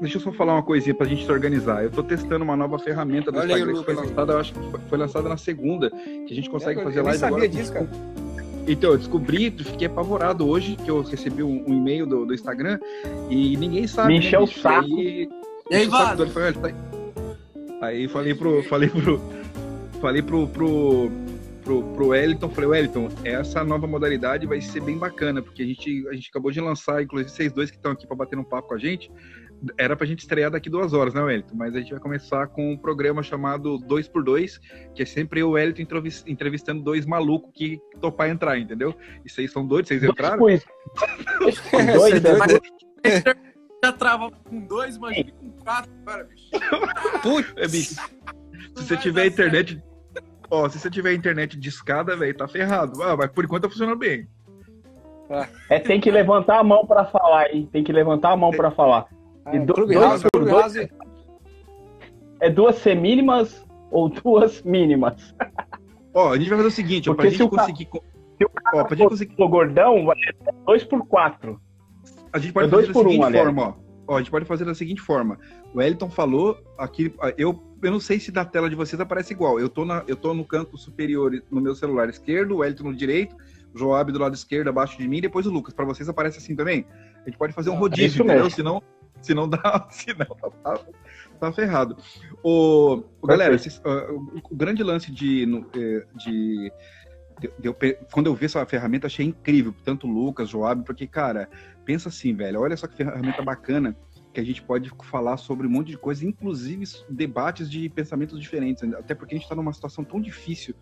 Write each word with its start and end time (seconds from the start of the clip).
Deixa 0.00 0.16
eu 0.16 0.20
só 0.20 0.32
falar 0.32 0.54
uma 0.54 0.62
coisinha 0.62 0.94
pra 0.94 1.06
gente 1.06 1.24
se 1.24 1.30
organizar. 1.30 1.84
Eu 1.84 1.90
tô 1.90 2.02
testando 2.02 2.44
uma 2.44 2.56
nova 2.56 2.78
ferramenta 2.78 3.30
do 3.30 3.38
Olha 3.38 3.54
aí, 3.54 3.60
Instagram 3.62 3.78
que 3.78 3.84
foi 3.84 3.94
lançada, 3.94 4.32
eu 4.32 4.38
acho 4.38 4.52
que 4.52 4.88
foi- 4.88 4.98
lançada 4.98 5.28
na 5.28 5.36
segunda, 5.36 5.90
que 5.90 6.28
a 6.30 6.34
gente 6.34 6.50
consegue 6.50 6.80
É, 6.80 6.82
fazer 6.84 6.98
eu 7.00 7.04
live 7.04 7.18
sabia 7.18 7.36
agora. 7.36 7.48
disso, 7.48 7.72
cara. 7.72 7.88
Então, 8.66 8.90
eu 8.92 8.98
descobri, 8.98 9.50
fiquei 9.50 9.86
apavorado 9.86 10.48
hoje 10.48 10.74
que 10.76 10.90
eu 10.90 11.02
recebi 11.02 11.42
um, 11.42 11.64
um 11.66 11.74
e-mail 11.74 12.06
do, 12.06 12.26
do 12.26 12.34
Instagram 12.34 12.78
e 13.30 13.56
ninguém 13.56 13.86
sabe. 13.86 14.08
Me 14.08 14.18
encheu 14.18 14.42
o 14.42 14.46
bicho? 14.46 14.60
saco. 14.60 14.86
Aí, 14.86 15.28
E 15.70 15.74
aí, 15.76 15.86
o 15.86 15.90
saco 15.90 16.04
Vaz? 16.04 16.18
dele, 16.18 16.30
falei, 16.30 16.48
"Olha, 16.48 16.60
tá 16.60 16.68
aí." 16.68 16.74
Aí 17.82 18.08
falei 18.08 18.34
pro. 18.34 18.62
Falei 18.64 18.88
pro. 18.88 19.20
Falei 20.00 20.22
pro. 20.22 20.48
pro 20.48 21.10
Pro, 21.64 21.82
pro 21.94 22.08
Wellington, 22.08 22.50
falei, 22.50 22.68
Wellington, 22.68 23.08
essa 23.24 23.64
nova 23.64 23.86
modalidade 23.86 24.46
vai 24.46 24.60
ser 24.60 24.82
bem 24.82 24.98
bacana, 24.98 25.40
porque 25.40 25.62
a 25.62 25.64
gente, 25.66 26.06
a 26.08 26.12
gente 26.12 26.28
acabou 26.28 26.50
de 26.52 26.60
lançar, 26.60 27.02
inclusive 27.02 27.30
vocês 27.30 27.50
dois 27.54 27.70
que 27.70 27.78
estão 27.78 27.92
aqui 27.92 28.06
para 28.06 28.14
bater 28.14 28.38
um 28.38 28.44
papo 28.44 28.68
com 28.68 28.74
a 28.74 28.78
gente, 28.78 29.10
era 29.78 29.96
pra 29.96 30.06
gente 30.06 30.20
estrear 30.20 30.50
daqui 30.50 30.68
duas 30.70 30.92
horas, 30.92 31.14
né, 31.14 31.22
Wellington? 31.22 31.54
Mas 31.54 31.74
a 31.74 31.78
gente 31.80 31.90
vai 31.92 32.00
começar 32.00 32.46
com 32.48 32.72
um 32.72 32.76
programa 32.76 33.22
chamado 33.22 33.78
2x2, 33.80 34.60
que 34.94 35.02
é 35.02 35.06
sempre 35.06 35.40
eu 35.40 35.48
e 35.48 35.50
o 35.50 35.52
Wellington 35.52 35.82
entrevis- 35.82 36.24
entrevistando 36.26 36.82
dois 36.82 37.06
malucos 37.06 37.50
que 37.54 37.80
topar 38.00 38.28
entrar, 38.28 38.58
entendeu? 38.58 38.94
E 39.24 39.30
vocês 39.30 39.50
são 39.52 39.66
doidos, 39.66 39.88
vocês 39.88 40.02
entraram? 40.02 40.38
Dois, 40.44 40.64
dois, 41.94 42.20
dois, 42.20 43.22
Já 43.84 43.92
trava 43.92 44.30
com 44.30 44.60
dois, 44.60 44.96
imagina 44.96 45.30
com 45.32 45.50
quatro, 45.52 45.90
cara, 46.06 46.24
bicho. 46.24 46.50
É, 47.56 47.68
bicho, 47.68 47.94
se 47.94 48.84
você 48.84 48.96
tiver 48.96 49.26
internet. 49.26 49.82
Ó, 50.50 50.68
se 50.68 50.78
você 50.78 50.88
tiver 50.90 51.12
internet 51.14 51.58
de 51.58 51.68
escada, 51.68 52.16
velho, 52.16 52.36
tá 52.36 52.46
ferrado. 52.46 53.02
Ah, 53.02 53.16
mas 53.16 53.30
por 53.30 53.44
enquanto 53.44 53.62
tá 53.64 53.68
funcionando 53.68 53.98
bem. 53.98 54.28
É, 55.70 55.78
tem 55.80 56.00
que 56.00 56.10
levantar 56.10 56.58
a 56.58 56.64
mão 56.64 56.86
pra 56.86 57.06
falar, 57.06 57.52
hein? 57.52 57.68
Tem 57.72 57.82
que 57.82 57.92
levantar 57.92 58.30
a 58.32 58.36
mão 58.36 58.50
pra 58.50 58.70
falar. 58.70 59.06
Ah, 59.44 59.56
E 59.56 59.60
do- 59.60 59.74
Clube 59.74 59.94
dois 59.94 60.06
House, 60.06 60.22
por 60.22 60.30
Clube 60.32 60.50
dois? 60.50 60.74
House. 60.76 60.88
É 62.40 62.50
duas 62.50 62.76
semínimas 62.76 63.64
ou 63.90 64.08
duas 64.08 64.62
mínimas? 64.62 65.34
Ó, 66.12 66.32
a 66.32 66.36
gente 66.38 66.48
vai 66.48 66.58
fazer 66.58 66.68
o 66.68 66.72
seguinte, 66.72 67.10
ó, 67.10 67.14
pra 67.14 67.24
gente 67.26 67.36
se 67.36 67.42
o 67.42 67.50
ca- 67.50 67.58
conseguir. 67.62 67.86
co- 67.86 68.02
Se 68.38 68.44
o 68.44 68.48
cara 68.50 68.78
Ó, 68.78 68.84
pra 68.84 68.96
gente 68.96 69.08
conseguir. 69.08 69.36
for 69.36 69.48
gordão, 69.48 70.04
vai 70.04 70.16
ser 70.18 70.34
dois 70.66 70.82
por 70.84 71.06
quatro. 71.06 71.60
A 72.32 72.38
gente 72.38 72.52
pode 72.52 72.66
É 72.66 72.70
dois 72.70 72.86
fazer 72.86 72.92
da 72.92 73.00
por 73.00 73.06
um, 73.06 73.10
seguinte 73.10 73.26
aliás. 73.26 73.44
forma, 73.46 73.62
ó. 73.68 73.84
Ó, 74.06 74.16
a 74.16 74.18
gente 74.18 74.30
pode 74.30 74.44
fazer 74.44 74.64
da 74.64 74.74
seguinte 74.74 75.00
forma. 75.00 75.38
O 75.72 75.78
Wellington 75.78 76.10
falou 76.10 76.58
aqui, 76.76 77.14
eu, 77.38 77.62
eu 77.82 77.90
não 77.92 78.00
sei 78.00 78.18
se 78.20 78.30
da 78.32 78.44
tela 78.44 78.68
de 78.68 78.76
vocês 78.76 79.00
aparece 79.00 79.32
igual. 79.32 79.58
Eu 79.58 79.68
tô, 79.68 79.84
na, 79.84 80.02
eu 80.06 80.14
tô 80.16 80.34
no 80.34 80.44
canto 80.44 80.76
superior 80.76 81.32
no 81.50 81.60
meu 81.60 81.74
celular 81.74 82.08
esquerdo, 82.10 82.52
o 82.52 82.58
Wellington 82.58 82.84
no 82.84 82.94
direito, 82.94 83.34
o 83.74 83.78
Joab 83.78 84.12
do 84.12 84.18
lado 84.18 84.34
esquerdo, 84.34 84.68
abaixo 84.68 84.98
de 84.98 85.08
mim, 85.08 85.18
e 85.18 85.20
depois 85.22 85.46
o 85.46 85.50
Lucas. 85.50 85.72
Pra 85.72 85.84
vocês 85.86 86.06
aparece 86.08 86.38
assim 86.38 86.54
também? 86.54 86.84
A 87.24 87.28
gente 87.30 87.38
pode 87.38 87.52
fazer 87.54 87.70
um 87.70 87.76
Ah, 87.76 87.78
rodízio, 87.78 88.06
isso 88.06 88.22
entendeu? 88.22 88.44
mesmo. 88.44 88.82
Senão, 89.24 89.44
senão 89.44 89.48
dá, 89.48 89.86
senão 89.90 90.26
tá, 90.26 90.50
tá, 90.50 90.80
tá 91.40 91.52
ferrado. 91.52 91.96
O, 92.42 93.02
o- 93.22 93.26
galera, 93.26 93.56
vocês, 93.58 93.80
ah, 93.84 94.12
o, 94.12 94.40
o 94.50 94.56
grande 94.56 94.82
lance 94.82 95.10
de, 95.10 95.44
eh, 95.74 96.06
de 96.14 96.72
de- 97.40 97.50
de 97.58 97.66
eu 97.68 97.76
quando 98.12 98.26
eu 98.26 98.34
vi 98.34 98.46
essa 98.46 98.64
ferramenta, 98.64 99.06
achei 99.06 99.26
incrível, 99.26 99.74
tanto 99.84 100.06
o 100.06 100.10
Lucas, 100.10 100.48
Joab, 100.48 100.84
porque, 100.84 101.06
cara, 101.06 101.48
pensa 101.84 102.08
assim, 102.08 102.34
velho, 102.34 102.60
olha 102.60 102.76
só 102.76 102.86
que 102.86 102.96
ferramenta 102.96 103.42
bacana 103.42 103.96
que 104.32 104.40
a 104.40 104.44
gente 104.44 104.62
pode 104.62 104.90
falar 105.04 105.36
sobre 105.36 105.66
um 105.66 105.70
monte 105.70 105.88
de 105.88 105.98
coisa, 105.98 106.24
inclusive 106.26 106.84
debates 107.08 107.70
de 107.70 107.88
pensamentos 107.88 108.40
diferentes, 108.40 108.82
né? 108.82 108.96
até 108.98 109.14
porque 109.14 109.34
a 109.34 109.36
gente 109.36 109.44
está 109.44 109.54
numa 109.54 109.72
situação 109.72 110.04
tão 110.04 110.20
difícil 110.20 110.74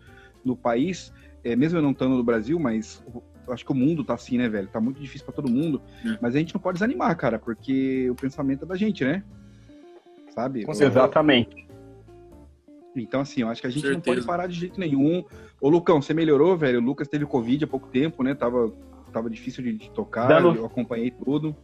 no 0.43 0.55
país, 0.55 1.13
é, 1.43 1.55
mesmo 1.55 1.77
eu 1.77 1.81
não 1.83 1.91
estando 1.91 2.15
no 2.17 2.23
Brasil, 2.23 2.59
mas 2.59 3.03
acho 3.49 3.65
que 3.65 3.71
o 3.71 3.75
mundo 3.75 4.03
tá 4.03 4.13
assim, 4.13 4.37
né, 4.37 4.47
velho? 4.47 4.67
Tá 4.67 4.79
muito 4.79 4.99
difícil 5.01 5.25
para 5.25 5.35
todo 5.35 5.49
mundo, 5.49 5.81
Hum. 6.05 6.17
mas 6.21 6.35
a 6.35 6.39
gente 6.39 6.53
não 6.53 6.61
pode 6.61 6.75
desanimar, 6.75 7.15
cara, 7.17 7.37
porque 7.39 8.09
o 8.09 8.15
pensamento 8.15 8.63
é 8.65 8.67
da 8.67 8.75
gente, 8.75 9.03
né? 9.03 9.23
Sabe? 10.33 10.65
Exatamente. 10.69 11.67
então, 12.95 13.21
assim, 13.21 13.41
eu 13.41 13.49
acho 13.49 13.59
que 13.61 13.67
a 13.67 13.69
gente 13.69 13.83
não 13.85 13.93
Certeza. 13.93 14.15
pode 14.15 14.25
parar 14.27 14.47
de 14.47 14.53
jeito 14.55 14.79
nenhum. 14.79 15.23
Ô, 15.59 15.67
Lucão, 15.69 16.01
você 16.01 16.13
melhorou, 16.13 16.55
velho? 16.57 16.79
O 16.79 16.83
Lucas 16.83 17.07
teve 17.07 17.25
Covid 17.25 17.63
há 17.63 17.67
pouco 17.67 17.87
tempo, 17.87 18.21
né? 18.23 18.33
Tava, 18.35 18.71
tava 19.11 19.29
difícil 19.29 19.63
de, 19.63 19.73
de 19.73 19.89
tocar, 19.91 20.27
Dando- 20.27 20.55
eu 20.55 20.65
acompanhei 20.65 21.09
tudo. 21.11 21.55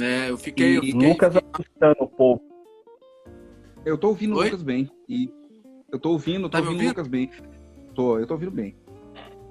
É, 0.00 0.30
eu 0.30 0.38
fiquei. 0.38 0.78
Eu 0.78 0.82
E 0.82 0.92
fiquei 0.92 1.08
Lucas 1.10 1.34
assustando 1.36 1.96
o 2.00 2.06
povo. 2.08 2.40
Eu 3.84 3.98
tô 3.98 4.08
ouvindo 4.08 4.36
Oi? 4.36 4.40
o 4.40 4.44
Lucas 4.46 4.62
bem. 4.62 4.90
E 5.08 5.30
eu 5.92 5.98
tô 5.98 6.10
ouvindo, 6.12 6.42
tô 6.44 6.50
Tá 6.50 6.58
ouvindo 6.60 6.82
o? 6.82 6.88
Lucas 6.88 7.06
bem. 7.08 7.30
Tô, 7.94 8.18
eu 8.18 8.26
tô 8.26 8.34
ouvindo 8.34 8.52
bem. 8.52 8.76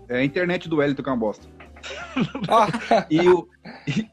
É 0.09 0.17
a 0.17 0.23
internet 0.23 0.67
do 0.67 0.77
Wellington 0.77 1.03
que 1.03 1.09
é 1.09 1.11
uma 1.13 1.17
bosta. 1.19 1.47
Ah, 2.49 3.05
E, 3.09 3.29
o, 3.29 3.47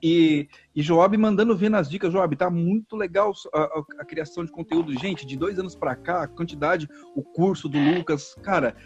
e, 0.01 0.49
e, 0.75 0.83
Joab 0.83 1.17
mandando 1.17 1.57
ver 1.57 1.69
nas 1.69 1.89
dicas, 1.91 2.12
Joab, 2.12 2.37
tá 2.37 2.49
muito 2.49 2.95
legal 2.95 3.33
a, 3.53 3.61
a- 3.62 3.83
a 4.01 4.05
criação 4.05 4.45
de 4.45 4.53
conteúdo. 4.53 4.97
Gente, 4.97 5.27
de 5.27 5.37
dois 5.37 5.59
anos 5.59 5.75
pra 5.75 5.97
cá, 5.97 6.23
a 6.23 6.29
quantidade, 6.29 6.89
o 7.17 7.23
curso 7.25 7.69
do 7.69 7.79
Lucas, 7.79 8.34
cara, 8.43 8.77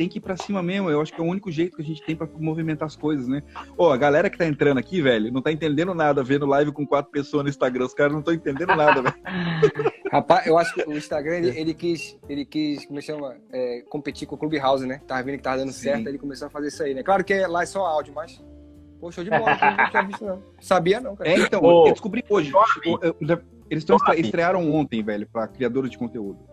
tem 0.00 0.08
que 0.08 0.16
ir 0.16 0.22
pra 0.22 0.34
cima 0.34 0.62
mesmo. 0.62 0.88
Eu 0.88 1.02
acho 1.02 1.12
que 1.12 1.20
é 1.20 1.22
o 1.22 1.26
único 1.26 1.52
jeito 1.52 1.76
que 1.76 1.82
a 1.82 1.84
gente 1.84 2.02
tem 2.02 2.16
pra 2.16 2.26
movimentar 2.38 2.86
as 2.86 2.96
coisas, 2.96 3.28
né? 3.28 3.42
Ó, 3.76 3.92
a 3.92 3.98
galera 3.98 4.30
que 4.30 4.38
tá 4.38 4.46
entrando 4.46 4.78
aqui, 4.78 5.02
velho, 5.02 5.30
não 5.30 5.42
tá 5.42 5.52
entendendo 5.52 5.94
nada 5.94 6.24
vendo 6.24 6.46
live 6.46 6.72
com 6.72 6.86
quatro 6.86 7.12
pessoas 7.12 7.42
no 7.42 7.50
Instagram. 7.50 7.84
Os 7.84 7.92
caras 7.92 8.14
não 8.14 8.20
estão 8.20 8.32
entendendo 8.32 8.74
nada, 8.74 9.02
velho. 9.02 9.14
rapaz, 10.10 10.46
eu 10.46 10.56
acho 10.56 10.72
que 10.72 10.88
o 10.88 10.96
Instagram, 10.96 11.36
ele, 11.36 11.60
ele 11.60 11.74
quis, 11.74 12.18
ele 12.30 12.46
quis, 12.46 12.86
como 12.86 12.98
é 12.98 13.02
chama, 13.02 13.36
é, 13.52 13.82
competir 13.90 14.26
com 14.26 14.36
o 14.36 14.38
Clube 14.38 14.58
House, 14.58 14.80
né? 14.80 15.02
Tava 15.06 15.22
vendo 15.22 15.36
que 15.36 15.42
tava 15.42 15.58
dando 15.58 15.72
Sim. 15.72 15.82
certo, 15.82 16.06
aí 16.06 16.12
ele 16.12 16.18
começou 16.18 16.46
a 16.48 16.50
fazer 16.50 16.68
isso 16.68 16.82
aí, 16.82 16.94
né? 16.94 17.02
Claro 17.02 17.22
que 17.22 17.46
lá 17.46 17.62
é 17.62 17.66
só 17.66 17.84
áudio, 17.84 18.14
mas... 18.14 18.42
Show 19.10 19.24
de 19.24 19.30
bola, 19.30 19.58
não 19.76 19.90
tinha 19.90 20.02
visto 20.02 20.24
não. 20.24 20.42
Sabia 20.60 21.00
não, 21.00 21.16
cara. 21.16 21.30
É, 21.30 21.38
então, 21.40 21.62
Ô, 21.62 21.88
eu 21.88 21.92
descobri 21.92 22.24
hoje. 22.28 22.52
Eles 23.70 23.82
estão 23.82 23.98
estrearam 24.16 24.70
ontem, 24.72 25.02
velho, 25.02 25.26
pra 25.26 25.46
criadores 25.46 25.90
de 25.90 25.98
conteúdo. 25.98 26.49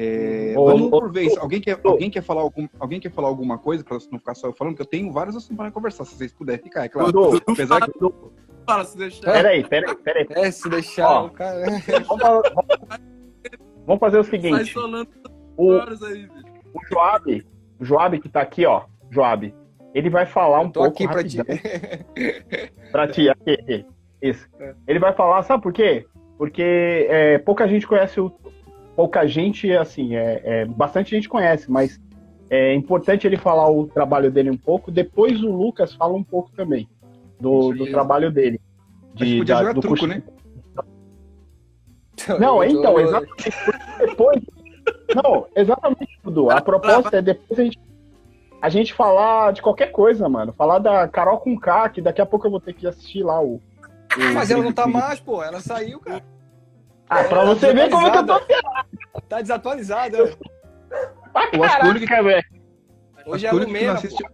É, 0.00 0.54
vamos 0.54 0.90
por 0.90 1.10
vez. 1.10 1.36
Alguém 1.36 1.60
quer, 1.60 1.80
alguém, 1.82 2.08
quer 2.08 2.22
falar 2.22 2.42
algum, 2.42 2.68
alguém 2.78 3.00
quer 3.00 3.10
falar 3.10 3.26
alguma 3.26 3.58
coisa 3.58 3.82
pra 3.82 3.98
não 4.12 4.18
ficar 4.20 4.36
só 4.36 4.46
eu 4.46 4.52
falando? 4.52 4.76
Porque 4.76 4.82
eu 4.82 5.00
tenho 5.00 5.12
vários 5.12 5.34
assuntos 5.34 5.56
pra 5.56 5.72
conversar, 5.72 6.04
se 6.04 6.14
vocês 6.14 6.32
puderem 6.32 6.62
ficar, 6.62 6.84
é 6.84 6.88
claro. 6.88 7.42
Apesar 7.48 7.80
que 7.80 7.92
Fala, 8.64 8.84
se 8.84 8.96
deixar. 8.96 9.32
peraí, 9.32 9.66
peraí, 9.66 9.96
peraí. 9.96 10.26
É, 10.30 10.50
se 10.52 10.68
deixar 10.68 11.24
o 11.24 11.30
cara... 11.30 11.64
Vamos, 12.06 12.42
vamos 13.86 14.00
fazer 14.00 14.18
o 14.18 14.24
seguinte. 14.24 14.78
O, 15.56 15.72
aí, 15.80 16.28
o 16.72 16.86
Joab, 16.88 17.46
o 17.80 17.84
Joab 17.84 18.20
que 18.20 18.28
tá 18.28 18.42
aqui, 18.42 18.66
ó, 18.66 18.84
Joab, 19.10 19.52
ele 19.94 20.10
vai 20.10 20.26
falar 20.26 20.60
um 20.60 20.70
Tô 20.70 20.80
pouco 20.80 20.94
aqui 20.94 21.08
pra 21.08 21.24
ti. 21.24 21.38
pra 22.92 23.08
ti. 23.08 23.28
Aqui, 23.28 23.86
isso. 24.22 24.46
É. 24.60 24.74
Ele 24.86 24.98
vai 24.98 25.12
falar, 25.12 25.42
sabe 25.42 25.62
por 25.62 25.72
quê? 25.72 26.06
Porque 26.36 27.06
é, 27.10 27.38
pouca 27.38 27.66
gente 27.66 27.86
conhece 27.86 28.20
o. 28.20 28.32
Pouca 28.98 29.24
gente, 29.28 29.70
assim, 29.72 30.16
é, 30.16 30.40
é, 30.42 30.64
bastante 30.64 31.10
gente 31.14 31.28
conhece, 31.28 31.70
mas 31.70 32.00
é 32.50 32.74
importante 32.74 33.28
ele 33.28 33.36
falar 33.36 33.70
o 33.70 33.86
trabalho 33.86 34.28
dele 34.28 34.50
um 34.50 34.56
pouco. 34.56 34.90
Depois 34.90 35.40
o 35.40 35.52
Lucas 35.52 35.94
fala 35.94 36.14
um 36.14 36.24
pouco 36.24 36.50
também 36.56 36.88
do, 37.38 37.72
do 37.74 37.86
trabalho 37.86 38.32
dele. 38.32 38.60
podia 39.16 39.44
da- 39.44 39.58
jogar 39.60 39.74
do 39.74 39.80
truco, 39.82 40.04
né? 40.04 40.20
Não, 42.40 42.58
Eu 42.64 42.72
tô- 42.72 42.78
então, 42.80 42.98
exatamente. 42.98 43.50
Depois. 44.00 44.42
Não, 45.14 45.46
exatamente, 45.54 46.18
Dudu. 46.24 46.50
A 46.50 46.60
proposta 46.60 47.18
é 47.18 47.22
depois 47.22 47.56
a 47.60 47.62
gente, 47.62 47.78
a 48.60 48.68
gente 48.68 48.92
falar 48.94 49.52
de 49.52 49.62
qualquer 49.62 49.92
coisa, 49.92 50.28
mano. 50.28 50.52
Falar 50.52 50.80
da 50.80 51.06
Carol 51.06 51.38
com 51.38 51.56
K, 51.56 51.88
que 51.90 52.02
daqui 52.02 52.20
a 52.20 52.26
pouco 52.26 52.48
eu 52.48 52.50
vou 52.50 52.60
ter 52.60 52.72
que 52.74 52.84
assistir 52.84 53.22
lá 53.22 53.40
o. 53.40 53.60
o 54.16 54.34
Mas 54.34 54.50
ela 54.50 54.64
não 54.64 54.72
tá 54.72 54.88
mais, 54.88 55.20
pô. 55.20 55.40
Ela 55.40 55.60
saiu, 55.60 56.00
cara. 56.00 56.20
Ah, 57.10 57.24
pra 57.24 57.44
você 57.44 57.72
ver 57.72 57.90
como 57.90 58.06
é 58.06 58.10
que 58.10 58.18
eu 58.18 58.26
tô 58.26 58.40
Tá 59.28 59.40
desatualizada. 59.40 60.36
pra 61.32 61.48
Eu 61.52 61.64
acho 61.64 61.78
que 61.80 61.86
o 61.86 61.90
único- 61.90 62.06
caraca, 62.06 62.22
velho. 62.28 62.44
Hoje 63.26 63.46
é 63.46 63.50
que 63.50 63.54
o 63.54 63.58
único 63.58 63.72
que 63.78 63.86
não 63.86 63.94
assiste. 63.94 64.24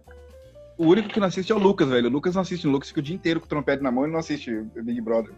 O 0.77 0.85
único 0.87 1.09
que 1.09 1.19
não 1.19 1.27
assiste 1.27 1.51
é 1.51 1.55
o 1.55 1.59
Lucas, 1.59 1.87
velho. 1.87 2.07
O 2.07 2.11
Lucas 2.11 2.35
não 2.35 2.41
assiste. 2.41 2.67
O 2.67 2.71
Lucas 2.71 2.89
fica 2.89 2.99
o 2.99 3.03
dia 3.03 3.15
inteiro 3.15 3.39
com 3.39 3.45
o 3.45 3.49
trompete 3.49 3.81
na 3.83 3.91
mão 3.91 4.05
e 4.07 4.11
não 4.11 4.19
assiste 4.19 4.51
Big 4.75 4.99
Brother. 5.01 5.31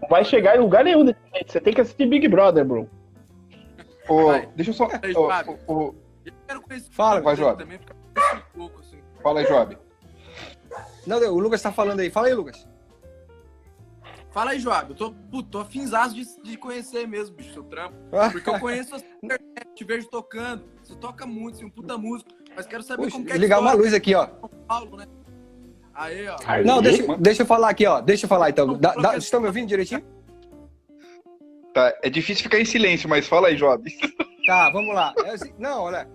Não 0.00 0.08
vai 0.08 0.24
chegar 0.24 0.56
em 0.56 0.60
lugar 0.60 0.84
nenhum 0.84 1.04
desse 1.04 1.18
jeito. 1.32 1.52
Você 1.52 1.60
tem 1.60 1.72
que 1.74 1.80
assistir 1.80 2.06
Big 2.06 2.28
Brother, 2.28 2.64
bro. 2.64 2.88
Ô, 4.08 4.32
deixa 4.54 4.70
eu 4.70 4.74
só. 4.74 4.88
Aí, 5.02 5.14
ô, 5.14 5.28
ô, 5.66 5.72
ô, 5.88 5.94
Eu 6.24 6.32
quero 6.46 6.60
conhecer 6.62 6.88
Fala, 6.92 7.20
vai, 7.20 7.36
Joab. 7.36 7.58
também, 7.62 7.78
um 7.78 8.58
pouco, 8.58 8.80
assim. 8.80 8.98
Fala 9.22 9.40
aí, 9.40 9.46
Joab. 9.46 9.76
Não, 11.06 11.18
o 11.34 11.38
Lucas 11.38 11.62
tá 11.62 11.72
falando 11.72 12.00
aí. 12.00 12.10
Fala 12.10 12.26
aí, 12.28 12.34
Lucas. 12.34 12.67
Fala 14.38 14.52
aí, 14.52 14.60
Joab. 14.60 14.90
Eu 14.90 14.96
tô, 14.96 15.10
puto, 15.10 15.48
tô 15.50 15.58
afinzaço 15.58 16.14
de, 16.14 16.24
de 16.44 16.56
conhecer 16.56 17.08
mesmo, 17.08 17.34
bicho, 17.34 17.52
seu 17.52 17.64
trampo. 17.64 17.96
Porque 18.30 18.48
eu 18.48 18.60
conheço 18.60 18.94
a 18.94 18.98
internet, 19.20 19.66
te 19.74 19.82
vejo 19.82 20.06
tocando. 20.08 20.62
Você 20.80 20.94
toca 20.94 21.26
muito, 21.26 21.56
assim, 21.56 21.64
um 21.64 21.70
puta 21.70 21.98
músico. 21.98 22.30
Mas 22.54 22.64
quero 22.64 22.84
saber 22.84 23.02
Puxa, 23.02 23.16
como 23.16 23.26
que 23.26 23.32
é 23.32 23.36
ligar 23.36 23.58
uma 23.58 23.70
história 23.70 23.82
luz 23.84 23.94
aqui, 23.94 24.14
ó. 24.14 24.28
São 24.28 24.48
Paulo, 24.68 24.96
né? 24.96 25.06
Aí, 25.92 26.28
ó. 26.28 26.36
Aí, 26.46 26.64
Não, 26.64 26.80
deixa, 26.80 27.04
mano. 27.04 27.20
deixa 27.20 27.42
eu 27.42 27.46
falar 27.46 27.68
aqui, 27.70 27.84
ó. 27.84 28.00
Deixa 28.00 28.26
eu 28.26 28.28
falar 28.28 28.50
então. 28.50 28.78
Dá- 28.78 28.94
dá- 28.94 29.10
vocês 29.10 29.24
estão 29.24 29.40
me 29.40 29.48
ouvindo 29.48 29.66
direitinho? 29.66 30.04
Tá, 31.74 31.92
é 32.00 32.08
difícil 32.08 32.44
ficar 32.44 32.60
em 32.60 32.64
silêncio, 32.64 33.08
mas 33.08 33.26
fala 33.26 33.48
aí, 33.48 33.56
Joab. 33.56 33.90
Tá, 34.46 34.70
vamos 34.70 34.94
lá. 34.94 35.12
É 35.24 35.30
assim- 35.30 35.52
não, 35.58 35.82
olha. 35.82 36.08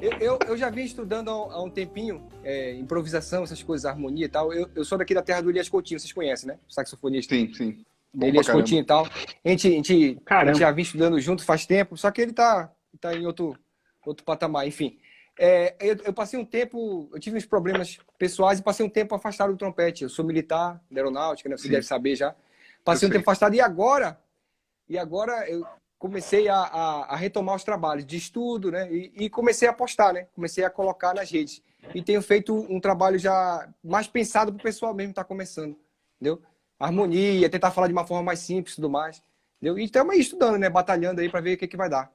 Eu, 0.00 0.12
eu, 0.18 0.38
eu, 0.48 0.56
já 0.56 0.70
vim 0.70 0.82
estudando 0.82 1.30
há, 1.30 1.62
um 1.62 1.70
tempinho 1.70 2.26
é, 2.42 2.74
improvisação, 2.74 3.44
essas 3.44 3.62
coisas, 3.62 3.84
harmonia 3.84 4.24
e 4.24 4.28
tal. 4.28 4.52
Eu, 4.52 4.68
eu 4.74 4.84
sou 4.84 4.96
daqui 4.96 5.14
da 5.14 5.22
terra 5.22 5.42
do 5.42 5.50
Elias 5.50 5.68
Coutinho, 5.68 6.00
vocês 6.00 6.12
conhecem, 6.12 6.48
né? 6.48 6.58
O 6.68 6.72
saxofonista. 6.72 7.34
Sim, 7.34 7.52
sim. 7.52 7.84
Bom 8.12 8.26
Elias 8.26 8.48
Coutinho 8.48 8.80
e 8.80 8.84
tal. 8.84 9.06
A 9.44 9.48
gente, 9.48 9.68
a, 9.68 9.70
gente, 9.70 10.22
a 10.26 10.44
gente 10.46 10.58
já 10.58 10.70
vem 10.70 10.82
estudando 10.82 11.20
junto 11.20 11.44
faz 11.44 11.66
tempo, 11.66 11.96
só 11.96 12.10
que 12.10 12.20
ele 12.20 12.32
tá, 12.32 12.72
tá 13.00 13.14
em 13.14 13.26
outro, 13.26 13.56
outro 14.04 14.24
patamar, 14.24 14.66
enfim. 14.66 14.98
É, 15.38 15.76
eu, 15.80 15.96
eu, 16.04 16.12
passei 16.12 16.38
um 16.38 16.44
tempo, 16.44 17.08
eu 17.12 17.20
tive 17.20 17.36
uns 17.36 17.46
problemas 17.46 17.98
pessoais 18.18 18.58
e 18.58 18.62
passei 18.62 18.84
um 18.84 18.90
tempo 18.90 19.14
afastado 19.14 19.52
do 19.52 19.58
trompete. 19.58 20.02
Eu 20.04 20.10
sou 20.10 20.24
militar 20.24 20.82
comecei 26.00 26.48
a, 26.48 26.56
a, 26.56 27.14
a, 27.14 27.16
retomar 27.16 27.54
os 27.54 27.62
trabalhos 27.62 28.06
de 28.06 28.16
estudo, 28.16 28.72
né? 28.72 28.90
E, 28.90 29.12
e, 29.26 29.30
comecei 29.30 29.68
a 29.68 29.72
postar, 29.72 30.14
né? 30.14 30.26
Comecei 30.34 30.64
a 30.64 30.70
colocar 30.70 31.14
nas 31.14 31.30
redes. 31.30 31.62
E 31.94 32.02
tenho 32.02 32.22
feito 32.22 32.54
um 32.54 32.80
trabalho 32.80 33.18
já 33.18 33.68
mais 33.84 34.08
pensado 34.08 34.50
para 34.50 34.60
o 34.60 34.62
pessoal 34.62 34.94
mesmo 34.94 35.10
estar 35.10 35.24
tá 35.24 35.28
começando, 35.28 35.76
entendeu? 36.16 36.40
Harmonia, 36.78 37.50
tentar 37.50 37.70
falar 37.70 37.86
de 37.86 37.92
uma 37.92 38.06
forma 38.06 38.22
mais 38.22 38.38
simples 38.38 38.72
e 38.72 38.76
tudo 38.76 38.88
mais. 38.88 39.22
Entendeu? 39.58 39.78
E 39.78 39.84
estamos 39.84 40.14
aí 40.14 40.20
estudando, 40.20 40.56
né? 40.56 40.70
Batalhando 40.70 41.20
aí 41.20 41.28
para 41.28 41.42
ver 41.42 41.54
o 41.54 41.58
que, 41.58 41.68
que 41.68 41.76
vai 41.76 41.90
dar. 41.90 42.10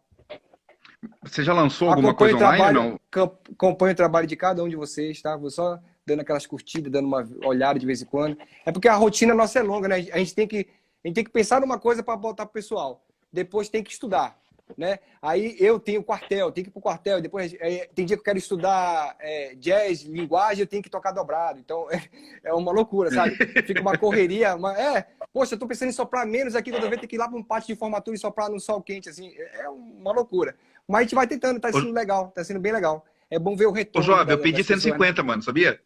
Você 1.22 1.44
já 1.44 1.54
lançou 1.54 1.90
alguma 1.90 2.10
acompanho 2.10 2.40
coisa 2.40 2.48
online 2.48 2.74
trabalho, 2.74 3.00
não? 3.14 3.32
Acompanho 3.54 3.94
o 3.94 3.96
trabalho 3.96 4.26
de 4.26 4.36
cada 4.36 4.64
um 4.64 4.70
de 4.70 4.76
vocês, 4.76 5.22
tá? 5.22 5.38
Vou 5.38 5.52
só 5.52 5.80
dando 6.04 6.22
aquelas 6.22 6.48
curtidas, 6.48 6.92
dando 6.92 7.06
uma 7.06 7.24
olhada 7.46 7.78
de 7.78 7.86
vez 7.86 8.02
em 8.02 8.06
quando. 8.06 8.36
É 8.66 8.72
porque 8.72 8.88
a 8.88 8.96
rotina 8.96 9.36
nossa 9.36 9.60
é 9.60 9.62
longa, 9.62 9.88
né? 9.88 9.98
A 10.12 10.18
gente 10.18 10.34
tem 10.34 10.48
que, 10.48 10.68
a 11.04 11.08
gente 11.08 11.16
tem 11.16 11.24
que 11.24 11.30
pensar 11.30 11.62
numa 11.62 11.78
coisa 11.78 12.02
para 12.02 12.18
botar 12.18 12.48
pro 12.48 12.54
pessoal 12.54 13.06
depois 13.36 13.70
tem 13.70 13.84
que 13.84 13.92
estudar. 13.92 14.40
Né? 14.76 14.98
Aí 15.22 15.56
eu 15.60 15.80
tenho 15.80 16.04
quartel, 16.04 16.52
tenho 16.52 16.66
que 16.66 16.70
ir 16.70 16.74
pro 16.74 16.82
quartel, 16.82 17.22
depois 17.22 17.54
é, 17.60 17.88
tem 17.94 18.04
dia 18.04 18.18
que 18.18 18.22
eu 18.22 18.24
quero 18.26 18.40
estudar 18.40 19.16
é, 19.20 19.54
jazz, 19.56 20.02
linguagem, 20.02 20.62
eu 20.62 20.68
tenho 20.68 20.82
que 20.82 20.90
tocar 20.90 21.12
dobrado. 21.12 21.60
Então 21.60 21.88
é, 21.92 22.02
é 22.44 22.54
uma 22.54 22.72
loucura, 22.72 23.12
sabe? 23.12 23.36
Fica 23.62 23.80
uma 23.80 23.96
correria, 23.96 24.56
uma, 24.56 24.76
é, 24.76 25.06
poxa, 25.32 25.54
eu 25.54 25.60
tô 25.60 25.68
pensando 25.68 25.90
em 25.90 25.92
soprar 25.92 26.26
menos 26.26 26.56
aqui, 26.56 26.72
toda 26.72 26.88
vez 26.88 27.00
tem 27.00 27.08
que 27.08 27.16
ir 27.16 27.20
lá 27.20 27.28
para 27.30 27.38
um 27.38 27.44
pátio 27.44 27.76
de 27.76 27.80
formatura 27.80 28.16
e 28.16 28.20
soprar 28.20 28.50
no 28.50 28.60
sol 28.60 28.82
quente, 28.82 29.08
assim, 29.08 29.36
é, 29.38 29.66
é 29.66 29.70
uma 29.70 30.12
loucura. 30.12 30.56
Mas 30.88 31.00
a 31.00 31.04
gente 31.04 31.16
vai 31.16 31.28
tentando, 31.28 31.60
tá 31.60 31.72
sendo 31.72 31.92
legal, 31.92 32.32
tá 32.34 32.44
sendo 32.44 32.60
bem 32.60 32.72
legal. 32.72 33.06
É 33.30 33.38
bom 33.38 33.56
ver 33.56 33.68
o 33.68 33.72
retorno. 33.72 34.08
Ô, 34.08 34.16
Joab, 34.16 34.32
eu 34.32 34.40
pedi 34.40 34.64
150, 34.64 35.22
né? 35.22 35.28
mano, 35.28 35.44
sabia? 35.44 35.80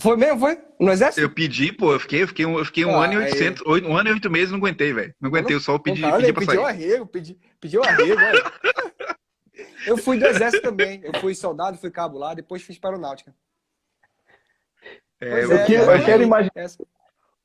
Foi 0.00 0.16
mesmo, 0.16 0.40
foi? 0.40 0.58
No 0.80 0.90
exército? 0.90 1.20
Eu 1.20 1.30
pedi, 1.30 1.72
pô, 1.72 1.92
eu 1.92 2.00
fiquei, 2.00 2.22
eu 2.22 2.28
fiquei, 2.28 2.46
um, 2.46 2.58
eu 2.58 2.64
fiquei 2.64 2.84
um 2.84 3.00
ah, 3.00 3.04
ano 3.04 3.14
e 3.14 3.16
oitocentos, 3.18 3.62
é... 3.64 3.86
um 3.86 3.96
ano 3.96 4.08
e 4.08 4.12
oito 4.12 4.30
meses, 4.30 4.50
não 4.50 4.58
aguentei, 4.58 4.92
velho. 4.92 5.14
Não 5.20 5.28
aguentei, 5.28 5.54
eu 5.54 5.60
só 5.60 5.78
pedi, 5.78 6.02
pedi 6.02 6.32
pra 6.32 6.40
pediu 6.40 6.62
sair. 6.62 6.64
Arrego, 6.64 7.06
pedi, 7.06 7.38
pediu 7.60 7.82
arrego. 7.82 8.20
Eu 9.86 9.96
fui 9.96 10.18
do 10.18 10.26
exército 10.26 10.62
também. 10.62 11.00
Eu 11.02 11.18
fui 11.20 11.34
soldado, 11.34 11.78
fui 11.78 11.90
cabo 11.90 12.18
lá, 12.18 12.34
depois 12.34 12.62
fiz 12.62 12.78
para 12.78 12.90
aeronáutica. 12.90 13.34
É, 15.20 15.44
eu, 15.44 15.52
é, 15.52 15.66
quero, 15.66 15.90
eu 15.90 16.04
quero 16.04 16.22
imaginar. 16.22 16.52
Essa... 16.54 16.84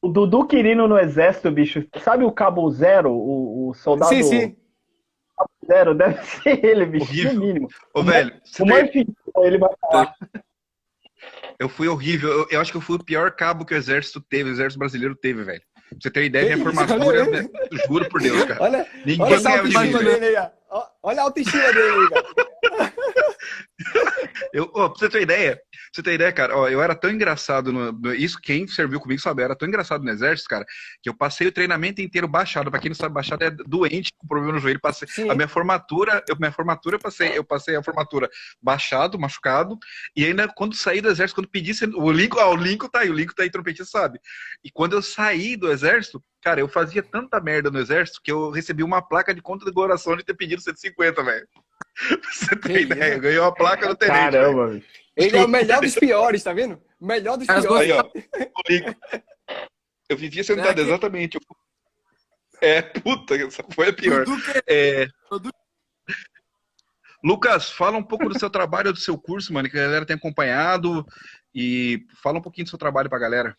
O 0.02 0.10
Dudu 0.10 0.46
Quirino 0.46 0.88
no 0.88 1.00
exército, 1.00 1.50
bicho. 1.50 1.88
Sabe 2.04 2.24
o 2.24 2.32
Cabo 2.32 2.70
Zero, 2.70 3.12
o, 3.12 3.70
o 3.70 3.74
soldado? 3.74 4.14
Sim, 4.14 4.24
sim. 4.24 4.58
Cabo 5.38 5.52
Zero, 5.66 5.96
deve 5.96 6.24
ser 6.24 6.66
ele, 6.66 6.86
bicho, 6.86 7.06
Horrível. 7.06 7.34
no 7.34 7.40
mínimo. 7.40 7.68
Ô, 7.94 8.04
velho. 8.04 8.42
O 8.60 8.66
mais 8.66 8.92
tem... 8.92 9.08
ele 9.38 9.58
vai 9.58 9.70
falar. 9.80 10.16
Eu 11.60 11.70
fui 11.70 11.88
horrível. 11.88 12.30
Eu, 12.30 12.48
eu, 12.52 12.62
acho 12.62 12.72
que 12.72 12.78
eu 12.78 12.82
fui 12.82 12.96
o 12.96 13.04
pior 13.04 13.32
cabo 13.32 13.66
que 13.66 13.74
o 13.74 13.78
exército 13.78 14.22
teve, 14.22 14.50
o 14.50 14.54
exército 14.54 14.80
brasileiro 14.80 15.16
teve, 15.16 15.44
velho. 15.44 15.62
Pra 15.90 15.98
você 16.02 16.10
ter 16.10 16.26
ideia, 16.26 16.56
minha 16.56 16.64
formatura, 16.64 17.26
né? 17.26 17.48
juro 17.88 18.10
por 18.10 18.22
Deus, 18.22 18.44
cara. 18.46 18.64
Olha, 18.64 18.88
Ninguém 19.06 19.22
olha 19.22 19.50
a 19.50 19.58
autoestima 19.58 20.04
dele 20.04 20.26
aí, 20.26 20.50
ó. 20.70 20.84
Olha 21.04 21.22
a 21.22 21.24
autoestima 21.24 21.74
dele 21.74 21.90
aí, 21.90 22.10
cara. 22.10 22.93
eu, 24.54 24.70
oh, 24.74 24.90
pra 24.90 25.00
você 25.00 25.10
ter 25.10 25.22
ideia, 25.22 25.56
pra 25.56 25.64
você 25.94 26.04
ter 26.04 26.14
ideia, 26.14 26.32
cara, 26.32 26.58
ó, 26.58 26.68
eu 26.70 26.82
era 26.82 26.96
tão 26.96 27.10
engraçado 27.10 27.72
no, 27.72 27.92
no, 27.92 28.14
Isso, 28.14 28.40
quem 28.42 28.68
serviu 28.68 29.00
comigo 29.00 29.22
sabe, 29.22 29.42
eu 29.42 29.46
era 29.46 29.56
tão 29.56 29.68
engraçado 29.68 30.04
no 30.04 30.10
exército, 30.10 30.50
cara, 30.50 30.66
que 31.02 31.10
eu 31.10 31.16
passei 31.16 31.48
o 31.48 31.52
treinamento 31.52 32.02
inteiro 32.02 32.28
baixado. 32.28 32.70
Pra 32.72 32.80
quem 32.80 32.90
não 32.90 32.96
sabe, 32.96 33.14
baixado 33.14 33.44
é 33.44 33.52
doente 33.52 34.12
com 34.18 34.28
problema 34.28 34.54
no 34.54 34.60
joelho. 34.60 34.80
Passei, 34.80 35.08
a 35.30 35.36
minha 35.36 35.48
formatura, 35.48 36.24
eu, 36.28 36.36
minha 36.38 36.52
formatura, 36.52 36.96
eu 36.96 37.00
passei, 37.00 37.38
eu 37.38 37.44
passei 37.44 37.76
a 37.76 37.84
formatura 37.84 38.30
baixado, 38.62 39.20
machucado, 39.20 39.78
e 40.16 40.26
ainda 40.26 40.48
quando 40.48 40.76
saí 40.76 41.02
do 41.02 41.10
exército, 41.10 41.42
quando 41.42 41.50
pedi 41.50 41.72
o 41.96 42.12
link, 42.12 42.36
ó, 42.38 42.54
o 42.54 42.56
link 42.56 42.90
tá 42.90 43.00
aí, 43.00 43.10
o 43.10 43.14
link 43.14 43.34
tá 43.36 43.44
aí, 43.44 43.50
trompetista 43.50 43.86
sabe. 43.86 44.20
E 44.64 44.72
quando 44.72 44.94
eu 44.94 45.02
saí 45.02 45.56
do 45.56 45.72
exército, 45.72 46.24
Cara, 46.44 46.60
eu 46.60 46.68
fazia 46.68 47.02
tanta 47.02 47.40
merda 47.40 47.72
no 47.72 47.80
exército 47.80 48.20
que 48.22 48.30
eu 48.30 48.52
recebi 48.52 48.84
uma 48.84 49.02
placa 49.02 49.34
de 49.34 49.42
condecoração 49.42 50.18
de 50.18 50.26
ter 50.26 50.34
pedido 50.34 50.62
150, 50.62 51.24
velho. 51.24 51.48
Você 52.32 52.56
tem 52.56 52.78
ideia? 52.82 53.14
Eu 53.14 53.20
ganhei 53.22 53.40
uma 53.40 53.54
placa 53.54 53.88
no 53.88 53.96
tenente. 53.96 54.20
Caramba, 54.20 54.68
velho. 54.68 54.86
Ele 55.16 55.38
é 55.38 55.46
o 55.46 55.48
melhor 55.48 55.82
dos 55.82 55.96
piores, 55.96 56.44
tá 56.44 56.54
vendo? 56.54 56.82
Melhor 57.00 57.38
dos 57.38 57.48
piores. 57.48 57.72
Aí, 57.72 57.92
ó, 57.92 58.10
eu 60.10 60.18
vivia 60.18 60.44
sentado, 60.44 60.80
é 60.80 60.84
exatamente. 60.84 61.40
É, 62.62 62.82
puta, 62.82 63.36
essa 63.36 63.64
foi 63.74 63.90
a 63.90 63.94
pior. 63.94 64.26
É... 64.68 65.08
Lucas, 67.24 67.72
fala 67.72 67.98
um 67.98 68.04
pouco 68.04 68.28
do 68.28 68.38
seu 68.38 68.50
trabalho, 68.50 68.92
do 68.92 69.00
seu 69.00 69.18
curso, 69.18 69.54
mano, 69.54 69.70
que 69.70 69.78
a 69.78 69.84
galera 69.84 70.06
tem 70.06 70.16
acompanhado. 70.16 71.06
E 71.54 72.06
fala 72.22 72.40
um 72.40 72.42
pouquinho 72.42 72.66
do 72.66 72.70
seu 72.70 72.80
trabalho 72.80 73.10
pra 73.10 73.20
galera. 73.20 73.56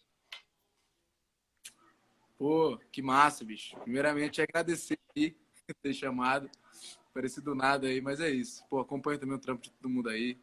Pô, 2.36 2.78
que 2.90 3.00
massa, 3.00 3.44
bicho. 3.44 3.76
Primeiramente, 3.80 4.42
agradecer 4.42 4.98
aí 5.16 5.36
ter 5.82 5.94
chamado. 5.94 6.50
Parece 7.14 7.40
do 7.40 7.54
nada 7.54 7.86
aí, 7.86 8.00
mas 8.00 8.18
é 8.18 8.28
isso. 8.28 8.66
Pô, 8.68 8.80
acompanho 8.80 9.20
também 9.20 9.36
o 9.36 9.40
trampo 9.40 9.62
de 9.62 9.70
todo 9.70 9.88
mundo 9.88 10.08
aí. 10.08 10.36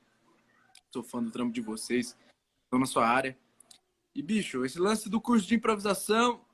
Sou 0.89 1.03
fã 1.03 1.21
do 1.21 1.29
trampo 1.29 1.51
de 1.51 1.59
vocês. 1.59 2.17
Estou 2.63 2.79
na 2.79 2.85
sua 2.85 3.05
área. 3.05 3.37
E, 4.15 4.23
bicho, 4.23 4.63
esse 4.63 4.79
lance 4.79 5.09
do 5.09 5.19
curso 5.19 5.45
de 5.45 5.55
improvisação 5.55 6.45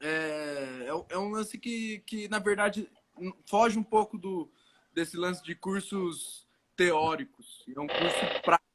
é, 0.00 0.86
é, 0.86 1.14
é 1.14 1.18
um 1.18 1.28
lance 1.28 1.58
que, 1.58 1.98
que, 2.06 2.26
na 2.28 2.38
verdade, 2.38 2.90
foge 3.46 3.78
um 3.78 3.82
pouco 3.82 4.16
do, 4.16 4.50
desse 4.94 5.16
lance 5.16 5.42
de 5.42 5.54
cursos 5.54 6.48
teóricos. 6.74 7.64
É 7.68 7.80
um 7.80 7.86
curso 7.86 8.42
prático. 8.42 8.68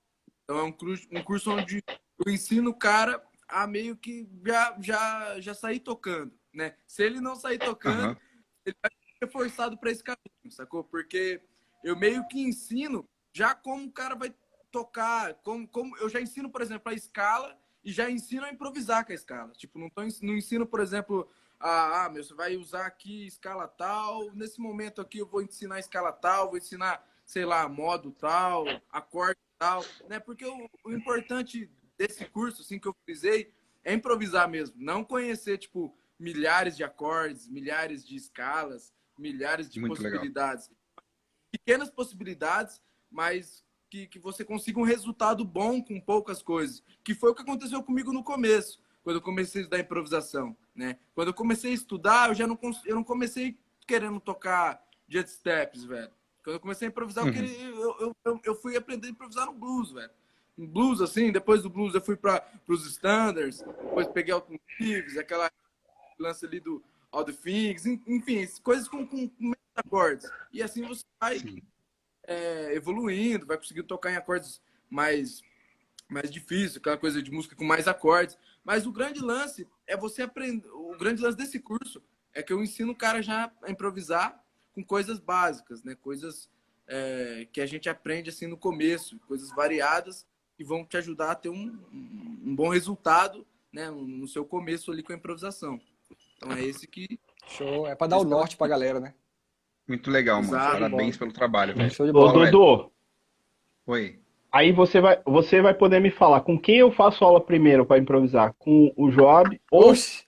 Então, 0.44 0.60
é 0.60 0.64
um 0.64 0.72
curso, 0.72 1.08
um 1.12 1.24
curso 1.24 1.52
onde 1.52 1.84
eu 2.26 2.32
ensino 2.32 2.70
o 2.70 2.78
cara 2.78 3.24
a 3.48 3.66
meio 3.66 3.96
que 3.96 4.30
já, 4.46 4.78
já, 4.80 5.40
já 5.40 5.54
sair 5.54 5.80
tocando, 5.80 6.34
né? 6.54 6.76
Se 6.88 7.04
ele 7.04 7.22
não 7.22 7.36
sair 7.36 7.58
tocando, 7.58 8.10
uhum. 8.10 8.18
ele 8.66 8.76
vai 8.82 8.92
ser 9.20 9.32
forçado 9.32 9.78
para 9.78 9.92
esse 9.92 10.04
caminho, 10.04 10.33
sacou? 10.54 10.84
Porque 10.84 11.42
eu 11.84 11.96
meio 11.96 12.28
que 12.28 12.42
ensino 12.42 13.08
já 13.34 13.54
como 13.56 13.86
o 13.88 13.92
cara 13.92 14.16
vai 14.16 14.34
tocar, 14.72 15.34
como, 15.36 15.68
como 15.68 15.98
eu 15.98 16.10
já 16.10 16.22
ensino, 16.22 16.50
por 16.50 16.62
exemplo, 16.62 16.92
a 16.92 16.96
escala 16.96 17.58
e 17.84 17.92
já 17.92 18.10
ensino 18.10 18.46
a 18.46 18.52
improvisar 18.52 19.06
com 19.06 19.12
a 19.12 19.16
escala. 19.16 19.52
Tipo, 19.54 19.78
não, 19.78 19.90
tô, 19.90 20.02
não 20.22 20.36
ensino, 20.36 20.66
por 20.66 20.80
exemplo, 20.80 21.30
a, 21.60 22.06
ah, 22.06 22.10
meu, 22.10 22.24
você 22.24 22.34
vai 22.34 22.56
usar 22.56 22.86
aqui 22.86 23.28
escala 23.28 23.68
tal, 23.68 24.32
nesse 24.34 24.60
momento 24.60 25.02
aqui 25.02 25.20
eu 25.20 25.28
vou 25.28 25.42
ensinar 25.42 25.80
escala 25.80 26.12
tal, 26.12 26.50
vou 26.50 26.58
ensinar, 26.58 27.06
sei 27.26 27.46
lá, 27.46 27.68
modo 27.68 28.12
tal, 28.12 28.66
acorde 28.92 29.40
tal, 29.58 29.84
né? 30.10 30.20
Porque 30.20 30.46
o, 30.46 30.70
o 30.84 30.92
importante 30.92 31.70
desse 31.98 32.26
curso, 32.26 32.62
assim, 32.62 32.80
que 32.80 32.88
eu 32.88 32.96
frisei, 33.06 33.54
é 33.84 33.94
improvisar 33.94 34.48
mesmo. 34.50 34.76
Não 34.78 35.04
conhecer, 35.04 35.58
tipo, 35.58 35.96
milhares 36.20 36.76
de 36.76 36.84
acordes, 36.84 37.48
milhares 37.48 38.06
de 38.06 38.16
escalas, 38.16 38.94
milhares 39.18 39.70
de 39.70 39.80
Muito 39.80 39.96
possibilidades. 39.96 40.70
Legal. 40.70 41.06
Pequenas 41.52 41.90
possibilidades, 41.90 42.82
mas 43.12 43.64
que, 43.90 44.08
que 44.08 44.20
você 44.20 44.44
consiga 44.44 44.80
um 44.80 44.84
resultado 44.84 45.46
bom 45.46 45.82
com 45.82 46.00
poucas 46.00 46.42
coisas. 46.42 46.84
Que 47.04 47.14
foi 47.14 47.32
o 47.32 47.36
que 47.36 47.44
aconteceu 47.44 47.84
comigo 47.84 48.12
no 48.12 48.24
começo, 48.24 48.82
quando 49.04 49.18
eu 49.18 49.22
comecei 49.22 49.62
a 49.62 49.64
estudar 49.64 49.80
improvisação, 49.80 50.58
né? 50.76 50.98
Quando 51.14 51.28
eu 51.28 51.34
comecei 51.34 51.72
a 51.72 51.76
estudar, 51.76 52.30
eu 52.30 52.36
já 52.36 52.48
não, 52.48 52.60
eu 52.86 52.96
não 52.96 53.04
comecei 53.04 53.58
querendo 53.86 54.20
tocar 54.20 54.84
jet 55.08 55.30
steps, 55.30 55.84
velho. 55.84 56.12
Quando 56.44 56.56
eu 56.56 56.60
comecei 56.60 56.88
a 56.88 56.92
improvisar, 56.92 57.24
uhum. 57.24 57.30
eu, 57.30 57.34
queria, 57.34 57.66
eu, 57.68 58.16
eu, 58.26 58.42
eu, 58.44 58.56
fui 58.56 58.76
aprender 58.76 59.08
a 59.08 59.12
improvisar 59.12 59.46
no 59.46 59.54
blues, 59.54 59.92
velho 59.92 60.12
blues, 60.58 61.02
assim, 61.02 61.32
depois 61.32 61.64
do 61.64 61.70
blues 61.70 61.96
eu 61.96 62.02
fui 62.02 62.16
para 62.16 62.46
os 62.68 62.86
standards, 62.86 63.62
depois 63.62 64.08
peguei 64.08 64.34
Alton 64.34 64.58
Thieves, 64.78 65.18
aquela 65.18 65.52
lance 66.20 66.46
ali 66.46 66.60
do 66.60 66.84
All 67.14 67.24
the 67.24 67.32
Things, 67.32 67.86
enfim, 67.86 68.46
coisas 68.64 68.88
com, 68.88 69.06
com, 69.06 69.30
com 69.30 69.54
acordes. 69.76 70.30
E 70.52 70.64
assim 70.64 70.86
você 70.86 71.04
vai 71.22 71.40
é, 72.24 72.74
evoluindo, 72.74 73.46
vai 73.46 73.56
conseguindo 73.56 73.88
tocar 73.88 74.12
em 74.12 74.16
acordes 74.16 74.60
mais, 74.90 75.42
mais 76.10 76.32
difíceis, 76.32 76.78
aquela 76.78 76.98
coisa 76.98 77.22
de 77.22 77.32
música 77.32 77.56
com 77.56 77.64
mais 77.64 77.88
acordes. 77.88 78.38
Mas 78.64 78.88
o 78.88 78.92
grande 78.92 79.20
lance 79.20 79.68
é 79.86 79.96
você 79.96 80.24
aprender. 80.24 80.68
O 80.70 80.98
grande 80.98 81.22
lance 81.22 81.38
desse 81.38 81.60
curso 81.60 82.02
é 82.34 82.42
que 82.42 82.52
eu 82.52 82.64
ensino 82.64 82.94
o 82.94 82.98
cara 82.98 83.22
já 83.22 83.52
a 83.62 83.70
improvisar 83.70 84.44
com 84.74 84.84
coisas 84.84 85.20
básicas, 85.20 85.84
né? 85.84 85.94
Coisas 85.94 86.50
é, 86.88 87.48
que 87.54 87.62
a 87.62 87.66
gente 87.68 87.88
aprende 87.88 88.32
assim 88.32 88.48
no 88.48 88.58
começo, 88.58 89.20
coisas 89.28 89.50
variadas 89.50 90.26
que 90.58 90.64
vão 90.64 90.84
te 90.84 90.98
ajudar 90.98 91.32
a 91.32 91.36
ter 91.36 91.50
um, 91.50 91.80
um 91.92 92.56
bom 92.56 92.70
resultado 92.70 93.46
né, 93.72 93.90
no 93.90 94.28
seu 94.28 94.46
começo 94.46 94.92
ali 94.92 95.04
com 95.04 95.14
a 95.14 95.16
improvisação. 95.16 95.80
Então 96.44 96.58
é 96.58 96.64
esse 96.64 96.88
que. 96.88 97.20
Show, 97.48 97.88
é 97.88 97.96
para 97.96 98.08
dar 98.08 98.18
o 98.18 98.24
norte 98.24 98.56
para 98.58 98.68
a 98.68 98.70
galera, 98.70 99.00
né? 99.00 99.14
Muito 99.88 100.10
legal, 100.10 100.38
mano. 100.42 100.56
Exato, 100.56 100.72
Parabéns 100.74 101.18
pelo 101.18 101.34
trabalho, 101.34 101.76
velho. 101.76 101.92
Show 101.92 102.06
de 102.06 102.12
Ô, 102.12 102.14
bola. 102.14 102.46
Dudu, 102.52 102.92
Oi. 103.86 104.20
aí 104.52 104.72
você 104.72 105.02
vai, 105.02 105.20
você 105.26 105.62
vai 105.62 105.74
poder 105.74 106.00
me 106.00 106.10
falar 106.10 106.42
com 106.42 106.58
quem 106.58 106.78
eu 106.78 106.92
faço 106.92 107.24
aula 107.24 107.42
primeiro 107.42 107.86
para 107.86 107.98
improvisar? 108.00 108.54
Com 108.58 108.94
o 108.96 109.12
Joab 109.12 109.60
ou 109.70 109.90
Oxi. 109.92 110.24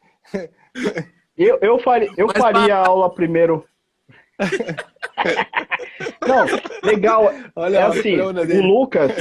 eu, 1.37 1.57
eu 1.61 1.79
faria, 1.79 2.11
eu 2.17 2.27
Mas 2.27 2.37
faria 2.37 2.75
a 2.75 2.85
aula 2.87 3.13
primeiro. 3.13 3.65
Não, 6.27 6.45
legal. 6.83 7.31
Olha 7.55 7.77
É 7.77 7.83
assim, 7.83 8.17
corona 8.17 8.41
o. 8.41 8.61
Lucas, 8.61 9.11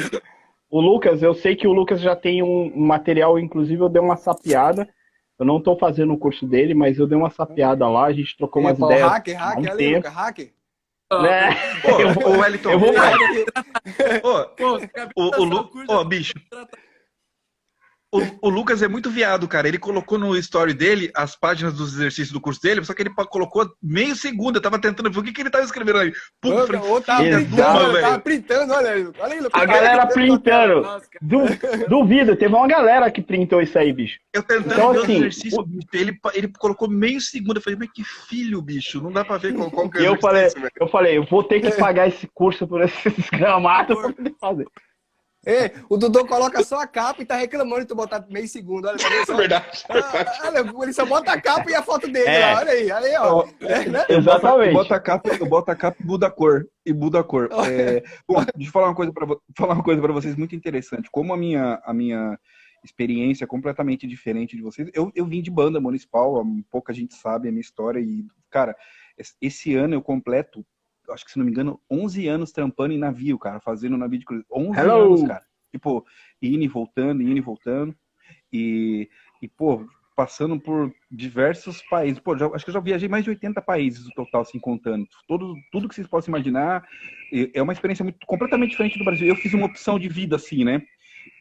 o 0.69 0.81
Lucas, 0.81 1.23
eu 1.23 1.35
sei 1.35 1.55
que 1.55 1.69
o 1.69 1.73
Lucas 1.73 2.01
já 2.01 2.17
tem 2.17 2.43
um 2.43 2.73
um 2.75 2.87
material, 2.87 3.39
inclusive 3.39 3.81
eu 3.81 3.89
dei 3.89 4.03
uma 4.03 4.17
sapiada. 4.17 4.89
Eu 5.39 5.45
não 5.45 5.61
tô 5.61 5.77
fazendo 5.77 6.13
o 6.13 6.19
curso 6.19 6.47
dele, 6.47 6.75
mas 6.75 6.99
eu 6.99 7.07
dei 7.07 7.19
uma 7.19 7.31
sapiada 7.31 7.89
lá, 7.89 8.05
a 8.07 8.13
gente 8.13 8.37
trocou 8.37 8.63
umas 8.63 8.79
o 8.79 8.85
ideias. 8.85 9.11
hacker, 9.11 9.35
um 9.35 9.39
hacker, 9.39 9.71
ali, 9.71 9.79
tempo, 9.79 9.97
Lucas, 9.97 10.13
hacker. 10.13 10.53
né? 11.23 11.51
Pô, 11.83 11.89
Eu 12.01 12.13
vou- 12.15 12.29
ô, 12.29 12.39
Wellington, 12.39 12.71
eu 12.71 12.79
vou- 12.79 12.91
Ô, 14.23 14.45
Pô, 15.15 15.31
o, 15.31 15.93
o 15.93 16.01
Ô, 16.01 16.05
bicho. 16.05 16.35
O, 18.15 18.47
o 18.47 18.49
Lucas 18.49 18.81
é 18.81 18.87
muito 18.87 19.11
viado, 19.11 19.49
cara. 19.49 19.67
Ele 19.67 19.79
colocou 19.79 20.17
no 20.17 20.37
story 20.37 20.73
dele 20.73 21.11
as 21.17 21.35
páginas 21.35 21.75
dos 21.75 21.95
exercícios 21.95 22.31
do 22.31 22.41
curso 22.41 22.63
dele, 22.63 22.85
só 22.85 22.95
que 22.95 23.03
ele 23.03 23.11
colocou 23.29 23.69
meio 23.83 24.15
segundo. 24.15 24.57
Eu 24.57 24.63
tava 24.63 24.79
tentando 24.79 25.11
ver 25.11 25.19
o 25.19 25.23
que, 25.25 25.33
que 25.33 25.43
ele 25.43 25.51
tava 25.51 25.65
escrevendo 25.65 25.99
aí. 25.99 26.13
Pum, 26.41 26.65
falei, 26.67 26.81
ô, 26.81 27.01
tava 27.01 27.23
printando, 27.25 27.93
velho. 27.93 28.01
tava 28.03 28.19
printando, 28.21 28.73
olha 28.73 28.91
aí. 28.91 29.09
Olha 29.19 29.33
aí, 29.35 29.41
Lucas. 29.41 29.63
A 29.63 29.67
galera 29.67 30.07
printando. 30.07 30.81
Nossa. 30.83 31.07
Du- 31.21 31.45
duvido, 31.89 32.37
teve 32.37 32.55
uma 32.55 32.69
galera 32.69 33.11
que 33.11 33.21
printou 33.21 33.61
isso 33.61 33.77
aí, 33.79 33.93
bicho. 33.93 34.21
Eu 34.33 34.43
tentando 34.45 34.73
Então, 34.73 34.93
ver 34.93 34.99
os 34.99 35.05
assim, 35.05 35.17
exercícios, 35.17 35.55
o- 35.59 35.67
bicho, 35.67 35.89
ele, 35.93 36.13
pa- 36.13 36.31
ele 36.35 36.49
colocou 36.57 36.89
meio 36.89 37.21
segundo. 37.21 37.57
Eu 37.57 37.63
falei, 37.63 37.79
mas 37.81 37.91
que 37.93 38.05
filho, 38.05 38.63
bicho. 38.63 39.03
Não 39.03 39.11
dá 39.11 39.25
pra 39.25 39.39
ver 39.39 39.55
qual, 39.55 39.71
qual 39.71 39.91
que 39.91 39.99
é 39.99 40.03
o 40.03 40.05
eu 40.15 40.21
falei, 40.21 40.43
exercício, 40.43 40.61
velho. 40.63 40.73
eu 40.81 40.89
falei, 40.89 41.19
eu 41.19 41.25
vou 41.25 41.43
ter 41.43 41.61
que 41.61 41.71
pagar 41.77 42.07
esse 42.07 42.29
curso 42.33 42.65
por 42.69 42.81
esses 42.83 43.13
gramados 43.31 43.99
pra 43.99 44.13
poder 44.13 44.35
fazer. 44.41 44.67
Ei, 45.47 45.73
o 45.89 45.97
Dudu 45.97 46.27
coloca 46.27 46.63
só 46.65 46.81
a 46.81 46.87
capa 46.87 47.23
e 47.23 47.27
tá 47.27 47.37
reclamando 47.37 47.83
de 47.83 47.87
tu 47.87 47.95
botar 47.95 48.25
meio 48.31 48.49
segundo. 48.49 48.87
Olha, 48.89 48.99
tá 48.99 49.09
vendo? 49.09 49.27
Só- 49.27 49.37
Verdade. 49.37 49.85
Ah, 49.89 50.47
olha, 50.49 50.73
ele 50.85 50.93
só 50.93 51.05
bota 51.07 51.33
a 51.33 51.41
capa 51.41 51.71
e 51.71 51.75
a 51.75 51.83
foto 51.83 52.09
dele 52.09 52.29
É. 52.29 52.55
Olha 52.55 52.71
aí, 52.73 52.91
olha 52.91 53.07
aí, 53.07 53.17
ó. 53.19 53.47
É, 53.61 53.89
né? 53.89 54.05
Exatamente. 54.09 54.69
eu 54.69 54.75
boto 54.75 54.95
a 54.95 55.01
capa, 55.01 55.29
eu 55.29 55.47
boto 55.47 55.71
a 55.71 55.77
capa 55.77 55.97
e 56.03 56.07
muda 56.07 56.27
a 56.27 56.31
cor. 56.31 56.67
E 56.87 56.93
muda 56.93 57.21
a 57.21 57.25
cor. 57.25 57.49
É, 57.71 58.03
bom, 58.27 58.43
deixa 58.55 58.69
eu 58.69 58.73
falar 58.73 58.89
uma 58.89 58.95
coisa 58.95 59.13
para 59.13 59.27
falar 59.57 59.75
uma 59.75 59.83
coisa 59.85 60.01
para 60.01 60.13
vocês 60.13 60.37
muito 60.37 60.55
interessante. 60.57 61.09
Como 61.11 61.33
a 61.33 61.37
minha 61.37 61.81
a 61.85 61.93
minha 61.95 62.39
experiência 62.85 63.45
é 63.45 63.47
completamente 63.47 64.07
diferente 64.07 64.57
de 64.57 64.63
vocês. 64.63 64.91
Eu, 64.93 65.11
eu 65.15 65.25
vim 65.25 65.41
de 65.41 65.51
banda 65.51 65.81
municipal, 65.81 66.45
pouca 66.71 66.93
gente 66.93 67.15
sabe 67.15 67.49
a 67.49 67.51
minha 67.51 67.61
história 67.63 67.99
e 67.99 68.25
cara, 68.51 68.77
esse 69.41 69.75
ano 69.75 69.95
eu 69.95 70.03
completo, 70.03 70.65
acho 71.11 71.25
que 71.25 71.31
se 71.33 71.39
não 71.39 71.45
me 71.45 71.51
engano, 71.51 71.81
11 71.91 72.27
anos 72.29 72.53
trampando 72.53 72.93
em 72.95 72.99
navio, 72.99 73.39
cara, 73.39 73.61
fazendo 73.61 73.97
navio 73.97 74.19
de 74.19 74.25
cruzeiro. 74.25 74.49
11 74.53 74.79
Hello. 74.79 75.05
anos, 75.07 75.23
cara. 75.29 75.45
Tipo, 75.73 76.05
indo 76.41 76.63
e 76.63 76.69
voltando, 76.69 77.23
indo 77.23 77.37
e 77.37 77.41
voltando. 77.41 77.95
E, 78.53 79.09
e 79.43 79.49
pô, 79.49 79.87
passando 80.17 80.59
por 80.59 80.95
diversos 81.11 81.83
países. 81.83 82.19
Pô, 82.21 82.37
já- 82.37 82.47
acho 82.55 82.65
que 82.65 82.71
eu 82.71 82.75
já 82.75 82.81
viajei 82.81 83.09
mais 83.09 83.25
de 83.25 83.31
80 83.31 83.61
países 83.61 84.05
no 84.05 84.13
total, 84.13 84.43
assim, 84.43 84.59
contando. 84.61 85.07
Todo, 85.27 85.55
tudo 85.73 85.89
que 85.89 85.95
vocês 85.95 86.07
possam 86.07 86.33
imaginar. 86.33 86.87
É 87.53 87.61
uma 87.61 87.73
experiência 87.73 88.05
muito, 88.05 88.25
completamente 88.27 88.71
diferente 88.71 88.99
do 88.99 89.05
Brasil. 89.05 89.27
Eu 89.27 89.37
fiz 89.37 89.53
uma 89.53 89.67
opção 89.67 89.99
de 89.99 90.09
vida, 90.09 90.37
assim, 90.37 90.65
né? 90.65 90.83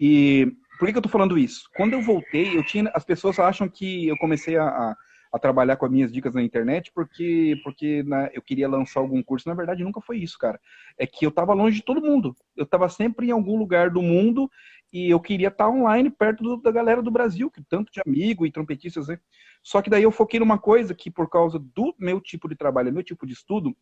E 0.02 0.52
por 0.80 0.86
que, 0.88 0.92
que 0.94 0.98
eu 0.98 1.02
tô 1.04 1.10
falando 1.10 1.38
isso? 1.38 1.70
Quando 1.76 1.94
eu 1.94 2.02
voltei, 2.02 2.58
eu 2.58 2.64
tinha. 2.66 2.90
As 2.96 3.06
pessoas 3.06 3.38
acham 3.38 3.70
que 3.70 4.08
eu 4.08 4.18
comecei 4.18 4.58
a, 4.58 4.66
a, 4.66 4.96
a 5.34 5.40
trabalhar 5.40 5.76
com 5.78 5.86
as 5.88 5.92
minhas 5.92 6.12
dicas 6.14 6.36
na 6.36 6.44
internet 6.44 6.92
porque, 6.94 7.60
porque 7.64 8.04
né, 8.04 8.30
eu 8.34 8.42
queria 8.42 8.70
lançar 8.70 9.00
algum 9.00 9.22
curso. 9.24 9.50
Na 9.50 9.56
verdade, 9.56 9.84
nunca 9.84 10.00
foi 10.00 10.20
isso, 10.20 10.38
cara. 10.38 10.60
É 10.98 11.08
que 11.08 11.26
eu 11.26 11.32
tava 11.32 11.54
longe 11.54 11.78
de 11.78 11.84
todo 11.84 12.00
mundo. 12.02 12.36
Eu 12.56 12.68
tava 12.68 12.88
sempre 12.88 13.28
em 13.28 13.32
algum 13.32 13.58
lugar 13.58 13.90
do 13.90 14.02
mundo 14.02 14.50
e 14.94 15.10
eu 15.10 15.20
queria 15.20 15.48
estar 15.48 15.68
online 15.68 16.12
perto 16.12 16.44
do- 16.44 16.58
da 16.58 16.72
galera 16.72 17.02
do 17.02 17.10
Brasil, 17.10 17.50
que 17.50 17.64
tanto 17.64 17.92
de 17.92 18.00
amigo 18.06 18.46
e 18.46 18.52
trompetistas, 18.52 19.08
né? 19.08 19.20
Só 19.64 19.82
que 19.82 19.90
daí 19.90 20.04
eu 20.04 20.12
foquei 20.12 20.40
numa 20.40 20.60
coisa 20.60 20.94
que, 20.94 21.10
por 21.10 21.28
causa 21.28 21.58
do 21.58 21.96
meu 21.98 22.22
tipo 22.22 22.48
de 22.48 22.56
trabalho, 22.56 22.94
meu 22.94 23.02
tipo 23.04 23.26
de 23.26 23.34
estudo, 23.34 23.76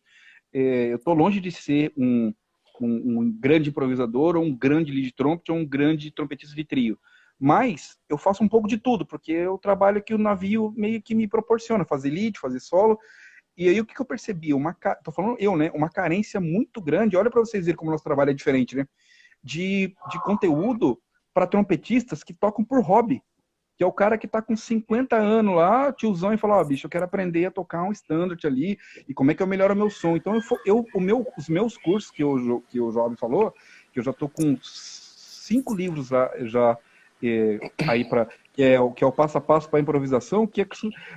é, 0.54 0.92
eu 0.92 0.98
tô 0.98 1.12
longe 1.12 1.38
de 1.40 1.50
ser 1.52 1.92
um, 1.98 2.32
um, 2.80 3.20
um 3.20 3.30
grande 3.30 3.68
improvisador, 3.68 4.36
ou 4.36 4.44
um 4.44 4.56
grande 4.56 4.90
lead 4.90 5.12
trumpet, 5.12 5.50
ou 5.52 5.58
um 5.58 5.66
grande 5.66 6.10
trompetista 6.10 6.54
de 6.56 6.64
trio. 6.64 6.98
Mas 7.44 7.98
eu 8.08 8.16
faço 8.16 8.44
um 8.44 8.48
pouco 8.48 8.68
de 8.68 8.78
tudo, 8.78 9.04
porque 9.04 9.44
o 9.48 9.58
trabalho 9.58 10.00
que 10.00 10.14
o 10.14 10.18
navio 10.18 10.72
meio 10.76 11.02
que 11.02 11.12
me 11.12 11.26
proporciona, 11.26 11.84
fazer 11.84 12.08
lead, 12.08 12.38
fazer 12.38 12.60
solo. 12.60 12.96
E 13.56 13.68
aí 13.68 13.80
o 13.80 13.84
que, 13.84 14.00
eu 14.00 14.06
percebi? 14.06 14.54
Uma, 14.54 14.72
tô 15.02 15.10
falando 15.10 15.36
eu, 15.40 15.56
né? 15.56 15.68
Uma 15.74 15.90
carência 15.90 16.40
muito 16.40 16.80
grande. 16.80 17.16
Olha 17.16 17.32
para 17.32 17.40
vocês 17.40 17.66
verem 17.66 17.76
como 17.76 17.90
o 17.90 17.94
nosso 17.94 18.04
trabalho 18.04 18.30
é 18.30 18.32
diferente, 18.32 18.76
né? 18.76 18.86
De, 19.42 19.92
de 20.08 20.22
conteúdo 20.22 21.02
para 21.34 21.44
trompetistas 21.44 22.22
que 22.22 22.32
tocam 22.32 22.64
por 22.64 22.80
hobby. 22.80 23.20
Que 23.76 23.82
é 23.82 23.86
o 23.88 23.92
cara 23.92 24.16
que 24.16 24.28
tá 24.28 24.40
com 24.40 24.54
50 24.54 25.16
anos 25.16 25.56
lá, 25.56 25.92
tiozão, 25.92 26.32
e 26.32 26.36
fala, 26.36 26.60
ó, 26.60 26.64
bicho, 26.64 26.86
eu 26.86 26.90
quero 26.90 27.06
aprender 27.06 27.46
a 27.46 27.50
tocar 27.50 27.82
um 27.82 27.90
standard 27.90 28.46
ali, 28.46 28.78
e 29.08 29.12
como 29.12 29.32
é 29.32 29.34
que 29.34 29.42
eu 29.42 29.48
melhoro 29.48 29.74
o 29.74 29.76
meu 29.76 29.90
som. 29.90 30.14
Então, 30.16 30.36
eu, 30.36 30.42
eu, 30.64 30.86
o 30.94 31.00
meu, 31.00 31.26
os 31.36 31.48
meus 31.48 31.76
cursos 31.76 32.08
que 32.08 32.22
Jo- 32.22 32.62
que 32.68 32.80
o 32.80 32.92
Jovem 32.92 33.16
falou, 33.16 33.52
que 33.92 33.98
eu 33.98 34.04
já 34.04 34.12
tô 34.12 34.28
com 34.28 34.56
cinco 34.62 35.74
livros 35.74 36.10
lá, 36.10 36.30
já 36.42 36.78
é, 37.28 37.70
aí 37.88 38.04
para 38.04 38.26
que 38.52 38.62
é, 38.62 38.78
o- 38.80 38.90
que 38.92 39.02
é 39.02 39.06
o 39.06 39.12
passo 39.12 39.38
a 39.38 39.40
passo 39.40 39.68
para 39.70 39.80
improvisação, 39.80 40.46
que 40.46 40.60
é 40.60 40.64
que, 40.64 40.76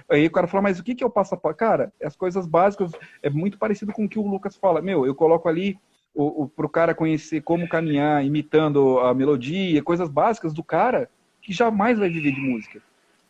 aí 0.10 0.26
o 0.26 0.32
cara 0.32 0.48
fala, 0.48 0.62
mas 0.64 0.80
o 0.80 0.84
que, 0.84 0.96
que 0.96 1.04
é 1.04 1.08
o 1.08 1.10
passo 1.10 1.36
a 1.36 1.38
passo? 1.38 1.56
Cara, 1.56 1.94
as 2.04 2.16
coisas 2.16 2.46
básicas 2.48 2.92
é 3.22 3.30
muito 3.30 3.58
parecido 3.58 3.92
com 3.92 4.06
o 4.06 4.10
que 4.10 4.20
o 4.20 4.28
Lucas 4.28 4.56
fala. 4.56 4.82
Meu, 4.82 5.06
eu 5.06 5.14
coloco 5.14 5.50
ali 5.50 5.78
o, 6.14 6.44
o, 6.44 6.48
pro 6.48 6.70
cara 6.70 6.96
conhecer 6.96 7.42
como 7.42 7.68
caminhar, 7.68 8.24
imitando 8.26 9.00
a 9.00 9.14
melodia, 9.14 9.84
coisas 9.84 10.10
básicas 10.10 10.54
do 10.54 10.64
cara 10.64 11.10
que 11.42 11.52
jamais 11.52 12.00
vai 12.00 12.10
viver 12.10 12.32
de 12.32 12.40
música. 12.40 12.82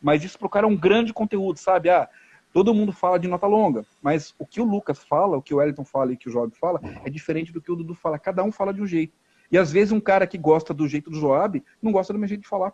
Mas 0.02 0.24
isso 0.24 0.38
pro 0.38 0.50
cara 0.50 0.68
é 0.68 0.70
um 0.70 0.78
grande 0.78 1.12
conteúdo, 1.12 1.58
sabe? 1.58 1.90
Ah, 1.90 2.08
todo 2.54 2.74
mundo 2.76 2.92
fala 2.94 3.18
de 3.18 3.28
nota 3.28 3.48
longa, 3.48 3.84
mas 4.02 4.34
o 4.38 4.46
que 4.46 4.62
o 4.62 4.66
Lucas 4.66 5.04
fala, 5.04 5.36
o 5.36 5.42
que 5.42 5.54
o 5.54 5.58
Wellington 5.58 5.84
fala 5.84 6.12
e 6.12 6.16
o 6.16 6.18
que 6.18 6.30
o 6.30 6.32
Joab 6.32 6.56
fala, 6.56 6.80
é 7.04 7.10
diferente 7.10 7.52
do 7.52 7.60
que 7.60 7.72
o 7.72 7.76
Dudu 7.76 7.96
fala. 7.96 8.20
Cada 8.20 8.44
um 8.44 8.52
fala 8.52 8.74
de 8.74 8.82
um 8.82 8.88
jeito. 8.88 9.14
E 9.52 9.58
às 9.58 9.72
vezes 9.72 9.92
um 9.92 10.00
cara 10.00 10.28
que 10.28 10.38
gosta 10.38 10.74
do 10.74 10.88
jeito 10.88 11.10
do 11.10 11.20
Joab 11.20 11.64
não 11.82 11.92
gosta 11.92 12.14
do 12.14 12.20
meu 12.20 12.28
jeito 12.28 12.42
de 12.42 12.48
falar. 12.48 12.74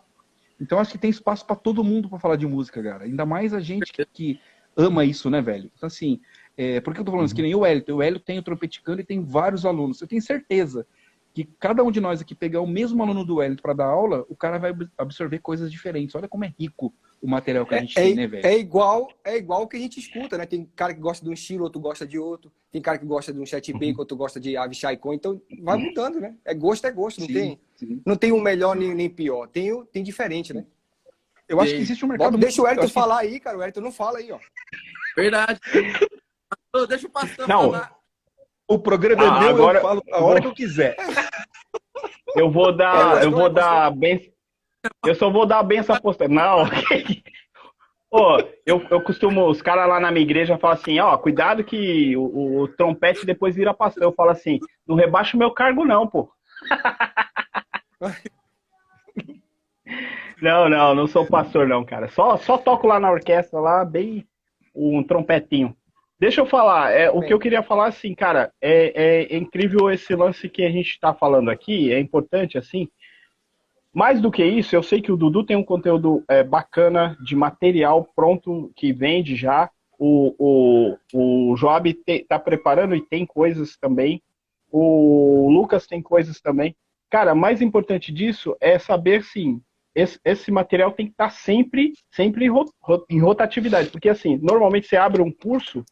Então 0.60 0.78
acho 0.78 0.92
que 0.92 0.98
tem 0.98 1.10
espaço 1.10 1.44
para 1.44 1.56
todo 1.56 1.82
mundo 1.82 2.08
para 2.08 2.18
falar 2.18 2.36
de 2.36 2.46
música, 2.46 2.82
cara. 2.82 3.04
Ainda 3.04 3.26
mais 3.26 3.52
a 3.52 3.60
gente 3.60 3.92
que, 3.92 4.04
que 4.06 4.40
ama 4.76 5.04
isso, 5.04 5.28
né, 5.28 5.40
velho? 5.42 5.70
Então 5.76 5.86
assim, 5.86 6.20
é, 6.56 6.80
por 6.80 6.94
que 6.94 7.00
eu 7.00 7.04
tô 7.04 7.10
falando 7.10 7.26
isso? 7.26 7.34
Que 7.34 7.42
nem 7.42 7.54
o 7.54 7.60
Wellington. 7.60 7.92
O 7.92 7.96
Wellington 7.96 8.24
tem 8.24 8.38
o 8.38 8.42
trompeticando 8.42 9.00
e 9.00 9.04
tem 9.04 9.24
vários 9.24 9.66
alunos. 9.66 10.00
Eu 10.00 10.08
tenho 10.08 10.22
certeza 10.22 10.86
que 11.34 11.44
cada 11.58 11.82
um 11.82 11.90
de 11.90 12.00
nós 12.00 12.20
aqui 12.20 12.34
pegar 12.34 12.60
o 12.60 12.66
mesmo 12.66 13.02
aluno 13.02 13.24
do 13.24 13.36
Wellington 13.36 13.62
para 13.62 13.72
dar 13.72 13.86
aula, 13.86 14.24
o 14.28 14.36
cara 14.36 14.58
vai 14.58 14.72
absorver 14.98 15.38
coisas 15.38 15.70
diferentes. 15.70 16.14
Olha 16.14 16.28
como 16.28 16.44
é 16.44 16.52
rico 16.58 16.94
o 17.22 17.28
material 17.28 17.64
que 17.64 17.74
a 17.74 17.78
gente 17.80 17.96
é, 17.98 18.02
tem, 18.02 18.14
né, 18.16 18.26
velho? 18.26 18.44
É 18.44 18.58
igual, 18.58 19.08
é 19.24 19.36
igual 19.36 19.62
o 19.62 19.68
que 19.68 19.76
a 19.76 19.80
gente 19.80 20.00
escuta, 20.00 20.36
né? 20.36 20.44
Tem 20.44 20.64
cara 20.74 20.92
que 20.92 21.00
gosta 21.00 21.24
de 21.24 21.30
um 21.30 21.32
estilo, 21.32 21.62
outro 21.64 21.80
gosta 21.80 22.04
de 22.06 22.18
outro. 22.18 22.52
Tem 22.72 22.82
cara 22.82 22.98
que 22.98 23.06
gosta 23.06 23.32
de 23.32 23.38
um 23.38 23.46
chat 23.46 23.72
bacon, 23.72 24.00
outro 24.00 24.16
gosta 24.16 24.40
de 24.40 24.56
Avishai 24.56 24.96
Cohen. 24.96 25.16
Então 25.16 25.40
vai 25.62 25.78
mudando, 25.78 26.20
né? 26.20 26.34
É 26.44 26.52
gosto, 26.52 26.84
é 26.86 26.90
gosto. 26.90 27.20
Não 27.20 27.26
Sim, 27.28 27.32
tem, 27.32 27.60
sim. 27.76 28.02
não 28.04 28.16
tem 28.16 28.32
um 28.32 28.40
melhor 28.40 28.74
nem, 28.74 28.92
nem 28.92 29.08
pior. 29.08 29.46
Tem, 29.48 29.72
o- 29.72 29.84
tem 29.86 30.02
diferente, 30.02 30.52
né? 30.52 30.66
Eu 31.48 31.60
acho 31.60 31.70
que 31.72 31.78
existe 31.78 32.04
um 32.04 32.08
mercado 32.08 32.32
Bota, 32.32 32.40
deixa 32.40 32.60
o 32.60 32.64
muito- 32.64 32.78
eu 32.78 32.82
acho 32.84 32.92
que- 32.92 33.00
falar 33.00 33.18
aí, 33.18 33.38
cara. 33.38 33.56
O 33.56 33.60
Wellington 33.60 33.80
não 33.82 33.92
fala 33.92 34.18
aí, 34.18 34.32
ó. 34.32 34.38
Verdade. 35.14 35.60
Deixa 36.88 37.06
o 37.06 37.10
pastor 37.10 37.46
Não. 37.46 37.70
falar. 37.72 37.94
O 38.66 38.78
programa 38.78 39.22
é 39.22 39.26
Ah, 39.28 39.40
meu, 39.40 39.48
agora- 39.50 39.78
eu 39.78 39.82
falo 39.82 40.02
a 40.12 40.24
hora 40.24 40.40
que 40.40 40.46
eu 40.46 40.54
quiser. 40.54 40.96
Eu 42.34 42.50
vou 42.50 42.74
dar, 42.74 43.20
É, 43.22 43.26
eu 43.26 43.30
vou 43.30 43.40
gostou, 43.40 43.50
dar 43.54 43.90
bem, 43.94 44.31
eu 45.06 45.14
só 45.14 45.30
vou 45.30 45.46
dar 45.46 45.58
a 45.60 45.62
benção 45.62 45.94
apostada. 45.96 46.32
Não. 46.32 46.64
Pô, 48.10 48.36
eu, 48.66 48.86
eu 48.90 49.02
costumo, 49.02 49.46
os 49.48 49.62
caras 49.62 49.88
lá 49.88 49.98
na 49.98 50.10
minha 50.10 50.22
igreja 50.22 50.58
falam 50.58 50.76
assim, 50.76 50.98
ó, 51.00 51.16
cuidado 51.16 51.64
que 51.64 52.14
o, 52.16 52.22
o- 52.24 52.60
o 52.62 52.68
trompete 52.68 53.24
depois 53.24 53.54
vira 53.56 53.72
pastor. 53.72 54.02
Eu 54.02 54.12
falo 54.12 54.30
assim, 54.30 54.58
não 54.86 54.94
rebaixa 54.96 55.34
o 55.36 55.38
meu 55.38 55.50
cargo 55.50 55.84
não, 55.84 56.06
pô. 56.06 56.30
Não, 60.40 60.68
não, 60.68 60.94
não 60.94 61.06
sou 61.06 61.26
pastor 61.26 61.66
não, 61.68 61.84
cara. 61.84 62.08
Só, 62.08 62.36
só 62.36 62.58
toco 62.58 62.86
lá 62.86 62.98
na 62.98 63.10
orquestra, 63.10 63.60
lá, 63.60 63.84
bem 63.84 64.26
um 64.74 65.02
trompetinho. 65.02 65.76
Deixa 66.18 66.40
eu 66.40 66.46
falar, 66.46 66.92
é, 66.92 67.10
o 67.10 67.20
que 67.20 67.32
eu 67.32 67.38
queria 67.38 67.62
falar, 67.62 67.88
assim, 67.88 68.14
cara, 68.14 68.52
é, 68.60 69.24
é 69.32 69.36
incrível 69.36 69.90
esse 69.90 70.14
lance 70.14 70.48
que 70.48 70.62
a 70.64 70.70
gente 70.70 70.90
está 70.90 71.12
falando 71.12 71.50
aqui, 71.50 71.92
é 71.92 71.98
importante, 71.98 72.56
assim. 72.56 72.88
Mais 73.94 74.20
do 74.20 74.30
que 74.30 74.44
isso, 74.44 74.74
eu 74.74 74.82
sei 74.82 75.02
que 75.02 75.12
o 75.12 75.16
Dudu 75.16 75.44
tem 75.44 75.56
um 75.56 75.64
conteúdo 75.64 76.24
é, 76.28 76.42
bacana 76.42 77.16
de 77.22 77.36
material 77.36 78.08
pronto 78.16 78.72
que 78.74 78.92
vende 78.92 79.36
já. 79.36 79.70
O, 79.98 80.96
o, 81.14 81.50
o 81.52 81.56
Joab 81.56 81.94
está 82.06 82.38
preparando 82.38 82.94
e 82.96 83.02
tem 83.06 83.26
coisas 83.26 83.76
também. 83.76 84.22
O 84.70 85.50
Lucas 85.50 85.86
tem 85.86 86.00
coisas 86.00 86.40
também. 86.40 86.74
Cara, 87.10 87.34
mais 87.34 87.60
importante 87.60 88.10
disso 88.10 88.56
é 88.60 88.78
saber, 88.78 89.22
sim, 89.22 89.60
esse, 89.94 90.18
esse 90.24 90.50
material 90.50 90.92
tem 90.92 91.06
que 91.06 91.12
estar 91.12 91.28
sempre, 91.30 91.92
sempre 92.10 92.48
ro- 92.48 92.72
em 93.10 93.20
rotatividade. 93.20 93.90
Porque, 93.90 94.08
assim, 94.08 94.38
normalmente 94.38 94.86
você 94.86 94.96
abre 94.96 95.20
um 95.20 95.30
curso, 95.30 95.84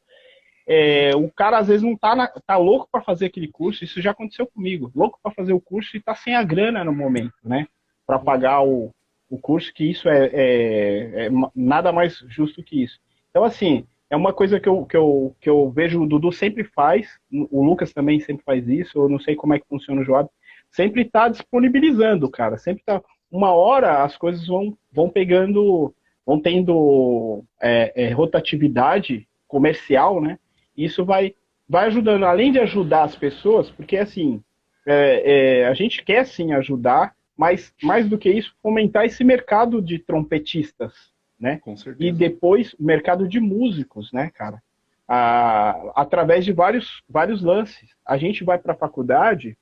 é, 0.66 1.14
o 1.16 1.30
cara 1.30 1.58
às 1.58 1.68
vezes 1.68 1.82
não 1.82 1.96
tá, 1.96 2.16
na, 2.16 2.28
tá 2.28 2.56
louco 2.56 2.88
para 2.90 3.02
fazer 3.02 3.26
aquele 3.26 3.48
curso, 3.48 3.84
isso 3.84 4.00
já 4.00 4.12
aconteceu 4.12 4.46
comigo, 4.46 4.90
louco 4.94 5.18
para 5.22 5.32
fazer 5.32 5.52
o 5.52 5.60
curso 5.60 5.96
e 5.96 6.00
tá 6.02 6.14
sem 6.14 6.34
a 6.36 6.42
grana 6.42 6.84
no 6.84 6.92
momento, 6.94 7.34
né? 7.44 7.66
Para 8.10 8.18
pagar 8.18 8.64
o, 8.64 8.90
o 9.30 9.38
curso, 9.38 9.72
que 9.72 9.88
isso 9.88 10.08
é, 10.08 10.26
é, 10.32 11.26
é, 11.26 11.30
nada 11.54 11.92
mais 11.92 12.18
justo 12.26 12.60
que 12.60 12.82
isso. 12.82 12.98
Então, 13.30 13.44
assim, 13.44 13.86
é 14.10 14.16
uma 14.16 14.32
coisa 14.32 14.58
que 14.58 14.68
eu, 14.68 14.84
que 14.84 14.96
eu, 14.96 15.36
que 15.40 15.48
eu 15.48 15.70
vejo 15.70 16.02
o 16.02 16.06
Dudu 16.08 16.32
sempre 16.32 16.64
faz, 16.64 17.08
o 17.32 17.64
Lucas 17.64 17.92
também 17.92 18.18
sempre 18.18 18.44
faz 18.44 18.68
isso, 18.68 18.98
eu 18.98 19.08
não 19.08 19.20
sei 19.20 19.36
como 19.36 19.54
é 19.54 19.60
que 19.60 19.68
funciona 19.68 20.00
o 20.00 20.04
Joab, 20.04 20.28
sempre 20.72 21.02
está 21.02 21.28
disponibilizando, 21.28 22.28
cara, 22.28 22.58
sempre 22.58 22.82
tá, 22.84 23.00
uma 23.30 23.52
hora 23.52 24.02
as 24.02 24.16
coisas 24.16 24.44
vão, 24.48 24.76
vão 24.92 25.08
pegando, 25.08 25.94
vão 26.26 26.40
tendo 26.40 27.44
é, 27.62 27.92
é, 27.94 28.10
rotatividade 28.10 29.28
comercial, 29.46 30.20
né, 30.20 30.36
isso 30.76 31.04
vai, 31.04 31.36
vai 31.68 31.86
ajudando, 31.86 32.24
além 32.24 32.50
de 32.50 32.58
ajudar 32.58 33.04
as 33.04 33.14
pessoas, 33.14 33.70
porque 33.70 33.96
assim, 33.96 34.42
é, 34.84 35.60
é 35.60 35.68
a 35.68 35.74
gente 35.74 36.02
quer 36.02 36.26
sim 36.26 36.52
ajudar, 36.52 37.14
mas 37.40 37.72
mais 37.82 38.06
do 38.06 38.18
que 38.18 38.30
isso, 38.30 38.54
fomentar 38.62 39.06
esse 39.06 39.24
mercado 39.24 39.80
de 39.80 39.98
trompetistas, 39.98 40.92
né? 41.40 41.56
Com 41.56 41.74
certeza. 41.74 42.06
E 42.06 42.12
depois 42.12 42.74
o 42.74 42.84
mercado 42.84 43.26
de 43.26 43.40
músicos, 43.40 44.12
né, 44.12 44.28
cara? 44.28 44.62
Ah, 45.08 45.90
através 45.96 46.44
de 46.44 46.52
vários, 46.52 47.02
vários 47.08 47.42
lances. 47.42 47.96
A 48.04 48.18
gente 48.18 48.44
vai 48.44 48.58
para 48.58 48.74
a 48.74 48.76
faculdade 48.76 49.56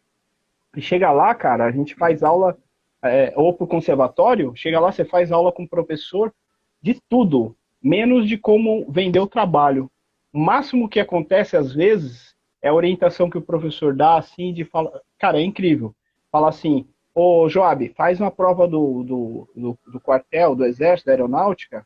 e 0.75 0.81
chega 0.81 1.13
lá, 1.13 1.33
cara, 1.37 1.67
a 1.67 1.71
gente 1.71 1.95
faz 1.95 2.25
aula, 2.25 2.59
é, 3.01 3.33
ou 3.37 3.55
para 3.55 3.63
o 3.63 3.69
conservatório, 3.69 4.53
chega 4.57 4.81
lá, 4.81 4.91
você 4.91 5.05
faz 5.05 5.31
aula 5.31 5.53
com 5.53 5.63
o 5.63 5.69
professor 5.69 6.35
de 6.83 7.01
tudo, 7.09 7.57
menos 7.81 8.27
de 8.27 8.37
como 8.37 8.91
vender 8.91 9.21
o 9.21 9.29
trabalho. 9.29 9.89
O 10.33 10.41
máximo 10.41 10.89
que 10.89 10.99
acontece, 10.99 11.57
às 11.57 11.73
vezes, 11.73 12.35
é 12.61 12.71
a 12.71 12.75
orientação 12.75 13.31
que 13.31 13.39
o 13.39 13.43
professor 13.43 13.95
dá, 13.95 14.19
assim, 14.19 14.53
de 14.53 14.65
falar. 14.65 15.01
Cara, 15.17 15.39
é 15.39 15.45
incrível. 15.45 15.95
Fala 16.33 16.49
assim: 16.49 16.85
Ô, 17.21 17.49
Joab, 17.49 17.93
faz 17.97 18.21
uma 18.21 18.31
prova 18.31 18.69
do, 18.69 19.03
do, 19.03 19.49
do, 19.57 19.79
do 19.91 20.01
quartel, 20.01 20.55
do 20.55 20.65
exército, 20.65 21.07
da 21.07 21.15
aeronáutica, 21.15 21.85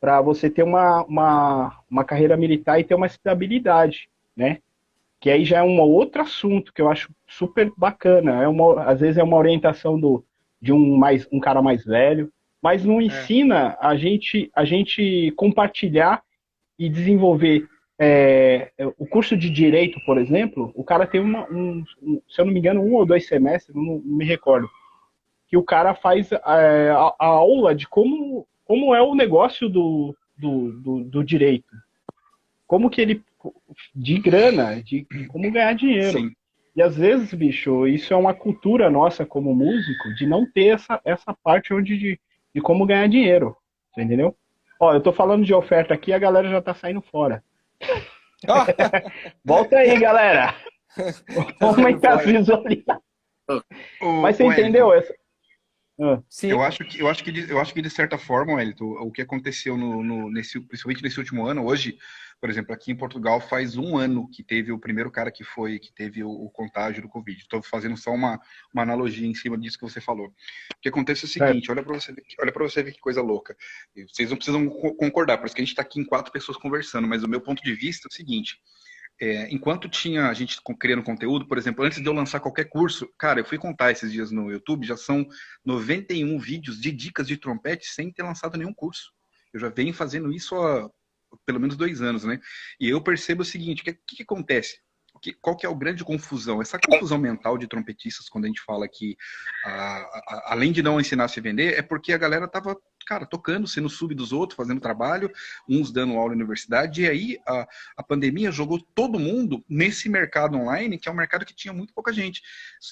para 0.00 0.22
você 0.22 0.48
ter 0.48 0.62
uma, 0.62 1.04
uma, 1.04 1.78
uma 1.90 2.02
carreira 2.02 2.38
militar 2.38 2.80
e 2.80 2.84
ter 2.84 2.94
uma 2.94 3.04
estabilidade, 3.04 4.08
né? 4.34 4.60
Que 5.20 5.28
aí 5.28 5.44
já 5.44 5.58
é 5.58 5.62
um 5.62 5.78
outro 5.78 6.22
assunto 6.22 6.72
que 6.72 6.80
eu 6.80 6.88
acho 6.88 7.10
super 7.26 7.70
bacana. 7.76 8.42
É 8.42 8.48
uma, 8.48 8.84
às 8.84 9.00
vezes 9.00 9.18
é 9.18 9.22
uma 9.22 9.36
orientação 9.36 10.00
do, 10.00 10.24
de 10.58 10.72
um, 10.72 10.96
mais, 10.96 11.28
um 11.30 11.38
cara 11.38 11.60
mais 11.60 11.84
velho, 11.84 12.32
mas 12.62 12.82
não 12.82 12.98
é. 12.98 13.04
ensina 13.04 13.76
é. 13.78 13.86
a, 13.86 13.94
gente, 13.94 14.50
a 14.56 14.64
gente 14.64 15.34
compartilhar 15.36 16.22
e 16.78 16.88
desenvolver 16.88 17.68
é, 18.00 18.72
o 18.98 19.06
curso 19.06 19.36
de 19.36 19.50
direito, 19.50 20.00
por 20.04 20.18
exemplo, 20.18 20.72
o 20.74 20.82
cara 20.82 21.06
tem 21.06 21.20
uma, 21.20 21.48
um, 21.50 21.84
se 22.28 22.40
eu 22.40 22.44
não 22.44 22.52
me 22.52 22.58
engano, 22.58 22.82
um 22.82 22.94
ou 22.94 23.06
dois 23.06 23.26
semestres, 23.26 23.74
não, 23.74 24.02
não 24.04 24.16
me 24.16 24.24
recordo, 24.24 24.68
que 25.48 25.56
o 25.56 25.62
cara 25.62 25.94
faz 25.94 26.32
é, 26.32 26.38
a, 26.90 27.14
a, 27.18 27.26
aula 27.26 27.74
de 27.74 27.86
como, 27.86 28.46
como 28.64 28.94
é 28.94 29.02
o 29.02 29.14
negócio 29.14 29.68
do, 29.68 30.16
do, 30.36 30.72
do, 30.80 31.04
do, 31.04 31.24
direito. 31.24 31.74
Como 32.66 32.88
que 32.88 33.00
ele. 33.00 33.22
de 33.94 34.18
grana, 34.18 34.82
de 34.82 35.06
como 35.28 35.50
ganhar 35.52 35.74
dinheiro. 35.74 36.18
Sim. 36.18 36.32
E 36.74 36.80
às 36.80 36.96
vezes, 36.96 37.34
bicho, 37.34 37.86
isso 37.86 38.14
é 38.14 38.16
uma 38.16 38.32
cultura 38.32 38.88
nossa 38.88 39.26
como 39.26 39.54
músico, 39.54 40.14
de 40.16 40.26
não 40.26 40.50
ter 40.50 40.68
essa, 40.68 40.98
essa 41.04 41.34
parte 41.34 41.74
onde 41.74 41.98
de, 41.98 42.20
de 42.54 42.60
como 42.62 42.86
ganhar 42.86 43.06
dinheiro. 43.08 43.54
Você 43.92 44.02
entendeu? 44.02 44.34
Ó, 44.80 44.94
eu 44.94 45.00
tô 45.02 45.12
falando 45.12 45.44
de 45.44 45.52
oferta 45.52 45.92
aqui, 45.92 46.14
a 46.14 46.18
galera 46.18 46.48
já 46.48 46.62
tá 46.62 46.72
saindo 46.72 47.02
fora. 47.02 47.44
Volta 49.44 49.76
aí, 49.76 49.98
galera. 49.98 50.54
Vamos 51.60 51.78
aumentar 51.78 52.14
as 52.14 52.24
visualizações. 52.24 53.02
Mas 54.00 54.36
você 54.36 54.44
entendeu 54.44 54.92
essa? 54.92 55.14
Ah. 56.00 56.22
Sim. 56.28 56.50
Eu 56.50 56.62
acho 56.62 56.84
que 56.84 57.00
eu 57.00 57.08
acho 57.08 57.22
que 57.22 57.50
eu 57.50 57.60
acho 57.60 57.74
que 57.74 57.82
de 57.82 57.90
certa 57.90 58.18
forma, 58.18 58.60
Elito, 58.60 58.84
o 58.84 59.12
que 59.12 59.22
aconteceu 59.22 59.76
no, 59.76 60.02
no, 60.02 60.30
nesse 60.30 60.58
principalmente 60.60 61.02
nesse 61.02 61.18
último 61.18 61.46
ano, 61.46 61.64
hoje, 61.64 61.96
por 62.42 62.50
exemplo, 62.50 62.74
aqui 62.74 62.90
em 62.90 62.96
Portugal 62.96 63.40
faz 63.40 63.76
um 63.76 63.96
ano 63.96 64.28
que 64.28 64.42
teve 64.42 64.72
o 64.72 64.78
primeiro 64.78 65.12
cara 65.12 65.30
que 65.30 65.44
foi 65.44 65.78
que 65.78 65.92
teve 65.92 66.24
o, 66.24 66.28
o 66.28 66.50
contágio 66.50 67.00
do 67.00 67.08
Covid. 67.08 67.40
Estou 67.40 67.62
fazendo 67.62 67.96
só 67.96 68.10
uma, 68.10 68.40
uma 68.74 68.82
analogia 68.82 69.28
em 69.28 69.32
cima 69.32 69.56
disso 69.56 69.78
que 69.78 69.84
você 69.84 70.00
falou. 70.00 70.26
O 70.26 70.80
que 70.82 70.88
acontece 70.88 71.24
é 71.24 71.28
o 71.28 71.30
seguinte, 71.30 71.70
é. 71.70 71.72
olha 71.72 71.84
para 71.84 71.94
você 71.94 72.12
ver, 72.12 72.24
olha 72.40 72.50
para 72.50 72.64
você 72.64 72.82
ver 72.82 72.90
que 72.90 72.98
coisa 72.98 73.22
louca. 73.22 73.56
Vocês 74.08 74.28
não 74.28 74.36
precisam 74.36 74.68
concordar, 74.68 75.38
por 75.38 75.46
isso 75.46 75.54
que 75.54 75.60
a 75.60 75.64
gente 75.64 75.70
está 75.70 75.82
aqui 75.82 76.00
em 76.00 76.04
quatro 76.04 76.32
pessoas 76.32 76.58
conversando, 76.58 77.06
mas 77.06 77.22
o 77.22 77.28
meu 77.28 77.40
ponto 77.40 77.62
de 77.62 77.72
vista 77.74 78.08
é 78.08 78.10
o 78.10 78.12
seguinte: 78.12 78.60
é, 79.20 79.48
enquanto 79.54 79.88
tinha 79.88 80.26
a 80.26 80.34
gente 80.34 80.60
criando 80.80 81.04
conteúdo, 81.04 81.46
por 81.46 81.58
exemplo, 81.58 81.84
antes 81.84 82.02
de 82.02 82.08
eu 82.08 82.12
lançar 82.12 82.40
qualquer 82.40 82.64
curso, 82.64 83.08
cara, 83.16 83.38
eu 83.38 83.44
fui 83.44 83.56
contar 83.56 83.92
esses 83.92 84.10
dias 84.10 84.32
no 84.32 84.50
YouTube, 84.50 84.84
já 84.84 84.96
são 84.96 85.24
91 85.64 86.40
vídeos 86.40 86.80
de 86.80 86.90
dicas 86.90 87.28
de 87.28 87.36
trompete 87.36 87.86
sem 87.86 88.10
ter 88.10 88.24
lançado 88.24 88.58
nenhum 88.58 88.74
curso. 88.74 89.12
Eu 89.54 89.60
já 89.60 89.68
venho 89.68 89.94
fazendo 89.94 90.32
isso 90.32 90.56
há 90.56 90.90
pelo 91.46 91.60
menos 91.60 91.76
dois 91.76 92.02
anos, 92.02 92.24
né? 92.24 92.40
E 92.80 92.88
eu 92.88 93.00
percebo 93.00 93.42
o 93.42 93.44
seguinte, 93.44 93.82
o 93.82 93.84
que, 93.84 93.92
que, 93.94 94.16
que 94.16 94.22
acontece? 94.22 94.78
que, 95.22 95.32
qual 95.34 95.56
que 95.56 95.64
é 95.64 95.70
a 95.70 95.74
grande 95.74 96.04
confusão? 96.04 96.60
Essa 96.60 96.78
confusão 96.78 97.16
mental 97.16 97.56
de 97.56 97.68
trompetistas, 97.68 98.28
quando 98.28 98.44
a 98.44 98.48
gente 98.48 98.60
fala 98.60 98.88
que, 98.88 99.16
a, 99.64 99.70
a, 99.70 100.52
além 100.52 100.72
de 100.72 100.82
não 100.82 101.00
ensinar 101.00 101.24
a 101.24 101.28
se 101.28 101.40
vender, 101.40 101.78
é 101.78 101.82
porque 101.82 102.12
a 102.12 102.18
galera 102.18 102.48
tava, 102.48 102.76
cara, 103.04 103.26
tocando, 103.26 103.66
sendo 103.66 103.88
sub 103.88 104.14
dos 104.14 104.32
outros, 104.32 104.56
fazendo 104.56 104.80
trabalho, 104.80 105.30
uns 105.68 105.92
dando 105.92 106.14
aula 106.14 106.30
na 106.30 106.36
universidade, 106.36 107.02
e 107.02 107.08
aí 107.08 107.38
a, 107.46 107.68
a 107.96 108.02
pandemia 108.02 108.50
jogou 108.50 108.80
todo 108.94 109.18
mundo 109.18 109.64
nesse 109.68 110.08
mercado 110.08 110.56
online, 110.56 110.98
que 110.98 111.08
é 111.08 111.12
um 111.12 111.16
mercado 111.16 111.44
que 111.44 111.54
tinha 111.54 111.72
muito 111.72 111.92
pouca 111.92 112.12
gente. 112.12 112.42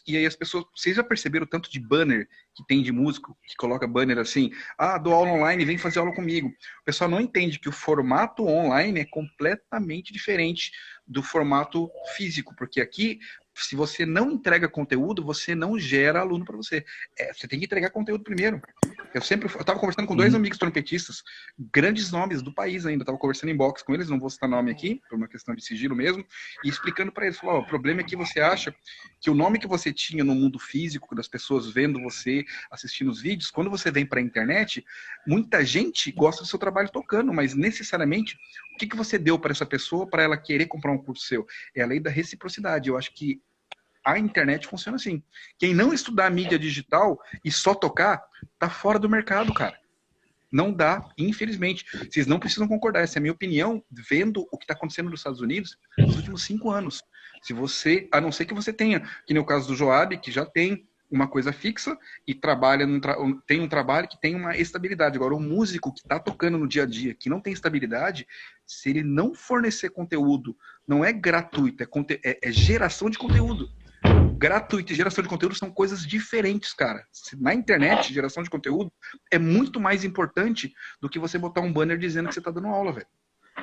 E 0.07 0.16
aí 0.16 0.27
as 0.27 0.37
pessoas, 0.37 0.64
vocês 0.75 0.96
já 0.96 1.05
perceberam 1.05 1.44
o 1.44 1.49
tanto 1.49 1.70
de 1.70 1.81
banner 1.81 2.29
que 2.55 2.64
tem 2.66 2.83
de 2.83 2.92
músico, 2.92 3.37
que 3.46 3.55
coloca 3.57 3.87
banner 3.87 4.18
assim, 4.18 4.51
ah, 4.79 4.99
dou 4.99 5.12
aula 5.12 5.31
online, 5.31 5.64
vem 5.64 5.79
fazer 5.79 5.99
aula 5.99 6.14
comigo. 6.14 6.49
O 6.49 6.85
pessoal 6.85 7.09
não 7.09 7.20
entende 7.20 7.59
que 7.59 7.68
o 7.68 7.73
formato 7.73 8.46
online 8.46 9.01
é 9.01 9.05
completamente 9.05 10.12
diferente 10.12 10.73
do 11.07 11.23
formato 11.23 11.90
físico, 12.16 12.55
porque 12.57 12.81
aqui, 12.81 13.18
se 13.64 13.77
você 13.77 14.07
não 14.07 14.31
entrega 14.31 14.68
conteúdo, 14.68 15.25
você 15.25 15.55
não 15.55 15.79
gera 15.79 16.20
aluno 16.20 16.44
para 16.44 16.57
você. 16.57 16.85
É, 17.18 17.33
você 17.33 17.46
tem 17.46 17.59
que 17.59 17.66
entregar 17.66 17.90
conteúdo 17.90 18.25
primeiro. 18.25 18.61
Eu 19.12 19.20
sempre 19.20 19.49
eu 19.53 19.61
estava 19.61 19.79
conversando 19.79 20.07
com 20.07 20.16
dois 20.16 20.33
uhum. 20.33 20.38
amigos 20.38 20.59
trompetistas, 20.59 21.23
grandes 21.73 22.11
nomes 22.11 22.42
do 22.42 22.53
país 22.53 22.87
ainda. 22.87 23.03
Estava 23.03 23.18
conversando 23.18 23.51
em 23.51 23.57
box 23.57 23.83
com 23.83 23.94
eles, 23.94 24.09
não 24.09 24.18
vou 24.18 24.31
citar 24.31 24.49
nome 24.49 24.70
aqui, 24.70 25.01
por 25.09 25.16
uma 25.16 25.29
questão 25.29 25.55
de 25.55 25.64
sigilo 25.64 25.96
mesmo, 25.96 26.25
e 26.64 26.68
explicando 26.68 27.12
para 27.12 27.27
eles: 27.27 27.38
falou, 27.38 27.57
oh, 27.57 27.61
o 27.61 27.66
problema 27.66 28.01
é 28.01 28.05
que 28.05 28.16
você 28.16 28.40
acha 28.40 28.75
que 29.20 29.31
o 29.31 29.35
nome 29.35 29.59
que 29.59 29.66
você 29.66 29.92
tinha 29.92 30.25
no 30.25 30.35
mundo 30.35 30.59
físico, 30.59 31.14
das 31.14 31.29
pessoas 31.29 31.70
vendo 31.70 32.01
você, 32.01 32.44
assistindo 32.70 33.11
os 33.11 33.20
vídeos, 33.20 33.51
quando 33.51 33.70
você 33.70 33.90
vem 33.90 34.07
para 34.07 34.20
a 34.20 34.23
internet, 34.23 34.85
muita 35.27 35.64
gente 35.64 36.12
gosta 36.12 36.42
do 36.42 36.49
seu 36.49 36.59
trabalho 36.59 36.90
tocando, 36.90 37.33
mas 37.33 37.55
necessariamente 37.55 38.38
o 38.75 38.79
que, 38.79 38.87
que 38.87 38.96
você 38.96 39.18
deu 39.18 39.38
para 39.38 39.53
essa 39.53 39.66
pessoa 39.66 40.09
para 40.09 40.23
ela 40.23 40.37
querer 40.37 40.66
comprar 40.66 40.92
um 40.92 40.99
curso 40.99 41.27
seu? 41.27 41.46
É 41.75 41.83
a 41.83 41.87
lei 41.87 42.01
da 42.01 42.11
reciprocidade. 42.11 42.88
Eu 42.88 42.96
acho 42.96 43.12
que 43.14 43.42
a 44.04 44.18
internet 44.18 44.66
funciona 44.66 44.96
assim. 44.96 45.22
Quem 45.58 45.74
não 45.74 45.92
estudar 45.92 46.30
mídia 46.30 46.58
digital 46.58 47.18
e 47.44 47.50
só 47.50 47.74
tocar, 47.74 48.22
tá 48.58 48.68
fora 48.68 48.98
do 48.98 49.08
mercado, 49.08 49.52
cara. 49.52 49.78
Não 50.50 50.72
dá, 50.72 51.08
infelizmente. 51.16 51.84
Vocês 52.10 52.26
não 52.26 52.40
precisam 52.40 52.66
concordar. 52.66 53.02
Essa 53.02 53.18
é 53.18 53.20
a 53.20 53.22
minha 53.22 53.32
opinião, 53.32 53.84
vendo 53.90 54.48
o 54.50 54.58
que 54.58 54.64
está 54.64 54.74
acontecendo 54.74 55.08
nos 55.08 55.20
Estados 55.20 55.40
Unidos 55.40 55.76
nos 55.96 56.16
últimos 56.16 56.42
cinco 56.42 56.70
anos. 56.70 57.02
Se 57.42 57.52
você, 57.52 58.08
a 58.10 58.20
não 58.20 58.32
ser 58.32 58.46
que 58.46 58.54
você 58.54 58.72
tenha, 58.72 59.00
que 59.26 59.32
no 59.32 59.46
caso 59.46 59.68
do 59.68 59.76
Joab, 59.76 60.18
que 60.18 60.32
já 60.32 60.44
tem 60.44 60.86
uma 61.10 61.26
coisa 61.26 61.52
fixa 61.52 61.96
e 62.26 62.34
trabalha 62.34 62.86
tra... 63.00 63.16
tem 63.46 63.60
um 63.60 63.68
trabalho 63.68 64.08
que 64.08 64.20
tem 64.20 64.34
uma 64.34 64.56
estabilidade. 64.56 65.16
Agora, 65.16 65.34
o 65.34 65.40
músico 65.40 65.92
que 65.92 66.00
está 66.00 66.18
tocando 66.18 66.58
no 66.58 66.68
dia 66.68 66.84
a 66.84 66.86
dia, 66.86 67.14
que 67.14 67.28
não 67.28 67.40
tem 67.40 67.52
estabilidade, 67.52 68.26
se 68.66 68.90
ele 68.90 69.02
não 69.02 69.34
fornecer 69.34 69.90
conteúdo, 69.90 70.56
não 70.86 71.04
é 71.04 71.12
gratuito, 71.12 71.82
é, 71.82 71.86
conte... 71.86 72.20
é, 72.24 72.38
é 72.42 72.52
geração 72.52 73.10
de 73.10 73.18
conteúdo 73.18 73.70
gratuito 74.40 74.90
e 74.90 74.96
geração 74.96 75.22
de 75.22 75.29
conteúdo 75.29 75.55
são 75.55 75.70
coisas 75.70 76.07
diferentes, 76.07 76.72
cara. 76.72 77.05
Na 77.38 77.53
internet, 77.53 78.12
geração 78.12 78.42
de 78.42 78.48
conteúdo 78.48 78.90
é 79.31 79.38
muito 79.38 79.79
mais 79.79 80.03
importante 80.03 80.72
do 80.98 81.11
que 81.11 81.18
você 81.18 81.37
botar 81.37 81.61
um 81.61 81.70
banner 81.70 81.98
dizendo 81.98 82.29
que 82.29 82.35
você 82.35 82.40
está 82.40 82.50
dando 82.50 82.68
aula, 82.68 82.90
velho. 82.90 83.07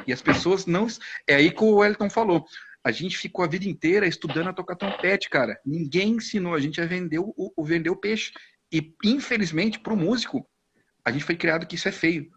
E 0.06 0.14
as 0.14 0.22
pessoas 0.22 0.68
não. 0.68 0.86
É 1.26 1.34
aí 1.34 1.50
que 1.50 1.64
o 1.64 1.78
Wellington 1.78 2.12
falou. 2.12 2.46
A 2.84 2.92
gente 2.92 3.18
ficou 3.18 3.44
a 3.44 3.48
vida 3.48 3.68
inteira 3.68 4.06
estudando 4.06 4.50
a 4.50 4.54
tocar 4.54 4.76
trompete, 4.76 5.32
cara. 5.32 5.60
Ninguém 5.66 6.12
ensinou 6.12 6.54
a 6.54 6.60
gente 6.60 6.80
a 6.80 6.86
vender 6.86 7.18
o, 7.20 7.34
o 7.36 7.66
vender 7.66 7.90
o 7.90 7.96
peixe. 7.96 8.32
E, 8.72 8.94
infelizmente, 9.04 9.80
para 9.80 9.94
o 9.94 9.98
músico, 9.98 10.48
a 11.04 11.12
gente 11.12 11.26
foi 11.26 11.36
criado 11.36 11.66
que 11.66 11.76
isso 11.76 11.90
é 11.90 11.92
feio. 11.92 12.30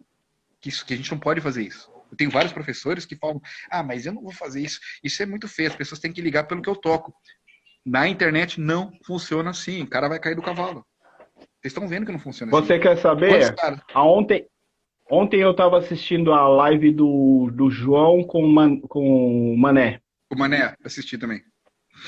Que, 0.63 0.71
isso, 0.71 0.87
que 0.87 0.95
a 0.95 0.97
gente 0.97 1.11
não 1.11 1.19
pode 1.19 1.43
fazer 1.43 1.63
isso. 1.63 1.91
Eu 2.11 2.17
tenho 2.17 2.31
vários 2.31 2.53
professores 2.53 3.05
que 3.05 3.17
falam: 3.17 3.41
ah, 3.71 3.83
mas 3.83 4.07
eu 4.07 4.13
não 4.13 4.23
vou 4.23 4.33
fazer 4.33 4.63
isso. 4.63 4.81
Isso 5.05 5.23
é 5.23 5.27
muito 5.27 5.47
feio. 5.47 5.69
As 5.69 5.77
pessoas 5.77 6.01
têm 6.01 6.13
que 6.13 6.23
ligar 6.23 6.45
pelo 6.45 6.63
que 6.63 6.69
eu 6.69 6.77
toco. 6.77 7.15
Na 7.85 8.09
internet 8.09 8.61
não 8.61 8.93
funciona 9.05 9.51
assim. 9.51 9.83
O 9.83 9.89
cara 9.89 10.09
vai 10.09 10.19
cair 10.19 10.35
do 10.35 10.43
cavalo. 10.43 10.85
Vocês 11.37 11.73
estão 11.73 11.89
vendo 11.89 12.07
que 12.07 12.13
não 12.13 12.19
funciona 12.19 12.51
Você 12.53 12.75
assim. 12.75 12.83
quer 12.83 12.97
saber? 12.99 13.55
Aonde, 13.95 14.47
Ontem 15.11 15.41
eu 15.41 15.53
tava 15.53 15.79
assistindo 15.79 16.33
a 16.33 16.47
live 16.47 16.93
do, 16.93 17.51
do 17.53 17.69
João 17.69 18.23
com, 18.23 18.47
Man, 18.47 18.79
com 18.83 19.53
o 19.53 19.59
Mané. 19.59 20.01
O 20.33 20.39
Mané, 20.39 20.77
assisti 20.85 21.19
também. 21.19 21.41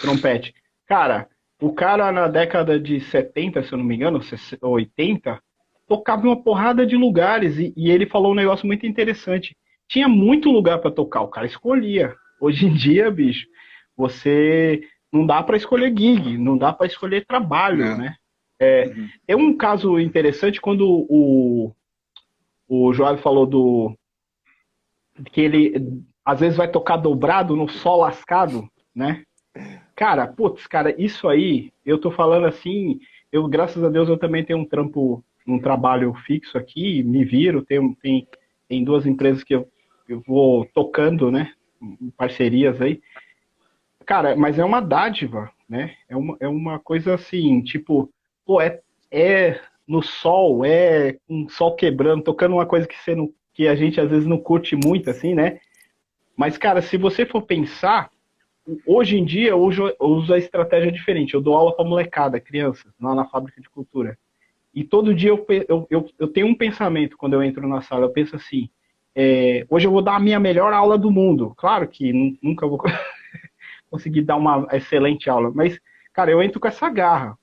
Trompete. 0.00 0.54
Cara, 0.86 1.28
o 1.60 1.72
cara 1.72 2.12
na 2.12 2.28
década 2.28 2.78
de 2.78 3.00
70, 3.00 3.64
se 3.64 3.72
eu 3.72 3.78
não 3.78 3.84
me 3.84 3.96
engano, 3.96 4.20
80, 4.62 5.42
tocava 5.88 6.22
uma 6.22 6.40
porrada 6.40 6.86
de 6.86 6.96
lugares 6.96 7.58
e, 7.58 7.74
e 7.76 7.90
ele 7.90 8.06
falou 8.06 8.30
um 8.30 8.36
negócio 8.36 8.68
muito 8.68 8.86
interessante. 8.86 9.56
Tinha 9.88 10.08
muito 10.08 10.48
lugar 10.48 10.78
para 10.78 10.92
tocar, 10.92 11.22
o 11.22 11.28
cara 11.28 11.46
escolhia. 11.46 12.14
Hoje 12.40 12.66
em 12.66 12.72
dia, 12.72 13.10
bicho, 13.10 13.48
você 13.96 14.80
não 15.12 15.26
dá 15.26 15.42
para 15.42 15.56
escolher 15.56 15.96
gig, 15.96 16.38
não 16.38 16.56
dá 16.56 16.72
para 16.72 16.86
escolher 16.86 17.26
trabalho, 17.26 17.84
é. 17.84 17.96
né? 17.96 18.16
É, 18.58 18.86
uhum. 18.86 19.08
é 19.28 19.36
um 19.36 19.56
caso 19.56 19.98
interessante 19.98 20.60
quando 20.60 20.86
o, 20.88 21.74
o 22.68 22.92
Joab 22.92 23.20
falou 23.20 23.44
do 23.44 23.92
que 25.32 25.40
ele 25.40 26.02
às 26.24 26.40
vezes 26.40 26.56
vai 26.56 26.70
tocar 26.70 26.96
dobrado 26.96 27.56
no 27.56 27.68
sol 27.68 28.00
lascado, 28.00 28.68
né? 28.94 29.24
Cara, 29.96 30.26
putz, 30.26 30.66
cara, 30.66 30.94
isso 31.00 31.28
aí, 31.28 31.72
eu 31.84 31.98
tô 31.98 32.10
falando 32.10 32.46
assim, 32.46 33.00
eu 33.30 33.46
graças 33.48 33.82
a 33.82 33.88
Deus 33.88 34.08
eu 34.08 34.16
também 34.16 34.44
tenho 34.44 34.60
um 34.60 34.64
trampo, 34.64 35.24
um 35.46 35.58
trabalho 35.58 36.14
fixo 36.24 36.56
aqui, 36.56 37.02
me 37.02 37.24
viro, 37.24 37.62
tem, 37.62 37.94
tem, 37.94 38.28
tem 38.68 38.84
duas 38.84 39.06
empresas 39.06 39.42
que 39.42 39.54
eu, 39.54 39.68
eu 40.08 40.22
vou 40.26 40.64
tocando, 40.72 41.30
né? 41.30 41.52
Parcerias 42.16 42.80
aí. 42.80 43.02
Cara, 44.04 44.36
mas 44.36 44.58
é 44.58 44.64
uma 44.64 44.80
dádiva, 44.80 45.50
né? 45.68 45.94
É 46.08 46.16
uma, 46.16 46.36
é 46.40 46.48
uma 46.48 46.78
coisa 46.78 47.14
assim, 47.14 47.62
tipo, 47.62 48.10
pô, 48.44 48.60
é, 48.60 48.80
é 49.10 49.60
no 49.86 50.02
sol, 50.02 50.64
é 50.64 51.16
um 51.28 51.48
sol 51.48 51.74
quebrando, 51.74 52.22
tocando 52.22 52.54
uma 52.54 52.66
coisa 52.66 52.86
que, 52.86 52.96
você 52.96 53.14
não, 53.14 53.30
que 53.52 53.68
a 53.68 53.74
gente 53.74 54.00
às 54.00 54.10
vezes 54.10 54.26
não 54.26 54.38
curte 54.38 54.76
muito, 54.76 55.10
assim, 55.10 55.34
né? 55.34 55.60
Mas, 56.36 56.56
cara, 56.56 56.80
se 56.80 56.96
você 56.96 57.26
for 57.26 57.42
pensar, 57.42 58.10
hoje 58.86 59.18
em 59.18 59.24
dia 59.24 59.50
eu 59.50 59.60
uso, 59.60 59.88
eu 59.88 60.06
uso 60.06 60.32
a 60.32 60.38
estratégia 60.38 60.90
diferente. 60.90 61.34
Eu 61.34 61.40
dou 61.40 61.54
aula 61.54 61.74
para 61.74 61.84
molecada, 61.84 62.40
criança, 62.40 62.92
lá 63.00 63.14
na 63.14 63.26
fábrica 63.26 63.60
de 63.60 63.68
cultura. 63.68 64.18
E 64.74 64.82
todo 64.82 65.14
dia 65.14 65.30
eu, 65.30 65.44
eu, 65.68 65.86
eu, 65.90 66.10
eu 66.18 66.28
tenho 66.28 66.46
um 66.46 66.54
pensamento 66.54 67.16
quando 67.16 67.34
eu 67.34 67.42
entro 67.42 67.68
na 67.68 67.82
sala. 67.82 68.06
Eu 68.06 68.10
penso 68.10 68.36
assim: 68.36 68.70
é, 69.14 69.66
hoje 69.68 69.86
eu 69.86 69.90
vou 69.90 70.00
dar 70.00 70.16
a 70.16 70.20
minha 70.20 70.40
melhor 70.40 70.72
aula 70.72 70.96
do 70.96 71.10
mundo. 71.10 71.54
Claro 71.56 71.86
que 71.86 72.38
nunca 72.42 72.66
vou 72.66 72.80
conseguir 73.92 74.22
dar 74.22 74.36
uma 74.36 74.66
excelente 74.72 75.28
aula, 75.28 75.52
mas, 75.54 75.78
cara, 76.12 76.30
eu 76.30 76.42
entro 76.42 76.58
com 76.58 76.66
essa 76.66 76.88
garra, 76.88 77.36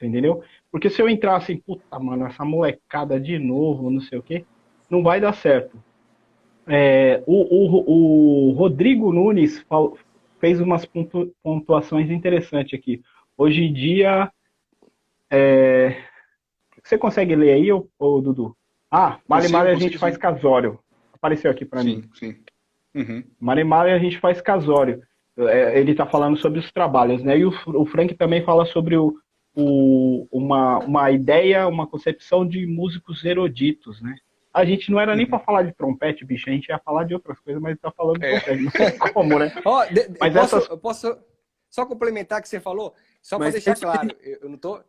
entendeu? 0.00 0.42
Porque 0.70 0.90
se 0.90 1.00
eu 1.00 1.08
entrar 1.08 1.36
assim, 1.36 1.56
puta, 1.56 1.98
mano, 1.98 2.26
essa 2.26 2.44
molecada 2.44 3.18
de 3.18 3.38
novo, 3.38 3.90
não 3.90 4.02
sei 4.02 4.18
o 4.18 4.22
quê, 4.22 4.44
não 4.90 5.02
vai 5.02 5.18
dar 5.18 5.32
certo. 5.32 5.82
É, 6.66 7.22
o, 7.26 7.42
o, 7.42 8.50
o, 8.50 8.52
Rodrigo 8.52 9.12
Nunes 9.12 9.64
fez 10.38 10.60
umas 10.60 10.86
pontuações 11.42 12.10
interessantes 12.10 12.78
aqui. 12.78 13.02
Hoje 13.36 13.62
em 13.62 13.72
dia, 13.72 14.30
é, 15.30 16.02
você 16.82 16.98
consegue 16.98 17.34
ler 17.34 17.52
aí, 17.52 17.72
ô, 17.72 17.88
ô 17.98 18.20
Dudu? 18.20 18.56
Ah, 18.90 19.18
Male 19.28 19.48
Male 19.48 19.70
a 19.70 19.74
gente 19.74 19.98
faz 19.98 20.16
casório. 20.16 20.78
Apareceu 21.12 21.50
aqui 21.50 21.64
para 21.64 21.82
mim. 21.82 22.04
Sim, 22.14 22.36
uhum. 22.94 23.24
Male 23.40 23.64
Male 23.64 23.90
a 23.90 23.98
gente 23.98 24.18
faz 24.18 24.40
casório. 24.40 25.02
É, 25.36 25.78
ele 25.78 25.92
está 25.92 26.06
falando 26.06 26.36
sobre 26.36 26.60
os 26.60 26.70
trabalhos, 26.70 27.22
né? 27.22 27.38
E 27.38 27.44
o, 27.44 27.52
o 27.66 27.86
Frank 27.86 28.14
também 28.14 28.44
fala 28.44 28.64
sobre 28.66 28.96
o, 28.96 29.14
o, 29.54 30.28
uma, 30.30 30.78
uma 30.78 31.10
ideia, 31.10 31.66
uma 31.66 31.86
concepção 31.86 32.46
de 32.46 32.66
músicos 32.66 33.24
eruditos, 33.24 34.00
né? 34.00 34.14
A 34.52 34.64
gente 34.64 34.90
não 34.90 35.00
era 35.00 35.16
nem 35.16 35.26
para 35.26 35.40
falar 35.40 35.62
de 35.62 35.72
trompete, 35.72 36.24
bicho, 36.24 36.48
a 36.48 36.52
gente 36.52 36.68
ia 36.68 36.78
falar 36.78 37.04
de 37.04 37.14
outras 37.14 37.40
coisas, 37.40 37.60
mas 37.60 37.76
tá 37.80 37.90
falando 37.90 38.20
de 38.20 38.26
é. 38.26 38.40
trompete, 38.40 38.62
não 38.62 38.70
sei 38.70 38.92
como, 38.92 39.38
né? 39.38 39.52
Oh, 39.64 39.84
de, 39.92 40.08
mas 40.20 40.32
posso, 40.32 40.56
essas... 40.56 40.70
eu 40.70 40.78
posso 40.78 41.18
só 41.68 41.84
complementar 41.84 42.38
o 42.38 42.42
que 42.42 42.48
você 42.48 42.60
falou? 42.60 42.94
Só 43.20 43.36
para 43.36 43.50
deixar 43.50 43.76
claro, 43.76 44.10
eu 44.22 44.48
não 44.48 44.56
tô 44.56 44.80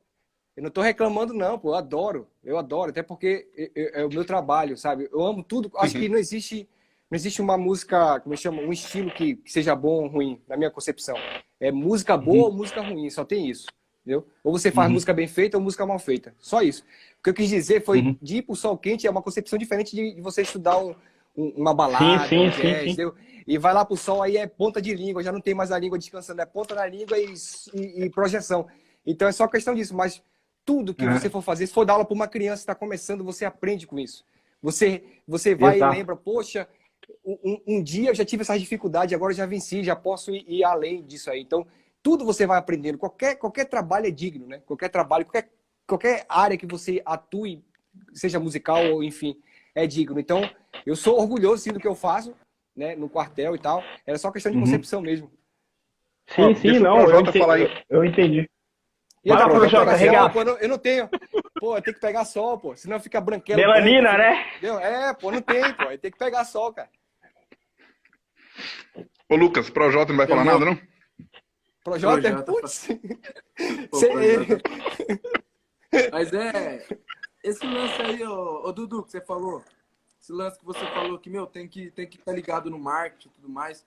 eu 0.56 0.64
não 0.64 0.70
tô 0.70 0.82
reclamando, 0.82 1.34
não, 1.34 1.60
pô. 1.60 1.70
Eu 1.72 1.76
adoro. 1.76 2.28
Eu 2.44 2.58
adoro, 2.58 2.90
até 2.90 3.04
porque 3.04 3.46
é 3.76 4.06
o 4.06 4.10
meu 4.10 4.24
trabalho, 4.24 4.78
sabe? 4.78 5.10
Eu 5.12 5.22
amo 5.22 5.44
tudo. 5.44 5.70
Acho 5.76 5.96
uhum. 5.96 6.02
que 6.02 6.10
não 6.10 6.18
existe, 6.18 6.70
não 7.16 7.18
existe 7.18 7.42
uma 7.42 7.58
música, 7.58 8.20
como 8.20 8.34
eu 8.34 8.38
chamo, 8.38 8.62
um 8.62 8.74
estilo 8.74 9.10
que, 9.10 9.38
que, 9.38 9.50
seja 9.50 9.74
bom 9.74 10.04
ou 10.04 10.08
ruim, 10.08 10.42
na 10.50 10.58
minha 10.58 10.70
concepção. 10.70 11.16
É 11.62 11.72
música 11.72 12.18
boa 12.18 12.38
uhum. 12.38 12.44
ou 12.44 12.54
música 12.54 12.82
ruim, 12.82 13.10
só 13.10 13.24
tem 13.24 13.50
isso. 13.50 13.68
Entendeu? 14.02 14.28
Ou 14.44 14.52
você 14.52 14.70
faz 14.70 14.90
uhum. 14.90 14.96
música 14.96 15.14
bem 15.14 15.26
feita 15.26 15.58
ou 15.58 15.64
música 15.64 15.86
mal 15.86 15.98
feita. 15.98 16.36
Só 16.38 16.62
isso. 16.62 16.84
O 17.18 17.24
que 17.24 17.30
eu 17.30 17.34
quis 17.34 17.48
dizer 17.50 17.84
foi 17.86 18.02
uhum. 18.02 18.18
de 18.22 18.38
ir 18.38 18.42
pro 18.42 18.54
sol 18.54 18.78
quente 18.78 19.08
é 19.08 19.10
uma 19.10 19.22
concepção 19.22 19.58
diferente 19.58 19.96
de, 19.96 20.16
de 20.16 20.22
você 20.22 20.42
estudar 20.42 20.78
um, 20.78 20.94
um, 21.38 21.54
uma 21.56 21.74
balada, 21.74 22.28
sim, 22.28 22.30
sim, 22.30 22.48
um 22.48 22.50
jazz, 22.50 22.96
sim, 22.96 23.12
E 23.48 23.58
vai 23.58 23.74
lá 23.74 23.86
pro 23.86 23.96
sol, 23.96 24.22
aí 24.22 24.36
é 24.36 24.46
ponta 24.46 24.82
de 24.82 24.94
língua, 24.94 25.24
já 25.24 25.32
não 25.32 25.40
tem 25.40 25.54
mais 25.54 25.72
a 25.72 25.80
língua 25.80 25.98
descansando, 25.98 26.42
é 26.42 26.46
ponta 26.46 26.76
na 26.76 26.86
língua 26.86 27.18
e, 27.18 27.34
e, 27.74 28.04
e 28.04 28.10
projeção. 28.10 28.68
Então 29.06 29.26
é 29.26 29.32
só 29.32 29.48
questão 29.48 29.74
disso, 29.74 29.96
mas 29.96 30.22
tudo 30.66 30.94
que 30.94 31.08
você 31.08 31.30
for 31.30 31.42
fazer, 31.42 31.66
se 31.66 31.74
for 31.74 31.86
dar 31.86 31.94
aula 31.94 32.04
para 32.04 32.14
uma 32.14 32.28
criança 32.28 32.58
que 32.58 32.64
está 32.64 32.76
começando, 32.76 33.24
você 33.24 33.46
aprende 33.46 33.88
com 33.88 33.98
isso. 33.98 34.26
Você, 34.62 35.04
você 35.28 35.54
vai 35.54 35.78
Exato. 35.78 35.94
e 35.94 35.98
lembra, 35.98 36.16
poxa, 36.16 36.68
um, 37.24 37.62
um, 37.68 37.84
dia 37.84 38.10
eu 38.10 38.16
já 38.16 38.26
tive 38.26 38.42
essa 38.42 38.58
dificuldade, 38.58 39.16
agora 39.16 39.32
eu 39.32 39.38
já 39.38 39.46
venci, 39.46 39.84
já 39.84 39.96
posso 39.96 40.32
ir, 40.32 40.46
ir 40.48 40.64
além 40.64 41.04
disso 41.04 41.30
aí. 41.30 41.42
Então, 41.42 41.66
tudo 42.02 42.26
você 42.26 42.46
vai 42.46 42.58
aprendendo. 42.58 42.98
Qualquer, 42.98 43.36
qualquer 43.36 43.66
trabalho 43.66 44.08
é 44.08 44.12
digno, 44.12 44.48
né? 44.48 44.62
Qualquer 44.66 44.90
trabalho, 44.90 45.26
qualquer, 45.26 45.50
qualquer 45.88 46.26
área 46.30 46.58
que 46.58 46.66
você 46.66 47.02
atue, 47.06 47.64
seja 48.14 48.40
musical 48.40 48.86
ou 48.92 49.04
enfim, 49.04 49.38
é 49.74 49.88
digno. 49.88 50.20
Então, 50.20 50.50
eu 50.86 50.96
sou 50.96 51.20
orgulhoso 51.20 51.64
sim 51.64 51.72
do 51.72 51.80
que 51.80 51.88
eu 51.88 51.96
faço, 51.96 52.36
né? 52.76 52.96
No 52.96 53.10
quartel 53.10 53.56
e 53.56 53.60
tal. 53.60 53.84
Era 54.06 54.18
só 54.18 54.32
questão 54.32 54.52
de 54.52 54.58
uhum. 54.58 54.64
concepção 54.64 55.02
mesmo. 55.02 55.32
Sim, 56.28 56.42
Ó, 56.42 56.56
sim, 56.56 56.80
não, 56.80 57.02
eu 57.02 57.20
entendi, 57.22 57.86
eu 57.90 58.06
entendi. 58.06 58.50
E 59.26 59.30
eu, 59.30 59.36
Vai, 59.36 59.70
Jota, 59.70 59.98
sol, 59.98 60.30
pô, 60.30 60.42
eu 60.44 60.70
não 60.70 60.78
tenho. 60.78 61.10
Pô, 61.60 61.82
tem 61.82 61.96
que 61.96 62.00
pegar 62.00 62.26
sol, 62.26 62.60
pô. 62.60 62.76
Senão 62.76 63.00
fica 63.00 63.20
branquelo. 63.20 63.60
Melanina, 63.60 64.16
né? 64.16 64.52
Entendeu? 64.52 64.80
É, 64.80 65.16
pô, 65.16 65.32
não 65.32 65.42
tem, 65.42 65.74
pô. 65.74 65.86
Tem 65.98 66.12
que 66.12 66.18
pegar 66.18 66.46
sol, 66.46 66.72
cara. 66.72 66.88
Ô, 69.28 69.36
Lucas, 69.36 69.68
Projota 69.72 70.12
não 70.12 70.18
vai 70.18 70.28
falar 70.28 70.46
nada, 70.46 70.64
não? 70.64 70.80
Projota, 71.84 72.44
putz. 72.44 72.88
Mas 76.12 76.32
é. 76.32 76.86
Esse 77.44 77.66
lance 77.66 78.00
aí, 78.04 78.24
ô, 78.24 78.68
ô, 78.68 78.72
Dudu, 78.72 79.04
que 79.04 79.12
você 79.12 79.22
falou. 79.22 79.64
Esse 80.22 80.32
lance 80.32 80.60
que 80.60 80.66
você 80.66 80.86
falou 80.94 81.18
que, 81.18 81.32
meu, 81.32 81.48
tem 81.48 81.68
que 81.68 81.90
tem 81.90 82.08
que 82.08 82.18
estar 82.18 82.32
tá 82.32 82.36
ligado 82.36 82.70
no 82.70 82.78
marketing 82.78 83.30
e 83.30 83.32
tudo 83.32 83.50
mais. 83.50 83.84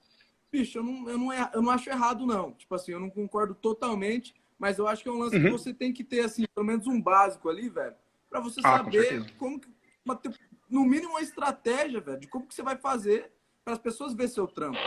Bicho, 0.51 0.79
eu 0.79 0.83
não, 0.83 1.09
eu, 1.09 1.19
não, 1.19 1.33
eu 1.33 1.63
não 1.63 1.71
acho 1.71 1.89
errado, 1.91 2.27
não. 2.27 2.53
Tipo 2.55 2.75
assim, 2.75 2.91
eu 2.91 2.99
não 2.99 3.11
concordo 3.11 3.55
totalmente, 3.55 4.35
mas 4.59 4.79
eu 4.79 4.89
acho 4.89 5.03
que 5.03 5.09
é 5.09 5.13
um 5.13 5.19
lance 5.19 5.37
uhum. 5.37 5.45
que 5.45 5.51
você 5.51 5.73
tem 5.73 5.93
que 5.93 6.03
ter, 6.03 6.21
assim, 6.21 6.45
pelo 6.55 6.67
menos 6.67 6.87
um 6.87 7.01
básico 7.01 7.49
ali, 7.49 7.69
velho, 7.69 7.95
para 8.29 8.41
você 8.41 8.61
ah, 8.65 8.79
saber 8.79 9.31
como 9.37 9.61
que. 9.61 9.69
Uma, 10.05 10.21
no 10.69 10.85
mínimo 10.85 11.11
uma 11.11 11.21
estratégia, 11.21 12.01
velho, 12.01 12.21
de 12.21 12.27
como 12.29 12.47
que 12.47 12.55
você 12.55 12.63
vai 12.63 12.77
fazer 12.77 13.31
para 13.65 13.75
as 13.75 13.79
pessoas 13.79 14.15
ver 14.15 14.29
seu 14.29 14.47
trampo. 14.47 14.79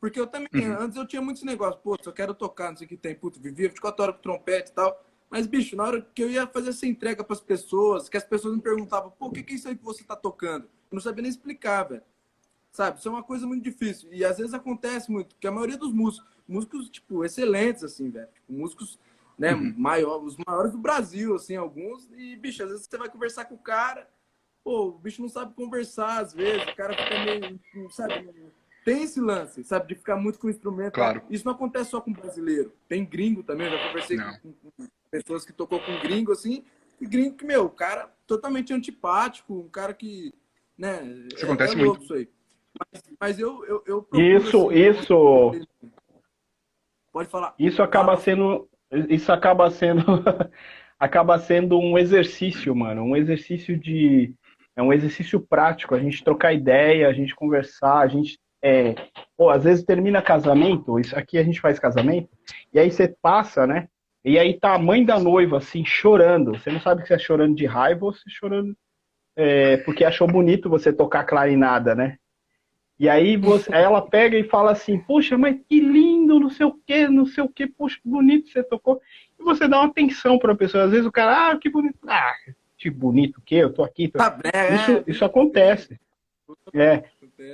Porque 0.00 0.18
eu 0.18 0.26
também, 0.26 0.48
uhum. 0.54 0.80
antes 0.80 0.96
eu 0.96 1.06
tinha 1.06 1.20
muitos 1.20 1.42
negócios, 1.42 1.82
pô, 1.82 1.96
eu 2.02 2.12
quero 2.12 2.34
tocar, 2.34 2.70
não 2.70 2.76
sei 2.76 2.86
o 2.86 2.88
que 2.88 2.96
tem, 2.96 3.14
puto, 3.14 3.40
vivia 3.40 3.68
24 3.68 4.02
horas 4.02 4.16
com 4.16 4.22
trompete 4.22 4.70
e 4.70 4.74
tal. 4.74 5.04
Mas, 5.28 5.46
bicho, 5.46 5.76
na 5.76 5.84
hora 5.84 6.02
que 6.14 6.22
eu 6.22 6.30
ia 6.30 6.46
fazer 6.46 6.70
essa 6.70 6.86
entrega 6.86 7.22
para 7.22 7.34
as 7.34 7.40
pessoas, 7.40 8.08
que 8.08 8.16
as 8.16 8.24
pessoas 8.24 8.54
me 8.54 8.62
perguntavam, 8.62 9.10
pô, 9.10 9.26
o 9.26 9.30
que, 9.30 9.42
que 9.42 9.52
é 9.52 9.56
isso 9.56 9.68
aí 9.68 9.76
que 9.76 9.84
você 9.84 10.02
tá 10.02 10.16
tocando? 10.16 10.64
Eu 10.64 10.94
não 10.94 11.00
sabia 11.00 11.22
nem 11.22 11.30
explicar, 11.30 11.84
velho. 11.84 12.02
Sabe? 12.72 12.98
Isso 12.98 13.08
é 13.08 13.10
uma 13.12 13.22
coisa 13.22 13.46
muito 13.46 13.62
difícil. 13.62 14.12
E 14.12 14.24
às 14.24 14.38
vezes 14.38 14.54
acontece 14.54 15.10
muito, 15.10 15.34
porque 15.34 15.46
a 15.46 15.52
maioria 15.52 15.76
dos 15.76 15.92
músicos, 15.92 16.28
músicos, 16.48 16.88
tipo, 16.88 17.24
excelentes, 17.24 17.84
assim, 17.84 18.10
velho. 18.10 18.28
Tipo, 18.34 18.52
músicos, 18.52 18.98
né, 19.40 19.54
uhum. 19.54 19.72
maior, 19.74 20.22
os 20.22 20.36
maiores 20.46 20.72
do 20.72 20.76
Brasil, 20.76 21.34
assim, 21.34 21.56
alguns. 21.56 22.06
E, 22.12 22.36
bicho, 22.36 22.62
às 22.62 22.68
vezes 22.68 22.86
você 22.86 22.98
vai 22.98 23.08
conversar 23.08 23.46
com 23.46 23.54
o 23.54 23.58
cara, 23.58 24.06
pô, 24.62 24.88
o 24.88 24.98
bicho 24.98 25.22
não 25.22 25.30
sabe 25.30 25.54
conversar, 25.54 26.20
às 26.20 26.34
vezes, 26.34 26.62
o 26.68 26.76
cara 26.76 26.92
fica 26.92 27.24
meio, 27.24 27.90
sabe, 27.90 28.28
tem 28.84 29.02
esse 29.04 29.18
lance, 29.18 29.64
sabe, 29.64 29.88
de 29.88 29.94
ficar 29.94 30.16
muito 30.16 30.38
com 30.38 30.46
o 30.46 30.50
instrumento. 30.50 30.92
Claro. 30.92 31.22
Isso 31.30 31.46
não 31.46 31.54
acontece 31.54 31.88
só 31.88 32.02
com 32.02 32.12
brasileiro. 32.12 32.70
Tem 32.86 33.02
gringo 33.02 33.42
também, 33.42 33.66
eu 33.66 33.78
já 33.78 33.86
conversei 33.86 34.18
com, 34.18 34.52
com, 34.76 34.86
pessoas 35.10 35.42
que 35.42 35.54
tocou 35.54 35.80
com 35.80 36.00
gringo, 36.00 36.32
assim, 36.32 36.62
e 37.00 37.06
gringo 37.06 37.34
que, 37.34 37.44
meu, 37.46 37.70
cara 37.70 38.12
totalmente 38.26 38.74
antipático, 38.74 39.54
um 39.54 39.70
cara 39.70 39.94
que, 39.94 40.34
né, 40.76 41.02
isso 41.34 41.46
é, 41.46 41.48
acontece 41.48 41.72
é 41.72 41.76
muito. 41.76 42.04
isso 42.04 42.12
aí. 42.12 42.28
Mas, 42.78 43.02
mas 43.18 43.38
eu, 43.38 43.64
eu, 43.64 43.82
eu 43.86 44.36
Isso, 44.36 44.68
assim, 44.68 44.78
isso... 44.78 45.66
Pode 47.10 47.28
falar. 47.30 47.54
Isso 47.58 47.82
acaba 47.82 48.18
sendo... 48.18 48.68
Isso 49.08 49.32
acaba 49.32 49.70
sendo... 49.70 50.02
acaba 50.98 51.38
sendo 51.38 51.78
um 51.78 51.98
exercício, 51.98 52.74
mano. 52.74 53.02
Um 53.02 53.16
exercício 53.16 53.78
de... 53.78 54.34
É 54.76 54.82
um 54.82 54.92
exercício 54.92 55.40
prático, 55.40 55.94
a 55.94 55.98
gente 55.98 56.22
trocar 56.22 56.52
ideia, 56.52 57.08
a 57.08 57.12
gente 57.12 57.34
conversar, 57.34 57.98
a 57.98 58.06
gente 58.06 58.38
é, 58.62 58.94
pô, 59.36 59.48
às 59.48 59.64
vezes 59.64 59.84
termina 59.84 60.22
casamento, 60.22 60.98
isso 60.98 61.18
aqui 61.18 61.38
a 61.38 61.42
gente 61.42 61.60
faz 61.60 61.78
casamento, 61.78 62.28
e 62.72 62.78
aí 62.78 62.90
você 62.90 63.08
passa, 63.22 63.66
né? 63.66 63.88
E 64.22 64.38
aí 64.38 64.58
tá 64.58 64.74
a 64.74 64.78
mãe 64.78 65.02
da 65.04 65.18
noiva, 65.18 65.56
assim, 65.56 65.82
chorando. 65.84 66.52
Você 66.52 66.70
não 66.70 66.80
sabe 66.80 67.06
se 67.06 67.14
é 67.14 67.18
chorando 67.18 67.54
de 67.54 67.64
raiva 67.64 68.04
ou 68.04 68.12
se 68.12 68.20
é 68.26 68.30
chorando 68.30 68.76
é, 69.36 69.78
porque 69.78 70.04
achou 70.04 70.28
bonito 70.28 70.68
você 70.68 70.92
tocar 70.92 71.24
clarinada, 71.24 71.94
né? 71.94 72.16
E 72.98 73.08
aí 73.08 73.38
você, 73.38 73.72
ela 73.72 74.02
pega 74.02 74.36
e 74.36 74.44
fala 74.44 74.72
assim, 74.72 74.98
puxa, 74.98 75.38
mas 75.38 75.56
que 75.66 75.80
lindo, 75.80 76.19
não 76.38 76.50
sei 76.50 76.66
o 76.66 76.78
que, 76.86 77.08
não 77.08 77.26
sei 77.26 77.42
o 77.42 77.48
que, 77.48 77.66
puxa, 77.66 77.98
que 78.02 78.08
bonito 78.08 78.50
você 78.50 78.62
tocou. 78.62 79.00
E 79.38 79.42
você 79.42 79.66
dá 79.66 79.80
uma 79.80 79.88
atenção 79.88 80.38
para 80.38 80.52
a 80.52 80.56
pessoa. 80.56 80.84
Às 80.84 80.90
vezes 80.90 81.06
o 81.06 81.12
cara, 81.12 81.50
ah, 81.50 81.58
que 81.58 81.68
bonito. 81.68 81.98
Ah, 82.06 82.34
que 82.78 82.90
bonito 82.90 83.38
o 83.38 83.42
quê? 83.42 83.56
Eu 83.56 83.72
tô 83.72 83.82
aqui. 83.82 84.08
Tô... 84.08 84.18
Tá 84.18 84.30
bem, 84.30 84.52
isso, 84.74 84.90
é. 84.92 85.04
isso 85.06 85.24
acontece. 85.24 85.98
É. 86.74 87.02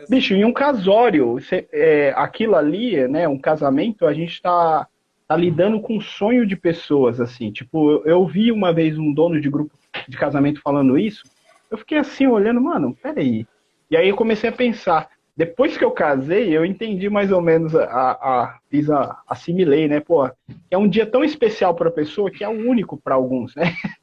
Bicho, 0.08 0.34
em 0.34 0.44
um 0.44 0.52
casório, 0.52 1.32
você, 1.32 1.68
é, 1.72 2.12
aquilo 2.16 2.56
ali, 2.56 3.06
né, 3.08 3.28
um 3.28 3.38
casamento, 3.38 4.06
a 4.06 4.12
gente 4.12 4.42
tá, 4.42 4.86
tá 5.28 5.36
lidando 5.36 5.80
com 5.80 5.96
um 5.96 6.00
sonho 6.00 6.46
de 6.46 6.56
pessoas, 6.56 7.20
assim. 7.20 7.52
Tipo, 7.52 7.90
eu, 7.90 8.04
eu 8.04 8.26
vi 8.26 8.50
uma 8.50 8.72
vez 8.72 8.98
um 8.98 9.12
dono 9.12 9.40
de 9.40 9.48
grupo 9.48 9.72
de 10.08 10.16
casamento 10.16 10.60
falando 10.60 10.98
isso, 10.98 11.22
eu 11.70 11.78
fiquei 11.78 11.98
assim, 11.98 12.26
olhando, 12.26 12.60
mano, 12.60 12.96
peraí. 13.00 13.46
E 13.90 13.96
aí 13.96 14.08
eu 14.08 14.16
comecei 14.16 14.50
a 14.50 14.52
pensar, 14.52 15.08
depois 15.36 15.76
que 15.76 15.84
eu 15.84 15.90
casei, 15.90 16.56
eu 16.56 16.64
entendi 16.64 17.10
mais 17.10 17.30
ou 17.30 17.42
menos 17.42 17.74
a, 17.76 17.82
a 17.84 18.58
fiz 18.70 18.88
a, 18.88 19.20
assimilei, 19.28 19.86
né? 19.86 20.00
Pô, 20.00 20.30
é 20.70 20.78
um 20.78 20.88
dia 20.88 21.04
tão 21.04 21.22
especial 21.22 21.74
para 21.74 21.90
a 21.90 21.92
pessoa 21.92 22.30
que 22.30 22.42
é 22.42 22.48
o 22.48 22.52
único 22.52 22.96
para 22.96 23.14
alguns, 23.14 23.54
né? 23.54 23.64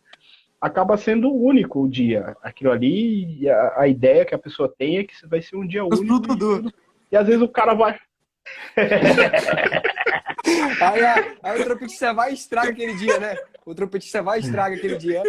Acaba 0.62 0.96
sendo 0.96 1.34
único 1.34 1.82
o 1.82 1.90
dia. 1.90 2.38
Aquilo 2.44 2.72
ali, 2.72 3.50
a, 3.50 3.82
a, 3.82 3.88
ideia 3.88 4.24
que 4.24 4.36
a 4.36 4.40
pessoa 4.40 4.72
tem 4.78 5.00
é 5.00 5.04
que 5.04 5.14
vai 5.28 5.42
ser 5.42 5.56
um 5.56 5.66
dia 5.66 5.84
único. 5.84 6.22
Tudo, 6.22 6.70
e, 6.70 6.74
e 7.14 7.18
às 7.18 7.26
vezes 7.26 7.42
o 7.42 7.50
cara 7.50 7.74
vai. 7.74 8.00
aí, 10.82 11.02
aí 11.42 11.60
o 11.62 11.66
trompetista 11.66 12.14
vai 12.14 12.30
e 12.32 12.36
estraga 12.36 12.70
aquele 12.70 12.94
dia, 12.96 13.20
né? 13.20 13.36
O 13.66 13.74
trompetista 13.74 14.22
vai 14.22 14.38
e 14.38 14.42
estraga 14.44 14.76
aquele 14.76 14.98
dia. 14.98 15.24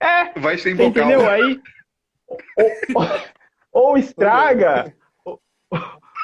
É, 0.00 0.38
vai 0.38 0.56
ser 0.56 0.80
Entendeu? 0.80 1.28
Aí. 1.28 1.60
Ou, 2.94 3.04
ou 3.72 3.98
estraga, 3.98 4.94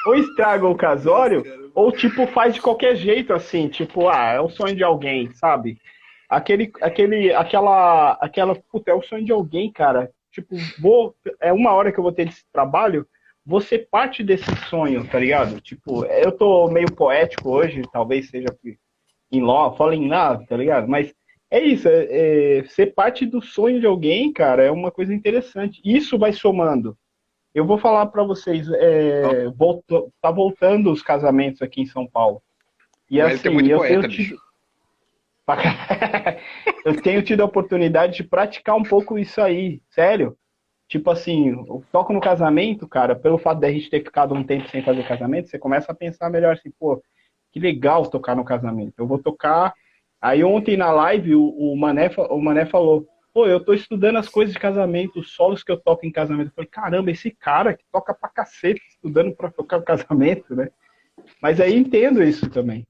ou 0.05 0.15
estraga 0.15 0.67
o 0.67 0.75
casório, 0.75 1.43
ou 1.73 1.91
tipo 1.91 2.27
faz 2.27 2.53
de 2.53 2.61
qualquer 2.61 2.95
jeito, 2.95 3.33
assim, 3.33 3.67
tipo, 3.67 4.07
ah, 4.09 4.33
é 4.33 4.39
o 4.39 4.49
sonho 4.49 4.75
de 4.75 4.83
alguém, 4.83 5.31
sabe? 5.33 5.77
Aquele, 6.29 6.71
aquele, 6.81 7.33
aquela, 7.33 8.13
aquela, 8.13 8.55
puta, 8.55 8.91
é 8.91 8.93
o 8.93 9.01
sonho 9.01 9.25
de 9.25 9.31
alguém, 9.31 9.71
cara. 9.71 10.11
Tipo, 10.31 10.55
vou, 10.79 11.15
é 11.39 11.51
uma 11.53 11.71
hora 11.73 11.91
que 11.91 11.99
eu 11.99 12.03
vou 12.03 12.11
ter 12.11 12.27
esse 12.27 12.43
trabalho, 12.51 13.07
você 13.45 13.79
parte 13.79 14.23
desse 14.23 14.53
sonho, 14.69 15.07
tá 15.07 15.19
ligado? 15.19 15.61
Tipo, 15.61 16.05
eu 16.05 16.31
tô 16.31 16.67
meio 16.69 16.91
poético 16.91 17.49
hoje, 17.49 17.81
talvez 17.93 18.29
seja 18.29 18.47
em 19.31 19.41
law, 19.41 19.75
falling 19.75 20.09
love, 20.09 20.45
tá 20.45 20.57
ligado? 20.57 20.87
Mas 20.87 21.13
é 21.49 21.63
isso, 21.63 21.87
é, 21.87 22.07
é, 22.59 22.63
ser 22.65 22.87
parte 22.87 23.25
do 23.25 23.41
sonho 23.41 23.79
de 23.79 23.85
alguém, 23.85 24.33
cara, 24.33 24.63
é 24.63 24.71
uma 24.71 24.91
coisa 24.91 25.13
interessante. 25.13 25.81
Isso 25.83 26.17
vai 26.17 26.33
somando. 26.33 26.97
Eu 27.57 27.65
vou 27.65 27.79
falar 27.79 28.05
para 28.05 28.23
vocês, 28.23 28.69
é, 28.69 29.49
voltou, 29.49 30.13
tá 30.21 30.29
voltando 30.29 30.91
os 30.91 31.01
casamentos 31.01 31.59
aqui 31.59 31.81
em 31.81 31.87
São 31.87 32.05
Paulo. 32.05 32.39
E 33.09 33.17
Mas 33.17 33.39
assim, 33.39 33.67
eu 33.67 33.79
poeta, 33.79 34.01
tenho 34.01 34.07
tido... 34.07 34.37
eu 36.85 37.01
tenho 37.01 37.23
tido 37.23 37.41
a 37.41 37.45
oportunidade 37.45 38.17
de 38.17 38.23
praticar 38.23 38.75
um 38.75 38.83
pouco 38.83 39.17
isso 39.17 39.41
aí, 39.41 39.81
sério. 39.89 40.37
Tipo 40.87 41.09
assim, 41.09 41.49
eu 41.49 41.83
toco 41.91 42.13
no 42.13 42.21
casamento, 42.21 42.87
cara, 42.87 43.15
pelo 43.15 43.39
fato 43.39 43.61
de 43.61 43.65
a 43.65 43.71
gente 43.71 43.89
ter 43.89 44.03
ficado 44.03 44.35
um 44.35 44.43
tempo 44.43 44.69
sem 44.69 44.83
fazer 44.83 45.07
casamento, 45.07 45.49
você 45.49 45.57
começa 45.57 45.91
a 45.91 45.95
pensar 45.95 46.29
melhor 46.29 46.53
assim, 46.53 46.69
pô, 46.79 47.01
que 47.51 47.59
legal 47.59 48.05
tocar 48.07 48.35
no 48.35 48.45
casamento. 48.45 48.93
Eu 48.99 49.07
vou 49.07 49.17
tocar. 49.17 49.73
Aí 50.21 50.43
ontem 50.43 50.77
na 50.77 50.91
live 50.91 51.33
o, 51.33 51.47
o, 51.47 51.75
Mané, 51.75 52.11
o 52.29 52.39
Mané 52.39 52.67
falou, 52.67 53.07
pô, 53.37 53.45
eu 53.45 53.63
tô 53.63 53.71
estudando 53.71 54.17
as 54.17 54.27
coisas 54.27 54.51
de 54.51 54.59
casamento, 54.59 55.19
os 55.19 55.33
solos 55.33 55.61
que 55.61 55.71
eu 55.71 55.77
toco 55.77 56.03
em 56.03 56.11
casamento. 56.11 56.47
Eu 56.47 56.53
falei, 56.55 56.69
caramba, 56.71 57.11
esse 57.11 57.29
cara 57.29 57.77
que 57.77 57.83
toca 57.91 58.11
pra 58.11 58.29
cacete 58.29 58.81
estudando 58.89 59.31
pra 59.35 59.51
tocar 59.51 59.79
casamento, 59.83 60.55
né? 60.55 60.71
Mas 61.39 61.61
aí 61.61 61.75
entendo 61.75 62.23
isso 62.23 62.49
também. 62.49 62.87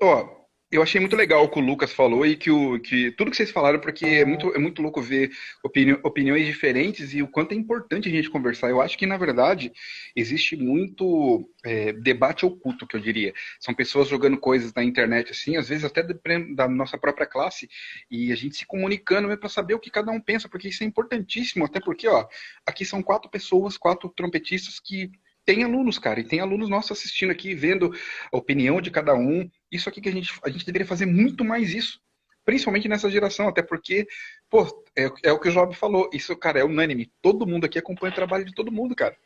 Ó, 0.00 0.28
eu 0.70 0.82
achei 0.82 1.00
muito 1.00 1.16
legal 1.16 1.44
o 1.44 1.48
que 1.48 1.58
o 1.58 1.62
Lucas 1.62 1.92
falou 1.92 2.26
e 2.26 2.36
que, 2.36 2.50
o, 2.50 2.78
que 2.78 3.10
tudo 3.12 3.30
que 3.30 3.36
vocês 3.36 3.50
falaram, 3.50 3.80
porque 3.80 4.04
é 4.04 4.24
muito, 4.24 4.54
é 4.54 4.58
muito 4.58 4.82
louco 4.82 5.00
ver 5.00 5.30
opini, 5.62 5.92
opiniões 6.02 6.46
diferentes 6.46 7.14
e 7.14 7.22
o 7.22 7.28
quanto 7.28 7.52
é 7.52 7.54
importante 7.54 8.08
a 8.08 8.12
gente 8.12 8.28
conversar. 8.28 8.68
Eu 8.68 8.82
acho 8.82 8.98
que, 8.98 9.06
na 9.06 9.16
verdade, 9.16 9.72
existe 10.14 10.56
muito 10.56 11.48
é, 11.64 11.92
debate 11.94 12.44
oculto, 12.44 12.86
que 12.86 12.96
eu 12.96 13.00
diria. 13.00 13.32
São 13.58 13.74
pessoas 13.74 14.08
jogando 14.08 14.36
coisas 14.36 14.74
na 14.74 14.84
internet, 14.84 15.30
assim, 15.30 15.56
às 15.56 15.70
vezes 15.70 15.84
até 15.84 16.02
da 16.02 16.68
nossa 16.68 16.98
própria 16.98 17.26
classe, 17.26 17.68
e 18.10 18.30
a 18.30 18.36
gente 18.36 18.56
se 18.56 18.66
comunicando 18.66 19.34
para 19.38 19.48
saber 19.48 19.72
o 19.72 19.80
que 19.80 19.90
cada 19.90 20.12
um 20.12 20.20
pensa, 20.20 20.48
porque 20.50 20.68
isso 20.68 20.82
é 20.82 20.86
importantíssimo, 20.86 21.64
até 21.64 21.80
porque, 21.80 22.06
ó, 22.06 22.26
aqui 22.66 22.84
são 22.84 23.02
quatro 23.02 23.30
pessoas, 23.30 23.78
quatro 23.78 24.10
trompetistas 24.10 24.78
que 24.78 25.10
tem 25.48 25.64
alunos, 25.64 25.98
cara, 25.98 26.20
e 26.20 26.24
tem 26.24 26.40
alunos 26.40 26.68
nossos 26.68 26.92
assistindo 26.92 27.30
aqui, 27.30 27.54
vendo 27.54 27.90
a 28.30 28.36
opinião 28.36 28.82
de 28.82 28.90
cada 28.90 29.14
um. 29.14 29.50
Isso 29.72 29.88
aqui 29.88 29.98
que 29.98 30.10
a 30.10 30.12
gente, 30.12 30.30
a 30.44 30.50
gente 30.50 30.66
deveria 30.66 30.86
fazer 30.86 31.06
muito 31.06 31.42
mais 31.42 31.72
isso. 31.72 31.98
Principalmente 32.44 32.86
nessa 32.86 33.10
geração, 33.10 33.48
até 33.48 33.62
porque, 33.62 34.06
pô, 34.50 34.66
é, 34.94 35.10
é 35.24 35.32
o 35.32 35.40
que 35.40 35.48
o 35.48 35.52
Job 35.52 35.74
falou. 35.74 36.10
Isso, 36.12 36.36
cara, 36.36 36.60
é 36.60 36.64
unânime. 36.64 37.10
Todo 37.22 37.46
mundo 37.46 37.64
aqui 37.64 37.78
acompanha 37.78 38.12
o 38.12 38.14
trabalho 38.14 38.44
de 38.44 38.54
todo 38.54 38.70
mundo, 38.70 38.94
cara. 38.94 39.16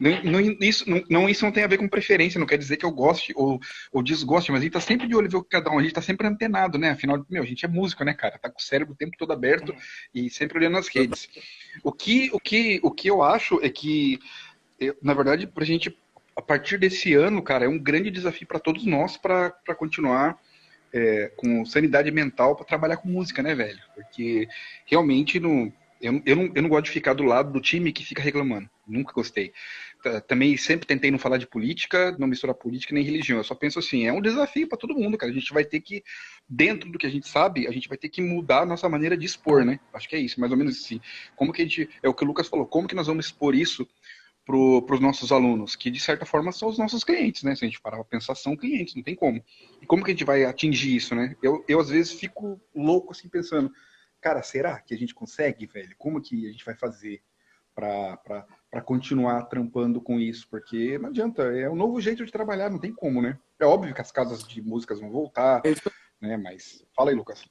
Não, 0.00 0.20
não, 0.24 0.40
isso, 0.40 0.90
não, 0.90 1.04
não, 1.08 1.28
isso 1.28 1.44
não 1.44 1.52
tem 1.52 1.62
a 1.62 1.68
ver 1.68 1.78
com 1.78 1.86
preferência, 1.86 2.40
não 2.40 2.46
quer 2.46 2.58
dizer 2.58 2.76
que 2.76 2.86
eu 2.86 2.90
goste 2.90 3.32
ou, 3.36 3.60
ou 3.92 4.02
desgoste, 4.02 4.50
mas 4.50 4.62
a 4.62 4.64
gente 4.64 4.72
tá 4.72 4.80
sempre 4.80 5.06
de 5.06 5.14
olho 5.14 5.30
ver 5.30 5.36
o 5.36 5.42
que 5.44 5.50
cada 5.50 5.70
um, 5.70 5.78
a 5.78 5.82
gente 5.82 5.92
tá 5.92 6.02
sempre 6.02 6.26
antenado, 6.26 6.76
né? 6.76 6.90
Afinal, 6.90 7.24
meu, 7.30 7.42
a 7.42 7.46
gente 7.46 7.64
é 7.64 7.68
músico, 7.68 8.02
né, 8.02 8.14
cara? 8.14 8.38
Tá 8.38 8.50
com 8.50 8.58
o 8.58 8.62
cérebro 8.62 8.94
o 8.94 8.96
tempo 8.96 9.16
todo 9.16 9.32
aberto 9.32 9.72
e 10.12 10.28
sempre 10.28 10.58
olhando 10.58 10.78
as 10.78 10.88
redes. 10.88 11.28
O 11.84 11.92
que, 11.92 12.30
o 12.32 12.40
que, 12.40 12.80
o 12.82 12.90
que 12.90 13.08
eu 13.08 13.22
acho 13.22 13.60
é 13.62 13.68
que 13.68 14.18
eu, 14.80 14.96
na 15.02 15.14
verdade, 15.14 15.46
para 15.46 15.62
a 15.62 15.66
gente, 15.66 15.96
a 16.34 16.42
partir 16.42 16.78
desse 16.78 17.14
ano, 17.14 17.42
cara, 17.42 17.66
é 17.66 17.68
um 17.68 17.78
grande 17.78 18.10
desafio 18.10 18.46
para 18.46 18.58
todos 18.58 18.86
nós 18.86 19.16
para 19.16 19.52
continuar 19.76 20.38
é, 20.92 21.30
com 21.36 21.64
sanidade 21.64 22.10
mental 22.10 22.56
para 22.56 22.64
trabalhar 22.64 22.96
com 22.96 23.08
música, 23.08 23.42
né, 23.42 23.54
velho? 23.54 23.78
Porque 23.94 24.48
realmente 24.86 25.38
não, 25.38 25.72
eu, 26.00 26.22
eu, 26.24 26.34
não, 26.34 26.50
eu 26.54 26.62
não 26.62 26.68
gosto 26.68 26.86
de 26.86 26.90
ficar 26.90 27.12
do 27.12 27.24
lado 27.24 27.52
do 27.52 27.60
time 27.60 27.92
que 27.92 28.04
fica 28.04 28.22
reclamando. 28.22 28.68
Nunca 28.86 29.12
gostei. 29.12 29.52
Também 30.26 30.56
sempre 30.56 30.86
tentei 30.86 31.10
não 31.10 31.18
falar 31.18 31.36
de 31.36 31.46
política, 31.46 32.16
não 32.18 32.26
misturar 32.26 32.54
política 32.54 32.94
nem 32.94 33.04
religião. 33.04 33.38
Eu 33.38 33.44
só 33.44 33.54
penso 33.54 33.78
assim, 33.78 34.06
é 34.06 34.12
um 34.12 34.20
desafio 34.20 34.66
para 34.66 34.78
todo 34.78 34.94
mundo, 34.94 35.18
cara. 35.18 35.30
A 35.30 35.34
gente 35.34 35.52
vai 35.52 35.64
ter 35.64 35.80
que, 35.80 36.02
dentro 36.48 36.90
do 36.90 36.98
que 36.98 37.06
a 37.06 37.10
gente 37.10 37.28
sabe, 37.28 37.68
a 37.68 37.70
gente 37.70 37.86
vai 37.86 37.98
ter 37.98 38.08
que 38.08 38.22
mudar 38.22 38.62
a 38.62 38.66
nossa 38.66 38.88
maneira 38.88 39.16
de 39.16 39.26
expor, 39.26 39.64
né? 39.64 39.78
Acho 39.92 40.08
que 40.08 40.16
é 40.16 40.18
isso, 40.18 40.40
mais 40.40 40.50
ou 40.50 40.58
menos 40.58 40.78
assim. 40.82 41.00
Como 41.36 41.52
que 41.52 41.60
a 41.60 41.64
gente, 41.64 41.88
é 42.02 42.08
o 42.08 42.14
que 42.14 42.24
o 42.24 42.26
Lucas 42.26 42.48
falou, 42.48 42.66
como 42.66 42.88
que 42.88 42.94
nós 42.94 43.06
vamos 43.06 43.26
expor 43.26 43.54
isso 43.54 43.86
para 44.82 44.94
os 44.94 45.00
nossos 45.00 45.32
alunos, 45.32 45.76
que 45.76 45.90
de 45.90 46.00
certa 46.00 46.26
forma 46.26 46.52
são 46.52 46.68
os 46.68 46.78
nossos 46.78 47.04
clientes, 47.04 47.42
né? 47.42 47.54
Se 47.54 47.64
a 47.64 47.68
gente 47.68 47.80
parar 47.80 47.96
para 47.98 48.04
pensar, 48.04 48.34
são 48.34 48.56
clientes, 48.56 48.94
não 48.94 49.02
tem 49.02 49.14
como. 49.14 49.42
E 49.80 49.86
como 49.86 50.04
que 50.04 50.10
a 50.10 50.14
gente 50.14 50.24
vai 50.24 50.44
atingir 50.44 50.96
isso, 50.96 51.14
né? 51.14 51.36
Eu, 51.42 51.64
eu 51.68 51.80
às 51.80 51.88
vezes 51.88 52.12
fico 52.12 52.60
louco 52.74 53.12
assim 53.12 53.28
pensando, 53.28 53.70
cara, 54.20 54.42
será 54.42 54.80
que 54.80 54.94
a 54.94 54.96
gente 54.96 55.14
consegue, 55.14 55.66
velho? 55.66 55.94
Como 55.98 56.20
que 56.20 56.46
a 56.48 56.52
gente 56.52 56.64
vai 56.64 56.74
fazer 56.74 57.22
para 57.74 58.82
continuar 58.84 59.44
trampando 59.44 60.00
com 60.00 60.18
isso? 60.18 60.46
Porque 60.48 60.98
não 60.98 61.10
adianta, 61.10 61.42
é 61.42 61.68
um 61.68 61.76
novo 61.76 62.00
jeito 62.00 62.24
de 62.24 62.32
trabalhar, 62.32 62.70
não 62.70 62.78
tem 62.78 62.92
como, 62.92 63.22
né? 63.22 63.38
É 63.58 63.64
óbvio 63.64 63.94
que 63.94 64.00
as 64.00 64.12
casas 64.12 64.42
de 64.42 64.60
músicas 64.62 65.00
vão 65.00 65.10
voltar, 65.10 65.62
né? 66.20 66.36
Mas 66.36 66.84
fala 66.94 67.10
aí, 67.10 67.16
Lucas. 67.16 67.44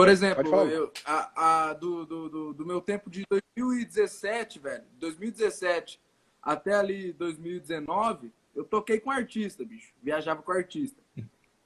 Por 0.00 0.08
exemplo, 0.08 0.56
eu, 0.62 0.90
a, 1.04 1.68
a, 1.68 1.72
do, 1.74 2.06
do, 2.06 2.54
do, 2.54 2.64
meu 2.64 2.80
tempo 2.80 3.10
de 3.10 3.22
2017, 3.28 4.58
velho, 4.58 4.84
2017 4.94 6.00
até 6.42 6.72
ali 6.72 7.12
2019, 7.12 8.32
eu 8.54 8.64
toquei 8.64 8.98
com 8.98 9.10
artista, 9.10 9.62
bicho. 9.62 9.92
Viajava 10.02 10.40
com 10.40 10.52
artista. 10.52 11.02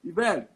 E, 0.03 0.11
velho, 0.11 0.49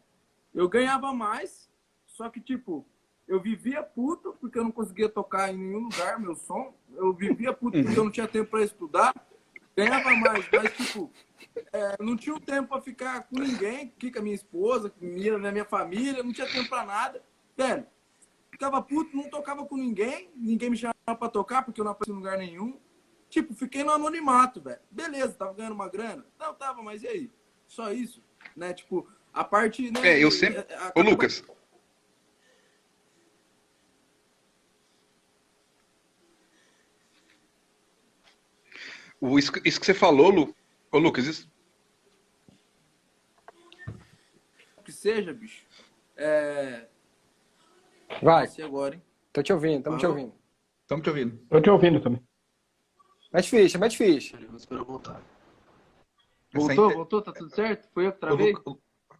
eu 0.54 0.68
ganhava 0.68 1.10
mais, 1.14 1.70
só 2.04 2.28
que, 2.28 2.38
tipo, 2.38 2.84
eu 3.26 3.40
vivia 3.40 3.82
puto 3.82 4.36
porque 4.38 4.58
eu 4.58 4.64
não 4.64 4.72
conseguia 4.72 5.08
tocar 5.08 5.50
em 5.50 5.56
nenhum 5.56 5.84
lugar 5.84 6.20
meu 6.20 6.34
som. 6.34 6.74
Eu 6.94 7.14
vivia 7.14 7.50
puto 7.50 7.82
porque 7.82 7.98
eu 7.98 8.04
não 8.04 8.10
tinha 8.10 8.28
tempo 8.28 8.50
para 8.50 8.62
estudar. 8.62 9.14
Ganhava 9.74 10.14
mais, 10.16 10.46
mas, 10.52 10.76
tipo, 10.76 11.10
é, 11.72 11.96
não 11.98 12.14
tinha 12.14 12.38
tempo 12.38 12.68
para 12.68 12.82
ficar 12.82 13.22
com 13.22 13.38
ninguém, 13.38 13.86
aqui 13.96 14.12
com 14.12 14.18
a 14.18 14.22
minha 14.22 14.34
esposa, 14.34 14.90
com 14.90 15.02
minha, 15.06 15.38
minha 15.38 15.64
família, 15.64 16.22
não 16.22 16.30
tinha 16.30 16.46
tempo 16.46 16.68
para 16.68 16.84
nada. 16.84 17.29
Velho, 17.60 17.86
ficava 18.50 18.80
puto, 18.80 19.14
não 19.14 19.28
tocava 19.28 19.66
com 19.66 19.76
ninguém, 19.76 20.30
ninguém 20.34 20.70
me 20.70 20.78
chamava 20.78 21.18
pra 21.18 21.28
tocar 21.28 21.62
porque 21.62 21.78
eu 21.78 21.84
não 21.84 21.92
aparecia 21.92 22.14
em 22.14 22.16
lugar 22.16 22.38
nenhum. 22.38 22.80
Tipo, 23.28 23.54
fiquei 23.54 23.84
no 23.84 23.90
anonimato, 23.90 24.62
velho. 24.62 24.80
Beleza, 24.90 25.34
tava 25.34 25.52
ganhando 25.52 25.74
uma 25.74 25.86
grana? 25.86 26.24
Não, 26.38 26.54
tava, 26.54 26.82
mas 26.82 27.02
e 27.02 27.08
aí? 27.08 27.30
Só 27.68 27.92
isso, 27.92 28.24
né? 28.56 28.72
Tipo, 28.72 29.06
a 29.30 29.44
parte. 29.44 29.90
Né, 29.90 30.00
é, 30.08 30.24
eu 30.24 30.30
sempre. 30.30 30.60
A, 30.74 30.92
Ô, 30.98 31.02
Lucas. 31.02 31.44
O, 39.20 39.38
isso, 39.38 39.52
isso 39.66 39.78
que 39.78 39.84
você 39.84 39.92
falou, 39.92 40.30
Lu... 40.30 40.56
Ô, 40.90 40.96
Lucas, 40.96 41.26
isso. 41.26 41.52
Que 44.82 44.90
seja, 44.90 45.34
bicho. 45.34 45.66
É, 46.16 46.88
Vai. 48.22 48.46
Você 48.46 48.62
agora, 48.62 48.94
hein? 48.94 49.02
Tô 49.32 49.42
te 49.42 49.52
ouvindo, 49.52 49.78
estamos 49.78 50.00
te 50.00 50.06
ouvindo. 50.06 50.34
Estamos 50.82 51.04
te 51.04 51.08
ouvindo. 51.10 51.36
Tô 51.48 51.60
te 51.60 51.70
ouvindo 51.70 52.00
também. 52.00 52.22
Mete 53.32 53.48
ficha, 53.48 53.78
mete 53.78 53.96
ficha. 53.96 54.36
Vou 54.48 54.56
esperar 54.56 54.84
voltar. 54.84 55.22
Voltou, 56.52 56.84
inter- 56.86 56.96
voltou? 56.96 57.22
Tá 57.22 57.32
tudo 57.32 57.54
certo? 57.54 57.88
Foi 57.94 58.06
eu 58.06 58.12
que 58.12 58.18
travei? 58.18 58.54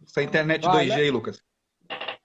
Essa 0.05 0.21
internet 0.21 0.63
Vai, 0.65 0.87
2G, 0.87 1.11
Lucas. 1.11 1.43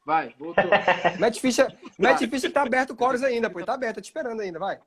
Vai, 0.05 0.35
voltou. 0.39 0.65
Mete 1.21 1.41
ficha, 1.41 1.67
mete 1.99 2.27
ficha 2.29 2.51
tá 2.51 2.63
aberto 2.63 2.93
o 2.93 2.97
Chorus 2.99 3.23
ainda, 3.23 3.51
pô. 3.51 3.65
Tá 3.65 3.75
aberto, 3.75 3.97
tá 3.97 4.01
te 4.03 4.07
esperando 4.07 4.41
ainda, 4.41 4.59
vai. 4.59 4.79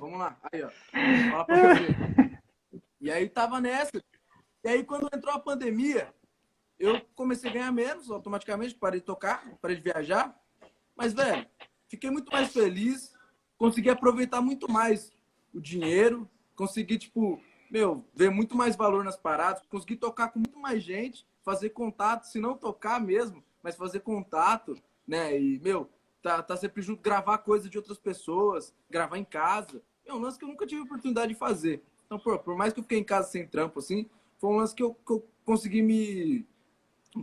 Vamos 0.00 0.18
lá. 0.18 0.38
Aí, 0.52 0.62
ó. 0.62 0.70
Fala 1.30 1.44
pra 1.44 1.56
você. 1.74 2.38
E 3.00 3.10
aí 3.10 3.28
tava 3.28 3.60
nessa. 3.60 3.92
E 4.64 4.68
aí, 4.68 4.82
quando 4.84 5.08
entrou 5.14 5.32
a 5.34 5.38
pandemia, 5.38 6.12
eu 6.78 7.00
comecei 7.14 7.48
a 7.50 7.52
ganhar 7.52 7.72
menos 7.72 8.10
automaticamente, 8.10 8.74
parei 8.74 9.00
de 9.00 9.06
tocar, 9.06 9.46
parei 9.60 9.76
de 9.76 9.82
viajar. 9.82 10.34
Mas, 10.98 11.12
velho, 11.12 11.46
fiquei 11.86 12.10
muito 12.10 12.32
mais 12.32 12.52
feliz, 12.52 13.14
consegui 13.56 13.88
aproveitar 13.88 14.42
muito 14.42 14.68
mais 14.68 15.12
o 15.54 15.60
dinheiro, 15.60 16.28
consegui, 16.56 16.98
tipo, 16.98 17.40
meu, 17.70 18.04
ver 18.12 18.30
muito 18.30 18.56
mais 18.56 18.74
valor 18.74 19.04
nas 19.04 19.16
paradas, 19.16 19.62
consegui 19.68 19.94
tocar 19.94 20.30
com 20.30 20.40
muito 20.40 20.58
mais 20.58 20.82
gente, 20.82 21.24
fazer 21.44 21.70
contato, 21.70 22.24
se 22.24 22.40
não 22.40 22.56
tocar 22.56 23.00
mesmo, 23.00 23.44
mas 23.62 23.76
fazer 23.76 24.00
contato, 24.00 24.74
né? 25.06 25.40
E, 25.40 25.60
meu, 25.60 25.88
tá, 26.20 26.42
tá 26.42 26.56
sempre 26.56 26.82
junto, 26.82 27.00
gravar 27.00 27.38
coisa 27.38 27.70
de 27.70 27.78
outras 27.78 27.98
pessoas, 27.98 28.74
gravar 28.90 29.18
em 29.18 29.24
casa. 29.24 29.80
É 30.04 30.12
um 30.12 30.18
lance 30.18 30.36
que 30.36 30.44
eu 30.44 30.48
nunca 30.48 30.66
tive 30.66 30.82
oportunidade 30.82 31.32
de 31.32 31.38
fazer. 31.38 31.80
Então, 32.06 32.18
pô, 32.18 32.36
por 32.40 32.56
mais 32.56 32.72
que 32.72 32.80
eu 32.80 32.82
fiquei 32.82 32.98
em 32.98 33.04
casa 33.04 33.28
sem 33.28 33.46
trampo, 33.46 33.78
assim, 33.78 34.10
foi 34.38 34.50
um 34.50 34.56
lance 34.56 34.74
que 34.74 34.82
eu, 34.82 34.94
que 34.94 35.12
eu 35.12 35.24
consegui 35.44 35.80
me, 35.80 36.44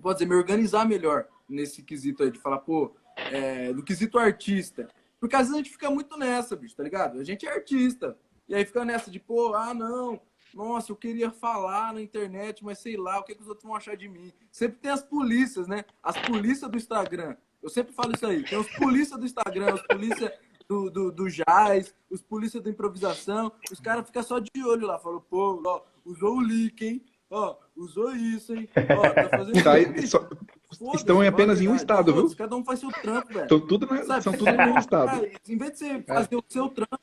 pode 0.01 0.19
dizer, 0.19 0.29
me 0.29 0.35
organizar 0.35 0.87
melhor 0.87 1.27
nesse 1.49 1.83
quesito 1.83 2.23
aí, 2.23 2.31
de 2.31 2.39
falar, 2.39 2.59
pô, 2.59 2.95
é, 3.31 3.71
no 3.73 3.83
quesito 3.83 4.17
artista. 4.17 4.87
Porque 5.19 5.35
às 5.35 5.43
vezes 5.43 5.53
a 5.53 5.57
gente 5.57 5.71
fica 5.71 5.89
muito 5.89 6.17
nessa, 6.17 6.55
bicho, 6.55 6.75
tá 6.75 6.83
ligado? 6.83 7.19
A 7.19 7.23
gente 7.23 7.45
é 7.47 7.53
artista. 7.53 8.17
E 8.47 8.53
aí 8.53 8.63
fica 8.65 8.85
nessa 8.85 9.09
de, 9.09 9.19
pô, 9.19 9.55
ah, 9.55 9.73
não, 9.73 10.21
nossa, 10.53 10.91
eu 10.91 10.95
queria 10.95 11.31
falar 11.31 11.93
na 11.93 12.01
internet, 12.01 12.63
mas 12.63 12.79
sei 12.79 12.95
lá, 12.95 13.19
o 13.19 13.23
que, 13.23 13.33
que 13.35 13.41
os 13.41 13.47
outros 13.47 13.65
vão 13.65 13.75
achar 13.75 13.97
de 13.97 14.07
mim? 14.07 14.31
Sempre 14.51 14.77
tem 14.79 14.91
as 14.91 15.01
polícias, 15.01 15.67
né? 15.67 15.83
As 16.01 16.17
polícias 16.17 16.69
do 16.69 16.77
Instagram. 16.77 17.35
Eu 17.61 17.69
sempre 17.69 17.93
falo 17.93 18.13
isso 18.13 18.25
aí. 18.25 18.43
Tem 18.43 18.57
os 18.59 18.69
polícias 18.77 19.19
do 19.19 19.25
Instagram, 19.25 19.73
os 19.73 19.81
polícias 19.81 20.31
do, 20.69 20.89
do, 20.89 21.11
do 21.11 21.27
jazz, 21.29 21.93
os 22.09 22.21
polícias 22.21 22.61
da 22.61 22.69
improvisação. 22.69 23.51
Os 23.71 23.79
caras 23.79 24.05
ficam 24.05 24.21
só 24.23 24.39
de 24.39 24.63
olho 24.63 24.85
lá. 24.85 24.99
Falam, 24.99 25.19
pô, 25.21 25.61
ó, 25.65 25.81
usou 26.05 26.37
o 26.37 26.41
leak, 26.41 26.85
hein? 26.85 27.03
Ó, 27.29 27.57
usou 27.75 28.15
isso, 28.15 28.53
hein? 28.53 28.69
Ó, 28.97 29.09
tá 29.09 29.29
fazendo 29.29 29.63
Tá 29.63 29.73
aí, 29.73 30.07
só- 30.07 30.29
Foda-se, 30.77 30.97
estão 30.97 31.23
em 31.23 31.27
apenas 31.27 31.61
em 31.61 31.67
um 31.67 31.75
estado, 31.75 32.13
viu? 32.13 32.35
Cada 32.35 32.55
um 32.55 32.63
faz 32.63 32.79
seu 32.79 32.91
trampo, 32.91 33.33
velho. 33.33 33.49
São 33.49 33.59
tudo, 33.59 33.85
na- 33.87 34.03
Sabe? 34.03 34.23
são 34.23 34.33
tudo 34.33 34.51
no 34.51 34.57
mesmo 34.57 34.79
estado. 34.79 35.07
Cara, 35.09 35.31
em 35.47 35.57
vez 35.57 35.71
de 35.73 35.77
você 35.77 36.01
fazer 36.03 36.35
o 36.35 36.43
seu 36.47 36.69
trampo, 36.69 36.99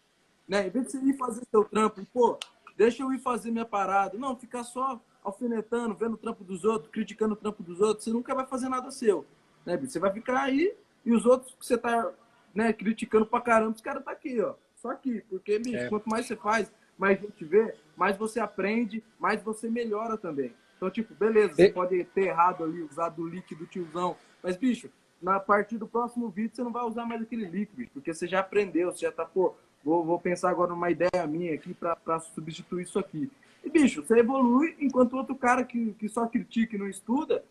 né? 0.48 0.66
Em 0.66 0.70
vez 0.70 0.87
de 0.87 0.92
você 0.92 0.98
ir 0.98 1.16
fazer 1.16 1.42
seu 1.50 1.64
trampo, 1.64 2.04
pô, 2.12 2.38
deixa 2.76 3.02
eu 3.02 3.12
ir 3.12 3.18
fazer 3.18 3.50
minha 3.50 3.64
parada. 3.64 4.16
Não, 4.18 4.37
ficar 4.37 4.64
só 4.64 5.00
alfinetando, 5.24 5.94
vendo 5.94 6.14
o 6.14 6.18
trampo 6.18 6.42
dos 6.44 6.64
outros, 6.64 6.90
criticando 6.90 7.35
o 7.35 7.37
trampo 7.37 7.62
dos 7.62 7.80
outros, 7.80 8.04
você 8.04 8.11
nunca 8.12 8.35
vai 8.35 8.46
fazer 8.46 8.68
nada 8.68 8.90
seu. 8.90 9.24
Né, 9.64 9.76
bicho? 9.76 9.92
Você 9.92 9.98
vai 10.00 10.12
ficar 10.12 10.42
aí 10.42 10.74
e 11.04 11.12
os 11.12 11.24
outros 11.24 11.54
que 11.54 11.64
você 11.66 11.78
tá 11.78 12.11
né, 12.54 12.72
criticando 12.72 13.24
pra 13.24 13.40
caramba, 13.40 13.74
os 13.74 13.80
caras 13.80 14.04
tá 14.04 14.11
aqui, 14.11 14.40
ó. 14.40 14.54
Só 14.76 14.90
aqui. 14.90 15.22
Porque, 15.30 15.58
bicho, 15.58 15.76
É. 15.76 15.88
quanto 15.88 16.08
mais 16.08 16.26
você 16.26 16.35
faz, 16.37 16.70
mais 16.98 17.20
gente 17.20 17.44
vê, 17.44 17.74
mais 17.96 18.16
você 18.16 18.40
aprende, 18.40 19.02
mais 19.18 19.42
você 19.42 19.70
melhora 19.70 20.16
também. 20.18 20.52
Então, 20.83 20.90
tipo, 20.90 21.14
beleza, 21.14 21.55
você 21.55 21.66
E- 21.66 21.73
pode 21.73 22.03
ter 22.07 22.23
errado 22.27 22.64
ali, 22.64 22.83
usado 22.83 23.23
o 23.23 23.25
leak 23.25 23.55
do 23.55 23.64
tiozão. 23.66 24.16
Mas, 24.42 24.57
bicho, 24.57 24.90
na 25.23 25.38
partir 25.38 25.79
do 25.79 25.87
próximo 25.87 26.29
vídeo, 26.29 26.57
você 26.57 26.64
não 26.64 26.73
vai 26.73 26.83
usar 26.83 27.07
mais 27.07 27.23
aquele 27.23 27.47
bicho, 27.47 27.92
porque 27.95 28.12
você 28.12 28.27
já 28.27 28.40
aprendeu, 28.40 28.90
você 28.90 29.07
já 29.07 29.12
tá, 29.12 29.25
pô, 29.25 29.55
vou, 29.85 30.05
vou 30.05 30.18
pensar 30.18 30.51
agora 30.51 30.71
numa 30.71 30.90
ideia 30.90 31.25
minha 31.29 31.55
aqui 31.55 31.73
pra, 31.73 31.95
pra 31.95 32.18
substituir 32.18 32.83
isso 32.83 32.99
aqui. 32.99 33.31
E, 33.62 33.71
bicho, 33.71 34.05
você 34.05 34.18
evolui 34.18 34.75
enquanto 34.81 35.12
o 35.12 35.18
outro 35.18 35.37
cara 35.37 35.62
que, 35.62 35.92
que 36.01 36.09
só 36.09 36.27
critica 36.27 36.75
e 36.75 36.79
não 36.81 36.88
estuda, 36.88 37.45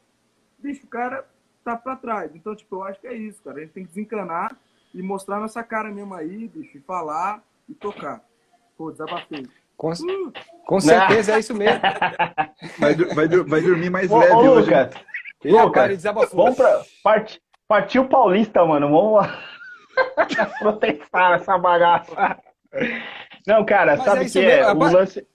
bicho, 0.59 0.83
o 0.83 0.89
cara 0.89 1.25
tá 1.63 1.77
pra 1.77 1.95
trás. 1.95 2.35
Então, 2.35 2.53
tipo, 2.53 2.75
eu 2.75 2.83
acho 2.83 2.99
que 2.99 3.07
é 3.07 3.15
isso, 3.15 3.41
cara. 3.41 3.59
A 3.59 3.61
gente 3.61 3.71
tem 3.71 3.85
que 3.85 3.93
desencanar 3.93 4.57
e 4.93 5.01
mostrar 5.01 5.39
nossa 5.39 5.63
cara 5.63 5.89
mesmo 5.89 6.13
aí, 6.13 6.49
bicho, 6.49 6.77
e 6.77 6.81
falar 6.81 7.41
e 7.69 7.73
tocar. 7.73 8.21
Pô, 8.77 8.91
desabafei. 8.91 9.47
Com, 9.81 9.89
Uh, 9.93 10.31
com 10.67 10.79
certeza 10.79 11.33
é 11.33 11.39
isso 11.39 11.55
mesmo. 11.55 11.81
Vai, 12.77 12.93
vai, 12.93 13.27
vai 13.27 13.61
dormir 13.61 13.89
mais 13.89 14.11
Ô, 14.11 14.19
leve 14.19 14.31
ô, 14.31 14.51
hoje. 14.51 14.69
Lucas, 14.69 14.93
E 15.43 16.07
vamos 16.35 16.55
pra. 16.55 16.85
Part, 17.03 17.41
partiu 17.67 18.07
Paulista, 18.07 18.63
mano. 18.63 18.91
Vamos 18.91 19.13
lá. 19.13 19.43
protestar 20.59 21.33
essa 21.33 21.57
bagaça. 21.57 22.37
Não, 23.47 23.65
cara, 23.65 23.95
Mas 23.97 24.05
sabe 24.05 24.25
é 24.25 24.29
que 24.29 24.39
mesmo, 24.39 24.51
é? 24.51 24.71
O 24.71 24.77
lance. 24.77 25.27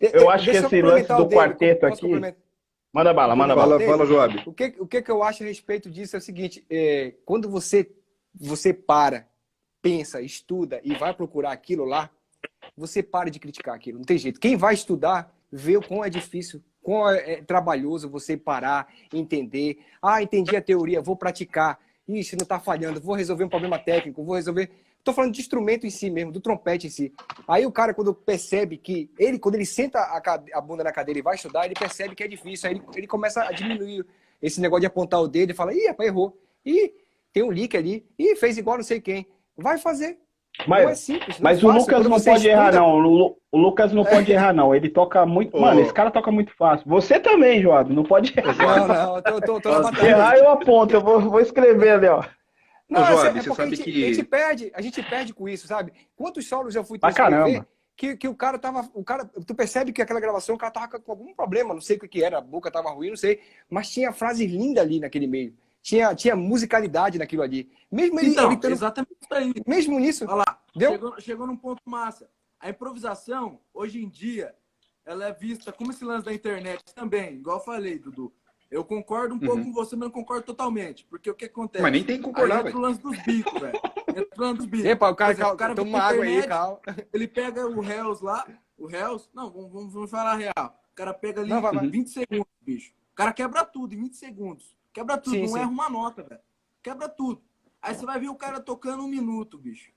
Eu 0.00 0.30
acho 0.30 0.46
deixa 0.46 0.60
que 0.60 0.66
esse 0.66 0.82
lance 0.82 1.08
do 1.08 1.24
dele, 1.24 1.36
quarteto 1.36 1.86
aqui-? 1.86 2.34
Manda 2.90 3.12
bala, 3.12 3.36
manda 3.36 3.54
bala. 3.54 3.66
Fala, 3.66 3.78
dele. 3.78 3.90
fala, 3.90 4.06
Joab. 4.06 4.42
O 4.46 4.52
que, 4.54 4.74
o 4.78 4.86
que 4.86 5.02
que 5.02 5.10
eu 5.10 5.22
acho 5.22 5.42
a 5.42 5.46
respeito 5.46 5.90
disso 5.90 6.16
é 6.16 6.18
o 6.18 6.22
seguinte: 6.22 6.64
é, 6.70 7.12
quando 7.26 7.50
você, 7.50 7.86
você 8.34 8.72
para, 8.72 9.28
pensa, 9.82 10.22
estuda 10.22 10.80
e 10.82 10.94
vai 10.94 11.12
procurar 11.12 11.52
aquilo 11.52 11.84
lá, 11.84 12.10
você 12.76 13.02
para 13.02 13.30
de 13.30 13.38
criticar 13.38 13.74
aquilo. 13.74 13.98
Não 13.98 14.04
tem 14.04 14.18
jeito. 14.18 14.40
Quem 14.40 14.56
vai 14.56 14.74
estudar 14.74 15.34
vê 15.50 15.76
o 15.76 15.82
quão 15.82 16.04
é 16.04 16.10
difícil, 16.10 16.62
quão 16.82 17.08
é, 17.08 17.32
é 17.32 17.42
trabalhoso 17.42 18.08
você 18.08 18.36
parar, 18.36 18.92
entender. 19.12 19.78
Ah, 20.02 20.22
entendi 20.22 20.54
a 20.56 20.62
teoria, 20.62 21.00
vou 21.00 21.16
praticar. 21.16 21.78
Ixi, 22.08 22.36
não 22.36 22.44
está 22.44 22.60
falhando, 22.60 23.00
vou 23.00 23.14
resolver 23.16 23.44
um 23.44 23.48
problema 23.48 23.78
técnico, 23.78 24.22
vou 24.22 24.36
resolver. 24.36 24.70
Estou 24.98 25.14
falando 25.14 25.32
de 25.32 25.40
instrumento 25.40 25.86
em 25.86 25.90
si 25.90 26.10
mesmo, 26.10 26.32
do 26.32 26.40
trompete 26.40 26.88
em 26.88 26.90
si. 26.90 27.12
Aí 27.46 27.64
o 27.64 27.72
cara, 27.72 27.94
quando 27.94 28.12
percebe 28.12 28.76
que 28.76 29.08
ele, 29.18 29.38
quando 29.38 29.54
ele 29.54 29.64
senta 29.66 30.00
a, 30.00 30.20
cade- 30.20 30.52
a 30.52 30.60
bunda 30.60 30.82
na 30.82 30.92
cadeira 30.92 31.18
e 31.18 31.22
vai 31.22 31.36
estudar, 31.36 31.64
ele 31.64 31.74
percebe 31.74 32.14
que 32.14 32.24
é 32.24 32.28
difícil. 32.28 32.68
Aí 32.68 32.76
ele, 32.76 32.84
ele 32.94 33.06
começa 33.06 33.42
a 33.42 33.52
diminuir 33.52 34.04
esse 34.42 34.60
negócio 34.60 34.80
de 34.80 34.86
apontar 34.86 35.20
o 35.20 35.28
dedo 35.28 35.50
e 35.50 35.54
fala: 35.54 35.72
ih, 35.72 35.86
rapaz, 35.86 36.08
errou. 36.08 36.36
Ih, 36.64 36.92
tem 37.32 37.42
um 37.42 37.50
leak 37.50 37.76
ali. 37.76 38.04
Ih, 38.18 38.34
fez 38.36 38.58
igual 38.58 38.76
não 38.76 38.84
sei 38.84 39.00
quem. 39.00 39.26
Vai 39.56 39.78
fazer. 39.78 40.18
Não 40.66 40.76
é 40.76 40.84
Mas, 40.86 40.98
simples. 41.00 41.38
não 41.38 41.44
mas 41.44 41.58
é 41.58 41.60
o 41.60 41.68
fácil. 41.68 41.80
Lucas 41.80 41.96
Quando 41.96 42.08
não 42.08 42.18
você 42.18 42.30
pode 42.30 42.48
errar, 42.48 42.64
estuda- 42.70 42.78
não. 42.80 42.90
O, 42.94 42.98
Lu- 42.98 43.38
o 43.52 43.58
Lucas 43.58 43.92
não 43.92 44.04
pode 44.04 44.32
errar, 44.32 44.52
não. 44.52 44.74
Ele 44.74 44.88
toca 44.88 45.26
muito. 45.26 45.56
Ô. 45.56 45.60
Mano, 45.60 45.80
esse 45.80 45.92
cara 45.92 46.10
toca 46.10 46.30
muito 46.30 46.52
fácil. 46.56 46.88
Você 46.88 47.18
também, 47.20 47.60
Joab, 47.62 47.92
não 47.92 48.04
pode 48.04 48.32
errar. 48.38 48.56
Não, 48.78 48.88
não, 48.88 49.16
eu 49.16 49.22
tô, 49.22 49.40
tô, 49.40 49.60
tô 49.60 49.78
na 49.80 49.94
Se 49.94 50.06
errar, 50.06 50.36
eu 50.36 50.50
aponto. 50.50 50.94
Eu 50.94 51.00
vou, 51.00 51.20
vou 51.20 51.40
escrever 51.40 51.90
ali, 51.90 52.06
ó. 52.08 52.24
Não, 52.88 53.00
Ô, 53.00 53.04
é, 53.04 53.06
Joab, 53.08 53.26
é 53.38 53.42
você 53.42 53.48
porque 53.48 53.50
a 53.50 53.54
sabe 53.64 53.76
gente, 53.76 53.84
que- 53.92 54.04
a 54.04 54.06
gente 54.14 54.24
perde, 54.24 54.72
a 54.74 54.80
gente 54.82 55.02
perde 55.02 55.32
com 55.34 55.48
isso, 55.48 55.66
sabe? 55.66 55.92
Quantos 56.14 56.48
solos 56.48 56.74
eu 56.74 56.84
fui 56.84 56.98
Pra 56.98 57.10
transcrever 57.12 57.44
caramba. 57.44 57.68
que, 57.96 58.16
que 58.16 58.28
o 58.28 58.34
cara 58.34 58.58
tava, 58.58 58.88
o 58.94 59.02
cara, 59.02 59.24
tu 59.46 59.54
percebe 59.54 59.92
que 59.92 60.00
aquela 60.00 60.20
gravação 60.20 60.54
o 60.54 60.58
cara 60.58 60.70
tava 60.72 60.88
com 61.00 61.10
algum 61.12 61.34
problema, 61.34 61.74
não 61.74 61.80
sei 61.80 61.96
o 61.96 62.00
que 62.00 62.06
que 62.08 62.22
era, 62.22 62.38
a 62.38 62.40
boca 62.40 62.70
tava 62.70 62.90
ruim, 62.90 63.10
não 63.10 63.16
sei, 63.16 63.40
mas 63.68 63.90
tinha 63.90 64.12
frases 64.12 64.48
lindas 64.50 64.84
ali 64.84 65.00
naquele 65.00 65.26
meio. 65.26 65.52
Tinha, 65.86 66.12
tinha 66.16 66.34
musicalidade 66.34 67.16
naquilo 67.16 67.42
ali. 67.42 67.70
Mesmo 67.92 68.18
ele, 68.18 68.30
Então, 68.30 68.50
ele 68.50 68.60
tendo- 68.60 68.72
exatamente 68.72 69.12
isso 69.22 69.32
aí. 69.32 69.54
mesmo 69.64 70.00
nisso, 70.00 70.24
Olha 70.24 70.34
lá, 70.34 70.60
Deu? 70.74 70.90
chegou, 70.90 71.20
chegou 71.20 71.46
num 71.46 71.56
ponto 71.56 71.80
massa. 71.84 72.28
A 72.58 72.68
improvisação, 72.68 73.60
hoje 73.72 74.02
em 74.02 74.08
dia, 74.08 74.52
ela 75.04 75.26
é 75.28 75.32
vista 75.32 75.70
como 75.72 75.92
esse 75.92 76.04
lance 76.04 76.24
da 76.24 76.34
internet 76.34 76.82
também, 76.92 77.34
igual 77.34 77.58
eu 77.58 77.64
falei, 77.64 78.00
Dudu. 78.00 78.32
Eu 78.68 78.84
concordo 78.84 79.36
um 79.36 79.38
pouco 79.38 79.62
com 79.62 79.72
você, 79.72 79.94
mas 79.94 80.06
não 80.06 80.10
concordo 80.10 80.42
totalmente. 80.44 81.04
Porque 81.04 81.30
o 81.30 81.34
que 81.36 81.44
acontece? 81.44 81.80
Mas 81.84 81.92
nem 81.92 82.02
tem 82.02 82.16
que 82.18 82.26
Aí 82.26 82.32
concordar, 82.32 82.56
entra 82.66 82.70
o 82.70 82.72
velho. 82.72 82.80
lance 82.80 83.00
dos 83.00 83.18
bicos, 83.24 83.60
velho. 83.60 83.80
Entra 84.08 84.28
o 84.36 84.40
lance 84.40 84.56
dos 84.56 84.66
bicos. 84.66 84.86
epa, 84.86 85.08
o 85.08 85.14
cara, 85.14 85.30
exemplo, 85.30 85.56
toma 85.56 85.74
vai 85.76 85.84
uma 85.84 85.98
pra 86.00 86.08
água 86.08 86.24
aí, 86.24 86.30
internet, 86.30 86.48
calma. 86.48 86.80
Ele 87.12 87.28
pega 87.28 87.64
o 87.64 87.84
Hells 87.84 88.24
lá, 88.24 88.44
o 88.76 88.90
Hells, 88.90 89.28
não, 89.32 89.52
vamos, 89.52 89.92
vamos, 89.92 90.10
falar 90.10 90.34
real. 90.34 90.82
O 90.90 90.96
cara 90.96 91.14
pega 91.14 91.42
ali 91.42 91.50
Não, 91.50 91.62
vai, 91.62 91.72
vai. 91.72 91.88
20 91.88 92.10
segundos, 92.10 92.48
bicho. 92.60 92.92
O 93.12 93.14
cara 93.14 93.32
quebra 93.32 93.64
tudo 93.64 93.94
em 93.94 93.98
20 93.98 94.16
segundos. 94.16 94.76
Quebra 94.96 95.18
tudo, 95.18 95.34
Sim, 95.34 95.42
não 95.42 95.48
sim. 95.48 95.58
erra 95.58 95.68
uma 95.68 95.90
nota, 95.90 96.22
velho. 96.22 96.40
Quebra 96.82 97.06
tudo. 97.06 97.42
Aí 97.82 97.94
você 97.94 98.06
vai 98.06 98.18
ver 98.18 98.30
o 98.30 98.34
cara 98.34 98.58
tocando 98.62 99.04
um 99.04 99.06
minuto, 99.08 99.58
bicho. 99.58 99.90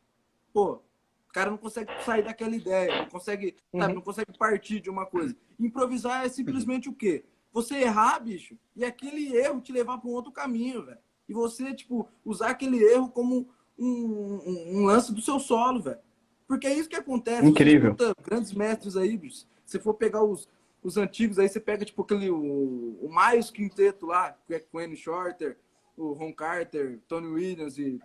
Pô, 0.52 0.74
o 0.74 1.32
cara 1.34 1.50
não 1.50 1.58
consegue 1.58 1.90
sair 2.04 2.22
daquela 2.22 2.54
ideia, 2.54 3.04
não 3.04 3.10
consegue, 3.10 3.56
sabe, 3.72 3.86
Uhum. 3.94 3.96
não 3.96 4.02
consegue 4.02 4.38
partir 4.38 4.82
de 4.82 4.90
uma 4.90 5.06
coisa. 5.06 5.34
Improvisar 5.58 6.26
é 6.26 6.28
simplesmente 6.30 6.90
o 6.90 6.94
quê? 6.94 7.24
Você 7.54 7.76
errar, 7.78 8.20
bicho, 8.20 8.58
e 8.76 8.84
aquele 8.84 9.34
erro 9.38 9.62
te 9.62 9.72
levar 9.72 9.98
para 10.00 10.10
um 10.10 10.14
outro 10.14 10.34
caminho, 10.34 10.86
velho. 10.86 11.00
E 11.30 11.34
você, 11.34 11.74
tipo, 11.74 12.06
usar 12.26 12.50
aquele 12.50 12.84
erro 12.84 13.08
como 13.10 13.48
um, 13.78 13.86
um- 13.88 14.80
um 14.80 14.86
lance 14.86 15.14
do 15.14 15.22
seu 15.22 15.40
solo, 15.40 15.82
velho. 15.82 16.00
Porque 16.46 16.68
é 16.68 16.74
isso 16.74 16.90
que 16.90 16.96
acontece. 16.98 17.48
Incrível. 17.48 17.96
Você 17.98 18.04
escuta 18.04 18.22
grandes 18.22 18.52
mestres 18.52 18.98
aí, 18.98 19.16
bicho. 19.16 19.46
Se 19.66 19.80
for 19.80 19.94
pegar 19.94 20.24
os, 20.26 20.50
os 20.84 20.98
antigos 20.98 21.38
aí, 21.40 21.50
você 21.50 21.60
pega, 21.60 21.86
tipo, 21.86 22.02
aquele, 22.02 22.30
o, 22.30 22.98
o 23.02 23.10
Miles 23.10 23.52
Quinteto 23.52 24.06
lá, 24.06 24.36
que 24.46 24.54
é 24.54 24.60
Quinn 24.60 24.96
Shorter, 24.96 25.58
o 25.98 26.14
Ron 26.14 26.34
Carter, 26.34 27.00
Tony 27.08 27.28
Williams 27.28 27.78
e 27.78 28.00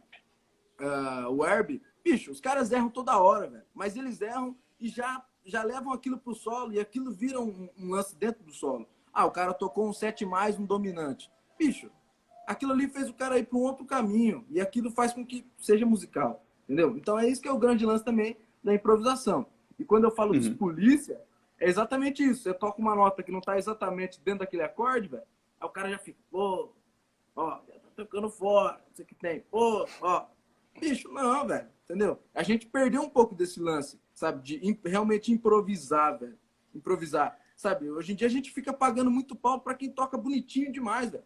ah, 0.79 1.29
o 1.31 1.45
Herbie. 1.47 1.81
Bicho, 2.03 2.31
os 2.31 2.41
caras 2.41 2.73
erram 2.73 2.91
toda 2.91 3.19
hora, 3.19 3.49
velho. 3.49 3.65
Mas 3.73 3.97
eles 3.97 4.21
erram 4.21 4.57
e 4.81 4.89
já, 4.89 5.25
já 5.45 5.63
levam 5.63 5.93
aquilo 5.93 6.19
pro 6.19 6.35
solo 6.35 6.73
e 6.73 6.81
aquilo 6.81 7.13
vira 7.13 7.41
um, 7.41 7.69
um 7.79 7.91
lance 7.91 8.17
dentro 8.17 8.43
do 8.43 8.53
solo. 8.53 8.89
Ah, 9.13 9.25
o 9.25 9.31
cara 9.31 9.55
tocou 9.55 9.89
um 9.89 9.93
7 9.93 10.27
mais, 10.27 10.59
um 10.59 10.67
dominante. 10.67 11.31
Bicho, 11.57 11.91
aquilo 12.47 12.73
ali 12.73 12.89
fez 12.89 13.09
o 13.09 13.15
cara 13.15 13.39
ir 13.39 13.47
para 13.47 13.59
um 13.59 13.63
outro 13.63 13.85
caminho. 13.87 14.45
E 14.51 14.61
aquilo 14.61 14.91
faz 14.91 15.13
com 15.13 15.25
que 15.25 15.47
seja 15.57 15.87
musical. 15.87 16.45
Entendeu? 16.65 16.97
Então 16.97 17.19
é 17.19 17.29
isso 17.29 17.41
que 17.41 17.49
é 17.49 17.53
o 17.53 17.59
grande 17.59 17.87
lance 17.87 18.05
também 18.05 18.37
da 18.63 18.75
improvisação. 18.75 19.47
E 19.79 19.85
quando 19.85 20.05
eu 20.05 20.11
falo 20.11 20.35
uhum. 20.35 20.41
de 20.41 20.51
polícia, 20.51 21.21
é 21.59 21.69
exatamente 21.69 22.23
isso. 22.23 22.43
Você 22.43 22.55
toca 22.55 22.81
uma 22.81 22.95
nota 22.95 23.23
que 23.23 23.33
não 23.33 23.39
está 23.39 23.57
exatamente 23.57 24.21
dentro 24.21 24.41
daquele 24.41 24.63
acorde, 24.63 25.09
velho. 25.09 25.23
Aí 25.61 25.67
o 25.67 25.71
cara 25.71 25.91
já 25.91 25.99
fica, 25.99 26.19
pô, 26.31 26.73
ó, 27.35 27.57
tá 27.57 27.91
tocando 27.97 28.29
fora, 28.29 28.83
isso 28.93 29.05
que 29.05 29.15
tem, 29.15 29.41
pô, 29.51 29.87
ó. 30.01 30.27
Bicho, 30.81 31.09
não, 31.13 31.47
velho, 31.47 31.69
entendeu? 31.85 32.21
A 32.35 32.43
gente 32.43 32.67
perdeu 32.67 33.03
um 33.03 33.09
pouco 33.09 33.35
desse 33.35 33.61
lance, 33.61 34.01
sabe? 34.13 34.43
De 34.43 34.79
realmente 34.85 35.33
improvisar, 35.33 36.19
velho. 36.19 36.39
Improvisar, 36.75 37.39
sabe? 37.57 37.89
Hoje 37.91 38.13
em 38.13 38.17
dia 38.17 38.27
a 38.27 38.31
gente 38.31 38.51
fica 38.51 38.73
pagando 38.73 39.11
muito 39.11 39.37
pau 39.37 39.61
para 39.61 39.75
quem 39.75 39.91
toca 39.91 40.19
bonitinho 40.19 40.73
demais, 40.73 41.11
velho. 41.11 41.25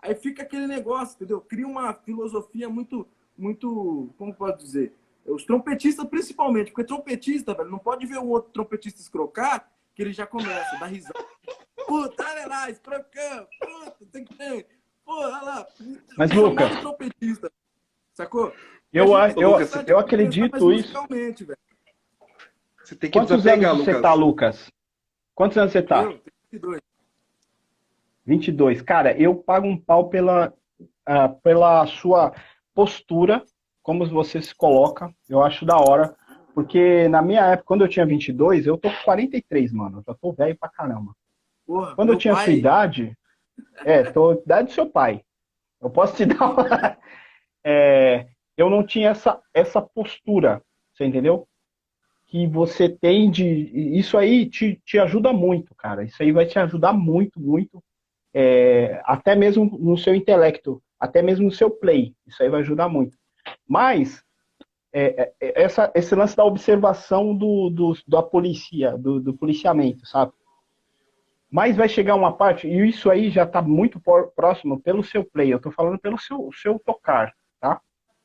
Aí 0.00 0.16
fica 0.16 0.42
aquele 0.42 0.66
negócio, 0.66 1.14
entendeu? 1.14 1.40
Cria 1.40 1.66
uma 1.66 1.94
filosofia 1.94 2.68
muito, 2.68 3.06
muito, 3.38 4.12
como 4.18 4.34
pode 4.34 4.58
dizer? 4.58 4.92
Os 5.24 5.44
trompetistas, 5.44 6.06
principalmente, 6.06 6.70
porque 6.70 6.84
trompetista, 6.84 7.54
velho, 7.54 7.70
não 7.70 7.78
pode 7.78 8.06
ver 8.06 8.18
o 8.18 8.26
outro 8.26 8.50
trompetista 8.52 9.00
escrocar, 9.00 9.70
que 9.94 10.02
ele 10.02 10.12
já 10.12 10.26
começa 10.26 10.76
a 10.76 10.80
dar 10.80 10.86
risada. 10.86 11.24
Puta, 11.86 12.24
olha 12.24 12.46
lá, 12.46 12.70
escrocão, 12.70 13.46
puta, 13.60 14.06
tem 14.10 14.24
que 14.24 14.34
ter. 14.34 14.66
Pô, 15.04 15.14
olha 15.20 15.42
lá. 15.42 15.66
Mas, 16.16 16.32
Lucas. 16.32 16.80
Trompetista, 16.80 17.52
sacou? 18.12 18.52
Eu, 18.92 19.06
eu, 19.06 19.40
eu, 19.40 19.58
eu 19.86 19.98
acredito 19.98 20.72
isso. 20.72 20.92
Você 22.84 22.96
tem 22.96 23.10
que 23.10 23.18
Quantos 23.18 23.46
anos 23.46 23.78
Lucas. 23.78 23.84
você 23.84 24.00
tá, 24.00 24.14
Lucas? 24.14 24.72
Quantos 25.34 25.56
anos 25.56 25.72
você 25.72 25.82
tá? 25.82 26.02
Eu, 26.02 26.20
22. 26.50 26.80
22. 28.26 28.82
Cara, 28.82 29.16
eu 29.18 29.34
pago 29.34 29.66
um 29.66 29.76
pau 29.76 30.08
pela, 30.08 30.52
uh, 30.80 31.40
pela 31.42 31.86
sua 31.86 32.34
postura 32.74 33.44
como 33.82 34.06
você 34.06 34.40
se 34.40 34.54
coloca, 34.54 35.12
eu 35.28 35.42
acho 35.42 35.64
da 35.64 35.76
hora. 35.76 36.14
Porque 36.54 37.08
na 37.08 37.22
minha 37.22 37.40
época, 37.46 37.66
quando 37.66 37.80
eu 37.82 37.88
tinha 37.88 38.06
22, 38.06 38.66
eu 38.66 38.76
tô 38.76 38.90
com 38.90 39.04
43, 39.04 39.72
mano. 39.72 39.98
Eu 39.98 40.04
já 40.06 40.14
tô 40.14 40.32
velho 40.32 40.56
pra 40.56 40.68
caramba. 40.68 41.14
Porra, 41.66 41.94
quando 41.94 42.12
eu 42.12 42.18
tinha 42.18 42.34
pai... 42.34 42.44
sua 42.44 42.52
idade, 42.52 43.18
é, 43.84 44.02
tô 44.04 44.32
idade 44.34 44.68
do 44.68 44.74
seu 44.74 44.88
pai. 44.88 45.22
Eu 45.80 45.90
posso 45.90 46.16
te 46.16 46.26
dar 46.26 46.50
uma... 46.50 46.98
é, 47.64 48.26
eu 48.56 48.68
não 48.68 48.84
tinha 48.84 49.10
essa, 49.10 49.40
essa 49.54 49.80
postura, 49.80 50.62
você 50.92 51.04
entendeu? 51.04 51.48
Que 52.26 52.46
você 52.46 52.88
tem 52.88 53.30
de. 53.30 53.44
Isso 53.98 54.16
aí 54.16 54.48
te, 54.48 54.80
te 54.84 54.98
ajuda 54.98 55.32
muito, 55.32 55.74
cara. 55.74 56.04
Isso 56.04 56.22
aí 56.22 56.32
vai 56.32 56.46
te 56.46 56.58
ajudar 56.58 56.92
muito, 56.92 57.40
muito. 57.40 57.82
É, 58.34 59.02
até 59.04 59.34
mesmo 59.34 59.64
no 59.78 59.96
seu 59.96 60.14
intelecto, 60.14 60.82
até 60.98 61.20
mesmo 61.22 61.46
no 61.46 61.52
seu 61.52 61.70
play. 61.70 62.14
Isso 62.26 62.42
aí 62.42 62.48
vai 62.48 62.60
ajudar 62.60 62.88
muito. 62.88 63.16
Mas 63.66 64.24
é, 64.92 65.22
é, 65.22 65.32
é, 65.40 65.62
essa, 65.62 65.90
esse 65.94 66.14
lance 66.14 66.36
da 66.36 66.44
observação 66.44 67.34
do, 67.34 67.70
do 67.70 67.94
da 68.06 68.22
polícia, 68.22 68.96
do, 68.96 69.20
do, 69.20 69.34
policiamento, 69.34 70.06
sabe? 70.06 70.32
Mas 71.50 71.76
vai 71.76 71.88
chegar 71.88 72.14
uma 72.14 72.32
parte, 72.32 72.66
e 72.66 72.88
isso 72.88 73.10
aí 73.10 73.30
já 73.30 73.44
está 73.44 73.60
muito 73.60 74.00
próximo 74.34 74.80
pelo 74.80 75.04
seu 75.04 75.24
play, 75.24 75.52
eu 75.52 75.58
estou 75.58 75.72
falando 75.72 75.98
pelo 75.98 76.18
seu, 76.18 76.50
seu 76.52 76.78
tocar, 76.78 77.34
tá? 77.60 77.80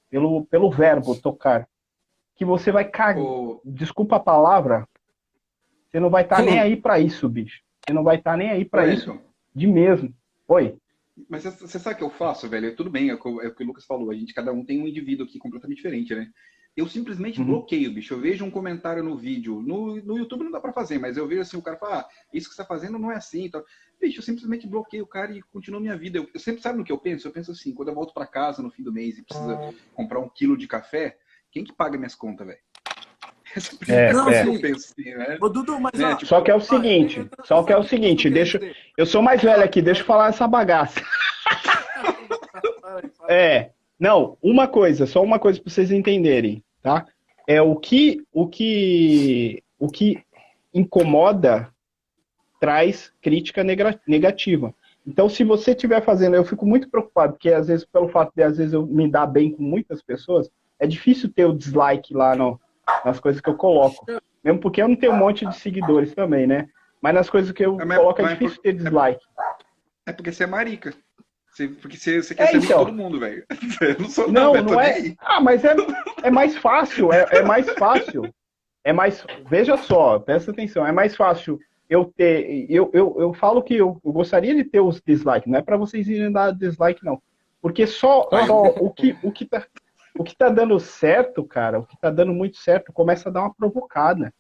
Pelo, 0.10 0.46
pelo 0.46 0.72
verbo 0.72 1.16
tocar. 1.20 1.68
Que 2.36 2.46
você 2.46 2.72
vai 2.72 2.86
cagar. 2.86 3.24
Desculpa 3.66 4.18
a 4.18 4.20
palavra, 4.20 4.88
você 5.90 6.00
não 6.00 6.10
vai 6.10 6.24
estar 6.24 6.38
tá 6.38 6.42
nem 6.44 6.60
aí 6.60 6.76
para 6.76 7.00
isso, 7.00 7.28
bicho. 7.28 7.62
Você 7.86 7.94
não 7.94 8.04
vai 8.04 8.18
estar 8.18 8.32
tá 8.32 8.38
nem 8.38 8.50
aí 8.50 8.64
para 8.64 8.88
isso 8.88 9.20
de 9.58 9.66
mesmo. 9.66 10.14
Oi. 10.48 10.78
Mas 11.30 11.44
você 11.44 11.80
sabe 11.80 11.96
o 11.96 11.98
que 11.98 12.04
eu 12.04 12.10
faço, 12.10 12.48
velho? 12.48 12.76
Tudo 12.76 12.90
bem, 12.90 13.10
é 13.10 13.16
o, 13.16 13.20
que, 13.20 13.28
é 13.28 13.48
o 13.48 13.56
que 13.56 13.64
o 13.64 13.68
Lucas 13.68 13.86
falou. 13.86 14.12
A 14.12 14.16
gente, 14.16 14.34
cada 14.34 14.52
um 14.52 14.64
tem 14.64 14.82
um 14.82 14.88
indivíduo 14.88 15.26
aqui 15.26 15.40
completamente 15.40 15.78
diferente, 15.78 16.14
né? 16.14 16.30
Eu 16.76 16.88
simplesmente 16.88 17.40
uhum. 17.40 17.48
bloqueio, 17.48 17.92
bicho. 17.92 18.14
Eu 18.14 18.20
vejo 18.20 18.46
um 18.46 18.52
comentário 18.52 19.04
no 19.04 19.18
vídeo. 19.18 19.62
No, 19.64 19.96
no 19.96 20.18
YouTube 20.18 20.44
não 20.44 20.52
dá 20.52 20.60
pra 20.60 20.72
fazer, 20.72 21.00
mas 21.00 21.18
eu 21.18 21.28
vejo 21.28 21.42
assim, 21.42 21.58
o 21.58 21.62
cara 21.62 21.78
fala, 21.78 22.02
ah, 22.02 22.10
isso 22.32 22.48
que 22.48 22.56
você 22.56 22.62
tá 22.62 22.68
fazendo 22.68 23.00
não 23.00 23.12
é 23.12 23.16
assim. 23.16 23.46
Então, 23.46 23.64
bicho, 24.00 24.20
eu 24.20 24.24
simplesmente 24.24 24.68
bloqueio 24.68 25.04
o 25.04 25.08
cara 25.08 25.32
e 25.32 25.42
continuo 25.42 25.82
minha 25.82 25.98
vida. 25.98 26.20
Eu, 26.20 26.30
eu 26.32 26.40
sempre 26.40 26.62
sabe 26.62 26.78
no 26.78 26.84
que 26.84 26.92
eu 26.92 27.00
penso? 27.00 27.28
Eu 27.28 27.32
penso 27.32 27.52
assim, 27.52 27.74
quando 27.74 27.90
eu 27.90 27.96
volto 27.96 28.14
para 28.14 28.28
casa 28.28 28.62
no 28.62 28.70
fim 28.70 28.84
do 28.84 28.94
mês 28.94 29.18
e 29.18 29.24
precisa 29.24 29.74
comprar 29.96 30.20
um 30.20 30.30
quilo 30.30 30.56
de 30.56 30.68
café, 30.68 31.18
quem 31.52 31.64
que 31.64 31.74
paga 31.74 31.98
minhas 31.98 32.14
contas, 32.14 32.46
velho? 32.46 32.60
É, 33.88 34.14
não, 34.14 34.30
é. 34.30 34.46
Eu 34.46 34.60
penso 34.60 34.94
assim, 34.94 35.16
né? 35.16 35.38
Dudu, 35.40 35.80
mas, 35.80 35.94
né? 35.94 36.16
Tipo, 36.16 36.26
só 36.26 36.42
que 36.42 36.52
é 36.52 36.56
o 36.56 36.62
seguinte, 36.62 37.28
só 37.44 37.64
que 37.64 37.74
é 37.74 37.78
o 37.78 37.84
seguinte, 37.84 38.30
deixa, 38.30 38.60
eu 38.98 39.06
sou 39.06 39.22
mais 39.22 39.42
velho 39.42 39.64
aqui, 39.64 39.82
deixa 39.82 40.02
eu 40.02 40.06
falar 40.06 40.30
essa 40.30 40.48
bagaça. 40.48 41.02
é, 43.28 43.72
não, 44.00 44.38
uma 44.42 44.68
coisa, 44.68 45.06
só 45.06 45.24
uma 45.24 45.40
coisa 45.40 45.62
para 45.62 45.72
vocês 45.72 45.92
entenderem, 45.92 46.64
tá? 46.82 47.06
É 47.48 47.62
o 47.62 47.76
que, 47.76 48.22
o 48.32 48.48
que, 48.48 49.64
o 49.80 49.90
que 49.90 50.22
incomoda 50.74 51.70
traz 52.60 53.12
crítica 53.22 53.64
negativa. 53.64 54.74
Então, 55.06 55.30
se 55.30 55.44
você 55.44 55.72
estiver 55.72 56.04
fazendo, 56.04 56.36
eu 56.36 56.44
fico 56.44 56.66
muito 56.66 56.90
preocupado, 56.90 57.34
porque 57.34 57.50
às 57.50 57.68
vezes, 57.68 57.86
pelo 57.86 58.10
fato 58.10 58.34
de 58.36 58.44
às 58.44 58.58
vezes 58.58 58.74
eu 58.74 58.86
me 58.86 59.10
dar 59.10 59.26
bem 59.26 59.52
com 59.52 59.64
muitas 59.64 60.02
pessoas, 60.02 60.50
é 60.78 60.86
difícil 60.86 61.32
ter 61.32 61.46
o 61.46 61.56
dislike 61.56 62.14
lá 62.14 62.36
no, 62.36 62.60
nas 63.04 63.20
coisas 63.20 63.42
que 63.42 63.50
eu 63.50 63.56
coloco. 63.56 64.06
Mesmo 64.44 64.60
porque 64.60 64.82
eu 64.82 64.88
não 64.88 64.96
tenho 64.96 65.14
um 65.14 65.18
monte 65.18 65.46
de 65.46 65.56
seguidores 65.58 66.14
também, 66.14 66.48
né? 66.48 66.68
Mas 67.02 67.14
nas 67.14 67.30
coisas 67.30 67.52
que 67.52 67.66
eu 67.66 67.80
é, 67.80 67.96
coloco 67.96 68.22
é 68.22 68.34
difícil 68.34 68.62
ter 68.62 68.74
dislike. 68.74 69.24
É 70.06 70.14
porque 70.14 70.32
você 70.32 70.44
é 70.44 70.48
marica. 70.48 70.94
Você, 71.52 71.68
porque 71.68 71.98
você, 71.98 72.22
você 72.22 72.36
quer 72.36 72.44
é, 72.44 72.48
ser 72.48 72.58
então. 72.58 72.86
todo 72.86 72.94
mundo, 72.94 73.20
velho. 73.20 73.46
Eu 73.82 74.00
não 74.00 74.10
sou 74.10 74.32
não, 74.32 74.54
não, 74.54 74.64
não 74.64 74.82
é. 74.82 75.16
Ah, 75.20 75.42
mas 75.42 75.66
é, 75.66 75.76
é 76.24 76.30
mais 76.30 76.56
fácil, 76.58 77.12
é, 77.12 77.28
é 77.32 77.42
mais 77.42 77.70
fácil. 77.74 78.34
É 78.84 78.94
mais. 78.94 79.26
Veja 79.50 79.76
só, 79.76 80.20
presta 80.20 80.52
atenção, 80.52 80.86
é 80.86 80.92
mais 80.92 81.16
fácil 81.16 81.60
eu 81.90 82.06
ter. 82.06 82.66
Eu, 82.70 82.90
eu, 82.94 83.16
eu 83.20 83.34
falo 83.34 83.62
que 83.62 83.76
eu, 83.76 84.00
eu 84.04 84.12
gostaria 84.12 84.56
de 84.56 84.64
ter 84.64 84.80
os 84.80 85.02
dislikes, 85.02 85.48
não 85.48 85.60
é 85.60 85.62
para 85.62 85.78
vocês 85.78 86.08
irem 86.08 86.32
dar 86.32 86.52
dislike, 86.52 87.04
não. 87.04 87.22
Porque 87.62 87.88
só, 87.88 88.30
só 88.46 88.64
o, 88.80 88.92
que, 88.92 89.18
o, 89.24 89.32
que 89.32 89.46
tá, 89.46 89.66
o 90.18 90.24
que 90.24 90.36
tá 90.36 90.50
dando 90.50 90.80
certo, 90.80 91.44
cara, 91.44 91.80
o 91.80 91.86
que 91.86 92.00
tá 92.00 92.10
dando 92.10 92.34
muito 92.34 92.58
certo, 92.58 92.94
começa 92.94 93.30
a 93.30 93.32
dar 93.32 93.42
uma 93.42 93.54
provocada. 93.54 94.34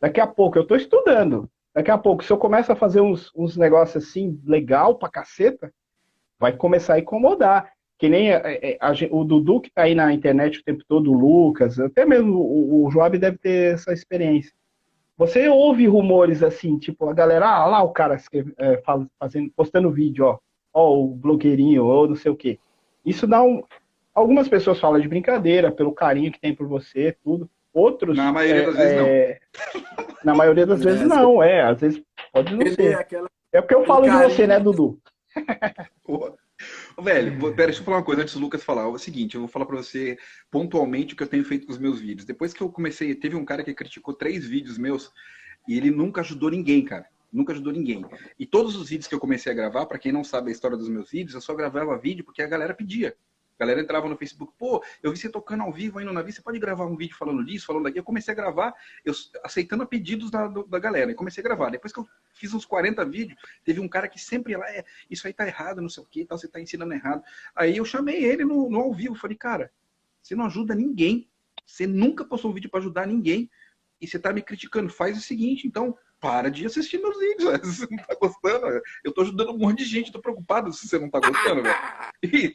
Daqui 0.00 0.20
a 0.20 0.26
pouco, 0.26 0.58
eu 0.58 0.66
tô 0.66 0.76
estudando. 0.76 1.48
Daqui 1.74 1.90
a 1.90 1.98
pouco, 1.98 2.22
se 2.22 2.32
eu 2.32 2.38
começo 2.38 2.70
a 2.70 2.76
fazer 2.76 3.00
uns, 3.00 3.32
uns 3.34 3.56
negócios 3.56 4.04
assim, 4.04 4.40
legal 4.44 4.96
pra 4.96 5.08
caceta, 5.08 5.72
vai 6.38 6.52
começar 6.52 6.94
a 6.94 6.98
incomodar. 6.98 7.72
Que 7.98 8.08
nem 8.08 8.32
a, 8.32 8.38
a, 8.80 8.90
a, 8.90 8.92
o 9.10 9.24
Dudu 9.24 9.60
que 9.60 9.70
tá 9.70 9.82
aí 9.82 9.94
na 9.94 10.12
internet 10.12 10.58
o 10.58 10.64
tempo 10.64 10.84
todo, 10.86 11.10
o 11.10 11.18
Lucas, 11.18 11.78
até 11.78 12.04
mesmo 12.04 12.38
o, 12.38 12.84
o 12.84 12.90
Joab 12.90 13.16
deve 13.18 13.38
ter 13.38 13.74
essa 13.74 13.92
experiência. 13.92 14.52
Você 15.16 15.48
ouve 15.48 15.86
rumores 15.86 16.42
assim, 16.42 16.76
tipo, 16.76 17.08
a 17.08 17.14
galera, 17.14 17.48
ah, 17.48 17.66
lá 17.66 17.82
o 17.82 17.90
cara 17.90 18.16
é, 18.58 18.82
fazendo, 19.18 19.50
postando 19.56 19.92
vídeo, 19.92 20.26
ó, 20.26 20.38
ó, 20.72 20.96
o 20.96 21.14
blogueirinho, 21.14 21.84
ou 21.84 22.08
não 22.08 22.16
sei 22.16 22.32
o 22.32 22.36
quê. 22.36 22.58
Isso 23.04 23.26
dá 23.26 23.42
um, 23.42 23.62
Algumas 24.14 24.48
pessoas 24.48 24.78
falam 24.78 25.00
de 25.00 25.08
brincadeira, 25.08 25.72
pelo 25.72 25.92
carinho 25.92 26.30
que 26.30 26.40
tem 26.40 26.54
por 26.54 26.68
você, 26.68 27.16
tudo. 27.24 27.50
Outros. 27.72 28.16
Na 28.16 28.30
maioria 28.32 28.62
é, 28.62 28.66
das 28.66 28.76
vezes 28.76 28.92
é... 28.92 29.40
não. 29.96 30.06
Na 30.24 30.34
maioria 30.34 30.66
das 30.66 30.82
vezes 30.82 31.06
não, 31.06 31.42
é. 31.42 31.62
Às 31.62 31.80
vezes 31.80 32.02
pode 32.32 32.54
não 32.54 32.60
Ele 32.60 32.74
ser. 32.74 32.92
É, 32.92 32.94
aquela... 32.94 33.28
é 33.52 33.60
porque 33.60 33.74
eu 33.74 33.84
falo 33.84 34.04
de 34.04 34.16
você, 34.16 34.46
né, 34.46 34.60
Dudu? 34.60 35.00
Velho, 37.02 37.38
pera, 37.54 37.66
deixa 37.66 37.80
eu 37.80 37.84
falar 37.84 37.96
uma 37.98 38.04
coisa 38.04 38.22
antes 38.22 38.34
do 38.34 38.40
Lucas 38.40 38.62
falar. 38.62 38.82
É 38.82 38.86
o 38.86 38.96
seguinte, 38.96 39.34
eu 39.34 39.40
vou 39.40 39.48
falar 39.48 39.66
para 39.66 39.76
você 39.76 40.16
pontualmente 40.50 41.12
o 41.12 41.16
que 41.16 41.24
eu 41.24 41.26
tenho 41.26 41.44
feito 41.44 41.66
com 41.66 41.72
os 41.72 41.78
meus 41.78 42.00
vídeos. 42.00 42.24
Depois 42.24 42.54
que 42.54 42.62
eu 42.62 42.70
comecei, 42.70 43.12
teve 43.14 43.34
um 43.34 43.44
cara 43.44 43.64
que 43.64 43.74
criticou 43.74 44.14
três 44.14 44.46
vídeos 44.46 44.78
meus 44.78 45.12
e 45.66 45.76
ele 45.76 45.90
nunca 45.90 46.20
ajudou 46.20 46.50
ninguém, 46.50 46.84
cara. 46.84 47.06
Nunca 47.32 47.52
ajudou 47.52 47.72
ninguém. 47.72 48.04
E 48.38 48.46
todos 48.46 48.76
os 48.76 48.88
vídeos 48.88 49.08
que 49.08 49.14
eu 49.14 49.18
comecei 49.18 49.50
a 49.50 49.54
gravar, 49.54 49.86
para 49.86 49.98
quem 49.98 50.12
não 50.12 50.22
sabe 50.22 50.50
a 50.50 50.52
história 50.52 50.76
dos 50.76 50.88
meus 50.88 51.10
vídeos, 51.10 51.34
eu 51.34 51.40
só 51.40 51.52
gravava 51.52 51.98
vídeo 51.98 52.24
porque 52.24 52.40
a 52.40 52.46
galera 52.46 52.72
pedia. 52.72 53.16
A 53.56 53.64
galera 53.64 53.80
entrava 53.80 54.08
no 54.08 54.16
Facebook, 54.16 54.52
pô, 54.58 54.82
eu 55.02 55.12
vi 55.12 55.16
você 55.16 55.28
tocando 55.28 55.62
ao 55.62 55.72
vivo 55.72 55.98
aí 55.98 56.04
no 56.04 56.12
navio, 56.12 56.32
você 56.32 56.42
pode 56.42 56.58
gravar 56.58 56.86
um 56.86 56.96
vídeo 56.96 57.16
falando 57.16 57.44
disso, 57.44 57.66
falando 57.66 57.84
daqui. 57.84 57.98
Eu 57.98 58.04
comecei 58.04 58.32
a 58.32 58.34
gravar, 58.34 58.74
eu, 59.04 59.12
aceitando 59.44 59.86
pedidos 59.86 60.30
da, 60.30 60.48
da 60.48 60.78
galera, 60.78 61.12
e 61.12 61.14
comecei 61.14 61.40
a 61.40 61.44
gravar. 61.44 61.70
Depois 61.70 61.92
que 61.92 62.00
eu 62.00 62.08
fiz 62.32 62.52
uns 62.52 62.64
40 62.64 63.04
vídeos, 63.04 63.38
teve 63.64 63.78
um 63.78 63.88
cara 63.88 64.08
que 64.08 64.20
sempre 64.20 64.52
ia 64.52 64.58
lá, 64.58 64.68
é, 64.70 64.84
isso 65.08 65.26
aí 65.26 65.32
tá 65.32 65.46
errado, 65.46 65.80
não 65.80 65.88
sei 65.88 66.02
o 66.02 66.06
que, 66.06 66.24
tal, 66.24 66.36
você 66.36 66.48
tá 66.48 66.60
ensinando 66.60 66.92
errado. 66.92 67.22
Aí 67.54 67.76
eu 67.76 67.84
chamei 67.84 68.24
ele 68.24 68.44
no, 68.44 68.68
no 68.68 68.80
ao 68.80 68.92
vivo, 68.92 69.14
falei, 69.14 69.36
cara, 69.36 69.70
você 70.20 70.34
não 70.34 70.46
ajuda 70.46 70.74
ninguém, 70.74 71.28
você 71.64 71.86
nunca 71.86 72.24
postou 72.24 72.50
um 72.50 72.54
vídeo 72.54 72.70
para 72.70 72.80
ajudar 72.80 73.06
ninguém, 73.06 73.48
e 74.00 74.06
você 74.06 74.18
tá 74.18 74.32
me 74.32 74.42
criticando, 74.42 74.90
faz 74.90 75.16
o 75.16 75.20
seguinte, 75.20 75.66
então, 75.66 75.96
para 76.20 76.50
de 76.50 76.66
assistir 76.66 76.98
meus 76.98 77.18
vídeos. 77.18 77.60
Você 77.62 77.86
não 77.90 77.98
tá 77.98 78.14
gostando, 78.14 78.80
eu 79.04 79.12
tô 79.12 79.20
ajudando 79.20 79.50
um 79.50 79.58
monte 79.58 79.78
de 79.78 79.84
gente, 79.84 80.10
tô 80.10 80.20
preocupado 80.20 80.72
se 80.72 80.88
você 80.88 80.98
não 80.98 81.10
tá 81.10 81.20
gostando, 81.20 81.62
velho. 81.62 82.54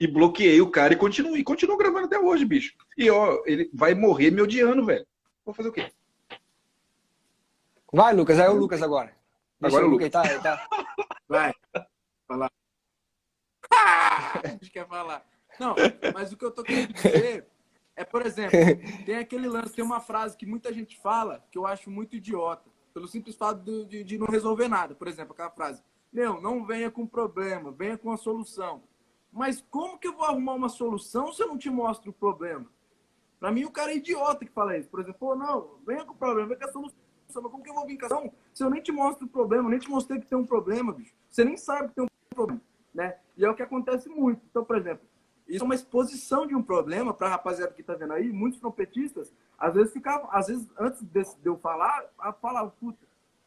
E 0.00 0.06
bloqueei 0.06 0.60
o 0.60 0.70
cara 0.70 0.92
e 0.92 0.96
continuo, 0.96 1.36
e 1.36 1.42
continuo 1.42 1.76
gravando 1.76 2.06
até 2.06 2.18
hoje, 2.18 2.44
bicho. 2.44 2.74
E 2.96 3.10
ó, 3.10 3.42
ele 3.46 3.70
vai 3.72 3.94
morrer 3.94 4.30
me 4.30 4.40
odiando, 4.40 4.84
velho. 4.84 5.06
Vou 5.44 5.54
fazer 5.54 5.68
o 5.68 5.72
quê? 5.72 5.90
Vai, 7.92 8.14
Lucas, 8.14 8.38
é 8.38 8.48
o 8.48 8.54
Lucas 8.54 8.82
agora. 8.82 9.16
Deixa 9.60 9.76
agora 9.76 9.84
é 9.84 9.88
o 9.88 9.90
Lucas. 9.90 10.10
Tá, 10.10 10.38
tá. 10.40 10.68
Vai. 11.28 11.52
Fala. 12.26 12.50
a 13.70 14.48
gente 14.48 14.70
quer 14.70 14.86
falar. 14.86 15.26
Não, 15.58 15.74
mas 16.14 16.32
o 16.32 16.36
que 16.36 16.44
eu 16.44 16.50
tô 16.50 16.62
querendo 16.62 16.92
dizer 16.92 17.46
é, 17.96 18.04
por 18.04 18.24
exemplo, 18.24 18.56
tem 19.04 19.16
aquele 19.16 19.48
lance, 19.48 19.74
tem 19.74 19.84
uma 19.84 20.00
frase 20.00 20.36
que 20.36 20.46
muita 20.46 20.72
gente 20.72 20.96
fala 21.00 21.44
que 21.50 21.58
eu 21.58 21.66
acho 21.66 21.90
muito 21.90 22.14
idiota, 22.14 22.70
pelo 22.94 23.08
simples 23.08 23.34
fato 23.34 23.60
de, 23.64 23.84
de, 23.86 24.04
de 24.04 24.18
não 24.18 24.26
resolver 24.26 24.68
nada. 24.68 24.94
Por 24.94 25.08
exemplo, 25.08 25.32
aquela 25.32 25.50
frase: 25.50 25.82
Meu, 26.12 26.40
não 26.40 26.64
venha 26.64 26.92
com 26.92 27.04
problema, 27.04 27.72
venha 27.72 27.98
com 27.98 28.12
a 28.12 28.16
solução. 28.16 28.84
Mas 29.32 29.64
como 29.70 29.98
que 29.98 30.08
eu 30.08 30.14
vou 30.14 30.24
arrumar 30.24 30.54
uma 30.54 30.68
solução 30.68 31.32
se 31.32 31.42
eu 31.42 31.48
não 31.48 31.58
te 31.58 31.70
mostro 31.70 32.10
o 32.10 32.14
problema? 32.14 32.66
Para 33.38 33.52
mim, 33.52 33.64
o 33.64 33.70
cara 33.70 33.92
é 33.92 33.96
idiota 33.96 34.44
que 34.44 34.52
fala 34.52 34.76
isso. 34.76 34.88
Por 34.88 35.00
exemplo, 35.00 35.34
não, 35.36 35.78
venha 35.86 36.04
com 36.04 36.12
o 36.12 36.16
problema, 36.16 36.48
venha 36.48 36.60
com 36.60 36.66
a 36.66 36.72
solução. 36.72 36.98
Mas 37.26 37.36
como 37.36 37.62
que 37.62 37.70
eu 37.70 37.74
vou 37.74 37.86
vir 37.86 37.98
com 37.98 38.06
a 38.06 38.08
solução 38.08 38.32
se 38.54 38.64
eu 38.64 38.70
nem 38.70 38.82
te 38.82 38.90
mostro 38.90 39.26
o 39.26 39.28
problema, 39.28 39.68
nem 39.68 39.78
te 39.78 39.88
mostrei 39.88 40.18
que 40.20 40.26
tem 40.26 40.36
um 40.36 40.46
problema, 40.46 40.92
bicho? 40.92 41.14
Você 41.28 41.44
nem 41.44 41.56
sabe 41.56 41.88
que 41.88 41.94
tem 41.94 42.04
um 42.04 42.34
problema, 42.34 42.60
né? 42.92 43.18
E 43.36 43.44
é 43.44 43.50
o 43.50 43.54
que 43.54 43.62
acontece 43.62 44.08
muito. 44.08 44.42
Então, 44.50 44.64
por 44.64 44.76
exemplo, 44.76 45.06
isso 45.46 45.62
é 45.62 45.64
uma 45.64 45.74
exposição 45.74 46.46
de 46.46 46.54
um 46.54 46.62
problema 46.62 47.14
para 47.14 47.28
a 47.28 47.30
rapaziada 47.30 47.72
que 47.72 47.80
está 47.80 47.94
vendo 47.94 48.12
aí. 48.12 48.30
Muitos 48.32 48.60
trompetistas, 48.60 49.32
às 49.56 49.74
vezes 49.74 49.92
ficavam, 49.92 50.28
às 50.30 50.48
vezes 50.48 50.68
antes 50.78 51.02
de, 51.02 51.24
eu 51.44 51.56
falar, 51.56 52.04
falava, 52.40 52.70
puta, 52.70 52.98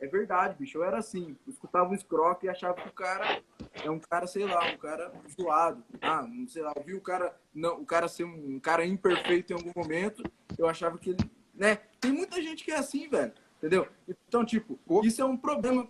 é 0.01 0.07
verdade, 0.07 0.55
bicho, 0.57 0.79
eu 0.79 0.83
era 0.83 0.97
assim. 0.97 1.37
Eu 1.45 1.53
escutava 1.53 1.87
um 1.87 1.93
escroque 1.93 2.47
e 2.47 2.49
achava 2.49 2.73
que 2.73 2.89
o 2.89 2.91
cara 2.91 3.39
é 3.83 3.89
um 3.89 3.99
cara, 3.99 4.25
sei 4.25 4.45
lá, 4.45 4.65
um 4.73 4.77
cara 4.77 5.13
zoado. 5.39 5.83
Ah, 6.01 6.23
não 6.23 6.47
sei 6.47 6.63
lá, 6.63 6.73
eu 6.75 6.83
vi 6.83 6.95
o 6.95 7.01
cara, 7.01 7.39
não, 7.53 7.79
o 7.79 7.85
cara 7.85 8.07
ser 8.07 8.23
um, 8.23 8.55
um 8.55 8.59
cara 8.59 8.83
imperfeito 8.83 9.53
em 9.53 9.55
algum 9.55 9.71
momento, 9.75 10.23
eu 10.57 10.67
achava 10.67 10.97
que 10.97 11.11
ele, 11.11 11.31
né? 11.53 11.75
Tem 11.99 12.11
muita 12.11 12.41
gente 12.41 12.63
que 12.63 12.71
é 12.71 12.79
assim, 12.79 13.07
velho, 13.07 13.31
entendeu? 13.59 13.87
Então, 14.27 14.43
tipo, 14.43 14.79
isso 15.03 15.21
é 15.21 15.25
um 15.25 15.37
problema 15.37 15.87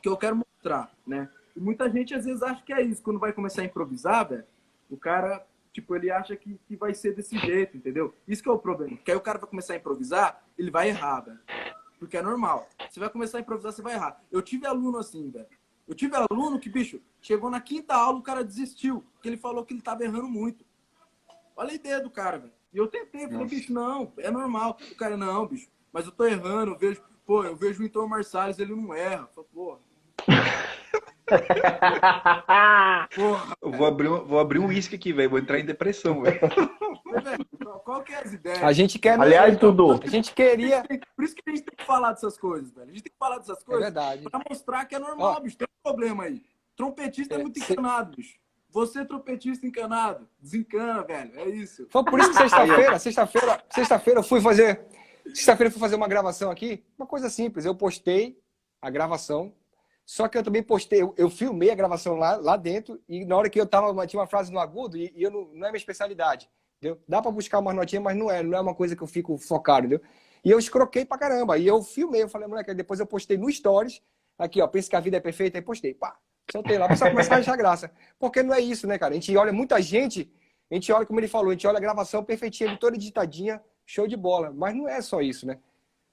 que 0.00 0.08
eu 0.08 0.16
quero 0.16 0.36
mostrar, 0.36 0.94
né? 1.04 1.28
E 1.56 1.60
muita 1.60 1.90
gente 1.90 2.14
às 2.14 2.24
vezes 2.24 2.44
acha 2.44 2.62
que 2.62 2.72
é 2.72 2.80
isso, 2.80 3.02
quando 3.02 3.18
vai 3.18 3.32
começar 3.32 3.62
a 3.62 3.64
improvisar, 3.64 4.28
velho, 4.28 4.44
o 4.88 4.96
cara, 4.96 5.44
tipo, 5.72 5.96
ele 5.96 6.12
acha 6.12 6.36
que, 6.36 6.60
que 6.68 6.76
vai 6.76 6.94
ser 6.94 7.16
desse 7.16 7.36
jeito, 7.36 7.76
entendeu? 7.76 8.14
Isso 8.26 8.40
que 8.40 8.48
é 8.48 8.52
o 8.52 8.58
problema. 8.58 8.94
Porque 8.96 9.10
aí 9.10 9.16
o 9.16 9.20
cara 9.20 9.40
vai 9.40 9.50
começar 9.50 9.72
a 9.72 9.76
improvisar, 9.76 10.44
ele 10.56 10.70
vai 10.70 10.90
errar, 10.90 11.22
velho. 11.22 11.40
Porque 12.02 12.16
é 12.16 12.22
normal. 12.22 12.68
Você 12.90 12.98
vai 12.98 13.08
começar 13.08 13.38
a 13.38 13.40
improvisar, 13.42 13.72
você 13.72 13.80
vai 13.80 13.94
errar. 13.94 14.20
Eu 14.28 14.42
tive 14.42 14.66
aluno 14.66 14.98
assim, 14.98 15.30
velho. 15.30 15.46
Eu 15.86 15.94
tive 15.94 16.16
aluno 16.16 16.58
que, 16.58 16.68
bicho, 16.68 17.00
chegou 17.20 17.48
na 17.48 17.60
quinta 17.60 17.94
aula, 17.94 18.18
o 18.18 18.22
cara 18.22 18.42
desistiu. 18.42 19.04
Porque 19.14 19.28
ele 19.28 19.36
falou 19.36 19.64
que 19.64 19.72
ele 19.72 19.80
tava 19.80 20.02
errando 20.02 20.26
muito. 20.26 20.64
Olha 21.54 21.70
a 21.70 21.74
ideia 21.74 22.00
do 22.00 22.10
cara, 22.10 22.40
velho. 22.40 22.52
E 22.74 22.78
eu 22.78 22.88
tentei, 22.88 23.28
falei, 23.28 23.46
bicho, 23.46 23.72
não, 23.72 24.12
é 24.16 24.32
normal. 24.32 24.76
O 24.90 24.96
cara, 24.96 25.16
não, 25.16 25.46
bicho, 25.46 25.68
mas 25.92 26.04
eu 26.04 26.10
tô 26.10 26.24
errando, 26.24 26.72
eu 26.72 26.78
vejo, 26.78 27.00
pô, 27.24 27.44
eu 27.44 27.54
vejo 27.54 27.84
o 27.84 27.86
Então 27.86 28.08
Marsalis, 28.08 28.58
ele 28.58 28.74
não 28.74 28.92
erra. 28.92 29.30
Eu 29.36 29.44
porra. 29.44 29.78
vou 33.62 33.86
abrir, 33.86 34.08
vou 34.08 34.38
abrir 34.38 34.58
um 34.58 34.66
uísque 34.66 34.96
aqui, 34.96 35.12
velho. 35.12 35.30
Vou 35.30 35.38
entrar 35.38 35.58
em 35.58 35.64
depressão, 35.64 36.22
velho. 36.22 36.40
Qual 37.84 38.02
que 38.02 38.12
é 38.12 38.18
as 38.18 38.32
ideias? 38.32 38.62
A 38.62 38.72
gente 38.72 38.98
quer. 38.98 39.20
Aliás, 39.20 39.56
tudo. 39.58 40.00
A 40.02 40.06
gente 40.06 40.32
queria. 40.32 40.82
Por 41.16 41.24
isso 41.24 41.34
que 41.34 41.42
a 41.46 41.50
gente 41.50 41.64
tem 41.64 41.76
que 41.76 41.84
falar 41.84 42.12
dessas 42.12 42.38
coisas, 42.38 42.72
velho. 42.72 42.88
A 42.88 42.92
gente 42.92 43.02
tem 43.02 43.12
que 43.12 43.18
falar 43.18 43.38
dessas 43.38 43.62
coisas. 43.62 43.82
É 43.82 43.86
verdade. 43.86 44.22
Pra 44.30 44.40
mostrar 44.48 44.84
que 44.84 44.94
é 44.94 44.98
normal, 44.98 45.34
Ó, 45.36 45.40
bicho. 45.40 45.56
Tem 45.56 45.66
um 45.66 45.82
problema 45.82 46.24
aí. 46.24 46.42
Trompetista 46.76 47.34
é, 47.34 47.38
é 47.38 47.42
muito 47.42 47.58
encanado, 47.58 48.16
bicho. 48.16 48.38
Você, 48.70 49.04
trompetista 49.04 49.66
encanado, 49.66 50.26
desencana, 50.40 51.02
velho. 51.02 51.38
É 51.38 51.48
isso. 51.48 51.86
Foi 51.90 52.02
por 52.04 52.18
isso 52.18 52.30
que 52.30 52.36
sexta-feira, 52.38 52.98
sexta-feira, 52.98 53.64
sexta-feira 53.70 54.20
eu 54.20 54.24
fui 54.24 54.40
fazer. 54.40 54.80
Sexta-feira 55.26 55.68
eu 55.68 55.72
fui 55.72 55.80
fazer 55.80 55.94
uma 55.94 56.08
gravação 56.08 56.50
aqui. 56.50 56.82
Uma 56.98 57.06
coisa 57.06 57.28
simples. 57.28 57.66
Eu 57.66 57.74
postei 57.74 58.40
a 58.80 58.88
gravação 58.88 59.52
só 60.04 60.28
que 60.28 60.36
eu 60.36 60.42
também 60.42 60.62
postei, 60.62 61.02
eu, 61.02 61.14
eu, 61.16 61.30
filmei 61.30 61.70
a 61.70 61.74
gravação 61.74 62.16
lá, 62.16 62.36
lá 62.36 62.56
dentro, 62.56 63.00
e 63.08 63.24
na 63.24 63.36
hora 63.36 63.48
que 63.48 63.60
eu 63.60 63.66
tava, 63.66 64.06
tinha 64.06 64.20
uma 64.20 64.26
frase 64.26 64.52
no 64.52 64.58
agudo, 64.58 64.96
e, 64.96 65.12
e 65.16 65.22
eu 65.22 65.30
não, 65.30 65.44
não 65.46 65.66
é 65.66 65.70
minha 65.70 65.76
especialidade. 65.76 66.50
Entendeu? 66.78 67.00
Dá 67.06 67.22
para 67.22 67.30
buscar 67.30 67.60
uma 67.60 67.72
notinha, 67.72 68.00
mas 68.00 68.16
não 68.16 68.30
é, 68.30 68.42
não 68.42 68.58
é 68.58 68.60
uma 68.60 68.74
coisa 68.74 68.96
que 68.96 69.02
eu 69.02 69.06
fico 69.06 69.38
focado, 69.38 69.86
entendeu? 69.86 70.04
E 70.44 70.50
eu 70.50 70.58
escroquei 70.58 71.04
pra 71.04 71.16
caramba. 71.16 71.56
E 71.56 71.66
eu 71.66 71.80
filmei, 71.82 72.24
eu 72.24 72.28
falei, 72.28 72.48
moleque, 72.48 72.74
depois 72.74 72.98
eu 72.98 73.06
postei 73.06 73.38
no 73.38 73.50
Stories, 73.50 74.02
aqui, 74.36 74.60
ó, 74.60 74.66
pensa 74.66 74.90
que 74.90 74.96
a 74.96 75.00
vida 75.00 75.16
é 75.16 75.20
perfeita, 75.20 75.58
aí 75.58 75.62
postei, 75.62 75.94
pá, 75.94 76.16
soltei 76.50 76.76
lá, 76.78 76.88
pra 76.88 77.10
começar 77.10 77.36
a 77.36 77.38
achar 77.38 77.56
graça. 77.56 77.90
Porque 78.18 78.42
não 78.42 78.52
é 78.52 78.60
isso, 78.60 78.86
né, 78.88 78.98
cara? 78.98 79.12
A 79.12 79.14
gente 79.14 79.36
olha 79.36 79.52
muita 79.52 79.80
gente, 79.80 80.32
a 80.68 80.74
gente 80.74 80.90
olha, 80.92 81.06
como 81.06 81.20
ele 81.20 81.28
falou, 81.28 81.50
a 81.50 81.52
gente 81.52 81.66
olha 81.66 81.78
a 81.78 81.80
gravação 81.80 82.24
perfeitinha, 82.24 82.76
toda 82.76 82.96
editadinha, 82.96 83.62
show 83.86 84.08
de 84.08 84.16
bola. 84.16 84.52
Mas 84.52 84.74
não 84.74 84.88
é 84.88 85.00
só 85.00 85.20
isso, 85.20 85.46
né? 85.46 85.58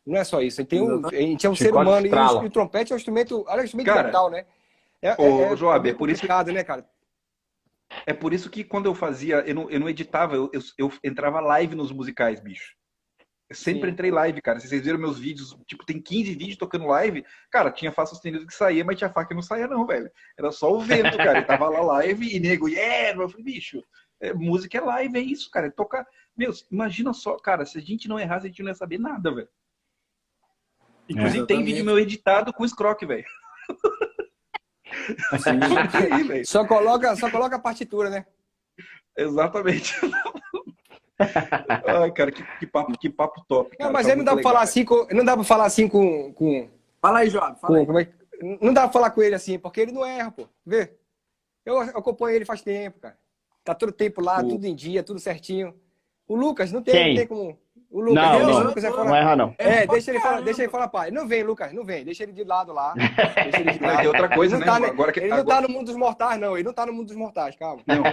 Não 0.06 0.18
é 0.18 0.24
só 0.24 0.42
isso. 0.42 0.60
A 0.60 0.64
gente, 0.64 0.70
tem 0.70 0.82
um, 0.82 1.06
a 1.06 1.12
gente 1.12 1.46
é 1.46 1.50
um 1.50 1.56
ser 1.56 1.74
humano 1.74 2.06
e 2.06 2.46
o, 2.46 2.50
trompete 2.50 2.92
é 2.92 2.96
um 2.96 2.98
instrumento, 2.98 3.46
olha, 3.48 3.60
é 3.60 3.62
um 3.62 3.66
instrumento 3.66 3.88
cara, 3.88 4.04
mental, 4.04 4.30
né? 4.30 4.46
É, 5.02 5.16
ô, 5.22 5.54
é, 5.54 5.56
Joab, 5.56 5.88
é, 5.88 5.92
é 5.92 5.96
por 5.96 6.10
isso 6.10 6.22
que... 6.22 6.52
né, 6.52 6.64
cara? 6.64 6.88
É 8.06 8.14
por 8.14 8.34
isso 8.34 8.50
que 8.50 8.64
quando 8.64 8.86
eu 8.86 8.94
fazia, 8.94 9.38
eu 9.48 9.56
não, 9.56 9.70
eu 9.70 9.80
não 9.80 9.90
editava, 9.90 10.36
eu, 10.36 10.50
eu, 10.54 10.62
eu 10.78 10.94
entrava 11.04 11.40
live 11.40 11.76
nos 11.76 11.92
musicais, 11.92 12.40
bicho. 12.40 12.78
Eu 13.50 13.56
sempre 13.56 13.88
Sim. 13.88 13.94
entrei 13.94 14.12
live, 14.12 14.40
cara. 14.42 14.60
Vocês 14.60 14.84
viram 14.84 15.00
meus 15.00 15.18
vídeos, 15.18 15.58
tipo, 15.66 15.84
tem 15.84 16.00
15 16.00 16.36
vídeos 16.36 16.58
tocando 16.58 16.86
live. 16.86 17.26
Cara, 17.50 17.72
tinha 17.72 17.92
Fá 17.92 18.06
sustenido 18.06 18.46
que 18.46 18.54
saía, 18.54 18.86
mas 18.86 18.96
tinha 18.96 19.10
Fá 19.10 19.26
que 19.26 19.34
não 19.34 19.42
saía, 19.42 19.68
não, 19.68 19.88
velho. 19.88 20.12
Era 20.38 20.52
só 20.52 20.72
o 20.72 20.80
vento, 20.80 21.18
cara. 21.18 21.40
Eu 21.40 21.48
tava 21.48 21.68
lá 21.68 21.82
live 21.82 22.36
e 22.36 22.40
nego, 22.40 22.70
yeah! 22.70 23.20
Eu 23.20 23.28
falei, 23.28 23.44
bicho, 23.44 23.84
é, 24.22 24.34
música 24.34 24.78
é 24.78 24.82
live, 24.82 25.18
é 25.18 25.22
isso, 25.22 25.50
cara. 25.50 25.66
É 25.66 25.72
tocar. 25.72 26.06
Meu, 26.38 26.54
imagina 26.72 27.12
só, 27.12 27.38
cara, 27.38 27.66
se 27.66 27.80
a 27.80 27.82
gente 27.82 28.08
não 28.08 28.20
errasse, 28.20 28.46
a 28.46 28.50
gente 28.50 28.62
não 28.62 28.70
ia 28.70 28.76
saber 28.76 29.00
nada, 29.00 29.34
velho. 29.34 29.50
Inclusive, 31.10 31.44
é, 31.44 31.46
tem 31.46 31.64
vídeo 31.64 31.84
meu 31.84 31.98
editado 31.98 32.54
com 32.54 32.68
Scrock, 32.68 33.06
velho. 33.06 33.26
só, 36.46 36.66
coloca, 36.66 37.16
só 37.16 37.32
coloca 37.32 37.56
a 37.56 37.60
partitura, 37.60 38.10
né? 38.10 38.26
Exatamente. 39.18 39.96
Ai, 41.86 42.12
cara, 42.12 42.32
que, 42.32 42.44
que, 42.60 42.68
papo, 42.68 42.98
que 42.98 43.10
papo 43.10 43.44
top. 43.48 43.76
Cara. 43.76 43.90
Não, 43.90 43.94
mas 43.94 44.06
tá 44.06 44.14
aí 44.14 44.18
não 44.18 44.24
dá 44.24 44.34
pra 44.34 44.44
falar 44.44 44.62
assim 44.62 44.86
com. 44.86 45.08
Não 45.12 45.26
dá 45.26 45.36
pra 45.36 45.44
falar 45.44 45.66
assim 45.66 45.88
com. 45.88 46.32
com 46.34 46.70
fala 47.02 47.20
aí, 47.20 47.30
João. 47.30 47.56
Fala 47.56 47.86
com, 47.86 47.98
aí. 47.98 48.08
É, 48.42 48.58
não 48.62 48.74
dá 48.74 48.84
pra 48.84 48.94
falar 48.94 49.12
com 49.12 49.22
ele 49.22 49.36
assim, 49.36 49.60
porque 49.60 49.82
ele 49.82 49.92
não 49.92 50.06
erra, 50.06 50.32
pô. 50.32 50.48
Vê? 50.66 50.94
Eu 51.66 51.80
acompanho 51.80 52.36
ele 52.36 52.46
faz 52.46 52.62
tempo, 52.62 53.00
cara. 53.00 53.18
Tá 53.64 53.76
todo 53.76 53.92
tempo 53.92 54.22
lá, 54.22 54.42
tudo 54.42 54.66
em 54.66 54.74
dia, 54.74 55.04
tudo 55.04 55.20
certinho. 55.20 55.76
O 56.28 56.36
Lucas 56.36 56.72
não 56.72 56.82
tem, 56.82 57.10
não 57.10 57.16
tem 57.16 57.28
como. 57.28 57.60
O 57.92 58.02
Lucas, 58.02 58.24
não, 58.24 58.40
não, 58.40 58.60
Lucas 58.60 58.84
é 58.84 58.90
não 58.92 59.16
erra, 59.16 59.36
não. 59.36 59.56
É, 59.58 59.88
deixa 59.88 60.12
ele 60.12 60.20
falar, 60.20 60.42
deixa 60.42 60.62
ele 60.62 60.72
falar, 60.72 60.88
pai. 60.90 61.10
Não 61.10 61.28
vem, 61.28 61.42
Lucas, 61.42 61.74
não 61.74 61.84
vem. 61.84 62.06
Deixa 62.06 62.22
ele 62.22 62.34
de 62.34 62.44
lado 62.44 62.72
lá. 62.72 62.94
Deixa 63.44 63.62
ele 63.62 63.72
de 63.72 63.84
lado. 63.84 64.08
outra 64.08 64.30
coisa, 64.30 64.58
ele 64.58 64.66
né? 64.66 64.72
Tá, 64.72 64.88
agora 64.88 65.12
que, 65.12 65.20
ele 65.20 65.32
agora... 65.32 65.44
não 65.44 65.56
tá 65.56 65.62
no 65.68 65.74
mundo 65.74 65.86
dos 65.88 65.96
mortais, 65.96 66.40
não. 66.40 66.56
Ele 66.56 66.64
não 66.64 66.74
tá 66.74 66.86
no 66.86 66.94
mundo 66.94 67.08
dos 67.08 67.16
mortais, 67.16 67.56
calma. 67.56 67.82
Não. 67.88 68.04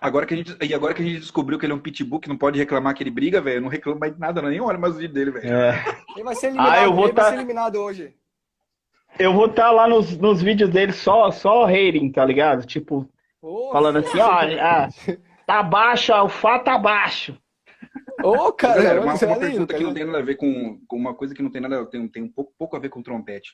Agora 0.00 0.26
que 0.26 0.34
a 0.34 0.36
gente, 0.36 0.56
e 0.60 0.74
agora 0.74 0.92
que 0.92 1.02
a 1.02 1.04
gente 1.04 1.20
descobriu 1.20 1.56
que 1.56 1.64
ele 1.64 1.72
é 1.72 1.76
um 1.76 1.80
pitbull, 1.80 2.18
que 2.18 2.28
não 2.28 2.36
pode 2.36 2.58
reclamar 2.58 2.94
que 2.94 3.02
ele 3.04 3.12
briga, 3.12 3.40
velho, 3.40 3.60
não 3.60 3.68
reclama 3.68 4.00
mais 4.00 4.12
de 4.12 4.18
nada, 4.18 4.42
não. 4.42 4.48
nem 4.48 4.60
olha 4.60 4.76
mais 4.76 4.96
o 4.96 4.98
vídeo 4.98 5.14
dele, 5.14 5.30
velho. 5.30 5.54
É. 5.54 5.84
Ele 6.16 6.24
vai 6.24 6.34
ser 6.34 6.46
eliminado, 6.48 6.72
ah, 6.72 6.82
eu 6.82 6.92
vou 6.92 7.04
ele 7.04 7.14
tá... 7.14 7.22
vai 7.22 7.30
ser 7.30 7.36
eliminado 7.36 7.76
hoje. 7.76 8.14
Eu 9.18 9.32
vou 9.32 9.46
estar 9.46 9.66
tá 9.66 9.70
lá 9.70 9.86
nos, 9.86 10.16
nos 10.18 10.42
vídeos 10.42 10.70
dele 10.70 10.92
só, 10.92 11.30
só 11.30 11.64
hating, 11.64 12.10
tá 12.10 12.24
ligado? 12.24 12.66
Tipo, 12.66 13.08
falando 13.70 13.98
assim, 13.98 14.18
ó, 14.18 14.30
ah, 14.30 14.88
tá 15.46 15.62
baixo, 15.62 16.12
o 16.12 16.28
fato 16.28 16.64
tá 16.64 16.76
baixo. 16.76 17.38
Ô, 18.22 18.30
oh, 18.30 18.52
cara, 18.52 18.82
Galera, 18.82 19.00
uma, 19.00 19.14
uma 19.14 19.38
pergunta 19.38 19.74
que 19.74 19.82
não 19.82 19.94
tem 19.94 20.04
nada 20.04 20.18
a 20.18 20.22
ver 20.22 20.36
com, 20.36 20.80
com 20.86 20.96
uma 20.96 21.14
coisa 21.14 21.34
que 21.34 21.42
não 21.42 21.50
tem 21.50 21.60
nada 21.60 21.84
tem, 21.86 22.08
tem 22.08 22.22
um 22.22 22.32
pouco, 22.32 22.54
pouco 22.58 22.76
a 22.76 22.78
ver 22.78 22.88
com 22.88 23.02
trompete. 23.02 23.50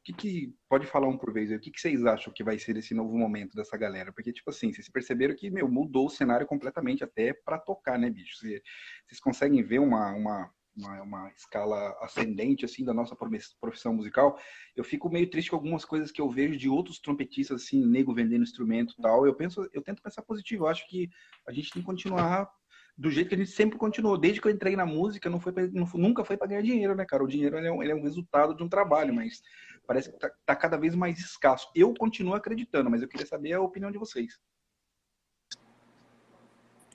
O 0.00 0.04
que, 0.06 0.12
que 0.12 0.54
pode 0.68 0.86
falar 0.86 1.08
um 1.08 1.18
por 1.18 1.32
vez? 1.32 1.50
O 1.50 1.58
que, 1.58 1.70
que 1.70 1.80
vocês 1.80 2.04
acham 2.04 2.32
que 2.32 2.44
vai 2.44 2.58
ser 2.58 2.76
esse 2.76 2.94
novo 2.94 3.16
momento 3.16 3.56
dessa 3.56 3.76
galera? 3.76 4.12
Porque, 4.12 4.32
tipo 4.32 4.50
assim, 4.50 4.72
vocês 4.72 4.88
perceberam 4.88 5.34
que, 5.34 5.50
meu, 5.50 5.68
mudou 5.68 6.06
o 6.06 6.10
cenário 6.10 6.46
completamente 6.46 7.02
até 7.02 7.32
para 7.32 7.58
tocar, 7.58 7.98
né, 7.98 8.08
bicho? 8.08 8.38
Vocês, 8.38 8.60
vocês 9.06 9.20
conseguem 9.20 9.64
ver 9.64 9.80
uma, 9.80 10.12
uma, 10.12 10.50
uma, 10.76 11.02
uma, 11.02 11.32
escala 11.32 11.96
ascendente, 12.00 12.64
assim, 12.64 12.84
da 12.84 12.94
nossa 12.94 13.16
profissão 13.60 13.94
musical. 13.94 14.38
Eu 14.76 14.84
fico 14.84 15.10
meio 15.10 15.28
triste 15.28 15.50
com 15.50 15.56
algumas 15.56 15.84
coisas 15.84 16.12
que 16.12 16.20
eu 16.20 16.30
vejo 16.30 16.56
de 16.56 16.68
outros 16.68 17.00
trompetistas, 17.00 17.62
assim, 17.62 17.84
nego 17.84 18.14
vendendo 18.14 18.44
instrumento 18.44 18.94
e 18.96 19.02
tal. 19.02 19.26
Eu 19.26 19.34
penso, 19.34 19.68
eu 19.72 19.82
tento 19.82 20.02
pensar 20.02 20.22
positivo. 20.22 20.64
Eu 20.64 20.68
acho 20.68 20.86
que 20.88 21.10
a 21.48 21.52
gente 21.52 21.72
tem 21.72 21.82
que 21.82 21.86
continuar 21.86 22.48
do 22.96 23.10
jeito 23.10 23.28
que 23.28 23.34
a 23.34 23.38
gente 23.38 23.50
sempre 23.50 23.78
continuou. 23.78 24.16
Desde 24.16 24.40
que 24.40 24.48
eu 24.48 24.52
entrei 24.52 24.74
na 24.74 24.86
música, 24.86 25.28
não 25.28 25.38
foi 25.38 25.52
pra, 25.52 25.66
não, 25.66 25.86
nunca 25.94 26.24
foi 26.24 26.36
para 26.36 26.46
ganhar 26.46 26.62
dinheiro, 26.62 26.94
né, 26.94 27.04
cara? 27.04 27.22
O 27.22 27.28
dinheiro 27.28 27.58
ele 27.58 27.66
é, 27.66 27.72
um, 27.72 27.82
ele 27.82 27.92
é, 27.92 27.94
um, 27.94 28.02
resultado 28.02 28.54
de 28.54 28.62
um 28.62 28.68
trabalho, 28.68 29.14
mas 29.14 29.42
parece 29.86 30.10
que 30.10 30.18
tá, 30.18 30.30
tá, 30.46 30.56
cada 30.56 30.78
vez 30.78 30.94
mais 30.94 31.18
escasso. 31.18 31.68
Eu 31.74 31.92
continuo 31.94 32.34
acreditando, 32.34 32.90
mas 32.90 33.02
eu 33.02 33.08
queria 33.08 33.26
saber 33.26 33.52
a 33.52 33.60
opinião 33.60 33.90
de 33.90 33.98
vocês. 33.98 34.38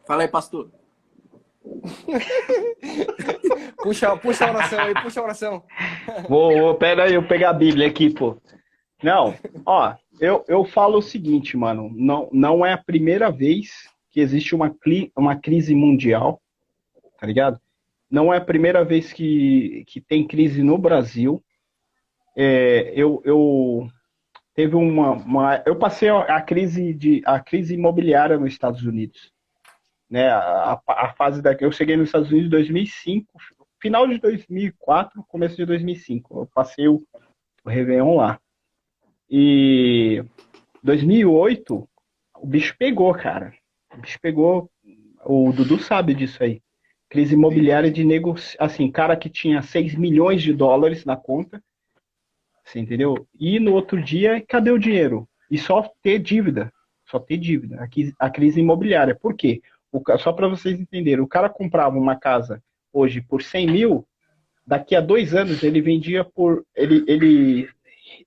Fala 0.07 0.23
aí, 0.23 0.27
pastor. 0.27 0.71
puxa, 3.77 4.17
puxa 4.17 4.47
a 4.47 4.49
oração 4.49 4.79
aí, 4.79 4.93
puxa 4.95 5.19
a 5.19 5.23
oração. 5.23 5.63
Vou, 6.27 6.57
vou, 6.57 6.75
pera 6.75 7.03
aí, 7.03 7.13
eu 7.13 7.27
pegar 7.27 7.51
a 7.51 7.53
Bíblia 7.53 7.87
aqui, 7.87 8.09
pô. 8.09 8.41
Não, 9.03 9.35
ó, 9.65 9.95
eu, 10.19 10.43
eu 10.47 10.65
falo 10.65 10.97
o 10.97 11.03
seguinte, 11.03 11.55
mano, 11.55 11.91
não, 11.93 12.27
não 12.31 12.65
é 12.65 12.73
a 12.73 12.77
primeira 12.77 13.31
vez 13.31 13.91
que 14.11 14.19
existe 14.19 14.53
uma, 14.53 14.75
uma 15.15 15.35
crise 15.35 15.73
mundial, 15.73 16.41
tá 17.17 17.25
ligado? 17.25 17.59
Não 18.09 18.33
é 18.33 18.37
a 18.37 18.45
primeira 18.45 18.83
vez 18.83 19.13
que, 19.13 19.85
que 19.87 20.01
tem 20.01 20.27
crise 20.27 20.61
no 20.61 20.77
Brasil. 20.77 21.41
É, 22.35 22.91
eu, 22.93 23.21
eu, 23.23 23.87
teve 24.53 24.75
uma, 24.75 25.11
uma, 25.11 25.63
eu 25.65 25.77
passei 25.77 26.09
a 26.09 26.41
crise 26.41 26.93
de 26.93 27.21
a 27.25 27.39
crise 27.39 27.73
imobiliária 27.73 28.37
nos 28.37 28.51
Estados 28.51 28.83
Unidos, 28.83 29.31
né? 30.09 30.29
A, 30.29 30.81
a, 30.87 31.13
fase 31.13 31.41
da 31.41 31.53
eu 31.53 31.71
cheguei 31.71 31.95
nos 31.95 32.09
Estados 32.09 32.29
Unidos 32.29 32.47
em 32.47 32.51
2005, 32.51 33.33
final 33.81 34.07
de 34.07 34.17
2004, 34.19 35.23
começo 35.27 35.55
de 35.55 35.65
2005. 35.65 36.41
Eu 36.41 36.49
passei 36.53 36.87
o, 36.87 37.01
o 37.63 37.69
Réveillon 37.69 38.15
lá. 38.15 38.39
E 39.29 40.23
2008 40.83 41.87
o 42.41 42.47
bicho 42.47 42.75
pegou, 42.77 43.13
cara. 43.13 43.53
O 43.93 43.97
bicho 43.97 44.19
pegou. 44.21 44.69
O 45.25 45.51
Dudu 45.51 45.79
sabe 45.79 46.13
disso 46.13 46.43
aí. 46.43 46.61
Crise 47.09 47.33
imobiliária 47.33 47.91
de 47.91 48.03
negócio, 48.05 48.57
assim, 48.59 48.89
cara 48.89 49.17
que 49.17 49.29
tinha 49.29 49.61
6 49.61 49.95
milhões 49.95 50.41
de 50.41 50.53
dólares 50.53 51.03
na 51.03 51.17
conta, 51.17 51.61
você 52.63 52.79
entendeu? 52.79 53.27
E 53.37 53.59
no 53.59 53.73
outro 53.73 54.01
dia, 54.01 54.41
cadê 54.47 54.71
o 54.71 54.79
dinheiro? 54.79 55.27
E 55.49 55.57
só 55.57 55.91
ter 56.01 56.19
dívida, 56.19 56.71
só 57.05 57.19
ter 57.19 57.37
dívida. 57.37 57.85
A 58.17 58.29
crise 58.29 58.61
imobiliária. 58.61 59.13
Por 59.13 59.35
quê? 59.35 59.61
O, 59.91 60.01
só 60.17 60.31
para 60.31 60.47
vocês 60.47 60.79
entenderem, 60.79 61.19
o 61.19 61.27
cara 61.27 61.49
comprava 61.49 61.97
uma 61.97 62.15
casa 62.15 62.63
hoje 62.93 63.19
por 63.19 63.41
100 63.41 63.67
mil, 63.67 64.07
daqui 64.65 64.95
a 64.95 65.01
dois 65.01 65.33
anos 65.33 65.63
ele 65.63 65.81
vendia 65.81 66.23
por. 66.23 66.65
Ele, 66.73 67.03
ele 67.07 67.69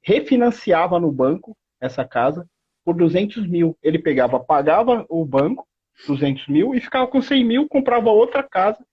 refinanciava 0.02 1.00
no 1.00 1.10
banco 1.10 1.56
essa 1.80 2.04
casa 2.04 2.46
por 2.84 2.94
200 2.94 3.46
mil. 3.46 3.76
Ele 3.82 3.98
pegava, 3.98 4.38
pagava 4.38 5.04
o 5.08 5.24
banco 5.24 5.66
200 6.06 6.48
mil 6.48 6.74
e 6.74 6.80
ficava 6.80 7.06
com 7.06 7.22
100 7.22 7.44
mil, 7.44 7.68
comprava 7.68 8.10
outra 8.10 8.42
casa. 8.42 8.84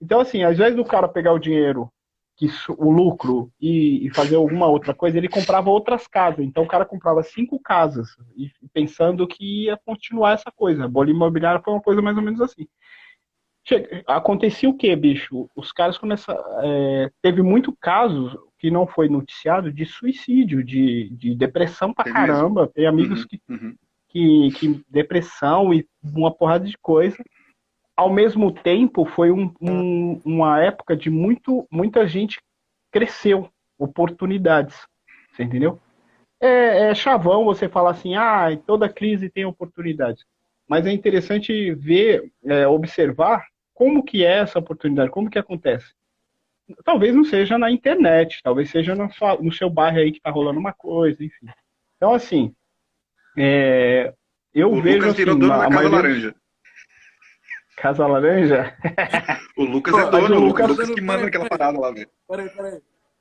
Então, 0.00 0.20
assim, 0.20 0.42
às 0.42 0.56
vezes 0.56 0.78
o 0.78 0.84
cara 0.84 1.08
pegar 1.08 1.32
o 1.32 1.38
dinheiro, 1.38 1.90
que 2.36 2.48
o 2.70 2.90
lucro 2.90 3.52
e, 3.60 4.06
e, 4.06 4.14
fazer 4.14 4.36
alguma 4.36 4.66
outra 4.66 4.94
coisa, 4.94 5.18
ele 5.18 5.28
comprava 5.28 5.68
outras 5.68 6.06
casas. 6.06 6.44
Então, 6.44 6.62
o 6.62 6.68
cara 6.68 6.86
comprava 6.86 7.22
cinco 7.22 7.60
casas 7.60 8.08
e 8.34 8.50
pensando 8.72 9.26
que 9.26 9.64
ia 9.64 9.78
continuar 9.84 10.32
essa 10.32 10.50
coisa. 10.50 10.84
A 10.84 10.88
bolha 10.88 11.10
imobiliária 11.10 11.60
foi 11.62 11.74
uma 11.74 11.82
coisa 11.82 12.00
mais 12.00 12.16
ou 12.16 12.22
menos 12.22 12.40
assim. 12.40 12.66
Chega, 13.62 14.02
acontecia 14.06 14.70
o 14.70 14.76
que, 14.76 14.94
bicho? 14.96 15.50
Os 15.54 15.70
caras 15.70 15.98
começaram. 15.98 16.42
É, 16.62 17.10
teve 17.20 17.42
muito 17.42 17.76
casos 17.78 18.34
que 18.60 18.70
não 18.70 18.86
foi 18.86 19.08
noticiado 19.08 19.72
de 19.72 19.84
suicídio, 19.84 20.62
de, 20.62 21.08
de 21.10 21.34
depressão 21.34 21.92
pra 21.92 22.04
caramba. 22.04 22.68
Tem 22.68 22.86
amigos 22.86 23.22
uhum, 23.22 23.26
que, 23.26 23.40
uhum 23.48 23.74
que, 24.10 24.50
que 24.52 24.84
depressão 24.88 25.72
e 25.72 25.86
uma 26.02 26.32
porrada 26.32 26.66
de 26.66 26.76
coisa. 26.76 27.16
Ao 27.96 28.12
mesmo 28.12 28.52
tempo, 28.52 29.04
foi 29.04 29.30
um, 29.30 29.52
um, 29.60 30.20
uma 30.24 30.62
época 30.62 30.96
de 30.96 31.08
muito, 31.10 31.66
muita 31.70 32.06
gente 32.06 32.40
cresceu, 32.90 33.48
oportunidades. 33.78 34.76
Você 35.32 35.44
entendeu? 35.44 35.80
É, 36.40 36.90
é 36.90 36.94
chavão 36.94 37.44
você 37.44 37.68
falar 37.68 37.90
assim, 37.90 38.14
ah, 38.14 38.48
toda 38.66 38.88
crise 38.88 39.30
tem 39.30 39.44
oportunidades. 39.44 40.24
Mas 40.68 40.86
é 40.86 40.92
interessante 40.92 41.74
ver, 41.74 42.30
é, 42.44 42.66
observar 42.66 43.44
como 43.74 44.02
que 44.02 44.24
é 44.24 44.38
essa 44.38 44.58
oportunidade, 44.58 45.10
como 45.10 45.30
que 45.30 45.38
acontece. 45.38 45.92
Talvez 46.84 47.14
não 47.14 47.24
seja 47.24 47.58
na 47.58 47.70
internet, 47.70 48.40
talvez 48.42 48.70
seja 48.70 48.94
no, 48.94 49.10
sua, 49.12 49.36
no 49.36 49.52
seu 49.52 49.70
bairro 49.70 49.98
aí 49.98 50.12
que 50.12 50.18
está 50.18 50.30
rolando 50.30 50.58
uma 50.58 50.72
coisa, 50.72 51.24
enfim. 51.24 51.46
Então, 51.96 52.14
assim, 52.14 52.54
é, 53.36 54.12
eu 54.54 54.72
o 54.72 54.80
vejo. 54.80 54.98
Lucas 54.98 55.16
virou 55.16 55.34
assim, 55.34 55.40
dono 55.40 55.52
da 55.52 55.58
Casa 55.58 55.74
maioria... 55.74 55.96
Laranja. 55.96 56.34
Casa 57.76 58.06
Laranja? 58.06 58.76
o 59.56 59.64
Lucas 59.64 59.94
é 59.94 60.10
dono, 60.10 60.36
o 60.36 60.40
Lucas, 60.40 60.68
Lucas 60.68 60.90
que 60.90 61.00
manda 61.00 61.24
naquela 61.24 61.48
parada 61.48 61.78
lá, 61.78 61.90
velho. 61.90 62.10
Peraí, 62.28 62.50
peraí. 62.50 62.80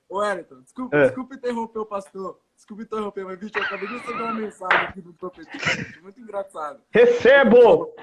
Ô, 0.09 0.17
Wellington, 0.17 0.61
desculpa, 0.61 0.97
é. 0.97 1.03
desculpa 1.03 1.35
interromper 1.35 1.79
o 1.79 1.85
pastor. 1.85 2.39
Desculpa 2.55 2.83
interromper, 2.83 3.25
mas, 3.25 3.39
bicho, 3.39 3.57
eu 3.57 3.63
acabei 3.63 3.87
de 3.87 3.93
receber 3.93 4.23
uma 4.23 4.33
mensagem 4.33 4.79
aqui 4.79 5.01
do 5.01 5.13
trompete. 5.13 6.01
Muito 6.01 6.19
engraçado. 6.19 6.81
Recebo! 6.91 7.93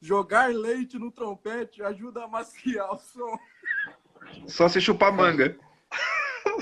Jogar 0.00 0.54
leite 0.54 0.98
no 0.98 1.10
trompete 1.10 1.82
ajuda 1.82 2.24
a 2.24 2.28
maciar 2.28 2.92
o 2.92 2.98
som. 2.98 3.38
Só 4.46 4.68
se 4.68 4.80
chupar 4.80 5.12
manga. 5.12 5.56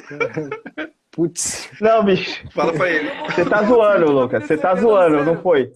Putz. 1.11 1.71
Não, 1.81 2.05
bicho. 2.05 2.49
Fala 2.53 2.73
pra 2.73 2.91
ele. 2.91 3.11
Você 3.27 3.45
tá 3.45 3.63
zoando, 3.63 4.13
Lucas. 4.13 4.45
Você 4.45 4.57
tá 4.57 4.75
zoando, 4.77 5.25
não 5.25 5.41
foi? 5.43 5.73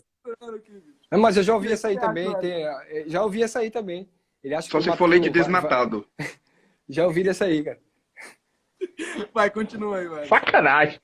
Não, 1.11 1.21
mas 1.21 1.37
eu 1.37 1.43
já 1.43 1.55
ouvi 1.55 1.73
essa 1.73 1.89
aí 1.89 1.99
também. 1.99 2.33
Tem, 2.39 2.65
eh, 2.65 3.05
já 3.07 3.23
ouvi 3.23 3.43
essa 3.43 3.59
aí 3.59 3.71
também. 3.71 4.09
Ele 4.43 4.55
acha 4.55 4.69
Só 4.71 4.81
se 4.81 4.97
for 4.97 5.07
leite 5.07 5.31
desnatado. 5.31 6.07
Vai... 6.19 6.29
Já 6.89 7.07
ouvi 7.07 7.23
dessa 7.23 7.45
aí, 7.45 7.63
cara. 7.63 7.79
Vai, 9.33 9.49
continua 9.51 9.99
aí, 9.99 10.09
vai. 10.09 10.27
Sacanagem. 10.27 11.01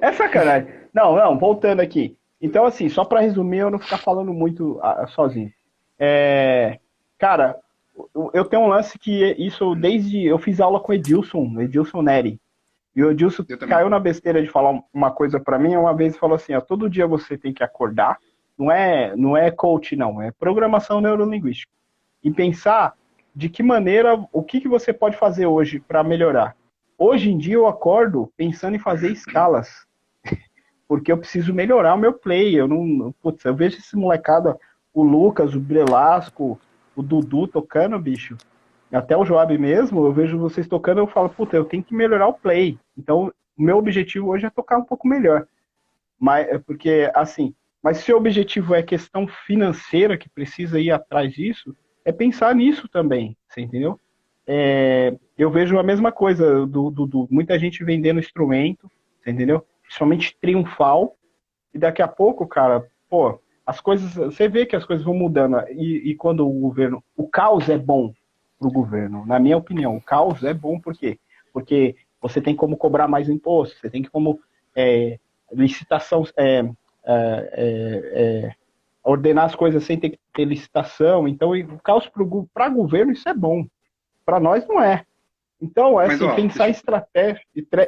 É 0.00 0.12
sacanagem. 0.12 0.72
Não, 0.94 1.16
não, 1.16 1.38
voltando 1.38 1.80
aqui. 1.80 2.16
Então, 2.40 2.64
assim, 2.64 2.88
só 2.88 3.04
para 3.04 3.20
resumir, 3.20 3.58
eu 3.58 3.70
não 3.70 3.78
ficar 3.78 3.98
falando 3.98 4.32
muito 4.32 4.78
uh, 4.78 5.08
sozinho. 5.08 5.52
É, 5.98 6.78
cara, 7.18 7.58
eu 8.32 8.44
tenho 8.44 8.62
um 8.62 8.68
lance 8.68 8.98
que 8.98 9.34
isso 9.38 9.74
desde. 9.74 10.24
Eu 10.24 10.38
fiz 10.38 10.60
aula 10.60 10.80
com 10.80 10.92
o 10.92 10.94
Edilson, 10.94 11.60
Edilson 11.60 12.02
Neri. 12.02 12.40
E 12.94 13.02
o 13.02 13.10
Edilson 13.10 13.44
caiu 13.68 13.88
na 13.88 13.98
besteira 13.98 14.42
de 14.42 14.48
falar 14.48 14.82
uma 14.92 15.10
coisa 15.10 15.38
para 15.38 15.58
mim, 15.58 15.76
uma 15.76 15.94
vez 15.94 16.16
falou 16.16 16.34
assim, 16.34 16.54
ó, 16.54 16.60
todo 16.60 16.90
dia 16.90 17.06
você 17.06 17.38
tem 17.38 17.52
que 17.52 17.62
acordar, 17.62 18.18
não 18.58 18.72
é, 18.72 19.14
não 19.14 19.36
é 19.36 19.52
coach 19.52 19.94
não, 19.94 20.20
é 20.20 20.32
programação 20.32 21.00
neurolinguística. 21.00 21.70
E 22.24 22.30
pensar 22.30 22.94
de 23.34 23.48
que 23.48 23.62
maneira, 23.62 24.18
o 24.32 24.42
que, 24.42 24.60
que 24.60 24.66
você 24.66 24.92
pode 24.92 25.16
fazer 25.16 25.46
hoje 25.46 25.78
para 25.78 26.02
melhorar. 26.02 26.56
Hoje 26.98 27.30
em 27.30 27.38
dia 27.38 27.54
eu 27.54 27.68
acordo 27.68 28.32
pensando 28.36 28.74
em 28.74 28.80
fazer 28.80 29.12
escalas, 29.12 29.86
porque 30.88 31.12
eu 31.12 31.18
preciso 31.18 31.54
melhorar 31.54 31.94
o 31.94 31.98
meu 31.98 32.12
play. 32.12 32.58
Eu 32.58 32.66
não, 32.66 33.14
putz, 33.22 33.44
eu 33.44 33.54
vejo 33.54 33.78
esse 33.78 33.94
molecada, 33.94 34.58
o 34.92 35.04
Lucas, 35.04 35.54
o 35.54 35.60
Brelasco, 35.60 36.60
o 37.00 37.02
Dudu 37.02 37.46
tocando, 37.46 37.98
bicho 37.98 38.36
até 38.96 39.16
o 39.16 39.24
Joab 39.24 39.56
mesmo, 39.58 40.06
eu 40.06 40.12
vejo 40.12 40.38
vocês 40.38 40.66
tocando, 40.66 40.98
eu 40.98 41.06
falo, 41.06 41.28
puta, 41.28 41.56
eu 41.56 41.64
tenho 41.64 41.82
que 41.82 41.94
melhorar 41.94 42.28
o 42.28 42.34
play. 42.34 42.78
Então, 42.96 43.32
o 43.56 43.62
meu 43.62 43.76
objetivo 43.76 44.28
hoje 44.28 44.46
é 44.46 44.50
tocar 44.50 44.78
um 44.78 44.84
pouco 44.84 45.06
melhor. 45.06 45.46
Mas, 46.18 46.48
é 46.48 46.58
porque, 46.58 47.10
assim, 47.14 47.54
mas 47.82 47.98
se 47.98 48.12
o 48.12 48.16
objetivo 48.16 48.74
é 48.74 48.82
questão 48.82 49.26
financeira, 49.46 50.16
que 50.16 50.28
precisa 50.28 50.80
ir 50.80 50.90
atrás 50.90 51.32
disso, 51.32 51.76
é 52.04 52.12
pensar 52.12 52.54
nisso 52.54 52.88
também, 52.88 53.36
você 53.48 53.60
entendeu? 53.60 54.00
É, 54.46 55.14
eu 55.36 55.50
vejo 55.50 55.78
a 55.78 55.82
mesma 55.82 56.10
coisa, 56.10 56.66
do, 56.66 56.90
do, 56.90 57.28
muita 57.30 57.58
gente 57.58 57.84
vendendo 57.84 58.18
instrumento, 58.18 58.90
você 59.20 59.30
entendeu? 59.30 59.64
Principalmente 59.82 60.36
triunfal, 60.40 61.14
e 61.74 61.78
daqui 61.78 62.00
a 62.00 62.08
pouco, 62.08 62.46
cara, 62.46 62.88
pô, 63.10 63.38
as 63.68 63.82
coisas, 63.82 64.14
você 64.14 64.48
vê 64.48 64.64
que 64.64 64.74
as 64.74 64.86
coisas 64.86 65.04
vão 65.04 65.12
mudando, 65.12 65.58
e, 65.68 66.10
e 66.10 66.14
quando 66.14 66.48
o 66.48 66.58
governo, 66.58 67.04
o 67.14 67.28
caos 67.28 67.68
é 67.68 67.76
bom, 67.76 68.14
para 68.58 68.66
o 68.66 68.72
governo. 68.72 69.26
Na 69.26 69.38
minha 69.38 69.58
opinião, 69.58 69.94
o 69.94 70.00
caos 70.00 70.42
é 70.42 70.54
bom 70.54 70.80
por 70.80 70.96
quê? 70.96 71.18
Porque 71.52 71.94
você 72.18 72.40
tem 72.40 72.56
como 72.56 72.78
cobrar 72.78 73.06
mais 73.06 73.28
imposto, 73.28 73.78
você 73.78 73.90
tem 73.90 74.02
como 74.02 74.40
é, 74.74 75.18
licitação, 75.52 76.24
é, 76.34 76.60
é, 76.60 76.70
é, 77.04 78.46
é 78.46 78.54
ordenar 79.04 79.44
as 79.44 79.54
coisas 79.54 79.84
sem 79.84 80.00
ter 80.00 80.10
que 80.10 80.18
ter 80.32 80.46
licitação. 80.46 81.28
Então, 81.28 81.50
o 81.52 81.78
caos 81.80 82.10
para 82.54 82.70
governo 82.70 83.12
isso 83.12 83.28
é 83.28 83.34
bom. 83.34 83.66
Para 84.24 84.40
nós 84.40 84.66
não 84.66 84.82
é. 84.82 85.04
Então, 85.60 86.00
é 86.00 86.06
assim, 86.06 86.24
ó, 86.24 86.34
pensar 86.34 86.70
estratégia, 86.70 87.42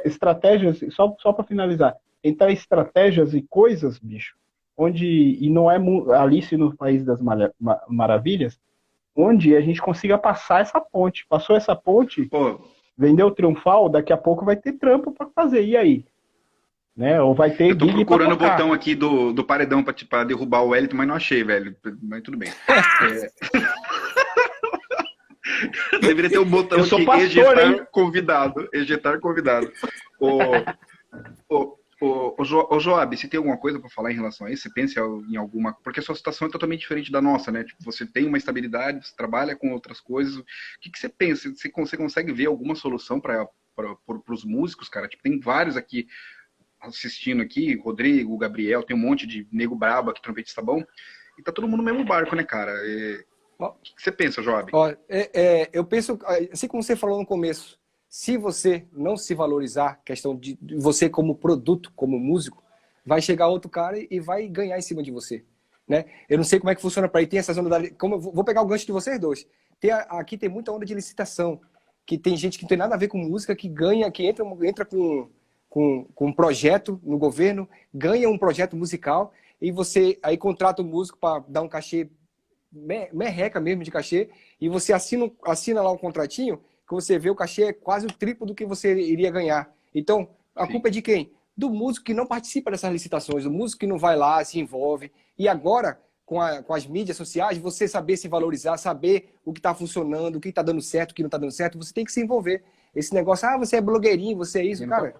estratégias, 0.05 0.79
só, 0.91 1.15
só 1.17 1.33
para 1.33 1.43
finalizar, 1.43 1.95
tentar 2.21 2.51
estratégias 2.51 3.33
e 3.33 3.41
coisas, 3.41 3.97
bicho, 3.97 4.35
onde, 4.77 5.37
e 5.39 5.49
não 5.49 5.69
é 5.69 5.77
Alice 6.17 6.55
no 6.57 6.75
País 6.75 7.03
das 7.03 7.19
Maravilhas, 7.87 8.59
onde 9.15 9.55
a 9.55 9.61
gente 9.61 9.81
consiga 9.81 10.17
passar 10.17 10.61
essa 10.61 10.79
ponte. 10.79 11.25
Passou 11.27 11.55
essa 11.55 11.75
ponte, 11.75 12.25
Pô. 12.25 12.59
vendeu 12.97 13.27
o 13.27 13.31
triunfal, 13.31 13.89
daqui 13.89 14.11
a 14.13 14.17
pouco 14.17 14.45
vai 14.45 14.55
ter 14.55 14.73
trampo 14.73 15.11
para 15.11 15.27
fazer. 15.35 15.63
E 15.63 15.77
aí? 15.77 16.05
Né? 16.95 17.21
Ou 17.21 17.33
vai 17.33 17.51
ter 17.51 17.71
Eu 17.71 17.77
tô 17.77 17.87
procurando 17.87 18.33
o 18.33 18.37
botão 18.37 18.73
aqui 18.73 18.95
do, 18.95 19.31
do 19.31 19.43
paredão 19.43 19.83
para 19.83 20.23
derrubar 20.23 20.61
o 20.61 20.69
Wellington, 20.69 20.97
mas 20.97 21.07
não 21.07 21.15
achei, 21.15 21.43
velho. 21.43 21.75
Mas 22.01 22.21
tudo 22.21 22.37
bem. 22.37 22.49
é... 22.69 23.31
Deveria 26.01 26.29
ter 26.29 26.39
um 26.39 26.45
botão 26.45 26.79
Eu 26.79 26.85
sou 26.85 27.03
pastor, 27.05 27.25
ejetar 27.25 27.71
hein? 27.71 27.85
convidado. 27.91 28.69
Ejetar 28.73 29.19
convidado. 29.19 29.71
O, 30.19 30.39
o, 31.49 31.77
o, 32.01 32.35
o, 32.37 32.43
jo, 32.43 32.67
o 32.69 32.79
Joab, 32.79 33.15
você 33.15 33.27
tem 33.27 33.37
alguma 33.37 33.57
coisa 33.57 33.79
para 33.79 33.89
falar 33.89 34.11
em 34.11 34.15
relação 34.15 34.47
a 34.47 34.51
isso? 34.51 34.63
Você 34.63 34.73
pensa 34.73 34.99
em 35.29 35.37
alguma... 35.37 35.73
Porque 35.83 35.99
a 35.99 36.03
sua 36.03 36.15
situação 36.15 36.47
é 36.47 36.51
totalmente 36.51 36.81
diferente 36.81 37.11
da 37.11 37.21
nossa, 37.21 37.51
né? 37.51 37.63
Tipo, 37.63 37.83
você 37.83 38.05
tem 38.05 38.25
uma 38.25 38.37
estabilidade, 38.37 39.07
você 39.07 39.15
trabalha 39.15 39.55
com 39.55 39.71
outras 39.71 40.01
coisas. 40.01 40.35
O 40.35 40.45
que, 40.81 40.89
que 40.89 40.97
você 40.97 41.07
pensa? 41.07 41.53
Você, 41.53 41.69
você 41.69 41.97
consegue 41.97 42.33
ver 42.33 42.47
alguma 42.47 42.73
solução 42.73 43.21
para 43.21 43.47
os 44.27 44.43
músicos, 44.43 44.89
cara? 44.89 45.07
Tipo, 45.07 45.21
tem 45.21 45.39
vários 45.39 45.77
aqui 45.77 46.07
assistindo 46.81 47.43
aqui, 47.43 47.75
Rodrigo, 47.75 48.37
Gabriel, 48.37 48.83
tem 48.83 48.95
um 48.95 48.99
monte 48.99 49.27
de 49.27 49.47
nego 49.51 49.75
brabo 49.75 50.09
aqui, 50.09 50.21
trompetista 50.21 50.61
bom. 50.61 50.83
E 51.37 51.43
tá 51.43 51.51
todo 51.51 51.67
mundo 51.67 51.81
no 51.81 51.85
mesmo 51.85 52.03
barco, 52.03 52.35
né, 52.35 52.43
cara? 52.43 52.71
É... 52.83 53.23
O 53.59 53.73
que, 53.83 53.95
que 53.95 54.01
você 54.01 54.11
pensa, 54.11 54.41
Joab? 54.41 54.71
Ó, 54.73 54.89
é, 55.07 55.29
é, 55.33 55.69
eu 55.71 55.85
penso, 55.85 56.17
assim 56.51 56.67
como 56.67 56.81
você 56.81 56.95
falou 56.95 57.19
no 57.19 57.25
começo, 57.27 57.79
se 58.11 58.35
você 58.35 58.85
não 58.91 59.15
se 59.15 59.33
valorizar, 59.33 60.01
questão 60.03 60.35
de 60.35 60.59
você 60.77 61.09
como 61.09 61.33
produto, 61.33 61.93
como 61.95 62.19
músico, 62.19 62.61
vai 63.05 63.21
chegar 63.21 63.47
outro 63.47 63.69
cara 63.69 63.97
e 63.97 64.19
vai 64.19 64.49
ganhar 64.49 64.77
em 64.77 64.81
cima 64.81 65.01
de 65.01 65.09
você. 65.09 65.45
Né? 65.87 66.03
Eu 66.27 66.37
não 66.37 66.43
sei 66.43 66.59
como 66.59 66.69
é 66.69 66.75
que 66.75 66.81
funciona 66.81 67.07
para 67.07 67.21
aí. 67.21 67.27
Tem 67.27 67.39
essa 67.39 67.53
zona 67.53 67.69
da. 67.69 67.89
Como, 67.91 68.19
vou 68.19 68.43
pegar 68.43 68.63
o 68.63 68.65
gancho 68.65 68.85
de 68.85 68.91
vocês 68.91 69.17
dois. 69.17 69.47
Tem, 69.79 69.91
aqui 69.91 70.37
tem 70.37 70.49
muita 70.49 70.73
onda 70.73 70.85
de 70.85 70.93
licitação. 70.93 71.61
Que 72.05 72.17
tem 72.17 72.35
gente 72.35 72.57
que 72.57 72.65
não 72.65 72.67
tem 72.69 72.77
nada 72.77 72.95
a 72.95 72.97
ver 72.97 73.07
com 73.07 73.17
música, 73.17 73.55
que 73.55 73.69
ganha, 73.69 74.11
que 74.11 74.25
entra, 74.25 74.45
entra 74.61 74.83
com, 74.83 75.29
com, 75.69 76.03
com 76.13 76.25
um 76.27 76.33
projeto 76.33 76.99
no 77.03 77.17
governo, 77.17 77.69
ganha 77.93 78.29
um 78.29 78.37
projeto 78.37 78.75
musical, 78.75 79.31
e 79.61 79.71
você 79.71 80.19
aí 80.21 80.37
contrata 80.37 80.81
o 80.81 80.85
um 80.85 80.89
músico 80.89 81.17
para 81.17 81.45
dar 81.47 81.61
um 81.61 81.69
cachê 81.69 82.09
merreca 83.13 83.59
mesmo 83.61 83.83
de 83.83 83.91
cachê, 83.91 84.29
e 84.59 84.67
você 84.67 84.91
assina, 84.91 85.31
assina 85.45 85.81
lá 85.81 85.91
um 85.91 85.97
contratinho, 85.97 86.59
que 86.91 86.95
você 86.95 87.17
vê 87.17 87.29
o 87.29 87.35
cachê 87.35 87.63
é 87.63 87.73
quase 87.73 88.05
o 88.05 88.11
triplo 88.11 88.45
do 88.45 88.53
que 88.53 88.65
você 88.65 88.93
iria 88.93 89.31
ganhar. 89.31 89.73
Então, 89.95 90.29
a 90.53 90.65
Sim. 90.65 90.73
culpa 90.73 90.89
é 90.89 90.91
de 90.91 91.01
quem? 91.01 91.31
Do 91.55 91.69
músico 91.69 92.05
que 92.05 92.13
não 92.13 92.25
participa 92.25 92.69
dessas 92.69 92.91
licitações, 92.91 93.45
do 93.45 93.51
músico 93.51 93.79
que 93.79 93.87
não 93.87 93.97
vai 93.97 94.15
lá, 94.17 94.43
se 94.43 94.59
envolve. 94.59 95.11
E 95.37 95.47
agora, 95.47 96.01
com, 96.25 96.41
a, 96.41 96.61
com 96.61 96.73
as 96.73 96.85
mídias 96.85 97.15
sociais, 97.15 97.57
você 97.57 97.87
saber 97.87 98.17
se 98.17 98.27
valorizar, 98.27 98.77
saber 98.77 99.35
o 99.45 99.53
que 99.53 99.59
está 99.59 99.73
funcionando, 99.73 100.35
o 100.35 100.39
que 100.41 100.49
está 100.49 100.61
dando 100.61 100.81
certo, 100.81 101.11
o 101.11 101.15
que 101.15 101.21
não 101.21 101.27
está 101.27 101.37
dando 101.37 101.51
certo, 101.51 101.77
você 101.77 101.93
tem 101.93 102.03
que 102.03 102.11
se 102.11 102.21
envolver. 102.21 102.63
Esse 102.93 103.13
negócio, 103.13 103.47
ah, 103.47 103.57
você 103.57 103.77
é 103.77 103.81
blogueirinho, 103.81 104.37
você 104.37 104.59
é 104.59 104.65
isso, 104.65 104.85
cara. 104.85 105.15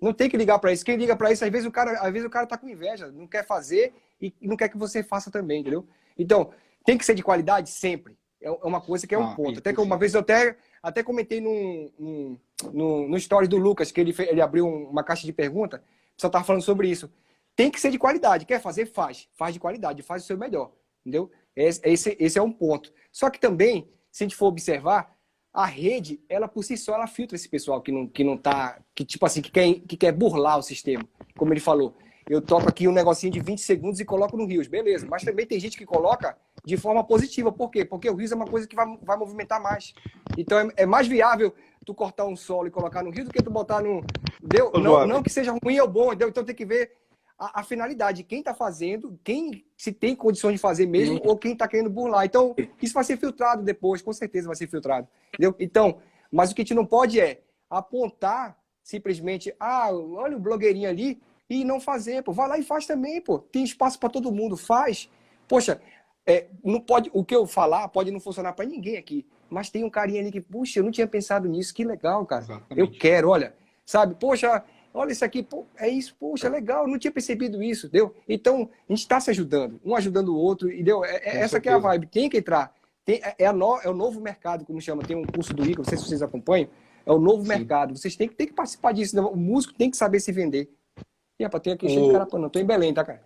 Não 0.00 0.12
tem 0.12 0.28
que 0.28 0.36
ligar 0.36 0.58
para 0.58 0.72
isso. 0.72 0.84
Quem 0.84 0.96
liga 0.96 1.14
para 1.14 1.30
isso, 1.30 1.44
às 1.44 1.50
vezes 1.50 1.66
o 1.66 1.70
cara, 1.70 2.00
às 2.00 2.12
vezes 2.12 2.26
o 2.26 2.30
cara 2.30 2.46
tá 2.46 2.58
com 2.58 2.68
inveja, 2.68 3.12
não 3.12 3.28
quer 3.28 3.46
fazer 3.46 3.92
e 4.20 4.34
não 4.42 4.56
quer 4.56 4.68
que 4.68 4.76
você 4.76 5.02
faça 5.02 5.30
também, 5.30 5.60
entendeu? 5.60 5.86
Então, 6.18 6.50
tem 6.84 6.98
que 6.98 7.04
ser 7.04 7.14
de 7.14 7.22
qualidade 7.22 7.70
sempre. 7.70 8.16
É, 8.42 8.48
é 8.48 8.66
uma 8.66 8.80
coisa 8.80 9.06
que 9.06 9.14
é 9.14 9.18
um 9.18 9.30
ah, 9.30 9.34
ponto. 9.34 9.60
Até 9.60 9.72
que 9.72 9.80
uma 9.80 9.96
vez 9.96 10.14
eu 10.14 10.20
até, 10.20 10.56
até 10.82 11.02
comentei 11.02 11.40
no, 11.40 11.92
no, 11.98 12.40
no, 12.72 13.08
no 13.08 13.16
story 13.16 13.46
do 13.46 13.56
Lucas, 13.56 13.92
que 13.92 14.00
ele, 14.00 14.14
ele 14.28 14.40
abriu 14.40 14.66
uma 14.66 15.04
caixa 15.04 15.24
de 15.24 15.32
pergunta, 15.32 15.82
só 16.16 16.28
tava 16.28 16.44
falando 16.44 16.62
sobre 16.62 16.88
isso. 16.88 17.10
Tem 17.54 17.70
que 17.70 17.80
ser 17.80 17.90
de 17.90 17.98
qualidade. 17.98 18.46
Quer 18.46 18.60
fazer? 18.60 18.86
Faz. 18.86 19.28
Faz 19.34 19.54
de 19.54 19.60
qualidade, 19.60 20.02
faz 20.02 20.24
o 20.24 20.26
seu 20.26 20.38
melhor. 20.38 20.72
Entendeu? 21.00 21.30
Esse, 21.54 22.16
esse 22.18 22.38
é 22.38 22.42
um 22.42 22.52
ponto. 22.52 22.92
Só 23.10 23.28
que 23.28 23.38
também, 23.38 23.88
se 24.10 24.24
a 24.24 24.26
gente 24.26 24.36
for 24.36 24.46
observar, 24.46 25.16
a 25.52 25.66
rede, 25.66 26.18
ela 26.28 26.48
por 26.48 26.64
si 26.64 26.76
só, 26.78 26.94
ela 26.94 27.06
filtra 27.06 27.36
esse 27.36 27.48
pessoal 27.48 27.82
que 27.82 27.92
não, 27.92 28.06
que 28.06 28.24
não 28.24 28.38
tá, 28.38 28.80
que 28.94 29.04
tipo 29.04 29.26
assim, 29.26 29.42
que 29.42 29.50
quer, 29.50 29.74
que 29.80 29.96
quer 29.96 30.12
burlar 30.12 30.58
o 30.58 30.62
sistema. 30.62 31.06
Como 31.36 31.52
ele 31.52 31.60
falou, 31.60 31.94
eu 32.32 32.40
toco 32.40 32.66
aqui 32.66 32.88
um 32.88 32.92
negocinho 32.92 33.30
de 33.30 33.40
20 33.40 33.58
segundos 33.60 34.00
e 34.00 34.06
coloco 34.06 34.38
no 34.38 34.46
Rios, 34.46 34.66
beleza. 34.66 35.06
Mas 35.06 35.22
também 35.22 35.44
tem 35.44 35.60
gente 35.60 35.76
que 35.76 35.84
coloca 35.84 36.34
de 36.64 36.78
forma 36.78 37.04
positiva. 37.04 37.52
Por 37.52 37.70
quê? 37.70 37.84
Porque 37.84 38.08
o 38.08 38.14
Rios 38.14 38.32
é 38.32 38.34
uma 38.34 38.46
coisa 38.46 38.66
que 38.66 38.74
vai, 38.74 38.86
vai 39.02 39.18
movimentar 39.18 39.62
mais. 39.62 39.92
Então 40.38 40.58
é, 40.58 40.68
é 40.78 40.86
mais 40.86 41.06
viável 41.06 41.54
tu 41.84 41.94
cortar 41.94 42.24
um 42.24 42.34
solo 42.34 42.68
e 42.68 42.70
colocar 42.70 43.02
no 43.02 43.10
Rios 43.10 43.26
do 43.26 43.32
que 43.32 43.42
tu 43.42 43.50
botar 43.50 43.82
no. 43.82 44.02
Deu? 44.42 44.72
Não, 44.72 45.06
não 45.06 45.22
que 45.22 45.28
seja 45.28 45.54
ruim 45.62 45.78
ou 45.78 45.86
bom, 45.86 46.06
entendeu? 46.06 46.30
Então 46.30 46.42
tem 46.42 46.54
que 46.54 46.64
ver 46.64 46.92
a, 47.38 47.60
a 47.60 47.62
finalidade, 47.62 48.22
quem 48.22 48.38
está 48.38 48.54
fazendo, 48.54 49.20
quem 49.22 49.66
se 49.76 49.92
tem 49.92 50.16
condições 50.16 50.54
de 50.54 50.58
fazer 50.58 50.86
mesmo, 50.86 51.16
Sim. 51.16 51.22
ou 51.26 51.36
quem 51.36 51.52
está 51.52 51.68
querendo 51.68 51.90
burlar. 51.90 52.24
Então, 52.24 52.54
isso 52.80 52.94
vai 52.94 53.04
ser 53.04 53.18
filtrado 53.18 53.62
depois, 53.62 54.00
com 54.00 54.12
certeza 54.12 54.46
vai 54.46 54.56
ser 54.56 54.68
filtrado. 54.68 55.06
Entendeu? 55.34 55.54
Então, 55.60 55.98
mas 56.30 56.50
o 56.50 56.54
que 56.54 56.62
a 56.62 56.64
gente 56.64 56.74
não 56.74 56.86
pode 56.86 57.20
é 57.20 57.42
apontar 57.68 58.56
simplesmente, 58.82 59.54
ah, 59.60 59.90
olha 59.92 60.36
o 60.36 60.40
blogueirinho 60.40 60.88
ali, 60.88 61.20
e 61.52 61.64
não 61.64 61.78
fazer, 61.78 62.22
pô. 62.22 62.32
Vai 62.32 62.48
lá 62.48 62.58
e 62.58 62.62
faz 62.62 62.86
também, 62.86 63.20
pô. 63.20 63.38
Tem 63.38 63.62
espaço 63.62 63.98
para 63.98 64.08
todo 64.08 64.32
mundo, 64.32 64.56
faz. 64.56 65.10
Poxa, 65.46 65.80
é, 66.26 66.46
não 66.64 66.80
pode, 66.80 67.10
o 67.12 67.22
que 67.22 67.36
eu 67.36 67.46
falar 67.46 67.86
pode 67.88 68.10
não 68.10 68.18
funcionar 68.18 68.54
para 68.54 68.64
ninguém 68.64 68.96
aqui, 68.96 69.26
mas 69.50 69.68
tem 69.68 69.84
um 69.84 69.90
carinha 69.90 70.22
ali 70.22 70.32
que, 70.32 70.40
puxa, 70.40 70.78
eu 70.78 70.84
não 70.84 70.90
tinha 70.90 71.06
pensado 71.06 71.46
nisso, 71.46 71.74
que 71.74 71.84
legal, 71.84 72.24
cara. 72.24 72.42
Exatamente. 72.42 72.80
Eu 72.80 72.90
quero, 72.90 73.28
olha, 73.28 73.54
sabe? 73.84 74.14
Poxa, 74.14 74.64
olha 74.94 75.12
isso 75.12 75.24
aqui, 75.26 75.42
pô, 75.42 75.66
é 75.76 75.88
isso, 75.88 76.16
poxa, 76.18 76.48
legal, 76.48 76.88
não 76.88 76.98
tinha 76.98 77.12
percebido 77.12 77.62
isso, 77.62 77.86
deu? 77.86 78.14
Então, 78.26 78.70
a 78.88 78.92
gente 78.92 79.00
está 79.00 79.20
se 79.20 79.28
ajudando, 79.30 79.78
um 79.84 79.94
ajudando 79.94 80.30
o 80.30 80.36
outro, 80.36 80.72
e 80.72 80.82
deu? 80.82 81.04
É, 81.04 81.16
é 81.16 81.36
essa 81.38 81.60
que 81.60 81.68
é 81.68 81.72
a 81.72 81.78
vibe, 81.78 82.06
tem 82.06 82.30
que 82.30 82.38
entrar. 82.38 82.74
Tem, 83.04 83.20
é, 83.22 83.34
é, 83.44 83.52
no, 83.52 83.78
é, 83.80 83.88
o 83.90 83.94
novo 83.94 84.22
mercado, 84.22 84.64
como 84.64 84.80
chama, 84.80 85.02
tem 85.02 85.16
um 85.16 85.24
curso 85.24 85.52
do 85.52 85.66
ICA, 85.66 85.82
não 85.82 85.84
sei 85.84 85.98
se 85.98 86.06
vocês 86.06 86.22
acompanham, 86.22 86.70
é 87.04 87.12
o 87.12 87.18
novo 87.18 87.42
Sim. 87.42 87.48
mercado, 87.48 87.94
vocês 87.94 88.16
têm, 88.16 88.28
têm 88.28 88.46
que 88.46 88.54
participar 88.54 88.92
disso, 88.92 89.16
né? 89.16 89.22
o 89.22 89.36
músico 89.36 89.74
tem 89.74 89.90
que 89.90 89.98
saber 89.98 90.20
se 90.20 90.32
vender. 90.32 90.70
E, 91.42 91.44
rapaz, 91.44 91.60
tem 91.60 91.72
aqui 91.72 91.86
o... 91.86 91.88
cheio 91.88 92.06
de 92.06 92.12
carapana, 92.12 92.48
tô 92.48 92.60
em 92.60 92.64
Belém, 92.64 92.94
tá, 92.94 93.04
cara? 93.04 93.20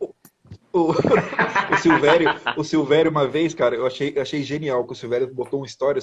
O, 0.73 0.91
o, 1.73 1.77
Silvério, 1.77 2.29
o 2.57 2.65
Silvério, 2.65 3.11
uma 3.11 3.27
vez, 3.27 3.53
cara, 3.53 3.75
eu 3.75 3.87
achei, 3.87 4.19
achei 4.19 4.43
genial 4.43 4.87
que 4.87 4.93
o 4.93 4.97
Silvério 4.97 5.33
botou 5.33 5.61
uma 5.61 5.67
história. 5.67 6.01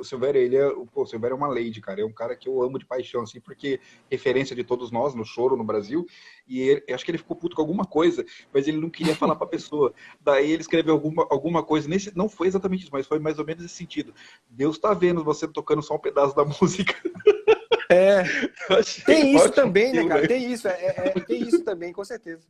O 0.00 0.04
Silvério, 0.04 0.40
ele 0.40 0.56
é, 0.56 0.68
pô, 0.92 1.02
o 1.02 1.06
Silvério 1.06 1.34
é 1.34 1.36
uma 1.36 1.46
lady, 1.46 1.80
cara. 1.80 2.00
É 2.00 2.04
um 2.04 2.12
cara 2.12 2.34
que 2.34 2.48
eu 2.48 2.60
amo 2.62 2.80
de 2.80 2.86
paixão, 2.86 3.22
assim, 3.22 3.40
porque 3.40 3.80
referência 4.10 4.56
de 4.56 4.64
todos 4.64 4.90
nós 4.90 5.14
no 5.14 5.24
choro 5.24 5.56
no 5.56 5.62
Brasil. 5.62 6.04
E 6.48 6.60
ele, 6.60 6.84
acho 6.92 7.04
que 7.04 7.12
ele 7.12 7.18
ficou 7.18 7.36
puto 7.36 7.54
com 7.54 7.62
alguma 7.62 7.84
coisa, 7.84 8.24
mas 8.52 8.66
ele 8.66 8.80
não 8.80 8.90
queria 8.90 9.14
falar 9.14 9.36
pra 9.36 9.46
pessoa. 9.46 9.92
Daí 10.20 10.50
ele 10.50 10.62
escreveu 10.62 10.94
alguma, 10.94 11.26
alguma 11.30 11.62
coisa 11.62 11.88
nesse. 11.88 12.16
Não 12.16 12.28
foi 12.28 12.48
exatamente 12.48 12.82
isso, 12.82 12.92
mas 12.92 13.06
foi 13.06 13.20
mais 13.20 13.38
ou 13.38 13.44
menos 13.44 13.64
esse 13.64 13.74
sentido. 13.74 14.12
Deus 14.50 14.78
tá 14.78 14.92
vendo 14.94 15.22
você 15.22 15.46
tocando 15.46 15.82
só 15.82 15.94
um 15.94 16.00
pedaço 16.00 16.34
da 16.34 16.44
música. 16.60 16.94
É. 17.92 18.24
Tem 19.04 19.34
isso 19.34 19.50
também, 19.50 19.92
né, 19.92 20.06
cara? 20.06 20.26
Tem 20.26 20.52
isso, 20.52 20.66
é, 20.68 20.72
é, 20.72 21.08
é, 21.08 21.20
tem 21.20 21.42
isso 21.42 21.62
também, 21.64 21.92
com 21.92 22.04
certeza. 22.04 22.46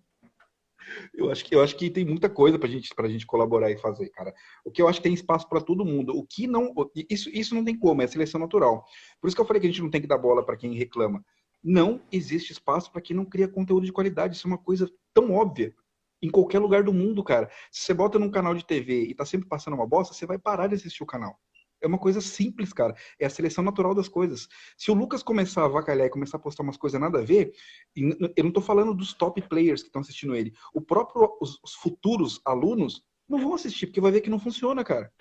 Eu 1.15 1.31
acho 1.31 1.45
que 1.45 1.55
eu 1.55 1.63
acho 1.63 1.77
que 1.77 1.91
tem 1.91 2.05
muita 2.05 2.29
coisa 2.29 2.59
para 2.59 2.69
gente, 2.69 2.93
a 2.97 3.09
gente 3.09 3.27
colaborar 3.27 3.71
e 3.71 3.79
fazer, 3.79 4.09
cara. 4.11 4.35
O 4.65 4.71
que 4.71 4.83
eu 4.83 4.89
acho 4.89 4.99
que 4.99 5.05
tem 5.05 5.15
espaço 5.15 5.49
para 5.49 5.61
todo 5.61 5.85
mundo. 5.85 6.17
O 6.17 6.27
que 6.27 6.47
não. 6.47 6.73
Isso, 7.09 7.31
isso 7.31 7.55
não 7.55 7.65
tem 7.65 7.79
como, 7.79 8.03
é 8.03 8.07
seleção 8.07 8.41
natural. 8.41 8.85
Por 9.21 9.29
isso 9.29 9.37
que 9.37 9.41
eu 9.41 9.47
falei 9.47 9.61
que 9.61 9.67
a 9.67 9.71
gente 9.71 9.83
não 9.83 9.91
tem 9.91 10.01
que 10.01 10.07
dar 10.07 10.19
bola 10.19 10.45
para 10.45 10.57
quem 10.57 10.75
reclama. 10.75 11.25
Não 11.63 12.03
existe 12.11 12.53
espaço 12.53 12.91
para 12.91 13.01
quem 13.01 13.17
não 13.17 13.25
cria 13.25 13.49
conteúdo 13.49 13.87
de 13.87 13.93
qualidade. 13.93 14.37
Isso 14.37 14.47
é 14.47 14.51
uma 14.51 14.59
coisa 14.59 14.91
tão 15.15 15.33
óbvia. 15.33 15.75
Em 16.21 16.31
qualquer 16.31 16.59
lugar 16.59 16.83
do 16.83 16.93
mundo, 16.93 17.23
cara. 17.23 17.51
Se 17.71 17.85
você 17.85 17.95
bota 17.95 18.19
num 18.19 18.31
canal 18.31 18.55
de 18.55 18.65
TV 18.65 19.05
e 19.05 19.15
tá 19.15 19.25
sempre 19.25 19.49
passando 19.49 19.75
uma 19.75 19.87
bosta, 19.87 20.15
você 20.15 20.27
vai 20.27 20.39
parar 20.39 20.69
de 20.69 20.75
assistir 20.75 21.03
o 21.03 21.07
canal. 21.07 21.39
É 21.83 21.87
uma 21.87 21.99
coisa 21.99 22.21
simples, 22.21 22.73
cara. 22.73 22.95
É 23.19 23.27
a 23.27 23.31
seleção 23.31 23.65
natural 23.65 23.95
das 23.95 24.09
coisas. 24.09 24.47
Se 24.79 24.91
o 24.91 24.95
Lucas 24.95 25.23
começar 25.23 25.65
a 25.65 25.69
vacalhar 25.69 26.07
e 26.07 26.11
começar 26.11 26.37
a 26.37 26.41
postar 26.41 26.63
umas 26.63 26.77
coisas 26.77 27.01
nada 27.01 27.19
a 27.19 27.25
ver, 27.25 27.53
eu 27.97 28.45
não 28.45 28.53
tô 28.53 28.61
falando 28.61 28.95
dos 28.95 29.13
top 29.13 29.43
players 29.43 29.83
que 29.83 29.89
estão 29.89 30.01
assistindo 30.01 30.37
ele. 30.37 30.53
O 30.73 30.81
próprio, 30.81 31.37
os, 31.41 31.59
os, 31.63 31.75
futuros 31.75 32.41
alunos 32.45 33.03
não 33.29 33.41
vão 33.41 33.55
assistir, 33.55 33.87
porque 33.87 34.01
vai 34.01 34.13
ver 34.13 34.21
que 34.21 34.31
não 34.31 34.39
funciona, 34.39 34.85
cara. 34.85 35.13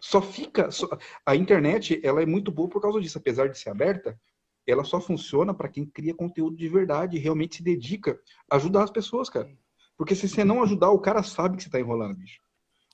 Só 0.00 0.22
fica. 0.22 0.70
Só, 0.70 0.88
a 1.26 1.36
internet, 1.36 2.00
ela 2.02 2.22
é 2.22 2.26
muito 2.26 2.50
boa 2.50 2.68
por 2.68 2.80
causa 2.80 2.98
disso. 2.98 3.18
Apesar 3.18 3.48
de 3.48 3.58
ser 3.58 3.68
aberta, 3.68 4.18
ela 4.66 4.84
só 4.84 5.00
funciona 5.00 5.52
para 5.52 5.68
quem 5.68 5.84
cria 5.84 6.14
conteúdo 6.14 6.56
de 6.56 6.68
verdade 6.68 7.16
e 7.16 7.20
realmente 7.20 7.56
se 7.56 7.62
dedica 7.62 8.18
a 8.50 8.56
ajudar 8.56 8.84
as 8.84 8.90
pessoas, 8.90 9.28
cara. 9.28 9.50
Porque 9.98 10.14
se 10.14 10.26
você 10.26 10.44
não 10.44 10.62
ajudar, 10.62 10.90
o 10.90 10.98
cara 10.98 11.22
sabe 11.22 11.58
que 11.58 11.64
você 11.64 11.70
tá 11.70 11.78
enrolando, 11.78 12.16
bicho. 12.16 12.40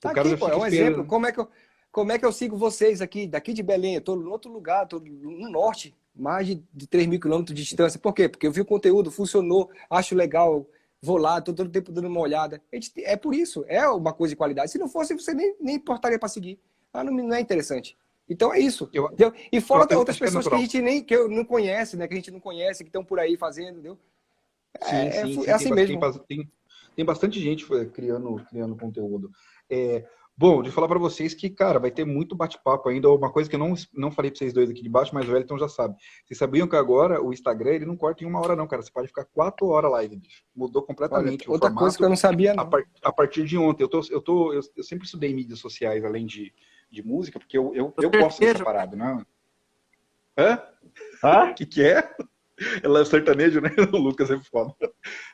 Tá 0.01 0.11
aqui, 0.11 0.35
pô, 0.35 0.49
é 0.49 0.55
um 0.55 0.65
exemplo. 0.65 1.05
Como 1.05 1.25
é 1.25 1.31
que 1.31 1.39
eu 1.39 1.49
como 1.97 2.11
é 2.11 2.19
que 2.19 2.25
eu 2.25 2.31
sigo 2.31 2.55
vocês 2.55 3.01
aqui, 3.01 3.25
daqui 3.25 3.51
de 3.51 3.63
Belém? 3.63 3.95
Eu 3.95 3.99
estou 4.01 4.21
em 4.21 4.27
outro 4.27 4.51
lugar, 4.51 4.83
estou 4.83 4.99
no 4.99 5.49
norte, 5.49 5.95
mais 6.15 6.45
de, 6.45 6.63
de 6.71 6.85
3 6.85 7.07
mil 7.07 7.19
quilômetros 7.19 7.55
de 7.55 7.63
distância. 7.63 7.99
Por 7.99 8.13
quê? 8.13 8.29
Porque 8.29 8.45
eu 8.45 8.51
vi 8.51 8.61
o 8.61 8.65
conteúdo, 8.65 9.09
funcionou, 9.09 9.71
acho 9.89 10.13
legal, 10.13 10.63
vou 11.01 11.17
lá, 11.17 11.39
estou 11.39 11.55
todo 11.55 11.69
o 11.69 11.71
tempo 11.71 11.91
dando 11.91 12.07
uma 12.07 12.19
olhada. 12.19 12.61
É 12.97 13.17
por 13.17 13.33
isso, 13.33 13.65
é 13.67 13.89
uma 13.89 14.13
coisa 14.13 14.33
de 14.33 14.35
qualidade. 14.35 14.69
Se 14.69 14.77
não 14.77 14.87
fosse, 14.87 15.15
você 15.15 15.33
nem, 15.33 15.55
nem 15.59 15.77
importaria 15.77 16.19
para 16.19 16.29
seguir. 16.29 16.59
Ah, 16.93 17.03
não, 17.03 17.11
não, 17.11 17.33
é 17.33 17.41
interessante. 17.41 17.97
Então 18.29 18.53
é 18.53 18.59
isso. 18.59 18.87
Eu, 18.93 19.05
entendeu? 19.05 19.33
E 19.51 19.59
fora 19.59 19.87
tem 19.87 19.97
outras 19.97 20.19
pessoas 20.19 20.45
que, 20.45 20.51
que, 20.51 20.55
a 20.55 20.59
gente 20.59 20.79
nem 20.79 21.03
que 21.03 21.15
eu 21.15 21.27
não 21.27 21.43
conhece, 21.43 21.97
né? 21.97 22.07
Que 22.07 22.13
a 22.13 22.17
gente 22.17 22.29
não 22.29 22.39
conhece, 22.39 22.83
que 22.83 22.89
estão 22.89 23.03
por 23.03 23.19
aí 23.19 23.35
fazendo, 23.35 23.71
entendeu? 23.71 23.97
É, 24.81 24.85
sim, 24.85 24.95
é, 24.95 25.11
sim, 25.11 25.17
é, 25.17 25.25
sim, 25.25 25.49
é 25.49 25.51
assim 25.51 25.65
tem, 25.65 25.73
mesmo. 25.73 25.99
Tem, 26.27 26.51
tem, 26.95 27.05
bastante 27.05 27.39
gente 27.39 27.65
criando, 27.91 28.35
criando 28.51 28.77
conteúdo. 28.77 29.31
É, 29.67 30.05
Bom, 30.39 30.61
de 30.61 30.69
falar 30.69 30.87
para 30.87 30.99
vocês 30.99 31.33
que, 31.33 31.49
cara, 31.49 31.79
vai 31.79 31.89
ter 31.89 32.05
muito 32.05 32.35
bate-papo 32.35 32.87
ainda. 32.89 33.09
Uma 33.09 33.31
coisa 33.31 33.49
que 33.49 33.55
eu 33.55 33.59
não, 33.59 33.73
não 33.91 34.11
falei 34.11 34.29
para 34.29 34.37
vocês 34.37 34.53
dois 34.53 34.69
aqui 34.69 34.83
de 34.83 34.89
baixo, 34.89 35.15
mas 35.15 35.27
o 35.27 35.31
Wellington 35.31 35.57
já 35.57 35.67
sabe. 35.67 35.95
Vocês 36.23 36.37
sabiam 36.37 36.67
que 36.67 36.75
agora 36.75 37.19
o 37.19 37.33
Instagram 37.33 37.71
ele 37.71 37.85
não 37.87 37.97
corta 37.97 38.23
em 38.23 38.27
uma 38.27 38.39
hora, 38.39 38.55
não, 38.55 38.67
cara. 38.67 38.83
Você 38.83 38.91
pode 38.91 39.07
ficar 39.07 39.25
quatro 39.25 39.65
horas 39.65 39.91
live, 39.93 40.15
bicho. 40.17 40.43
Mudou 40.55 40.83
completamente. 40.83 41.45
Olha, 41.45 41.53
outra 41.53 41.73
coisa 41.73 41.97
que 41.97 42.03
eu 42.03 42.09
não 42.09 42.15
sabia, 42.15 42.53
não. 42.53 42.63
A, 42.63 42.65
par, 42.67 42.83
a, 43.01 43.11
partir 43.11 43.45
de 43.45 43.57
ontem. 43.57 43.81
Eu, 43.81 43.87
tô, 43.87 44.01
eu, 44.11 44.21
tô, 44.21 44.53
eu, 44.53 44.61
eu, 44.75 44.83
sempre 44.83 45.05
estudei 45.05 45.33
mídias 45.33 45.57
sociais, 45.57 46.05
além 46.05 46.27
de, 46.27 46.53
de 46.91 47.01
música, 47.01 47.39
porque 47.39 47.57
eu, 47.57 47.73
eu, 47.73 47.91
eu 47.97 48.11
gosto 48.11 48.39
dessa 48.39 48.63
parada, 48.63 48.95
né? 48.95 49.25
Hã? 50.37 50.61
O 51.49 51.55
que, 51.55 51.65
que 51.65 51.83
é? 51.83 52.15
Ela 52.81 53.01
é 53.01 53.05
sertanejo, 53.05 53.61
né? 53.61 53.69
O 53.93 53.97
Lucas 53.97 54.29
é 54.31 54.37
foda. 54.39 54.73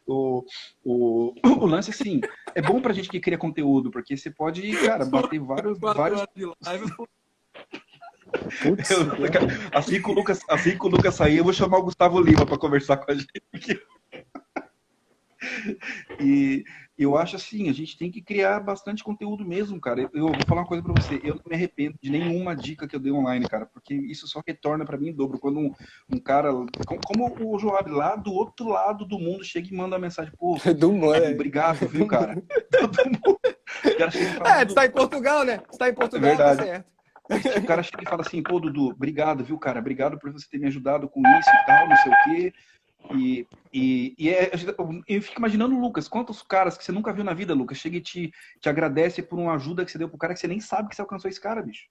O, 0.05 0.43
o, 0.83 1.33
o 1.43 1.65
lance, 1.65 1.91
assim, 1.91 2.21
é 2.53 2.61
bom 2.61 2.81
pra 2.81 2.93
gente 2.93 3.09
que 3.09 3.19
cria 3.19 3.37
conteúdo, 3.37 3.89
porque 3.89 4.17
você 4.17 4.29
pode, 4.29 4.71
cara, 4.85 5.05
bater 5.05 5.39
vários. 5.39 5.79
vários... 5.79 6.21
Putz, 8.61 8.89
eu, 8.89 8.99
assim, 9.71 10.01
que 10.01 10.09
o 10.09 10.13
Lucas, 10.13 10.41
assim 10.49 10.77
que 10.77 10.85
o 10.85 10.89
Lucas 10.89 11.15
sair, 11.15 11.37
eu 11.37 11.43
vou 11.43 11.53
chamar 11.53 11.77
o 11.77 11.83
Gustavo 11.83 12.19
Lima 12.19 12.45
para 12.45 12.57
conversar 12.57 12.97
com 12.97 13.11
a 13.11 13.15
gente. 13.15 13.29
E 16.19 16.63
eu 16.97 17.17
acho 17.17 17.35
assim, 17.35 17.69
a 17.69 17.73
gente 17.73 17.97
tem 17.97 18.11
que 18.11 18.21
criar 18.21 18.59
bastante 18.59 19.03
conteúdo 19.03 19.43
mesmo, 19.43 19.79
cara. 19.81 20.01
Eu, 20.01 20.09
eu 20.13 20.27
vou 20.27 20.45
falar 20.47 20.61
uma 20.61 20.67
coisa 20.67 20.83
para 20.83 20.93
você, 20.93 21.19
eu 21.23 21.35
não 21.35 21.43
me 21.47 21.55
arrependo 21.55 21.97
de 22.01 22.09
nenhuma 22.09 22.55
dica 22.55 22.87
que 22.87 22.95
eu 22.95 22.99
dei 22.99 23.11
online, 23.11 23.47
cara, 23.47 23.65
porque 23.65 23.93
isso 23.93 24.27
só 24.27 24.41
retorna 24.45 24.85
para 24.85 24.97
mim 24.97 25.09
em 25.09 25.13
dobro. 25.13 25.39
Quando 25.39 25.59
um, 25.59 25.71
um 26.11 26.19
cara, 26.19 26.51
como, 27.05 27.35
o 27.39 27.57
Joab, 27.57 27.89
lá 27.89 28.15
do 28.15 28.31
outro 28.31 28.69
lado 28.69 29.05
do 29.05 29.17
mundo, 29.17 29.43
chega 29.43 29.67
e 29.67 29.75
manda 29.75 29.95
uma 29.95 30.01
mensagem, 30.01 30.31
pô, 30.37 30.57
do 30.77 30.91
mundo, 30.91 31.15
é. 31.15 31.31
obrigado, 31.31 31.87
viu, 31.87 32.05
cara? 32.05 32.35
mundo. 34.15 34.43
É, 34.45 34.65
tu 34.65 34.75
tá 34.75 34.85
em 34.85 34.91
Portugal, 34.91 35.43
né? 35.43 35.57
Tu 35.57 35.77
tá 35.77 35.89
em 35.89 35.93
Portugal, 35.93 36.29
é 36.29 36.35
verdade. 36.35 36.57
tá 36.57 36.63
certo. 36.63 36.93
O 37.57 37.65
cara 37.65 37.81
chega 37.81 38.03
e 38.03 38.09
fala 38.09 38.21
assim, 38.21 38.43
pô, 38.43 38.59
Dudu, 38.59 38.89
obrigado, 38.89 39.43
viu, 39.43 39.57
cara? 39.57 39.79
Obrigado 39.79 40.19
por 40.19 40.31
você 40.31 40.45
ter 40.49 40.59
me 40.59 40.67
ajudado 40.67 41.09
com 41.09 41.21
isso 41.39 41.49
e 41.49 41.65
tal, 41.65 41.87
não 41.87 41.95
sei 41.95 42.11
o 42.11 42.15
quê. 42.23 42.53
E, 43.11 43.47
e, 43.73 44.15
e 44.17 44.29
é, 44.29 44.51
eu 45.07 45.21
fico 45.21 45.39
imaginando, 45.39 45.77
Lucas, 45.77 46.07
quantos 46.07 46.41
caras 46.41 46.77
que 46.77 46.83
você 46.83 46.91
nunca 46.91 47.13
viu 47.13 47.23
na 47.23 47.33
vida, 47.33 47.53
Lucas, 47.53 47.77
chega 47.77 47.97
e 47.97 48.01
te, 48.01 48.31
te 48.59 48.69
agradece 48.69 49.21
por 49.21 49.37
uma 49.37 49.53
ajuda 49.55 49.83
que 49.83 49.91
você 49.91 49.97
deu 49.97 50.09
pro 50.09 50.17
cara 50.17 50.33
que 50.33 50.39
você 50.39 50.47
nem 50.47 50.59
sabe 50.59 50.89
que 50.89 50.95
você 50.95 51.01
alcançou 51.01 51.29
esse 51.29 51.41
cara, 51.41 51.61
bicho. 51.61 51.87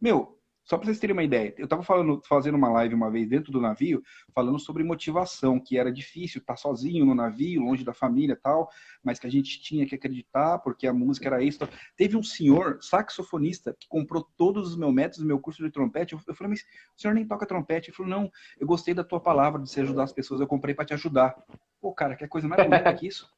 Meu, 0.00 0.39
só 0.70 0.78
para 0.78 0.86
vocês 0.86 1.00
terem 1.00 1.14
uma 1.14 1.24
ideia, 1.24 1.52
eu 1.58 1.64
estava 1.64 1.82
fazendo 1.82 2.54
uma 2.54 2.70
live 2.70 2.94
uma 2.94 3.10
vez 3.10 3.28
dentro 3.28 3.50
do 3.50 3.60
navio, 3.60 4.04
falando 4.32 4.56
sobre 4.60 4.84
motivação, 4.84 5.58
que 5.58 5.76
era 5.76 5.90
difícil 5.90 6.40
estar 6.40 6.54
sozinho 6.54 7.04
no 7.04 7.12
navio, 7.12 7.60
longe 7.60 7.82
da 7.82 7.92
família 7.92 8.38
tal, 8.40 8.70
mas 9.02 9.18
que 9.18 9.26
a 9.26 9.30
gente 9.30 9.60
tinha 9.60 9.84
que 9.84 9.96
acreditar, 9.96 10.60
porque 10.60 10.86
a 10.86 10.92
música 10.92 11.26
era 11.26 11.42
isso. 11.42 11.58
Teve 11.96 12.16
um 12.16 12.22
senhor, 12.22 12.78
saxofonista, 12.80 13.74
que 13.80 13.88
comprou 13.88 14.22
todos 14.36 14.68
os 14.68 14.76
meus 14.76 14.94
métodos, 14.94 15.24
meu 15.24 15.40
curso 15.40 15.60
de 15.60 15.72
trompete. 15.72 16.14
Eu 16.14 16.34
falei, 16.36 16.50
mas 16.50 16.60
o 16.96 17.00
senhor 17.00 17.14
nem 17.14 17.26
toca 17.26 17.44
trompete? 17.44 17.90
Ele 17.90 17.96
falou, 17.96 18.08
não, 18.08 18.30
eu 18.56 18.64
gostei 18.64 18.94
da 18.94 19.02
tua 19.02 19.18
palavra 19.18 19.60
de 19.60 19.68
você 19.68 19.80
ajudar 19.80 20.04
as 20.04 20.12
pessoas, 20.12 20.40
eu 20.40 20.46
comprei 20.46 20.72
para 20.72 20.84
te 20.84 20.94
ajudar. 20.94 21.34
Pô, 21.80 21.92
cara, 21.92 22.14
quer 22.14 22.28
coisa 22.28 22.46
mais 22.46 22.62
bonita 22.64 22.94
que 22.94 23.08
isso? 23.08 23.28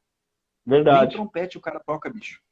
Verdade. 0.66 1.06
Nem 1.06 1.16
trompete 1.16 1.56
o 1.56 1.62
cara 1.62 1.80
toca, 1.80 2.10
bicho. 2.10 2.42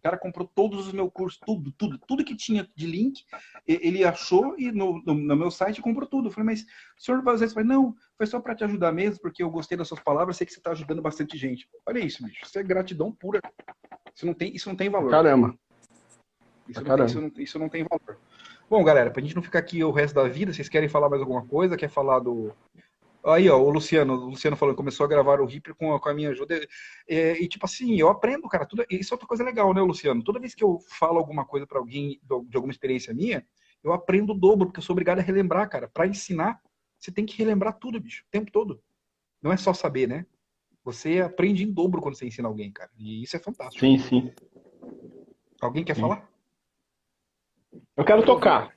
O 0.00 0.02
cara 0.02 0.16
comprou 0.16 0.50
todos 0.54 0.86
os 0.86 0.94
meus 0.94 1.10
cursos, 1.12 1.38
tudo, 1.44 1.70
tudo, 1.72 1.98
tudo 1.98 2.24
que 2.24 2.34
tinha 2.34 2.66
de 2.74 2.86
link, 2.86 3.22
ele 3.68 4.02
achou 4.02 4.54
e 4.58 4.72
no, 4.72 5.02
no, 5.04 5.12
no 5.12 5.36
meu 5.36 5.50
site 5.50 5.82
comprou 5.82 6.08
tudo. 6.08 6.28
Eu 6.28 6.32
falei, 6.32 6.46
mas 6.46 6.62
o 6.62 7.02
senhor 7.02 7.22
vai 7.22 7.34
usar 7.34 7.44
isso? 7.44 7.52
Eu 7.52 7.62
falei, 7.62 7.76
não, 7.76 7.94
foi 8.16 8.26
só 8.26 8.40
para 8.40 8.54
te 8.54 8.64
ajudar 8.64 8.92
mesmo, 8.92 9.20
porque 9.20 9.42
eu 9.42 9.50
gostei 9.50 9.76
das 9.76 9.88
suas 9.88 10.00
palavras, 10.00 10.38
sei 10.38 10.46
que 10.46 10.54
você 10.54 10.58
está 10.58 10.70
ajudando 10.70 11.02
bastante 11.02 11.36
gente. 11.36 11.68
Olha 11.86 11.98
isso, 11.98 12.24
bicho, 12.24 12.42
isso 12.42 12.58
é 12.58 12.62
gratidão 12.62 13.12
pura. 13.12 13.42
Isso 14.14 14.24
não 14.24 14.32
tem, 14.32 14.56
isso 14.56 14.70
não 14.70 14.76
tem 14.76 14.88
valor. 14.88 15.10
Caramba. 15.10 15.54
Isso, 16.66 16.82
Caramba. 16.82 16.96
Não, 16.96 16.96
tem, 16.96 17.06
isso, 17.06 17.20
não, 17.20 17.44
isso 17.44 17.58
não 17.58 17.68
tem 17.68 17.84
valor. 17.84 18.18
Bom, 18.70 18.82
galera, 18.82 19.10
pra 19.10 19.20
gente 19.20 19.34
não 19.34 19.42
ficar 19.42 19.58
aqui 19.58 19.84
o 19.84 19.90
resto 19.90 20.14
da 20.14 20.28
vida, 20.28 20.50
vocês 20.50 20.68
querem 20.68 20.88
falar 20.88 21.10
mais 21.10 21.20
alguma 21.20 21.44
coisa? 21.44 21.76
Quer 21.76 21.90
falar 21.90 22.20
do, 22.20 22.54
Aí, 23.24 23.48
ó, 23.50 23.58
o 23.58 23.70
Luciano, 23.70 24.14
o 24.14 24.30
Luciano 24.30 24.56
falando, 24.56 24.76
começou 24.76 25.04
a 25.04 25.08
gravar 25.08 25.40
o 25.40 25.46
Reaper 25.46 25.74
com, 25.74 25.94
a, 25.94 26.00
com 26.00 26.08
a 26.08 26.14
minha 26.14 26.30
ajuda. 26.30 26.58
É, 27.06 27.40
e, 27.40 27.46
tipo 27.46 27.66
assim, 27.66 27.96
eu 27.96 28.08
aprendo, 28.08 28.48
cara. 28.48 28.64
Tudo, 28.64 28.84
isso 28.90 29.12
é 29.12 29.14
outra 29.14 29.28
coisa 29.28 29.44
legal, 29.44 29.74
né, 29.74 29.82
Luciano? 29.82 30.24
Toda 30.24 30.40
vez 30.40 30.54
que 30.54 30.64
eu 30.64 30.78
falo 30.88 31.18
alguma 31.18 31.44
coisa 31.44 31.66
para 31.66 31.78
alguém 31.78 32.20
de 32.48 32.56
alguma 32.56 32.72
experiência 32.72 33.12
minha, 33.12 33.46
eu 33.84 33.92
aprendo 33.92 34.32
o 34.32 34.38
dobro, 34.38 34.66
porque 34.66 34.80
eu 34.80 34.84
sou 34.84 34.94
obrigado 34.94 35.18
a 35.18 35.22
relembrar, 35.22 35.68
cara. 35.68 35.88
Para 35.88 36.06
ensinar, 36.06 36.60
você 36.98 37.12
tem 37.12 37.26
que 37.26 37.36
relembrar 37.36 37.78
tudo, 37.78 38.00
bicho, 38.00 38.24
o 38.26 38.30
tempo 38.30 38.50
todo. 38.50 38.82
Não 39.42 39.52
é 39.52 39.56
só 39.56 39.72
saber, 39.72 40.06
né? 40.06 40.26
Você 40.82 41.20
aprende 41.20 41.62
em 41.62 41.72
dobro 41.72 42.00
quando 42.00 42.14
você 42.14 42.26
ensina 42.26 42.48
alguém, 42.48 42.72
cara. 42.72 42.90
E 42.96 43.22
isso 43.22 43.36
é 43.36 43.38
fantástico. 43.38 43.84
Sim, 43.84 43.98
sim. 43.98 44.32
Alguém 45.60 45.84
quer 45.84 45.94
sim. 45.94 46.00
falar? 46.00 46.28
Eu 47.96 48.04
quero 48.04 48.24
tocar. 48.24 48.74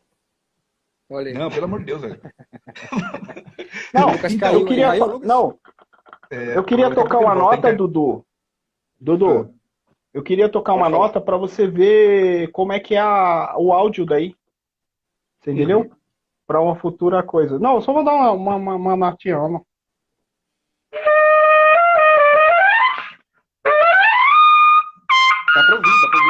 Olha 1.10 1.34
Não, 1.34 1.50
pelo 1.50 1.66
amor 1.66 1.80
de 1.80 1.86
Deus, 1.86 2.02
velho. 2.02 2.20
Não, 3.94 4.10
então, 4.30 4.54
eu 4.54 4.66
queria. 4.66 4.94
Não. 5.20 5.58
É, 6.30 6.58
eu 6.58 6.64
queria 6.64 6.94
tocar 6.94 7.20
uma 7.20 7.36
nota, 7.36 7.70
que... 7.70 7.76
Dudu. 7.76 8.26
Dudu, 9.00 9.42
ah. 9.42 9.50
eu 10.14 10.24
queria 10.24 10.50
tocar 10.50 10.74
uma 10.74 10.90
nota 10.90 11.20
para 11.20 11.38
você 11.38 11.68
ver 11.68 12.52
como 12.52 12.72
é 12.74 12.80
que 12.80 12.96
é 12.96 13.00
a, 13.00 13.56
o 13.58 13.74
áudio 13.74 14.06
daí. 14.06 14.36
Você 15.42 15.52
entendeu? 15.52 15.82
Uhum. 15.82 15.92
Para 16.48 16.62
uma 16.62 16.76
futura 16.76 17.22
coisa. 17.22 17.60
Não, 17.60 17.82
só 17.82 17.92
vou 17.92 18.04
dar 18.04 18.14
uma, 18.14 18.32
uma, 18.32 18.56
uma, 18.56 18.76
uma 18.76 18.96
notinha. 18.96 19.40
Uma... 19.40 19.62
Dá 25.56 25.64
pra 25.64 25.76
ouvir, 25.76 26.02
dá 26.02 26.10
pra 26.10 26.20
ouvir 26.20 26.23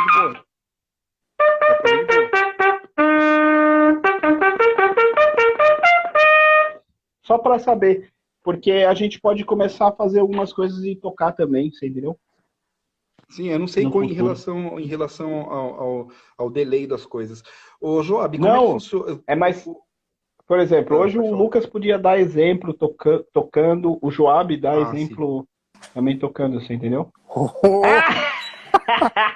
Só 7.23 7.37
para 7.37 7.57
saber, 7.59 8.11
porque 8.43 8.71
a 8.71 8.93
gente 8.93 9.19
pode 9.19 9.45
começar 9.45 9.87
a 9.87 9.95
fazer 9.95 10.19
algumas 10.19 10.51
coisas 10.51 10.83
e 10.83 10.95
tocar 10.95 11.31
também, 11.31 11.71
você 11.71 11.87
entendeu? 11.87 12.17
Sim, 13.29 13.47
eu 13.47 13.57
não 13.57 13.67
sei 13.67 13.89
qual, 13.89 14.03
em 14.03 14.13
relação, 14.13 14.79
em 14.79 14.85
relação 14.85 15.33
ao, 15.49 15.81
ao, 15.81 16.07
ao, 16.37 16.49
delay 16.51 16.85
das 16.85 17.05
coisas. 17.05 17.41
Ô, 17.81 18.03
Joab, 18.03 18.37
como 18.37 18.49
não, 18.49 18.75
é, 18.75 18.79
que 18.79 19.23
é 19.25 19.35
mais... 19.35 19.67
Por 20.45 20.59
exemplo, 20.59 20.97
hoje 20.97 21.17
o 21.17 21.33
Lucas 21.33 21.65
podia 21.65 21.97
dar 21.97 22.19
exemplo 22.19 22.73
toca, 22.73 23.25
tocando, 23.31 23.97
o 24.01 24.11
Joab 24.11 24.55
dá 24.57 24.73
ah, 24.73 24.81
exemplo 24.81 25.47
sim. 25.81 25.89
também 25.93 26.19
tocando, 26.19 26.59
você 26.59 26.73
entendeu? 26.73 27.11
Oh. 27.29 27.49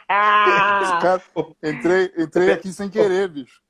Cara, 0.07 1.21
entrei, 1.63 2.11
entrei 2.17 2.51
aqui 2.51 2.73
sem 2.73 2.89
querer, 2.89 3.29
bicho. 3.29 3.61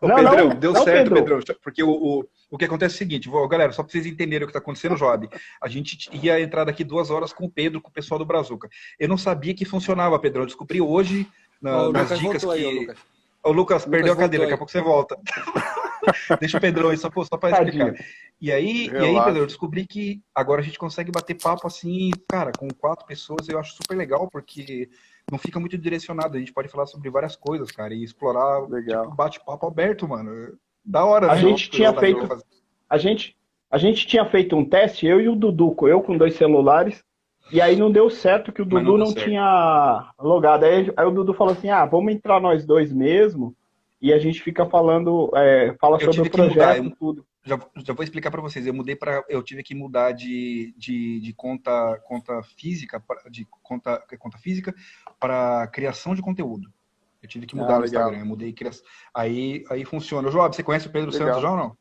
Ô, 0.00 0.08
não, 0.08 0.16
Pedrão, 0.16 0.48
não, 0.48 0.56
deu 0.56 0.72
não, 0.72 0.82
certo, 0.82 1.12
Pedro. 1.12 1.38
Pedrão, 1.38 1.56
porque 1.62 1.82
o, 1.82 1.90
o, 1.90 2.24
o 2.50 2.56
que 2.56 2.64
acontece 2.64 2.94
é 2.94 2.96
o 2.96 2.98
seguinte, 2.98 3.28
vou, 3.28 3.46
galera, 3.46 3.72
só 3.72 3.82
para 3.82 3.92
vocês 3.92 4.06
entenderem 4.06 4.44
o 4.44 4.46
que 4.46 4.50
está 4.50 4.58
acontecendo, 4.58 4.96
Job. 4.96 5.28
A 5.60 5.68
gente 5.68 6.08
ia 6.12 6.40
entrar 6.40 6.64
daqui 6.64 6.82
duas 6.82 7.10
horas 7.10 7.32
com 7.32 7.44
o 7.44 7.50
Pedro, 7.50 7.80
com 7.80 7.90
o 7.90 7.92
pessoal 7.92 8.18
do 8.18 8.24
Brazuca. 8.24 8.68
Eu 8.98 9.08
não 9.08 9.18
sabia 9.18 9.54
que 9.54 9.64
funcionava, 9.64 10.18
Pedro. 10.18 10.42
Eu 10.42 10.46
descobri 10.46 10.80
hoje 10.80 11.28
na, 11.60 11.90
nas 11.90 12.10
Lucas 12.10 12.18
dicas 12.18 12.44
que. 12.44 12.50
Aí, 12.50 12.64
o 12.64 12.80
Lucas, 12.80 12.98
o 13.44 13.52
Lucas 13.52 13.84
perdeu 13.84 14.12
a 14.12 14.16
cadeira, 14.16 14.44
daqui 14.44 14.54
a 14.54 14.58
pouco 14.58 14.72
você 14.72 14.80
volta. 14.80 15.18
Deixa 16.40 16.56
o 16.56 16.60
Pedrão 16.60 16.88
aí, 16.88 16.96
só, 16.96 17.10
só 17.10 17.36
para 17.36 17.50
explicar. 17.50 17.94
E 18.40 18.52
aí, 18.52 18.86
e 18.86 18.96
aí, 18.96 19.24
Pedro, 19.24 19.42
eu 19.42 19.46
descobri 19.46 19.86
que 19.86 20.22
agora 20.34 20.60
a 20.60 20.64
gente 20.64 20.78
consegue 20.78 21.10
bater 21.10 21.34
papo 21.34 21.66
assim, 21.66 22.10
cara, 22.28 22.52
com 22.56 22.68
quatro 22.68 23.04
pessoas, 23.04 23.48
eu 23.48 23.58
acho 23.58 23.74
super 23.74 23.96
legal, 23.96 24.28
porque 24.30 24.88
não 25.30 25.38
fica 25.38 25.58
muito 25.58 25.76
direcionado. 25.76 26.36
A 26.36 26.40
gente 26.40 26.52
pode 26.52 26.68
falar 26.68 26.86
sobre 26.86 27.10
várias 27.10 27.36
coisas, 27.36 27.70
cara, 27.70 27.92
e 27.92 28.02
explorar 28.02 28.60
legal. 28.68 29.04
Tipo, 29.04 29.16
bate-papo 29.16 29.66
aberto, 29.66 30.08
mano. 30.08 30.56
Da 30.88 31.04
hora, 31.04 31.30
a 31.30 31.36
gente 31.36 31.68
tinha 31.68 31.92
feito. 31.92 32.26
A 32.88 32.96
gente, 32.96 33.36
a 33.70 33.76
gente 33.76 34.06
tinha 34.06 34.24
feito 34.24 34.56
um 34.56 34.64
teste, 34.64 35.06
eu 35.06 35.20
e 35.20 35.28
o 35.28 35.36
Dudu, 35.36 35.76
eu 35.82 36.00
com 36.00 36.16
dois 36.16 36.34
celulares, 36.34 37.04
e 37.52 37.60
aí 37.60 37.76
não 37.76 37.92
deu 37.92 38.08
certo 38.08 38.50
que 38.50 38.62
o 38.62 38.64
Dudu 38.64 38.96
não, 38.96 39.06
não 39.06 39.14
tinha 39.14 40.10
logado. 40.18 40.64
Aí, 40.64 40.90
aí, 40.96 41.04
o 41.04 41.10
Dudu 41.10 41.34
falou 41.34 41.52
assim: 41.52 41.68
ah, 41.68 41.84
vamos 41.84 42.14
entrar 42.14 42.40
nós 42.40 42.64
dois 42.64 42.90
mesmo, 42.90 43.54
e 44.00 44.14
a 44.14 44.18
gente 44.18 44.40
fica 44.40 44.64
falando, 44.64 45.30
é, 45.34 45.76
fala 45.78 45.98
eu 46.00 46.10
sobre 46.10 46.28
o 46.28 46.32
projeto 46.32 46.86
e 46.86 46.96
tudo. 46.96 47.26
Já, 47.44 47.60
já, 47.76 47.92
vou 47.92 48.02
explicar 48.02 48.30
para 48.30 48.40
vocês. 48.40 48.66
Eu 48.66 48.72
mudei 48.72 48.96
para, 48.96 49.22
eu 49.28 49.42
tive 49.42 49.62
que 49.62 49.74
mudar 49.74 50.12
de, 50.12 50.74
de, 50.76 51.20
de 51.20 51.34
conta, 51.34 52.00
conta 52.04 52.42
física, 52.42 53.02
de 53.30 53.46
conta, 53.62 54.02
conta 54.18 54.38
física 54.38 54.74
para 55.20 55.66
criação 55.66 56.14
de 56.14 56.22
conteúdo. 56.22 56.70
Eu 57.22 57.28
tive 57.28 57.46
que 57.46 57.56
mudar 57.56 57.76
ah, 57.76 57.78
no 57.80 57.84
Instagram, 57.84 58.18
eu 58.18 58.26
mudei 58.26 58.52
criação. 58.52 58.84
Aí, 59.12 59.64
aí 59.70 59.84
funciona. 59.84 60.30
Joab, 60.30 60.54
você 60.54 60.62
conhece 60.62 60.86
o 60.86 60.90
Pedro 60.90 61.10
legal. 61.10 61.28
Santos 61.28 61.42
já 61.42 61.50
ou 61.50 61.56
não? 61.56 61.76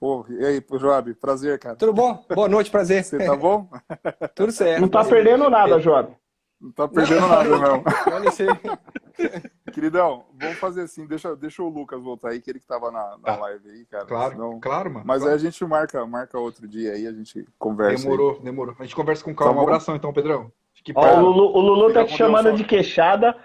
Pô, 0.00 0.24
e 0.28 0.44
aí, 0.44 0.64
Joab, 0.78 1.12
prazer, 1.14 1.58
cara. 1.58 1.76
Tudo 1.76 1.92
bom? 1.92 2.24
Boa 2.34 2.48
noite, 2.48 2.70
prazer. 2.70 3.04
Você 3.04 3.18
tá 3.18 3.36
bom? 3.36 3.68
Tudo 4.34 4.52
certo. 4.52 4.80
Não 4.80 4.88
tá 4.88 5.04
perdendo 5.04 5.50
nada, 5.50 5.80
Joab. 5.80 6.16
Não 6.60 6.72
tá 6.72 6.88
perdendo 6.88 7.20
não. 7.20 7.28
nada, 7.28 7.58
não. 7.58 7.84
Queridão, 9.72 10.24
vamos 10.40 10.58
fazer 10.58 10.82
assim, 10.82 11.06
deixa, 11.06 11.34
deixa 11.34 11.62
o 11.62 11.68
Lucas 11.68 12.00
voltar 12.00 12.30
aí, 12.30 12.40
que 12.40 12.50
ele 12.50 12.60
que 12.60 12.66
tava 12.66 12.90
na, 12.90 13.16
na 13.18 13.18
tá. 13.18 13.36
live 13.36 13.70
aí, 13.70 13.84
cara. 13.86 14.06
Claro, 14.06 14.32
senão... 14.32 14.60
claro, 14.60 14.90
mano. 14.90 15.04
Mas 15.06 15.18
claro. 15.18 15.32
aí 15.32 15.36
a 15.36 15.38
gente 15.40 15.64
marca, 15.64 16.06
marca 16.06 16.38
outro 16.38 16.66
dia 16.66 16.92
aí, 16.92 17.06
a 17.06 17.12
gente 17.12 17.44
conversa. 17.58 18.04
Demorou, 18.04 18.36
aí. 18.36 18.44
demorou. 18.44 18.76
A 18.78 18.82
gente 18.84 18.94
conversa 18.96 19.24
com 19.24 19.34
calma. 19.34 19.54
Tá 19.54 19.60
um 19.60 19.62
abração 19.62 19.96
então, 19.96 20.12
Pedrão. 20.12 20.52
Ó, 20.94 21.16
o 21.16 21.20
Lulu, 21.20 21.56
o 21.56 21.60
Lulu 21.60 21.92
tá 21.92 22.04
te 22.04 22.16
chamando 22.16 22.52
de 22.52 22.64
queixada. 22.64 23.36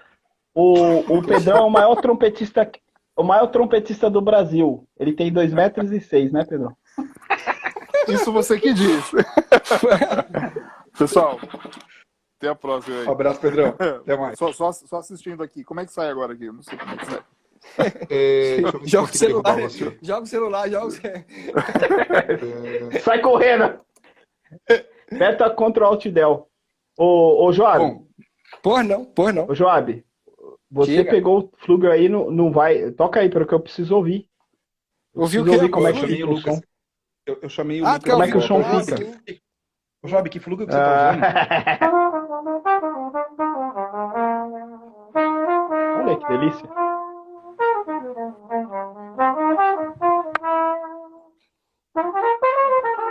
O, 0.54 1.18
o 1.18 1.22
Pedrão 1.22 1.58
é 1.58 1.62
o 1.62 1.70
maior 1.70 1.96
trompetista, 1.96 2.70
o 3.16 3.22
maior 3.24 3.48
trompetista 3.48 4.08
do 4.08 4.20
Brasil. 4.20 4.86
Ele 4.98 5.12
tem 5.12 5.32
2 5.32 5.52
metros 5.52 5.90
e 5.90 6.00
seis, 6.00 6.32
né, 6.32 6.44
Pedrão? 6.44 6.76
Isso 8.08 8.32
você 8.32 8.60
que 8.60 8.72
diz. 8.72 9.10
Pessoal, 10.96 11.40
até 12.38 12.48
a 12.48 12.54
próxima 12.54 13.00
aí. 13.00 13.06
Um 13.06 13.12
abraço, 13.12 13.40
Pedrão. 13.40 13.74
Até 13.78 14.16
mais. 14.16 14.38
Só, 14.38 14.52
só, 14.52 14.70
só, 14.70 14.98
assistindo 14.98 15.42
aqui. 15.42 15.64
Como 15.64 15.80
é 15.80 15.86
que 15.86 15.92
sai 15.92 16.10
agora 16.10 16.34
aqui? 16.34 16.44
Eu 16.44 16.52
não 16.52 16.62
sei 16.62 16.78
como 16.78 16.92
é 16.92 16.96
que 16.96 17.06
sai. 17.06 17.22
É, 18.10 18.58
joga 18.84 19.10
o 19.10 19.16
celular, 19.16 19.56
joga 20.02 20.22
o 20.22 20.26
celular, 20.26 20.68
joga 20.68 20.86
o 20.86 20.90
celular. 20.90 21.24
Sai 23.02 23.20
correndo. 23.20 23.80
Meta 25.10 25.48
contra 25.48 25.84
o 25.84 25.86
Alt 25.86 26.06
Del. 26.06 26.48
Ô, 26.96 27.46
ô 27.46 27.52
Joab. 27.52 28.00
Por 28.62 28.84
não, 28.84 29.04
por 29.04 29.32
não. 29.32 29.48
Ô 29.48 29.54
Joab, 29.54 30.04
você 30.74 30.96
Chega. 30.96 31.10
pegou 31.12 31.38
o 31.38 31.44
plugo 31.44 31.86
aí, 31.86 32.08
não, 32.08 32.28
não 32.32 32.50
vai. 32.50 32.90
Toca 32.90 33.20
aí, 33.20 33.30
porque 33.30 33.54
eu 33.54 33.60
preciso 33.60 33.94
ouvir. 33.94 34.28
ouviu 35.14 35.42
o 35.42 35.44
que? 35.44 35.52
Ouvir 35.52 35.70
como 35.70 35.86
eu 35.86 35.90
é 35.90 35.92
que 35.92 36.04
fica 36.04 36.26
o 36.26 36.30
Lucas 36.30 36.60
Eu, 37.24 37.38
eu 37.42 37.48
chamei 37.48 37.80
o 37.80 37.86
ah, 37.86 37.94
Lucas. 37.94 38.10
Como 38.10 38.24
é 38.24 38.30
que 38.30 38.36
o 38.36 38.40
som 38.40 38.58
ah, 38.58 38.80
fica? 38.80 38.96
Ô, 40.02 40.08
Job, 40.08 40.28
que 40.28 40.40
fluga 40.40 40.66
que 40.66 40.72
você 40.72 40.78
tá 40.78 41.10
ah. 41.10 41.16
tá 41.78 41.92
usando? 41.92 42.24
Olha 46.00 46.18
que 46.18 46.26
delícia. 46.26 46.68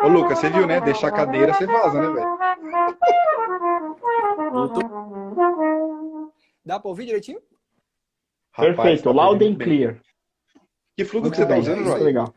Ô, 0.04 0.08
Lucas, 0.10 0.38
você 0.38 0.50
viu, 0.50 0.68
né? 0.68 0.82
Deixar 0.82 1.08
a 1.08 1.12
cadeira, 1.14 1.54
você 1.54 1.66
vaza, 1.66 2.02
né, 2.02 2.10
velho? 2.10 2.28
Dá 6.66 6.78
pra 6.78 6.90
ouvir 6.90 7.06
direitinho? 7.06 7.40
Rapaz, 8.56 8.76
Perfeito, 8.76 9.04
tá 9.04 9.12
loud 9.12 9.44
and 9.44 9.56
bem. 9.56 9.68
clear. 9.68 10.00
Que 10.96 11.04
flugo 11.04 11.26
Muito 11.26 11.32
que 11.34 11.38
você 11.42 11.48
tá 11.48 11.54
bem, 11.54 11.62
usando, 11.62 11.82
é 11.82 11.86
Joy? 11.86 12.04
legal. 12.04 12.34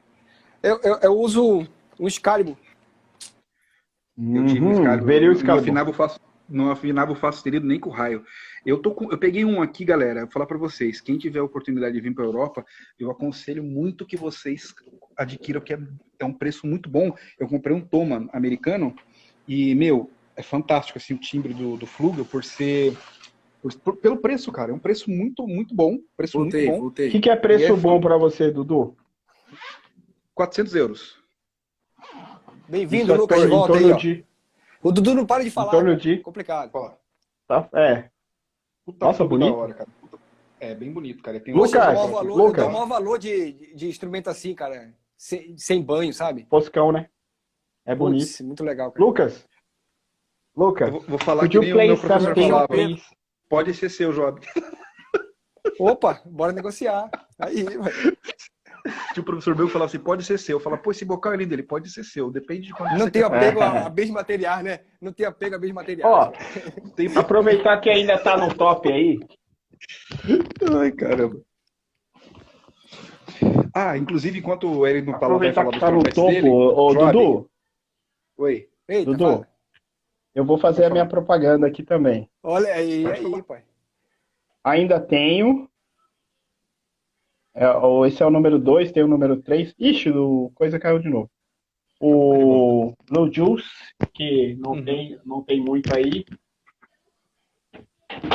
Eu, 0.63 0.81
eu, 0.83 0.99
eu 1.03 1.13
uso 1.19 1.67
um 2.01 2.07
Excalibur. 2.09 2.57
Eu 4.17 4.47
tive 4.47 4.65
um 4.65 4.69
Uhum, 4.69 4.73
Excalibur. 4.73 5.07
veria 5.07 5.29
o 5.29 5.33
Não 5.35 5.41
Excalibur. 5.41 5.93
faço, 5.93 6.21
não 6.49 6.71
afinava 6.71 7.13
o 7.13 7.15
faço 7.15 7.37
sustenido 7.39 7.67
nem 7.67 7.79
com 7.79 7.91
raio. 7.91 8.25
Eu, 8.65 8.79
tô 8.81 8.93
com, 8.95 9.11
eu 9.13 9.19
peguei 9.19 9.45
um 9.45 9.61
aqui, 9.61 9.85
galera. 9.85 10.23
Vou 10.23 10.31
falar 10.31 10.47
pra 10.47 10.57
vocês. 10.57 11.03
Quem 11.03 11.19
tiver 11.19 11.41
a 11.41 11.45
oportunidade 11.45 11.95
de 11.95 12.01
vir 12.01 12.15
pra 12.15 12.25
Europa, 12.25 12.65
eu 12.99 13.11
aconselho 13.11 13.63
muito 13.63 14.07
que 14.07 14.17
vocês 14.17 14.75
adquiram, 15.17 15.61
que 15.61 15.75
é, 15.75 15.79
é 16.19 16.25
um 16.25 16.33
preço 16.33 16.67
muito 16.67 16.89
bom. 16.89 17.15
Eu 17.39 17.47
comprei 17.47 17.77
um 17.77 17.81
Toma 17.83 18.27
americano 18.33 18.97
e, 19.47 19.75
meu, 19.75 20.11
é 20.35 20.43
fantástico 20.43 20.99
assim, 20.99 21.13
o 21.13 21.19
timbre 21.19 21.53
do, 21.53 21.77
do 21.77 21.87
Fluga 21.87 22.25
por 22.25 22.43
ser. 22.43 22.97
Por- 23.75 23.95
por- 23.95 23.97
pelo 23.97 24.17
preço, 24.19 24.53
cara. 24.53 24.71
É 24.71 24.75
um 24.75 24.79
preço 24.79 25.11
muito, 25.11 25.47
muito 25.47 25.75
bom. 25.75 25.99
Preço 26.17 26.39
Voltei, 26.39 26.67
muito 26.69 26.81
bom. 26.81 26.87
O 26.89 26.93
que, 26.93 27.21
que 27.21 27.31
é 27.31 27.37
preço 27.37 27.73
é 27.73 27.77
bom 27.77 28.01
pra 28.01 28.17
você, 28.17 28.51
Dudu? 28.51 28.97
400 30.35 30.75
euros. 30.75 31.17
Bem-vindo, 32.69 33.13
é 33.13 33.17
Lucas, 33.17 33.39
tor- 33.39 33.47
de 33.47 33.53
volta 33.55 33.73
em 33.73 33.77
aí, 33.77 33.81
torno 33.83 33.95
ó. 33.95 33.99
de, 33.99 34.25
O 34.83 34.93
Dudu 34.93 35.15
não 35.15 35.27
para 35.27 35.43
de 35.43 35.49
em 35.49 35.53
falar. 35.53 35.71
torno 35.71 35.91
cara. 35.91 36.01
de, 36.01 36.19
Complicado. 36.19 36.71
Ó, 36.75 36.93
tá, 37.47 37.69
é, 37.75 38.11
puta 38.85 39.07
Nossa, 39.07 39.25
bonito. 39.25 39.53
Da 39.53 39.57
hora, 39.57 39.87
É 40.59 40.75
bem 40.75 40.91
bonito, 40.93 41.23
cara. 41.23 41.39
Tem 41.39 41.55
Lucas, 41.55 41.75
outro- 41.75 41.93
maior 41.95 42.09
valor, 42.11 42.37
Lucas. 42.37 42.65
eu 42.65 42.71
dou 42.71 42.73
maior 42.73 42.87
valor 42.87 43.19
de, 43.19 43.53
de, 43.53 43.75
de 43.75 43.89
instrumento 43.89 44.29
assim, 44.29 44.55
cara. 44.55 44.93
Sem, 45.17 45.57
sem 45.57 45.83
banho, 45.83 46.13
sabe? 46.13 46.45
Poscão, 46.45 46.91
né? 46.93 47.09
É 47.85 47.95
bonito. 47.95 48.21
Putz, 48.27 48.41
muito 48.41 48.65
legal, 48.65 48.91
cara. 48.91 49.05
Lucas, 49.05 49.47
Lucas, 50.57 50.91
vou, 50.91 51.01
vou 51.03 51.19
falar 51.19 51.41
could 51.43 51.61
que 51.61 51.67
you 51.69 51.77
nem 51.77 51.91
o 51.91 51.93
meu 51.95 52.01
professor 52.01 52.35
falava. 52.35 52.69
Pode 53.49 53.75
ser 53.75 53.89
seu, 53.89 54.13
Job. 54.13 54.41
Opa, 55.79 56.23
bora 56.25 56.53
negociar. 56.53 57.11
Aí, 57.39 57.65
velho. 57.65 58.17
Tinha 59.13 59.23
o 59.23 59.25
professor 59.25 59.57
meu 59.57 59.67
que 59.67 59.73
falava 59.73 59.91
assim, 59.91 59.99
pode 59.99 60.25
ser 60.25 60.39
seu. 60.39 60.57
Eu 60.57 60.61
falava, 60.61 60.81
pô, 60.81 60.91
esse 60.91 61.05
bocal 61.05 61.35
é 61.35 61.37
lindo, 61.37 61.55
ele 61.55 61.63
pode 61.63 61.91
ser 61.91 62.05
seu. 62.05 62.31
Depende 62.31 62.69
de 62.69 62.73
quando 62.73 62.97
Não 62.97 63.11
tem 63.11 63.23
apego 63.23 63.61
a, 63.61 63.87
a 63.87 63.89
bens 63.89 64.11
materiais, 64.11 64.65
né? 64.65 64.81
Não 65.01 65.13
tem 65.13 65.27
apego 65.27 65.57
a 65.57 65.59
bens 65.59 65.73
materiais. 65.73 66.13
Ó, 66.13 66.33
Tem... 66.95 67.09
aproveitar 67.17 67.81
que 67.81 67.91
ainda 67.91 68.17
tá 68.19 68.37
no 68.37 68.55
top 68.55 68.93
aí, 68.93 69.19
Ai, 70.73 70.93
caramba. 70.93 71.41
Ah, 73.75 73.97
inclusive, 73.97 74.39
enquanto 74.39 74.87
ele 74.87 75.03
não 75.03 75.19
falou, 75.19 75.39
vai 75.39 75.53
falar 75.53 75.71
dos 75.71 75.81
tá 75.81 75.91
no 75.91 76.03
topo, 76.03 76.31
dele, 76.31 76.49
ô, 76.49 76.95
Dudu, 76.95 77.51
Oi. 78.39 78.69
Eita, 78.89 79.11
Dudu. 79.11 79.25
fala. 79.25 79.49
Eu 80.37 80.45
vou 80.45 80.59
fazer 80.59 80.85
a 80.85 80.91
minha 80.91 81.07
propaganda 81.07 81.67
aqui 81.67 81.83
também. 81.83 82.29
Olha 82.43 82.73
aí, 82.75 83.07
aí, 83.11 83.43
pai. 83.43 83.63
Ainda 84.63 85.01
tenho. 85.01 85.67
É, 87.55 87.65
esse 88.07 88.23
é 88.23 88.27
o 88.27 88.31
número 88.31 88.59
2, 88.59 88.93
tem 88.93 89.03
o 89.03 89.09
número 89.09 89.41
3. 89.41 89.75
Ixi, 89.79 90.11
o 90.11 90.53
coisa 90.55 90.79
caiu 90.79 90.99
de 90.99 91.09
novo. 91.09 91.31
O 91.99 92.93
Blue 93.11 93.33
Juice, 93.33 93.67
que 94.13 94.55
não, 94.57 94.73
Uhum. 94.73 94.85
tem, 94.85 95.19
não 95.25 95.43
tem 95.43 95.59
muito 95.59 95.89
aí. 95.97 96.27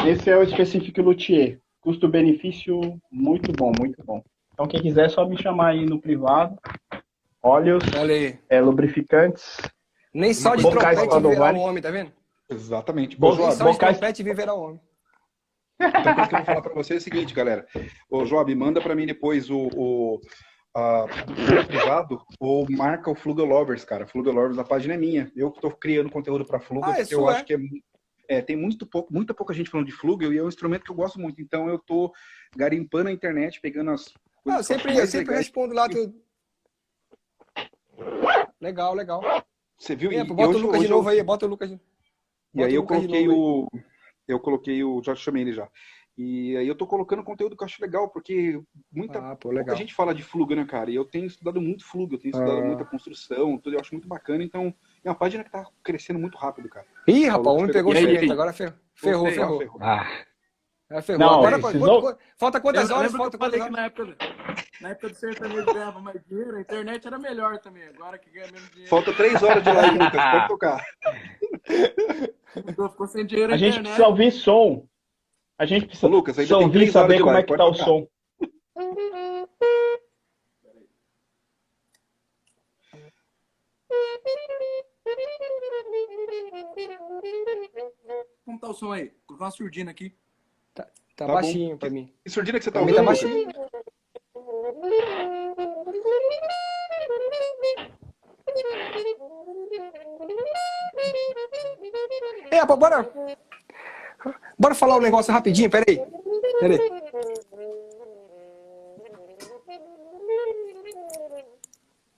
Esse 0.07 0.31
é 0.31 0.37
o 0.37 0.43
Specific 0.47 0.99
Luthier. 0.99 1.59
Custo-benefício 1.81 2.79
muito 3.11 3.51
bom, 3.53 3.71
muito 3.79 4.03
bom. 4.03 4.23
Então, 4.53 4.67
quem 4.67 4.81
quiser, 4.81 5.05
é 5.05 5.09
só 5.09 5.23
me 5.27 5.39
chamar 5.39 5.67
aí 5.69 5.85
no 5.85 6.01
privado. 6.01 6.57
Óleos, 7.43 7.83
Olha 7.95 8.15
aí. 8.15 8.39
é, 8.49 8.59
lubrificantes. 8.59 9.57
Nem 10.13 10.33
só 10.33 10.55
de 10.55 10.63
Bocais 10.63 10.97
trompete 10.99 11.21
viverá 11.21 11.39
vale. 11.39 11.57
um 11.57 11.61
homem, 11.61 11.81
tá 11.81 11.89
vendo? 11.91 12.11
Exatamente. 12.49 13.17
Bom, 13.17 13.35
Nem 13.35 13.51
só 13.51 13.65
de 13.65 13.71
bocais- 13.73 13.97
trompete 13.97 14.23
viverá 14.23 14.53
um 14.53 14.59
homem. 14.61 14.81
Então, 15.79 16.13
coisa 16.13 16.27
que 16.29 16.35
eu 16.35 16.37
vou 16.39 16.45
falar 16.45 16.61
pra 16.61 16.73
você 16.73 16.93
é 16.93 16.97
o 16.97 17.01
seguinte, 17.01 17.33
galera. 17.33 17.65
Ô, 18.09 18.23
Job, 18.25 18.53
manda 18.53 18.79
pra 18.81 18.93
mim 18.93 19.05
depois 19.05 19.49
o, 19.49 19.67
o 19.75 20.21
a, 20.75 21.05
o 21.05 21.65
privado 21.67 22.21
ou 22.39 22.67
marca 22.69 23.09
o 23.09 23.15
Fluga 23.15 23.43
Lovers, 23.43 23.83
cara. 23.83 24.05
Fluga 24.05 24.31
Lovers, 24.31 24.59
a 24.59 24.63
página 24.63 24.93
é 24.93 24.97
minha. 24.97 25.31
Eu 25.35 25.51
que 25.51 25.59
tô 25.59 25.71
criando 25.71 26.09
conteúdo 26.11 26.45
pra 26.45 26.59
Fluga, 26.59 26.87
Ah, 26.87 26.91
é 26.91 26.95
porque 26.97 27.15
eu 27.15 27.19
sua, 27.21 27.31
acho 27.33 27.45
que 27.45 27.53
é, 27.55 27.57
é, 28.37 28.41
tem 28.41 28.55
muito 28.55 28.85
pouco, 28.85 29.11
muita 29.11 29.33
pouca 29.33 29.53
gente 29.53 29.69
falando 29.71 29.87
de 29.87 29.91
Fluga 29.93 30.27
e 30.27 30.37
é 30.37 30.43
um 30.43 30.47
instrumento 30.47 30.83
que 30.83 30.91
eu 30.91 30.95
gosto 30.95 31.19
muito. 31.19 31.41
Então 31.41 31.67
eu 31.67 31.79
tô 31.79 32.13
garimpando 32.55 33.05
na 33.05 33.11
internet, 33.11 33.59
pegando 33.59 33.89
as 33.91 34.13
Ah, 34.47 34.57
eu 34.57 34.63
sempre, 34.63 34.91
eu 34.95 35.07
sempre 35.07 35.19
legais. 35.29 35.39
respondo 35.47 35.73
lá. 35.73 35.89
Tu... 35.89 36.13
Legal, 38.59 38.93
legal. 38.93 39.21
Você 39.81 39.95
viu? 39.95 40.11
É, 40.11 40.15
E- 40.17 40.23
bota 40.23 40.41
e 40.41 40.45
o 40.45 40.49
hoje- 40.49 40.57
Lucas 40.59 40.79
de 40.79 40.85
hoje 40.85 40.89
novo 40.93 41.09
eu- 41.09 41.13
aí, 41.13 41.23
bota 41.23 41.45
o 41.45 41.49
Lucas. 41.49 41.71
E 41.71 41.75
bota 42.53 42.67
aí 42.67 42.73
o 42.73 42.75
eu 42.75 42.81
Lucas 42.81 43.01
de 43.01 43.07
coloquei 43.07 43.27
o. 43.29 43.67
Eu 44.27 44.39
coloquei 44.39 44.83
o. 44.83 45.01
Já 45.03 45.15
chamei 45.15 45.41
ele 45.41 45.53
já. 45.53 45.67
E 46.17 46.55
aí 46.57 46.67
eu 46.67 46.75
tô 46.75 46.85
colocando 46.85 47.23
conteúdo 47.23 47.55
que 47.57 47.63
eu 47.63 47.65
acho 47.65 47.81
legal, 47.81 48.07
porque 48.09 48.61
muita, 48.91 49.17
Ah, 49.17 49.29
pô, 49.35 49.49
pouca 49.49 49.55
legal. 49.57 49.75
gente 49.75 49.93
fala 49.95 50.13
de 50.13 50.21
fluga, 50.21 50.55
né, 50.55 50.65
cara? 50.65 50.91
E 50.91 50.95
eu 50.95 51.03
tenho 51.05 51.25
estudado 51.25 51.59
muito 51.59 51.83
fluga, 51.83 52.13
eu 52.15 52.19
tenho 52.19 52.31
estudado 52.31 52.59
Ah. 52.59 52.65
muita 52.65 52.85
construção, 52.85 53.57
tudo, 53.57 53.75
eu 53.75 53.79
acho 53.79 53.93
muito 53.95 54.07
bacana. 54.07 54.43
Então, 54.43 54.71
é 55.03 55.09
uma 55.09 55.15
página 55.15 55.43
que 55.43 55.49
tá 55.49 55.65
crescendo 55.83 56.19
muito 56.19 56.37
rápido, 56.37 56.69
cara. 56.69 56.85
Ih, 57.07 57.25
rapaz, 57.25 57.37
o 57.47 57.49
Lucas 57.49 57.61
homem 57.63 57.71
pegou 57.73 57.91
o. 57.93 57.95
E 57.95 57.97
aí, 57.97 58.13
e 58.13 58.17
aí? 58.19 58.31
agora 58.31 58.53
ferrou. 58.53 58.75
Ferrou, 58.93 59.31
ferrou. 59.31 59.57
ferrou. 59.57 59.77
Ah, 59.81 60.05
É, 60.91 61.01
ferrou. 61.01 61.19
Não, 61.19 61.33
Agora, 61.35 61.59
quanto- 61.59 61.79
quanto- 61.79 62.17
falta 62.37 62.59
quantas 62.59 62.89
eu 62.89 62.95
horas? 62.97 63.11
Falta 63.13 63.35
eu 63.35 63.39
falei 63.39 63.59
quantas 63.59 63.75
que 63.75 63.81
horas? 63.81 63.97
na 63.97 64.05
época, 64.05 64.65
na 64.81 64.89
época 64.89 65.09
do 65.09 65.15
sertanejo 65.15 65.65
ganhava 65.73 66.01
mais 66.01 66.21
dinheiro, 66.25 66.57
a 66.57 66.61
internet 66.61 67.07
era 67.07 67.17
melhor 67.17 67.57
também. 67.59 67.83
Agora 67.87 68.17
que 68.17 68.29
ganha 68.29 68.47
menos 68.47 68.69
dinheiro. 68.71 68.89
Falta 68.89 69.13
três 69.13 69.41
horas 69.41 69.63
de 69.63 69.71
live, 69.71 69.97
Lucas. 69.97 70.21
Pode 70.31 70.47
tocar. 70.49 70.85
Ficou, 72.67 72.89
ficou 72.89 73.07
sem 73.07 73.25
dinheiro 73.25 73.53
a 73.53 73.55
a 73.55 73.57
gente 73.57 73.69
internet. 73.69 73.83
precisa 73.95 74.07
ouvir 74.09 74.31
som. 74.31 74.85
A 75.57 75.65
gente 75.65 75.85
precisa 75.85 76.07
Lucas, 76.07 76.37
ainda 76.39 76.47
precisa 76.47 76.57
tem 76.57 76.65
ouvir 76.67 76.79
e 76.79 76.81
horas 76.81 76.93
saber 76.93 77.17
como 77.19 77.29
é 77.29 77.33
live, 77.35 77.47
que 77.47 77.57
pode 77.57 77.59
tá 77.59 77.65
o 77.65 77.71
tocar. 77.71 77.85
som. 77.85 78.07
Como 88.45 88.59
tá 88.59 88.69
o 88.69 88.73
som 88.73 88.91
aí? 88.91 89.05
Vou 89.09 89.13
colocar 89.27 89.45
uma 89.45 89.51
surdina 89.51 89.91
aqui. 89.91 90.15
Tá, 90.73 90.87
Tá 91.15 91.27
bom. 91.27 91.33
baixinho 91.33 91.77
pra 91.77 91.89
mim. 91.89 92.13
Que 92.23 92.29
surdina 92.29 92.57
que 92.59 92.63
você 92.65 92.71
tá 92.71 92.79
Pra 92.81 92.93
tá 92.93 93.01
ouvindo? 93.01 93.11
Lucas? 93.11 93.21
baixinho. 93.23 93.51
É, 102.51 102.65
pô, 102.65 102.75
bora. 102.75 103.09
Bora 104.57 104.75
falar 104.75 104.97
um 104.97 105.01
negócio 105.01 105.33
rapidinho, 105.33 105.69
peraí. 105.69 105.97
Peraí. 106.59 106.79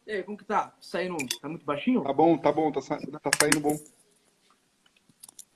E 0.06 0.12
aí, 0.12 0.24
como 0.24 0.38
que 0.38 0.44
tá? 0.46 0.76
Saindo. 0.82 1.16
Tá 1.42 1.48
muito 1.48 1.66
baixinho? 1.66 2.04
Tá 2.04 2.12
bom, 2.14 2.38
tá 2.38 2.52
bom, 2.52 2.72
tá, 2.72 2.82
sa- 2.82 2.98
tá 2.98 3.32
saindo 3.40 3.60
bom. 3.62 3.78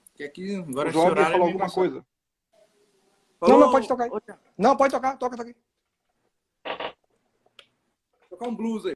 Porque 0.10 0.24
aqui, 0.24 0.56
agora 0.56 0.88
o 0.88 0.90
esse 0.90 0.98
Job 0.98 1.12
horário 1.12 1.32
falou 1.34 1.48
é 1.48 1.52
alguma 1.52 1.70
coisa. 1.70 2.06
Não, 3.42 3.60
não, 3.60 3.72
pode 3.72 3.88
tocar 3.88 4.06
aí. 4.06 4.10
Ô, 4.10 4.22
Não, 4.58 4.76
pode 4.76 4.94
tocar, 4.94 5.18
toca, 5.18 5.38
toca 5.38 5.50
aí. 5.50 5.56
tocar 8.30 8.48
um 8.48 8.56
blues 8.56 8.86
aí. 8.86 8.96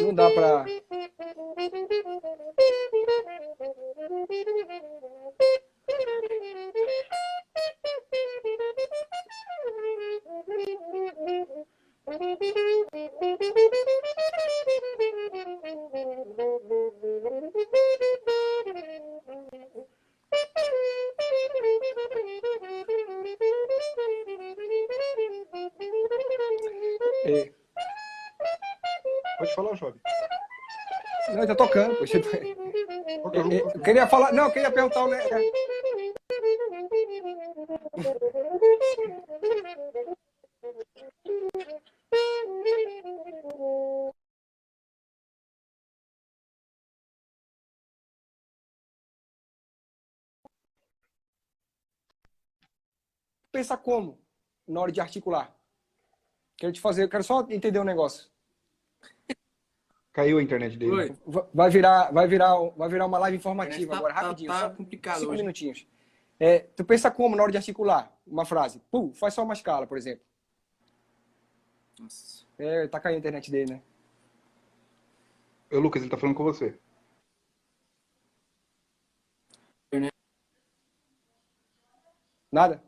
Não 0.00 0.14
dá 0.14 0.30
pra. 0.30 0.64
É. 12.06 12.10
Pode 29.38 29.54
falar, 29.54 29.74
Job. 29.76 29.98
Não, 31.30 31.46
tá 31.46 31.54
tocando, 31.54 31.96
poxa. 31.96 32.18
Eu 32.18 33.80
queria 33.80 34.06
falar. 34.06 34.30
Não, 34.32 34.44
eu 34.44 34.50
queria 34.50 34.70
perguntar 34.70 35.04
o. 35.04 35.08
Pensa 53.54 53.76
como 53.76 54.18
na 54.66 54.80
hora 54.80 54.90
de 54.90 55.00
articular. 55.00 55.54
Quero 56.56 56.72
te 56.72 56.80
fazer, 56.80 57.08
quero 57.08 57.22
só 57.22 57.46
entender 57.48 57.78
um 57.78 57.84
negócio. 57.84 58.28
Caiu 60.12 60.38
a 60.38 60.42
internet 60.42 60.76
dele. 60.76 60.92
Oi. 60.92 61.16
Vai 61.52 61.70
virar, 61.70 62.12
vai 62.12 62.26
virar, 62.26 62.56
vai 62.76 62.88
virar 62.88 63.06
uma 63.06 63.18
live 63.18 63.36
informativa 63.36 63.92
tá, 63.92 63.98
agora, 63.98 64.14
tá, 64.14 64.20
rapidinho. 64.20 64.50
Tá, 64.50 64.68
tá 64.68 64.74
complicado 64.74 65.20
cinco 65.20 65.32
hoje. 65.32 65.42
minutinhos. 65.42 65.86
É, 66.38 66.60
tu 66.60 66.84
pensa 66.84 67.10
como 67.10 67.36
na 67.36 67.42
hora 67.42 67.52
de 67.52 67.58
articular 67.58 68.12
uma 68.26 68.44
frase? 68.44 68.80
Pum, 68.90 69.12
faz 69.12 69.34
só 69.34 69.44
uma 69.44 69.54
escala, 69.54 69.86
por 69.86 69.96
exemplo. 69.96 70.24
Nossa. 71.98 72.44
É, 72.58 72.86
tá 72.88 73.00
caindo 73.00 73.16
a 73.16 73.18
internet 73.18 73.50
dele, 73.50 73.74
né? 73.74 73.82
Ô, 75.72 75.78
Lucas, 75.78 76.02
ele 76.02 76.10
tá 76.10 76.16
falando 76.16 76.36
com 76.36 76.44
você. 76.44 76.78
Nada? 82.54 82.80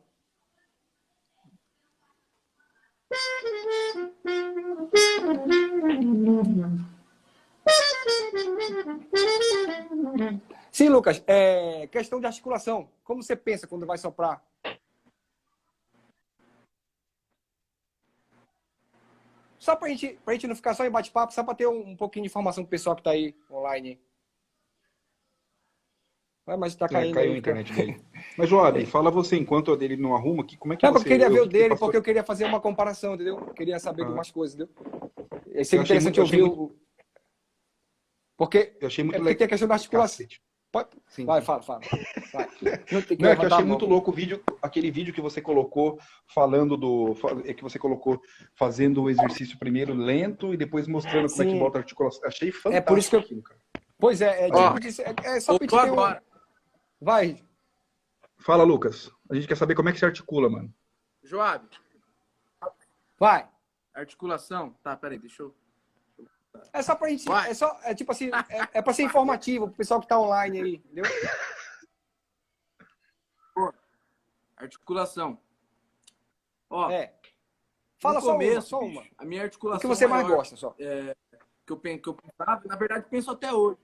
Sim, 10.71 10.87
Lucas. 10.87 11.21
É, 11.27 11.87
questão 11.87 12.21
de 12.21 12.27
articulação. 12.27 12.89
Como 13.03 13.21
você 13.21 13.35
pensa 13.35 13.67
quando 13.67 13.85
vai 13.85 13.97
soprar? 13.97 14.41
Só 19.67 19.75
pra 19.75 19.89
gente, 19.89 20.17
pra 20.23 20.33
gente 20.33 20.47
não 20.47 20.55
ficar 20.55 20.73
só 20.73 20.85
em 20.85 20.89
bate-papo, 20.89 21.33
só 21.33 21.43
pra 21.43 21.53
ter 21.53 21.67
um, 21.67 21.89
um 21.89 21.95
pouquinho 21.97 22.23
de 22.23 22.29
informação 22.29 22.63
pro 22.63 22.71
pessoal 22.71 22.95
que 22.95 23.03
tá 23.03 23.09
aí 23.11 23.35
online. 23.51 23.99
Ué, 26.47 26.55
mas 26.55 26.73
tá 26.73 26.85
É, 26.85 26.89
caindo. 26.89 27.13
caiu 27.13 27.31
a 27.31 27.33
aí, 27.33 27.39
internet 27.39 27.73
dele. 27.73 28.01
Mas, 28.37 28.47
Joab, 28.49 28.77
fala 28.87 29.11
você, 29.11 29.35
enquanto 29.35 29.73
a 29.73 29.75
dele 29.75 29.97
não 29.97 30.15
arruma, 30.15 30.45
que, 30.45 30.55
como 30.55 30.71
é 30.71 30.77
que 30.77 30.85
Não, 30.85 30.93
você... 30.93 30.99
porque 30.99 31.13
eu 31.15 31.17
queria 31.19 31.29
ver 31.29 31.41
o 31.41 31.45
dele, 31.45 31.69
passou- 31.71 31.87
porque 31.87 31.97
eu 31.97 32.01
queria 32.01 32.23
fazer 32.23 32.45
uma 32.45 32.61
comparação, 32.61 33.15
entendeu? 33.15 33.37
Eu 33.39 33.53
queria 33.53 33.77
saber 33.77 34.05
de 34.05 34.11
Ah. 34.11 34.13
umas 34.13 34.31
coisas, 34.31 34.55
entendeu? 34.57 34.73
Ia 35.47 35.59
Eu 35.59 35.65
ser 35.65 35.79
achei 35.81 35.97
interessante 35.97 36.17
muito- 36.21 36.21
ouvir 36.21 36.43
o. 36.43 36.73
Porque 38.37 38.77
Eu 38.79 38.87
achei 38.87 39.01
é 39.01 39.05
muito 39.05 39.17
porque 39.17 39.35
tem 39.35 39.45
a 39.47 39.49
questão 39.49 39.67
da 39.67 39.73
articulação. 39.75 40.25
Cacete. 40.25 40.41
Pode- 40.71 40.89
Sim. 41.07 41.25
Vai, 41.25 41.41
fala, 41.41 41.61
fala. 41.63 41.79
Vai. 42.33 42.47
Não, 42.91 43.01
tem 43.01 43.17
Não, 43.19 43.29
é 43.29 43.35
que 43.35 43.45
eu 43.45 43.53
achei 43.53 43.65
muito 43.65 43.85
louco 43.85 44.11
o 44.11 44.13
vídeo, 44.13 44.43
aquele 44.61 44.91
vídeo 44.91 45.13
que 45.13 45.21
você 45.21 45.41
colocou 45.41 45.97
falando 46.33 46.75
do. 46.75 47.15
é 47.45 47.53
que 47.53 47.63
você 47.63 47.79
colocou 47.79 48.21
fazendo 48.53 49.03
o 49.03 49.09
exercício 49.09 49.57
primeiro 49.57 49.93
lento 49.93 50.53
e 50.53 50.57
depois 50.57 50.87
mostrando 50.87 51.29
como 51.29 51.41
é 51.41 51.45
que 51.45 51.51
Sim. 51.51 51.59
volta 51.59 51.77
a 51.77 51.81
articulação. 51.81 52.21
Achei 52.25 52.51
fantástico. 52.51 52.75
É 52.77 52.81
por 52.81 52.97
isso 52.97 53.09
que 53.09 53.15
eu- 53.15 53.19
aquilo, 53.21 53.41
cara. 53.43 53.59
Pois 53.97 54.21
é, 54.21 54.47
é, 54.47 54.49
Ó, 54.53 54.67
tipo 54.67 54.79
de- 54.79 55.01
é, 55.01 55.15
é 55.37 55.39
só 55.39 55.57
pedir 55.57 55.71
ter 55.71 55.75
um- 55.77 55.93
agora. 55.93 56.23
Vai. 56.99 57.41
Fala, 58.39 58.63
Lucas. 58.63 59.09
A 59.31 59.35
gente 59.35 59.47
quer 59.47 59.55
saber 59.57 59.73
como 59.73 59.89
é 59.89 59.93
que 59.93 59.99
se 59.99 60.05
articula, 60.05 60.49
mano. 60.49 60.71
Joab, 61.23 61.65
Vai. 63.19 63.47
articulação. 63.93 64.75
Tá, 64.83 64.95
peraí, 64.95 65.17
deixa 65.17 65.41
eu. 65.43 65.55
É 66.73 66.81
só 66.81 66.95
pra 66.95 67.09
gente. 67.09 67.25
Vai. 67.25 67.49
É 67.49 67.53
só. 67.53 67.79
É 67.83 67.93
tipo 67.93 68.11
assim, 68.11 68.29
é, 68.49 68.79
é 68.79 68.81
pra 68.81 68.93
ser 68.93 69.03
informativo 69.03 69.67
pro 69.67 69.77
pessoal 69.77 69.99
que 70.01 70.07
tá 70.07 70.19
online 70.19 70.61
aí, 70.61 70.73
entendeu? 70.75 71.05
Articulação. 74.55 75.39
Ó, 76.69 76.89
É. 76.89 77.13
Fala 77.99 78.21
só 78.21 78.27
uma, 78.27 78.33
começo, 78.33 78.67
só 78.67 78.79
bicho, 78.79 78.91
uma. 78.91 79.07
A 79.17 79.25
minha 79.25 79.41
O 79.41 79.45
articulação. 79.45 79.81
que 79.81 79.87
você 79.87 80.05
mais 80.05 80.23
maior 80.23 80.37
gosta, 80.37 80.55
só. 80.55 80.71
que 80.71 80.83
eu, 81.73 81.77
que 81.79 82.07
eu 82.09 82.13
pensava, 82.13 82.61
na 82.65 82.75
verdade, 82.75 83.05
penso 83.09 83.31
até 83.31 83.51
hoje. 83.51 83.79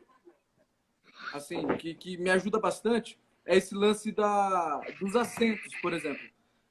Assim, 1.33 1.65
que, 1.77 1.95
que 1.95 2.17
me 2.17 2.29
ajuda 2.29 2.59
bastante 2.59 3.19
é 3.45 3.57
esse 3.57 3.73
lance 3.73 4.11
da, 4.11 4.79
dos 4.99 5.15
acentos, 5.15 5.73
por 5.81 5.93
exemplo. 5.93 6.21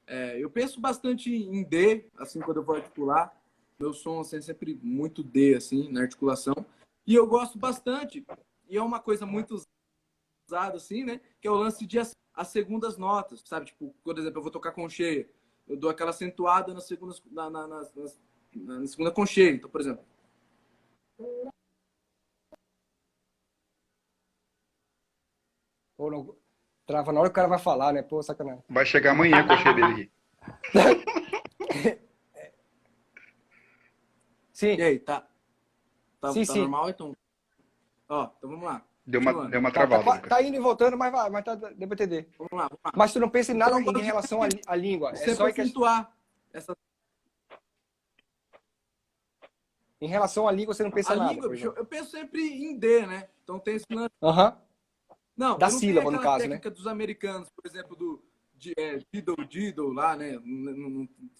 É, 0.07 0.41
eu 0.41 0.49
penso 0.49 0.79
bastante 0.79 1.33
em 1.33 1.63
D, 1.63 2.09
assim, 2.17 2.39
quando 2.39 2.57
eu 2.57 2.63
vou 2.63 2.75
articular. 2.75 3.35
Meu 3.79 3.93
som 3.93 4.19
assim, 4.19 4.37
é 4.37 4.41
sempre 4.41 4.79
muito 4.81 5.23
D, 5.23 5.55
assim, 5.55 5.91
na 5.91 6.01
articulação. 6.01 6.53
E 7.05 7.15
eu 7.15 7.27
gosto 7.27 7.57
bastante, 7.57 8.25
e 8.69 8.77
é 8.77 8.81
uma 8.81 8.99
coisa 8.99 9.25
muito 9.25 9.61
usada, 10.49 10.77
assim, 10.77 11.03
né? 11.03 11.19
Que 11.41 11.47
é 11.47 11.51
o 11.51 11.55
lance 11.55 11.85
de 11.85 11.99
as, 11.99 12.11
as 12.33 12.47
segundas 12.47 12.97
notas, 12.97 13.41
sabe? 13.45 13.65
Tipo, 13.67 13.93
por 14.03 14.17
exemplo, 14.17 14.39
eu 14.39 14.43
vou 14.43 14.51
tocar 14.51 14.71
com 14.71 14.87
cheia. 14.89 15.29
Eu 15.67 15.77
dou 15.77 15.89
aquela 15.89 16.09
acentuada 16.11 16.73
nas 16.73 16.85
segundas, 16.85 17.21
na, 17.31 17.49
na, 17.49 17.67
na, 17.67 17.83
na 18.55 18.87
segunda 18.87 19.11
com 19.11 19.25
cheia. 19.25 19.51
Então, 19.51 19.69
por 19.69 19.81
exemplo, 19.81 20.03
Pô, 25.97 26.09
não- 26.09 26.35
Trava 26.85 27.13
na 27.13 27.21
hora 27.21 27.29
que 27.29 27.33
o 27.33 27.35
cara 27.35 27.47
vai 27.47 27.59
falar, 27.59 27.93
né? 27.93 28.01
Pô, 28.01 28.21
sacanagem. 28.21 28.61
Vai 28.67 28.85
chegar 28.85 29.11
amanhã 29.11 29.39
a 29.39 29.47
coxa 29.47 29.71
dele 29.73 29.93
aqui. 29.93 30.11
Sim. 34.63 34.75
E 34.77 34.81
aí, 34.81 34.99
tá? 34.99 35.27
Tá, 36.21 36.31
Sim, 36.31 36.45
tá 36.45 36.53
sim. 36.53 36.59
normal, 36.59 36.89
então? 36.89 37.13
Ó, 38.07 38.29
então 38.37 38.49
vamos 38.49 38.63
lá. 38.65 38.81
Deu 39.05 39.19
uma, 39.19 39.49
deu 39.49 39.59
uma 39.59 39.69
Tá, 39.71 39.81
tá, 39.81 39.87
travada, 39.87 40.03
qua- 40.05 40.15
Lucas. 40.15 40.29
tá 40.29 40.41
indo 40.41 40.55
e 40.55 40.59
voltando, 40.59 40.97
mas 40.97 41.11
vai, 41.11 41.29
mas 41.29 41.43
tá, 41.43 41.55
deu 41.55 41.87
pra 41.87 41.95
entender. 41.95 42.29
Vamos 42.37 42.53
lá, 42.53 42.63
vamos 42.69 42.79
lá. 42.85 42.91
Mas 42.95 43.11
tu 43.11 43.19
não 43.19 43.29
pensa 43.29 43.51
em 43.51 43.55
nada 43.55 43.77
Então, 43.77 43.93
em 44.01 44.01
relação 44.05 44.41
à, 44.41 44.75
língua. 44.77 45.11
É 45.11 45.15
Sempre 45.15 45.35
só 45.35 45.49
em, 45.49 45.53
que- 45.53 45.61
acentuar 45.61 46.15
essa 46.53 46.73
em 49.99 50.07
relação 50.07 50.47
à 50.47 50.51
língua 50.51 50.73
você 50.73 50.83
não 50.83 50.91
pensa 50.91 51.13
a 51.13 51.15
nada. 51.15 51.31
língua, 51.33 51.53
exemplo. 51.53 51.77
eu 51.77 51.85
penso 51.85 52.11
sempre 52.11 52.41
em 52.41 52.77
D, 52.77 53.05
né? 53.05 53.29
Então 53.43 53.57
tem 53.59 53.75
esse 53.75 53.85
lance. 53.89 54.13
Aham. 54.21 54.57
Não, 55.35 55.57
Da 55.57 55.67
eu 55.67 55.71
sílaba, 55.71 56.11
no 56.11 56.19
caso, 56.21 56.47
né? 56.47 56.57
dos 56.59 56.85
americanos, 56.87 57.49
por 57.49 57.65
exemplo, 57.65 57.95
do 57.95 58.23
é, 58.77 58.99
diddle, 59.11 59.45
diddle 59.47 59.93
lá, 59.93 60.15
né? 60.15 60.39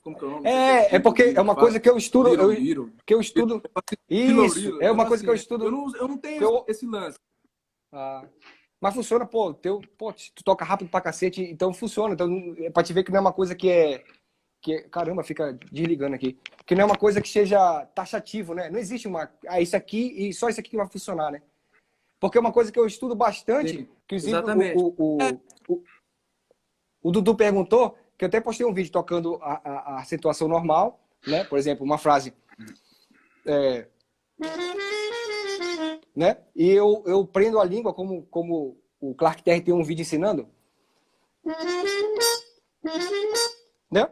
Como 0.02 0.18
que 0.18 0.26
é 0.26 0.28
o 0.28 0.32
nome? 0.32 0.50
É, 0.50 0.96
é 0.96 1.00
porque 1.00 1.34
é 1.36 1.42
uma 1.42 1.56
coisa 1.56 1.80
que 1.80 1.90
eu 1.90 1.98
estudo, 1.98 2.30
eu, 2.30 2.90
que 3.06 3.14
eu 3.14 3.22
estudo. 3.22 3.62
Little, 4.10 4.46
Isso, 4.46 4.82
é 4.82 4.92
uma 4.92 5.06
coisa 5.06 5.24
que 5.24 5.30
eu 5.30 5.34
assim, 5.34 5.44
estudo. 5.44 5.66
Eu 5.66 5.72
não, 5.72 5.96
eu 5.96 6.08
não 6.08 6.18
tenho 6.18 6.66
esse 6.68 6.86
lance. 6.86 7.18
Ah, 7.92 8.28
mas 8.82 8.94
funciona, 8.94 9.26
pô, 9.26 9.54
teu, 9.54 9.82
pô, 9.98 10.12
tu 10.12 10.44
toca 10.44 10.66
rápido 10.66 10.90
pra 10.90 11.00
cacete, 11.00 11.42
então 11.42 11.74
funciona. 11.74 12.14
Então, 12.14 12.54
é 12.58 12.70
pra 12.70 12.84
te 12.84 12.92
ver 12.92 13.04
que 13.04 13.12
não 13.12 13.20
é 13.20 13.22
uma 13.22 13.32
coisa 13.32 13.56
que 13.56 13.70
é. 13.70 14.04
Que 14.62 14.74
é- 14.74 14.82
caramba, 14.90 15.24
fica 15.24 15.58
desligando 15.72 16.16
aqui. 16.16 16.38
Que 16.66 16.76
não 16.76 16.82
é 16.82 16.86
uma 16.86 16.98
coisa 16.98 17.22
que 17.22 17.30
seja 17.30 17.86
taxativo, 17.88 18.54
né? 18.54 18.70
Não 18.70 18.78
existe 18.80 19.08
uma. 19.08 19.32
Ah, 19.48 19.62
isso 19.62 19.78
aqui 19.78 20.28
e 20.28 20.34
só 20.34 20.50
isso 20.50 20.60
aqui 20.60 20.72
que 20.72 20.78
vai 20.78 20.90
funcionar, 20.90 21.32
né? 21.32 21.42
Porque 22.20 22.38
é 22.38 22.42
uma 22.42 22.52
coisa 22.54 22.72
que 22.72 22.80
eu 22.80 22.86
estudo 22.86 23.16
bastante. 23.16 23.74
Sim, 23.74 23.88
que 24.08 24.16
exatamente. 24.16 24.78
O, 24.78 24.94
o, 24.98 25.18
o, 25.68 25.84
o, 27.04 27.12
Dudu 27.12 27.36
perguntou, 27.36 27.98
que 28.18 28.26
eu 28.26 28.28
até 28.28 28.40
postei 28.40 28.66
um 28.66 28.74
vídeo 28.74 28.92
tocando 28.92 29.38
a, 29.42 29.62
a, 29.64 29.72
a 29.72 30.00
acentuação 30.00 30.48
normal, 30.48 31.00
né? 31.28 31.44
Por 31.44 31.60
exemplo, 31.60 31.86
uma 31.86 31.98
frase. 31.98 32.34
É, 33.46 33.88
né? 36.16 36.38
E 36.56 36.70
eu, 36.70 37.04
eu 37.06 37.26
prendo 37.26 37.60
a 37.60 37.66
língua 37.66 37.94
como, 37.94 38.24
como 38.28 38.78
o 39.00 39.16
Clark 39.16 39.44
Terry 39.44 39.62
tem 39.62 39.74
um 39.74 39.84
vídeo 39.84 40.02
ensinando. 40.02 40.48
Né? 43.92 44.10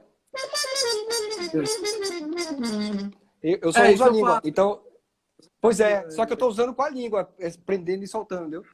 Eu, 3.44 3.60
eu 3.62 3.74
só 3.74 3.84
É, 3.84 3.94
uso 3.94 4.04
a 4.04 4.10
língua. 4.10 4.42
Então, 4.44 4.84
pois 5.60 5.80
é, 5.80 6.10
só 6.10 6.26
que 6.26 6.34
eu 6.34 6.38
tô 6.38 6.48
usando 6.48 6.74
com 6.74 6.82
a 6.82 6.90
língua, 6.90 7.34
é, 7.40 7.50
prendendo 7.66 8.04
e 8.04 8.08
soltando, 8.08 8.42
entendeu? 8.42 8.66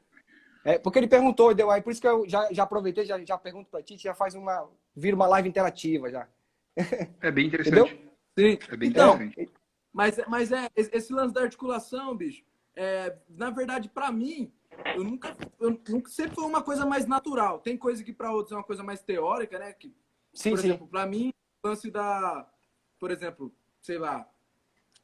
É, 0.68 0.78
porque 0.78 1.00
ele 1.00 1.08
perguntou, 1.08 1.54
deu 1.56 1.72
aí, 1.72 1.82
por 1.82 1.94
isso 1.94 2.02
que 2.02 2.08
eu 2.08 2.28
já, 2.28 2.52
já 2.52 2.64
aproveitei, 2.64 3.06
já, 3.06 3.18
já 3.24 3.38
pergunto 3.38 3.70
pra 3.70 3.82
ti, 3.82 3.98
já 3.98 4.14
faz 4.14 4.36
uma. 4.36 4.70
Vira 4.94 5.16
uma 5.16 5.26
live 5.26 5.48
interativa 5.48 6.12
já. 6.12 6.28
É 7.22 7.32
bem 7.32 7.48
interessante. 7.48 7.98
Sim. 8.38 8.60
É 8.70 8.76
bem 8.76 8.90
Então, 8.90 9.16
interessante. 9.16 9.50
Mas, 9.94 10.20
mas 10.28 10.52
é, 10.52 10.70
esse 10.76 11.14
lance 11.14 11.34
da 11.34 11.42
articulação, 11.42 12.14
bicho, 12.18 12.44
é, 12.76 13.16
na 13.30 13.50
verdade, 13.50 13.88
pra 13.88 14.12
mim, 14.12 14.52
eu 14.94 15.06
nunca, 15.06 15.34
eu 15.58 15.80
nunca. 15.88 16.12
Sempre 16.12 16.36
foi 16.36 16.44
uma 16.44 16.62
coisa 16.62 16.86
mais 16.86 17.08
natural. 17.08 17.60
Tem 17.60 17.78
coisa 17.78 18.04
que 18.04 18.12
pra 18.12 18.34
outros 18.34 18.52
é 18.52 18.56
uma 18.56 18.64
coisa 18.64 18.84
mais 18.84 19.02
teórica, 19.02 19.58
né? 19.58 19.72
Que, 19.72 19.96
Sim, 20.34 20.50
por 20.50 20.60
sim. 20.60 20.68
exemplo, 20.68 20.88
pra 20.88 21.06
mim, 21.06 21.32
o 21.64 21.68
lance 21.70 21.90
da. 21.90 22.46
Por 23.00 23.10
exemplo, 23.10 23.56
sei 23.82 23.98
lá. 23.98 24.30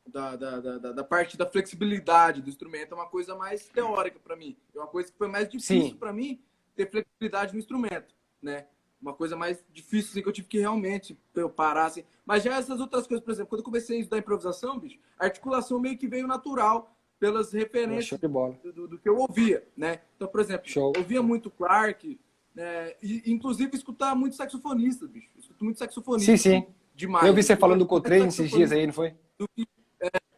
Da, 0.05 0.35
da, 0.35 0.59
da, 0.59 0.91
da- 0.91 1.03
parte 1.03 1.37
da 1.37 1.45
flexibilidade 1.45 2.41
do 2.41 2.49
instrumento 2.49 2.91
é 2.91 2.95
uma 2.95 3.07
coisa 3.07 3.35
mais 3.35 3.67
teórica 3.69 4.19
pra 4.21 4.35
mim. 4.35 4.55
É 4.75 4.77
uma 4.79 4.87
coisa 4.87 5.11
que 5.11 5.17
foi 5.17 5.27
mais 5.29 5.47
difícil 5.49 5.95
pra 5.97 6.11
mim 6.11 6.41
ter 6.75 6.89
flexibilidade 6.91 7.53
no 7.53 7.59
instrumento, 7.59 8.13
né? 8.41 8.67
Uma 9.01 9.13
coisa 9.13 9.35
mais 9.35 9.63
difícil, 9.73 10.11
assim, 10.11 10.21
que 10.21 10.27
eu 10.29 10.33
tive 10.33 10.47
que 10.47 10.59
realmente 10.59 11.17
eu 11.35 11.49
parar, 11.49 11.85
assim. 11.85 12.03
Mas 12.25 12.43
já 12.43 12.55
essas 12.57 12.79
outras 12.79 13.07
coisas, 13.07 13.23
por 13.23 13.31
exemplo, 13.31 13.49
quando 13.49 13.59
eu 13.59 13.65
comecei 13.65 13.97
a 13.97 13.99
estudar 14.01 14.17
improvisação, 14.17 14.77
bicho, 14.79 14.99
a 15.17 15.25
articulação 15.25 15.79
meio 15.79 15.97
que 15.97 16.07
veio 16.07 16.27
natural 16.27 16.95
pelas 17.19 17.53
referências 17.53 18.19
do, 18.19 18.73
do- 18.73 18.87
do 18.89 18.99
que 18.99 19.07
eu 19.07 19.17
ouvia, 19.17 19.65
né? 19.75 20.01
Então, 20.15 20.27
por 20.27 20.41
exemplo, 20.41 20.69
Show. 20.69 20.91
eu 20.95 21.01
ouvia 21.01 21.23
muito 21.23 21.49
Clark, 21.49 22.19
né? 22.53 22.93
e 23.01 23.23
inclusive 23.31 23.75
escutar 23.75 24.13
muito 24.15 24.35
saxofonista, 24.35 25.07
bicho. 25.07 25.29
Eu 25.35 25.39
escuto 25.39 25.63
muito 25.63 25.79
saxofonista. 25.79 26.31
Sim, 26.31 26.37
sim. 26.37 26.57
assim, 26.57 26.67
demais. 26.93 27.25
Eu 27.25 27.33
vi 27.33 27.41
você 27.41 27.55
falando 27.55 27.79
do 27.79 27.87
Coltrane 27.87 28.27
esses 28.27 28.51
dias 28.51 28.71
aí, 28.71 28.85
não 28.85 28.93
foi? 28.93 29.15
Do 29.37 29.47
que, 29.47 29.65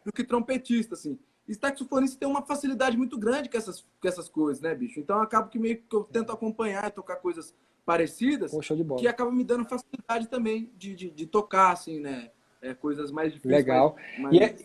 do 0.06 0.12
que 0.12 0.22
trompetista, 0.22 0.94
assim. 0.94 1.18
E 1.48 1.54
saxofonista 1.54 2.18
tem 2.18 2.28
uma 2.28 2.42
facilidade 2.46 2.96
muito 2.96 3.18
grande 3.18 3.48
com 3.48 3.58
essas, 3.58 3.80
com 4.00 4.08
essas 4.08 4.28
coisas, 4.28 4.62
né, 4.62 4.72
bicho? 4.74 5.00
Então, 5.00 5.16
eu 5.16 5.22
acabo 5.22 5.48
que 5.50 5.58
meio 5.58 5.82
que 5.82 5.94
eu 5.96 6.04
tento 6.04 6.30
acompanhar 6.30 6.86
e 6.86 6.92
tocar 6.92 7.16
coisas 7.16 7.52
parecidas, 7.84 8.52
Pô, 8.52 8.62
show 8.62 8.76
de 8.76 8.84
bola. 8.84 9.00
que 9.00 9.08
acaba 9.08 9.30
me 9.32 9.42
dando 9.42 9.64
facilidade 9.68 10.28
também 10.28 10.72
de, 10.76 10.94
de, 10.94 11.10
de 11.10 11.26
tocar, 11.26 11.72
assim, 11.72 11.98
né? 12.00 12.30
É, 12.62 12.72
coisas 12.72 13.10
mais 13.10 13.32
difíceis. 13.32 13.58
Legal. 13.64 13.96
mais- 14.18 14.34
E 14.36 14.38
é- 14.40 14.56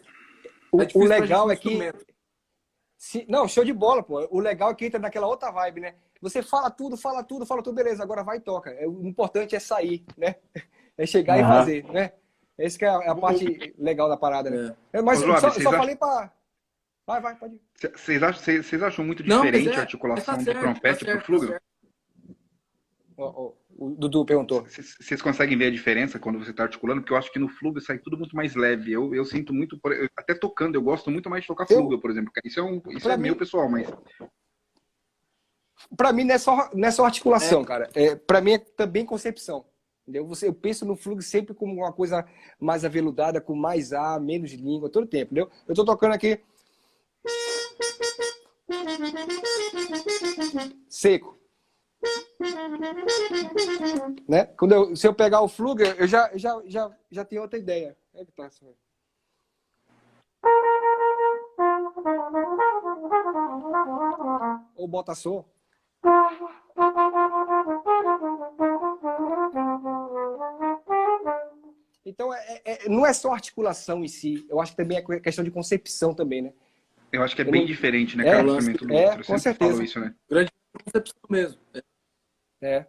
o, 0.72 0.82
é 0.82 0.88
o 0.94 1.04
legal 1.04 1.50
é 1.52 1.56
que. 1.56 1.78
se- 2.98 3.26
não, 3.28 3.48
show 3.48 3.66
de 3.66 3.74
bola, 3.74 4.02
pô. 4.04 4.28
O 4.32 4.40
legal 4.40 4.72
é 4.72 4.76
que 4.76 4.86
entra 4.86 5.00
naquela 5.00 5.28
outra 5.28 5.52
vibe, 5.52 5.82
né? 5.82 5.96
Você 6.22 6.42
fala 6.44 6.70
tudo, 6.70 6.96
fala 6.96 7.24
tudo, 7.24 7.46
fala 7.48 7.64
tudo, 7.64 7.76
beleza, 7.76 8.02
agora 8.04 8.24
vai 8.24 8.38
e 8.38 8.42
toca. 8.42 8.70
É, 8.72 8.88
O 8.88 9.04
importante 9.06 9.56
é 9.56 9.60
sair, 9.60 10.04
né? 10.16 10.36
É 10.98 11.06
chegar 11.06 11.40
e 11.40 11.42
Aham. 11.42 11.50
fazer, 11.50 11.84
né? 11.86 12.14
Essa 12.66 12.78
que 12.78 12.86
é 12.86 12.90
a, 12.90 13.00
é 13.04 13.10
a 13.10 13.16
parte 13.16 13.74
legal 13.78 14.08
da 14.10 14.18
parada, 14.18 14.50
né? 14.50 14.76
É, 14.94 15.02
mas 15.02 15.20
só, 15.20 15.38
só 15.40 15.48
acham- 15.48 15.72
falei 15.72 15.96
pra. 15.96 16.32
Vai, 17.06 17.20
vai, 17.22 17.36
pode 17.36 17.56
ir. 17.56 17.62
Vocês 17.96 18.22
acham, 18.22 18.42
vocês- 18.44 18.66
vocês 18.66 18.84
acham 18.84 19.04
muito 19.06 19.26
Não, 19.26 19.38
diferente 19.42 19.70
é- 19.70 19.76
a 19.76 19.82
articulação 19.82 20.36
tá 20.38 20.42
do 20.54 20.60
trompete 20.60 21.00
tá 21.00 21.06
pro 21.06 21.06
certo, 21.14 21.26
flúgel? 21.26 21.50
tá 21.54 21.60
ó, 23.18 23.52
o 23.78 23.90
Dudu 23.90 24.24
perguntou. 24.26 24.66
Vocês 24.66 25.22
conseguem 25.22 25.58
ver 25.58 25.66
a 25.66 25.72
diferença 25.72 26.20
quando 26.20 26.38
você 26.40 26.52
está 26.52 26.64
articulando? 26.64 27.02
Porque 27.02 27.14
eu 27.14 27.18
acho 27.18 27.32
que 27.32 27.40
no 27.40 27.50
flúgel 27.50 27.82
sai 27.82 27.98
tudo 27.98 28.18
muito 28.18 28.36
mais 28.36 28.56
leve. 28.56 28.92
Eu, 28.92 29.14
eu 29.16 29.26
sinto 29.26 29.54
muito, 29.54 29.80
eu- 29.86 30.10
até 30.16 30.34
tocando, 30.36 30.76
eu 30.76 30.82
gosto 30.82 31.10
muito 31.10 31.30
mais 31.30 31.42
de 31.44 31.48
tocar 31.48 31.66
Eu- 31.70 32.00
por 32.00 32.12
exemplo. 32.12 32.32
Isso 32.46 32.60
é, 32.60 32.64
um, 32.64 32.82
isso 32.90 33.10
é 33.10 33.18
mim- 33.18 33.24
meu 33.24 33.36
pessoal, 33.36 33.70
mas 33.70 33.88
Pra 35.98 36.14
mim 36.14 36.24
não 36.24 36.36
é 36.36 36.38
só, 36.38 36.70
não 36.74 36.88
é 36.88 36.92
só 36.92 37.04
É. 37.04 37.06
articulação, 37.08 37.64
cara. 37.66 37.90
É, 37.96 38.16
pra 38.16 38.40
mim 38.40 38.54
é 38.54 38.58
também 38.60 39.04
concepção. 39.06 39.66
Entendeu? 40.12 40.28
Você, 40.28 40.50
eu 40.50 40.54
penso 40.54 40.86
no 40.86 40.98
fluxo 40.98 41.30
sempre 41.30 41.54
como 41.54 41.74
uma 41.74 41.94
coisa 41.94 42.28
mais 42.60 42.84
aveludada, 42.84 43.40
com 43.40 43.56
mais 43.56 43.94
ar, 43.94 44.20
menos 44.20 44.52
língua, 44.52 44.90
todo 44.90 45.08
tempo, 45.08 45.32
entendeu? 45.32 45.50
Eu 45.66 45.74
tô 45.74 45.86
tocando 45.86 46.12
aqui. 46.12 46.44
Seco. 50.90 51.40
Né? 54.28 54.48
Quando 54.58 54.74
eu, 54.74 54.96
se 54.98 55.08
eu 55.08 55.14
pegar 55.14 55.40
o 55.44 55.48
flugo, 55.48 55.82
eu 55.82 56.06
já, 56.06 56.30
já, 56.38 56.62
já, 56.66 56.92
já 57.10 57.24
tenho 57.24 57.44
outra 57.44 57.58
ideia. 57.58 57.98
É 58.14 58.26
que 58.26 58.34
tá 58.34 58.48
assim. 58.48 58.68
Ou 64.76 64.88
bota 64.90 65.16
som. 65.16 65.46
Então, 72.12 72.34
é- 72.34 72.62
é- 72.66 72.90
não 72.90 73.06
é 73.06 73.14
só 73.14 73.32
articulação 73.34 74.04
em 74.04 74.08
si. 74.08 74.46
Eu 74.50 74.60
acho 74.60 74.72
que 74.74 74.78
também 74.78 74.98
é 74.98 75.20
questão 75.22 75.46
de 75.46 75.50
concepção 75.52 76.14
também, 76.14 76.42
né? 76.42 76.54
eu 77.14 77.22
acho 77.24 77.36
que 77.36 77.42
é 77.42 77.46
Eu 77.46 77.52
bem 77.52 77.62
não- 77.62 77.68
diferente, 77.68 78.16
né, 78.16 78.26
É, 78.26 78.32
cara? 78.32 78.48
o 78.48 78.56
instrumento 78.58 78.86
do 78.88 78.94
é, 78.94 79.06
outro. 79.06 79.22
Eu 79.22 79.26
com 79.26 79.38
sempre 79.38 79.42
certeza. 79.68 79.84
isso, 79.84 80.00
né? 80.00 80.16
Concepção 80.86 81.16
mesmo. 81.30 81.62
É 81.74 81.82
É. 82.62 82.88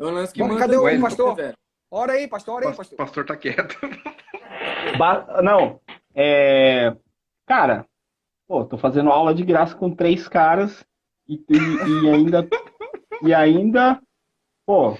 é 0.00 0.04
um 0.04 0.10
lance 0.10 0.32
que 0.32 0.40
Bom, 0.40 0.48
manda 0.48 0.60
cadê 0.60 0.76
o 0.76 1.00
pastor? 1.00 1.34
velho? 1.36 1.54
Ora 1.90 2.12
aí, 2.14 2.26
pastor, 2.28 2.54
ora 2.56 2.66
aí, 2.66 2.72
O 2.72 2.76
pastor. 2.76 2.96
pastor 2.96 3.24
tá 3.26 3.36
quieto. 3.36 3.78
Ba- 4.98 5.42
Não, 5.42 5.80
é... 6.14 6.96
Cara, 7.46 7.86
pô, 8.48 8.64
tô 8.64 8.76
fazendo 8.76 9.10
aula 9.10 9.32
de 9.34 9.44
graça 9.44 9.74
com 9.76 9.94
três 9.94 10.26
caras 10.28 10.84
e, 11.28 11.34
e- 11.36 12.02
e 12.04 12.10
ainda... 12.10 12.48
E 13.22 13.32
ainda, 13.34 14.00
pô, 14.66 14.98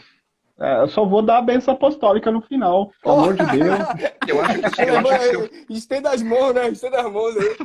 é, 0.60 0.80
eu 0.82 0.89
só 0.89 1.05
vou 1.05 1.22
dar 1.22 1.39
a 1.39 1.43
benção 1.43 1.74
apostólica 1.74 2.30
no 2.30 2.43
final, 2.43 2.93
pelo 3.02 3.14
amor 3.20 3.35
de 3.35 3.47
Deus. 3.51 3.78
Eu 4.26 4.40
acho 4.40 4.59
que, 4.60 4.82
eu 4.82 4.98
acho 4.98 5.14
que 5.14 5.20
se 5.20 5.35
eu, 5.35 5.51
Estenda 5.70 6.10
as 6.10 6.22
mãos, 6.22 6.55
né? 6.55 6.68
Estenda 6.68 7.01
as 7.01 7.12
mãos 7.12 7.36
aí. 7.36 7.56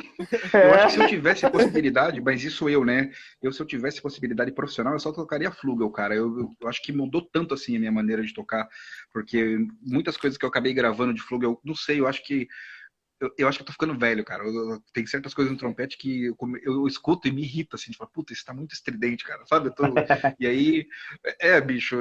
Eu 0.64 0.74
acho 0.74 0.86
É, 0.86 0.88
que 0.88 0.94
se 0.94 1.00
eu 1.00 1.08
tivesse 1.08 1.50
possibilidade, 1.50 2.22
mas 2.22 2.44
isso 2.44 2.70
eu, 2.70 2.86
né? 2.86 3.12
Eu, 3.42 3.52
se 3.52 3.62
eu 3.62 3.66
tivesse 3.66 4.02
possibilidade 4.02 4.52
profissional, 4.52 4.94
eu 4.94 5.00
só 5.00 5.12
tocaria 5.12 5.52
flugel, 5.52 5.90
cara. 5.90 6.16
Eu, 6.16 6.40
eu- 6.40 6.56
eu 6.62 6.68
acho 6.68 6.82
que 6.82 6.92
mudou 6.94 7.22
tanto 7.22 7.54
assim 7.54 7.76
a 7.76 7.80
minha 7.80 7.92
maneira 7.92 8.22
de 8.24 8.34
tocar, 8.34 8.68
porque 9.12 9.58
muitas 9.82 10.16
coisas 10.18 10.38
que 10.38 10.46
eu 10.46 10.50
acabei 10.50 10.74
gravando 10.74 11.14
de 11.14 11.22
flugel, 11.22 11.52
eu 11.52 11.62
não 11.64 11.76
sei, 11.76 12.00
eu 12.00 12.08
acho 12.08 12.24
que. 12.24 12.48
Eu, 13.20 13.32
eu 13.38 13.48
acho 13.48 13.58
que 13.58 13.62
eu 13.64 13.68
tô 13.68 13.72
ficando 13.74 13.98
velho, 13.98 14.24
cara. 14.26 14.44
Eu- 14.44 14.72
eu- 14.72 14.84
tem 14.94 15.06
certas 15.08 15.34
coisas 15.34 15.52
no 15.52 15.58
trompete 15.58 15.98
que 15.98 16.26
eu, 16.64 16.88
escuto 16.88 17.28
e 17.28 17.32
me 17.32 17.42
irrita, 17.44 17.76
assim, 17.76 17.92
de 17.92 17.98
falar, 17.98 18.10
puta, 18.12 18.34
isso 18.34 18.46
tá 18.46 18.54
muito 18.54 18.74
estridente, 18.74 19.24
cara, 19.24 19.46
sabe? 19.48 19.70
Eu 19.70 19.74
tô- 19.76 19.84
e 20.40 20.48
aí, 20.48 20.88
é, 21.40 21.60
bicho. 21.62 21.96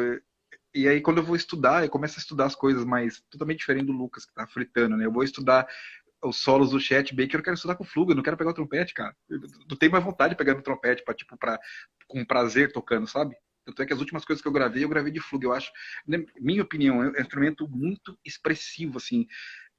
E 0.75 0.89
aí, 0.89 1.01
quando 1.01 1.19
eu 1.19 1.25
vou 1.25 1.37
estudar, 1.37 1.83
eu 1.85 1.91
começo 1.91 2.19
a 2.19 2.23
estudar 2.23 2.47
as 2.47 2.55
coisas 2.55 2.85
mais 2.85 3.21
totalmente 3.31 3.59
diferente 3.59 3.87
do 3.87 3.93
Lucas, 3.93 4.25
que 4.25 4.33
tá 4.33 4.47
fritando, 4.47 4.97
né? 4.97 5.05
Eu 5.05 5.13
vou 5.13 5.23
estudar 5.23 5.67
os 6.25 6.37
solos 6.37 6.71
do 6.71 6.81
Chet 6.81 7.15
Baker, 7.15 7.41
eu 7.41 7.43
quero 7.43 7.55
estudar 7.57 7.75
com 7.75 7.85
fluga, 7.85 8.13
eu 8.13 8.17
não 8.17 8.23
quero 8.23 8.37
pegar 8.37 8.51
o 8.51 8.55
trompete, 8.55 8.95
cara. 8.95 9.15
Eu 9.29 9.41
não 9.69 9.77
tenho 9.77 9.93
mais 9.93 10.05
vontade 10.05 10.31
de 10.35 10.39
pegar 10.39 10.55
no 10.55 10.63
trompete, 10.63 11.05
pra, 11.05 11.13
tipo, 11.15 11.37
pra, 11.37 11.59
com 12.07 12.25
prazer 12.25 12.73
tocando, 12.73 13.07
sabe? 13.07 13.35
Tanto 13.65 13.83
é 13.83 13.87
que 13.87 13.93
as 13.93 14.01
últimas 14.01 14.25
coisas 14.25 14.41
que 14.41 14.49
eu 14.49 14.53
gravei, 14.53 14.83
eu 14.85 14.89
gravei 14.89 15.13
de 15.13 15.21
fluga. 15.21 15.47
Eu 15.47 15.53
acho, 15.53 15.71
na 16.07 16.19
minha 16.41 16.63
opinião, 16.63 17.03
é 17.03 17.09
um 17.09 17.21
instrumento 17.21 17.69
muito 17.69 18.17
expressivo, 18.25 18.99
assim. 18.99 19.27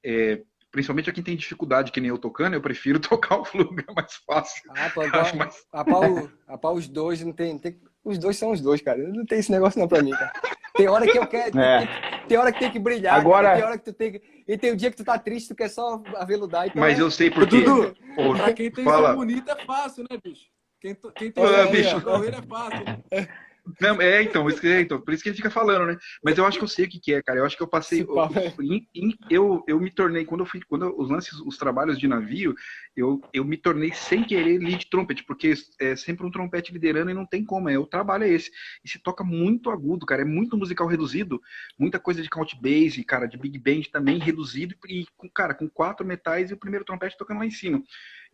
É, 0.04 0.42
principalmente 0.70 1.08
a 1.08 1.12
quem 1.12 1.22
tem 1.24 1.36
dificuldade, 1.36 1.92
que 1.92 2.00
nem 2.00 2.10
eu 2.10 2.18
tocando, 2.18 2.54
eu 2.54 2.60
prefiro 2.62 2.98
tocar 3.00 3.38
o 3.38 3.44
fluga, 3.44 3.84
é 3.88 3.92
mais 3.92 4.14
fácil. 4.26 4.62
Ah, 4.70 4.90
pô, 4.90 5.00
acho 5.02 5.36
mais... 5.36 5.56
a 5.72 5.84
pau, 5.84 6.30
a 6.46 6.58
pau 6.58 6.74
os 6.74 6.88
dois 6.88 7.20
não 7.22 7.32
tem, 7.32 7.58
tem- 7.58 7.80
Os 8.02 8.18
dois 8.18 8.36
são 8.36 8.50
os 8.52 8.60
dois, 8.60 8.80
cara. 8.82 8.98
Não 9.08 9.24
tem 9.24 9.38
esse 9.38 9.50
negócio 9.50 9.80
não 9.80 9.88
pra 9.88 10.02
mim, 10.02 10.10
cara. 10.10 10.32
Tem 10.76 10.88
hora 10.88 11.06
que 11.06 11.16
eu 11.16 11.26
quero. 11.26 11.58
É. 11.58 11.86
Tem, 11.86 12.26
tem 12.28 12.38
hora 12.38 12.52
que 12.52 12.58
tem 12.58 12.70
que 12.70 12.78
brilhar. 12.78 13.14
Agora- 13.18 13.48
cara. 13.48 13.56
Tem 13.58 13.64
hora 13.66 13.78
que 13.78 13.84
tu 13.84 13.92
tem 13.92 14.12
que. 14.12 14.22
E 14.46 14.58
tem 14.58 14.72
o 14.72 14.76
dia 14.76 14.90
que 14.90 14.96
tu 14.96 15.04
tá 15.04 15.18
triste, 15.18 15.48
tu 15.48 15.54
quer 15.54 15.68
só 15.68 16.02
aveludar. 16.16 16.66
Então 16.66 16.80
Mas 16.80 16.98
é- 16.98 17.02
eu 17.02 17.10
sei 17.10 17.30
por 17.30 17.46
quê. 17.48 17.62
Dudu, 17.62 17.94
pra 18.36 18.52
quem 18.52 18.70
tem 18.70 18.84
fala. 18.84 19.10
som 19.10 19.16
bonito 19.16 19.50
é 19.50 19.64
fácil, 19.64 20.04
né, 20.10 20.18
bicho? 20.22 20.46
Quem, 20.80 20.94
quem 21.16 21.30
tem 21.30 21.44
bicho. 21.70 22.08
ouvir 22.08 22.34
é 22.34 22.42
fácil. 22.42 22.84
Não, 23.80 24.00
é, 24.00 24.22
então, 24.22 24.46
isso 24.48 24.60
que- 24.60 24.68
é, 24.68 24.80
então, 24.82 25.00
por 25.00 25.14
isso 25.14 25.22
que 25.22 25.28
ele 25.30 25.36
fica 25.36 25.50
falando, 25.50 25.86
né? 25.86 25.96
Mas 26.22 26.36
eu 26.36 26.44
acho 26.44 26.58
que 26.58 26.64
eu 26.64 26.68
sei 26.68 26.84
o 26.84 26.88
que, 26.88 27.00
que 27.00 27.14
é, 27.14 27.22
cara. 27.22 27.38
Eu 27.38 27.46
acho 27.46 27.56
que 27.56 27.62
eu 27.62 27.66
passei. 27.68 28.04
Papo 28.04 28.38
é- 28.38 28.54
Eu, 28.94 29.10
eu, 29.30 29.64
eu 29.66 29.80
me 29.80 29.90
tornei, 29.90 30.24
quando 30.24 30.40
eu 30.42 30.46
fui, 30.46 30.60
quando 30.68 30.84
eu- 30.84 30.98
os 30.98 31.08
lances, 31.08 31.32
os 31.40 31.56
trabalhos 31.56 31.98
de 31.98 32.06
navio, 32.06 32.54
eu, 32.94 33.20
eu 33.32 33.44
me 33.44 33.56
tornei 33.56 33.92
sem 33.94 34.22
querer 34.22 34.58
lead 34.58 34.86
trumpet, 34.90 35.24
porque 35.24 35.54
é 35.80 35.96
sempre 35.96 36.26
um 36.26 36.30
trompete 36.30 36.72
liderando 36.72 37.10
e 37.10 37.14
não 37.14 37.24
tem 37.26 37.42
como. 37.44 37.68
É, 37.70 37.78
o 37.78 37.86
trabalho 37.86 38.24
é 38.24 38.28
esse. 38.28 38.50
E 38.84 38.88
se 38.88 38.98
toca 38.98 39.24
muito 39.24 39.70
agudo, 39.70 40.04
cara. 40.04 40.22
É 40.22 40.26
muito 40.26 40.56
musical 40.58 40.86
reduzido, 40.86 41.40
muita 41.78 41.98
coisa 41.98 42.22
de 42.22 42.28
count 42.28 42.54
bass, 42.60 43.02
cara, 43.06 43.26
de 43.26 43.38
big 43.38 43.58
band 43.58 43.84
também 43.90 44.18
reduzido, 44.18 44.74
e, 44.86 45.06
com, 45.16 45.28
cara, 45.30 45.54
com 45.54 45.68
quatro 45.68 46.06
metais 46.06 46.50
e 46.50 46.54
o 46.54 46.58
primeiro 46.58 46.84
trompete 46.84 47.16
tocando 47.16 47.38
lá 47.38 47.46
em 47.46 47.50
cima. 47.50 47.82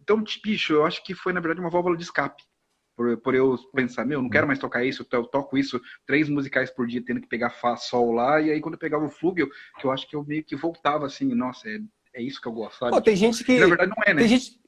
Então, 0.01 0.23
bicho, 0.43 0.73
eu 0.73 0.85
acho 0.85 1.05
que 1.05 1.15
foi, 1.15 1.33
na 1.33 1.41
verdade, 1.41 1.61
uma 1.61 1.71
válvula 1.71 1.97
de 1.97 2.03
escape 2.03 2.43
por, 3.01 3.17
por 3.17 3.35
eu 3.35 3.57
pensar, 3.75 4.05
meu, 4.05 4.21
não 4.21 4.29
quero 4.29 4.47
mais 4.47 4.59
tocar 4.59 4.85
isso, 4.85 5.07
eu 5.11 5.25
toco 5.25 5.57
isso 5.57 5.81
três 6.07 6.29
musicais 6.29 6.71
por 6.71 6.87
dia, 6.87 7.03
tendo 7.03 7.19
que 7.23 7.27
pegar 7.27 7.49
Fá, 7.49 7.75
Sol 7.75 8.13
lá, 8.13 8.39
e 8.43 8.51
aí 8.51 8.61
quando 8.61 8.75
eu 8.75 8.79
pegava 8.79 9.03
o 9.07 9.09
flúgel, 9.09 9.49
que 9.81 9.87
eu 9.87 9.91
acho 9.91 10.07
que 10.07 10.15
eu 10.15 10.23
meio 10.23 10.45
que 10.45 10.55
voltava 10.55 11.07
assim, 11.07 11.35
nossa, 11.35 11.67
é, 11.67 11.79
é 12.13 12.23
isso 12.23 12.39
que 12.39 12.47
eu 12.47 12.53
gosto, 12.53 12.79
sabe? 12.79 12.93
Pô, 12.93 13.01
tem 13.01 13.17
gente 13.17 13.43
que. 13.43 13.59
Na 13.59 13.67
verdade 13.69 13.91
não 13.97 14.03
é, 14.07 14.13
né? 14.13 14.21
Tem 14.21 14.29
gente, 14.29 14.61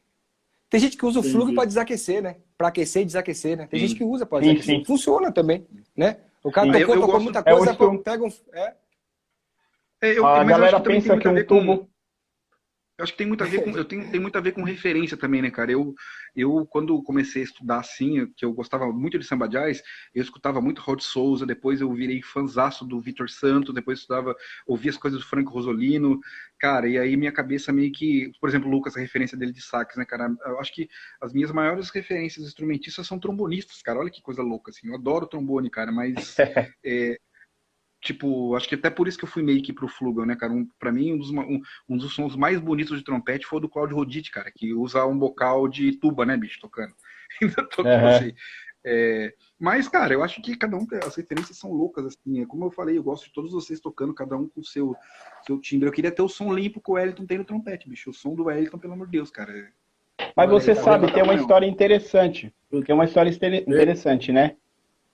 tem 0.70 0.80
gente 0.80 0.96
que 0.96 1.04
usa 1.04 1.20
o 1.20 1.22
flugo 1.22 1.54
para 1.54 1.66
desaquecer, 1.66 2.22
né? 2.22 2.36
Para 2.56 2.68
aquecer 2.68 3.02
e 3.02 3.04
desaquecer, 3.04 3.54
né? 3.54 3.66
Tem 3.66 3.78
Sim. 3.78 3.86
gente 3.88 3.98
que 3.98 4.04
usa 4.04 4.24
para 4.24 4.38
Sim, 4.42 4.54
desaquecer. 4.54 4.78
sim. 4.78 4.84
Funciona 4.86 5.30
também, 5.30 5.66
né? 5.94 6.16
O 6.42 6.50
cara 6.50 6.68
Sim. 6.68 6.72
tocou, 6.72 6.80
Eu- 6.80 6.88
eu 6.94 7.00
tocou 7.02 7.06
gosto- 7.16 7.24
muita 7.24 7.38
é 7.40 7.42
coisa, 7.42 7.70
instrumento- 7.72 7.98
pô, 7.98 8.02
pega 8.02 8.24
um. 8.24 8.32
É. 8.54 8.74
É, 10.00 10.18
eu- 10.18 10.26
A 10.26 10.38
mas 10.38 10.40
eu 10.40 10.46
galera 10.48 10.64
acho 10.68 10.76
que 10.78 10.82
também 10.84 11.02
pensa 11.02 11.18
que 11.18 11.28
a 11.28 11.30
um 11.30 11.34
ver 11.34 11.44
com- 11.44 11.60
tubo. 11.60 11.91
Eu 13.02 13.04
acho 13.04 13.12
que 13.14 13.18
tem 13.18 13.26
muito 13.26 13.42
a 13.42 13.48
ver 13.48 13.64
com, 13.64 13.70
eu 13.76 13.84
tenho, 13.84 14.08
tem 14.12 14.20
muito 14.20 14.38
a 14.38 14.40
ver 14.40 14.52
com 14.52 14.62
referência 14.62 15.16
também, 15.16 15.42
né, 15.42 15.50
cara? 15.50 15.72
Eu, 15.72 15.92
eu 16.36 16.64
quando 16.66 17.02
comecei 17.02 17.42
a 17.42 17.44
estudar 17.44 17.80
assim, 17.80 18.26
que 18.36 18.44
eu 18.44 18.52
gostava 18.52 18.92
muito 18.92 19.18
de 19.18 19.26
samba 19.26 19.48
jazz, 19.48 19.82
eu 20.14 20.22
escutava 20.22 20.60
muito 20.60 20.80
Rod 20.80 21.00
Souza, 21.00 21.44
depois 21.44 21.80
eu 21.80 21.92
virei 21.92 22.22
fanzaço 22.22 22.84
do 22.84 23.00
Vitor 23.00 23.28
Santos, 23.28 23.74
depois 23.74 23.98
estudava, 23.98 24.36
ouvia 24.68 24.92
as 24.92 24.96
coisas 24.96 25.18
do 25.18 25.26
Franco 25.26 25.50
Rosolino, 25.50 26.20
cara, 26.60 26.88
e 26.88 26.96
aí 26.96 27.16
minha 27.16 27.32
cabeça 27.32 27.72
meio 27.72 27.90
que, 27.90 28.30
por 28.40 28.48
exemplo, 28.48 28.68
o 28.68 28.70
Lucas, 28.70 28.96
a 28.96 29.00
referência 29.00 29.36
dele 29.36 29.50
de 29.52 29.62
sax, 29.62 29.96
né, 29.96 30.04
cara? 30.04 30.32
Eu 30.46 30.60
acho 30.60 30.72
que 30.72 30.88
as 31.20 31.32
minhas 31.32 31.50
maiores 31.50 31.90
referências 31.90 32.46
instrumentistas 32.46 33.04
são 33.04 33.18
trombonistas, 33.18 33.82
cara. 33.82 33.98
Olha 33.98 34.10
que 34.12 34.22
coisa 34.22 34.42
louca, 34.42 34.70
assim. 34.70 34.86
Eu 34.86 34.94
adoro 34.94 35.26
trombone, 35.26 35.68
cara, 35.68 35.90
mas 35.90 36.36
é, 36.86 37.18
tipo, 38.02 38.54
acho 38.56 38.68
que 38.68 38.74
até 38.74 38.90
por 38.90 39.06
isso 39.06 39.16
que 39.16 39.24
eu 39.24 39.28
fui 39.28 39.42
meio 39.42 39.62
que 39.62 39.72
pro 39.72 39.88
Flugel, 39.88 40.26
né, 40.26 40.34
cara? 40.36 40.52
Um, 40.52 40.68
pra 40.78 40.92
mim, 40.92 41.12
um 41.12 41.18
dos, 41.18 41.30
um, 41.30 41.60
um 41.88 41.96
dos 41.96 42.12
sons 42.12 42.34
mais 42.36 42.60
bonitos 42.60 42.98
de 42.98 43.04
trompete 43.04 43.46
foi 43.46 43.58
o 43.58 43.60
do 43.60 43.68
Claudio 43.68 43.96
Roditi, 43.96 44.30
cara, 44.30 44.50
que 44.54 44.74
usa 44.74 45.06
um 45.06 45.16
bocal 45.16 45.68
de 45.68 45.92
tuba, 45.92 46.26
né, 46.26 46.36
bicho, 46.36 46.60
tocando. 46.60 46.92
Ainda 47.40 47.66
tô 47.68 47.82
Aham. 47.82 48.08
assim. 48.08 48.34
É, 48.84 49.32
mas, 49.60 49.86
cara, 49.86 50.12
eu 50.12 50.24
acho 50.24 50.42
que 50.42 50.56
cada 50.56 50.76
um, 50.76 50.84
tem- 50.84 50.98
as 50.98 51.14
referências 51.14 51.56
são 51.56 51.72
loucas, 51.72 52.04
assim. 52.04 52.42
É 52.42 52.46
como 52.46 52.64
eu 52.64 52.70
falei, 52.72 52.98
eu 52.98 53.02
gosto 53.02 53.26
de 53.26 53.32
todos 53.32 53.52
vocês 53.52 53.78
tocando, 53.78 54.12
cada 54.12 54.36
um 54.36 54.48
com 54.48 54.60
o 54.60 54.64
seu, 54.64 54.96
seu 55.46 55.60
timbre. 55.60 55.88
Eu 55.88 55.92
queria 55.92 56.10
ter 56.10 56.22
o 56.22 56.28
som 56.28 56.52
limpo 56.52 56.80
que 56.80 56.90
o 56.90 56.94
Wellington 56.94 57.24
tem 57.24 57.38
no 57.38 57.44
trompete, 57.44 57.88
bicho. 57.88 58.10
O 58.10 58.14
som 58.14 58.34
do 58.34 58.44
Wellington, 58.46 58.78
pelo 58.78 58.94
amor 58.94 59.06
de 59.06 59.12
Deus, 59.12 59.30
cara. 59.30 59.72
Mas 60.36 60.50
você 60.50 60.74
sabe, 60.74 61.12
tem 61.12 61.22
uma 61.22 61.34
história 61.34 61.66
interessante. 61.66 62.52
Tem 62.84 62.94
uma 62.94 63.04
história 63.04 63.30
interessante, 63.30 64.32
né? 64.32 64.56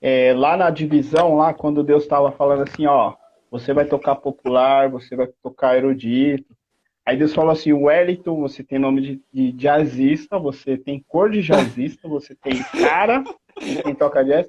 É, 0.00 0.32
lá 0.32 0.56
na 0.56 0.70
divisão, 0.70 1.36
lá, 1.36 1.52
quando 1.52 1.82
Deus 1.82 2.04
estava 2.04 2.30
falando 2.32 2.62
assim, 2.62 2.86
ó, 2.86 3.14
você 3.50 3.72
vai 3.72 3.84
tocar 3.84 4.14
popular, 4.16 4.88
você 4.88 5.16
vai 5.16 5.26
tocar 5.42 5.76
erudito. 5.76 6.56
Aí 7.04 7.16
Deus 7.16 7.34
falou 7.34 7.50
assim, 7.50 7.72
Wellington, 7.72 8.38
você 8.40 8.62
tem 8.62 8.78
nome 8.78 9.00
de, 9.00 9.22
de 9.32 9.52
jazzista, 9.52 10.38
você 10.38 10.76
tem 10.76 11.02
cor 11.08 11.30
de 11.30 11.40
jazzista, 11.42 12.06
você 12.06 12.34
tem 12.34 12.62
cara 12.62 13.24
de 13.60 13.82
quem 13.82 13.94
toca 13.94 14.24
jazz. 14.24 14.48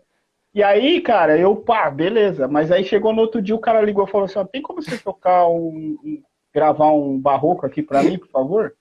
E 0.54 0.62
aí, 0.64 1.00
cara, 1.00 1.38
eu, 1.38 1.56
pá, 1.56 1.90
beleza. 1.90 2.48
Mas 2.48 2.72
aí 2.72 2.84
chegou 2.84 3.14
no 3.14 3.22
outro 3.22 3.42
dia, 3.42 3.56
o 3.56 3.60
cara 3.60 3.82
ligou 3.82 4.06
e 4.06 4.12
falou 4.12 4.26
assim: 4.26 4.40
ó, 4.40 4.44
tem 4.44 4.62
como 4.62 4.82
você 4.82 4.98
tocar 4.98 5.48
um, 5.48 5.98
um 6.04 6.22
gravar 6.54 6.92
um 6.92 7.20
barroco 7.20 7.66
aqui 7.66 7.82
pra 7.82 8.04
mim, 8.04 8.18
por 8.18 8.28
favor? 8.30 8.76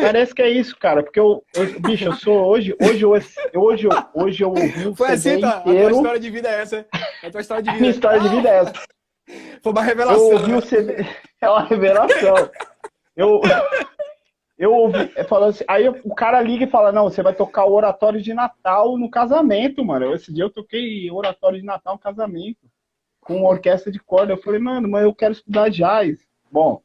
Parece 0.00 0.34
que 0.34 0.42
é 0.42 0.48
isso, 0.48 0.76
cara, 0.78 1.02
porque 1.02 1.18
eu, 1.20 1.44
eu 1.54 1.80
bicho, 1.80 2.04
eu 2.04 2.12
sou 2.14 2.46
hoje, 2.46 2.74
hoje, 2.80 3.02
eu, 3.04 3.10
hoje, 3.60 3.86
eu, 3.86 3.90
hoje 4.14 4.42
eu 4.44 4.48
ouvi 4.50 4.86
o 4.88 4.94
Foi 4.94 5.16
CD 5.16 5.30
assim, 5.34 5.40
tá? 5.40 5.56
A 5.58 5.60
inteiro. 5.60 5.88
tua 5.88 5.96
história 5.98 6.20
de 6.20 6.30
vida 6.30 6.48
é 6.48 6.60
essa. 6.60 6.86
A 7.22 7.30
tua 7.30 7.40
história 7.40 7.62
de 7.62 7.68
A 7.68 7.72
vida. 7.72 7.80
minha 7.82 7.90
história 7.92 8.20
de 8.20 8.28
vida 8.28 8.48
é 8.48 8.56
essa. 8.58 8.72
Foi 9.62 9.72
uma 9.72 9.80
Eu 9.82 9.84
revelação. 9.86 10.24
ouvi 10.32 10.50
né? 10.52 10.56
o 10.56 10.62
CD, 10.62 10.96
é 11.40 11.48
uma 11.48 11.62
revelação. 11.64 12.50
Eu, 13.16 13.40
eu 14.58 14.72
ouvi, 14.74 15.10
é, 15.16 15.24
falando 15.24 15.50
assim, 15.50 15.64
aí 15.68 15.88
o 15.88 16.14
cara 16.14 16.40
liga 16.40 16.64
e 16.64 16.70
fala, 16.70 16.92
não, 16.92 17.04
você 17.04 17.22
vai 17.22 17.34
tocar 17.34 17.64
o 17.64 17.72
oratório 17.72 18.20
de 18.20 18.34
Natal 18.34 18.96
no 18.98 19.10
casamento, 19.10 19.84
mano. 19.84 20.14
Esse 20.14 20.32
dia 20.32 20.44
eu 20.44 20.50
toquei 20.50 21.10
oratório 21.10 21.58
de 21.58 21.64
Natal 21.64 21.94
no 21.94 22.00
casamento, 22.00 22.58
com 23.20 23.36
uma 23.36 23.48
orquestra 23.50 23.90
de 23.92 23.98
corda. 24.00 24.32
Eu 24.32 24.38
falei, 24.38 24.60
mano, 24.60 24.88
mas 24.88 25.02
eu 25.04 25.14
quero 25.14 25.32
estudar 25.32 25.68
jazz. 25.70 26.18
Bom, 26.50 26.82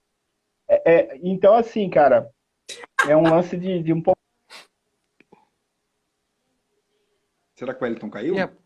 é- 0.70 0.82
é, 0.94 1.20
então 1.24 1.54
assim, 1.56 1.90
cara, 1.90 2.30
é 3.08 3.16
um 3.16 3.24
lance 3.24 3.58
de, 3.58 3.82
de 3.84 3.94
um 3.94 4.02
pouco. 4.02 4.20
Será 7.56 7.74
que 7.74 7.82
o 7.82 7.84
Wellington 7.86 8.10
caiu? 8.10 8.36
Rapaz. 8.36 8.60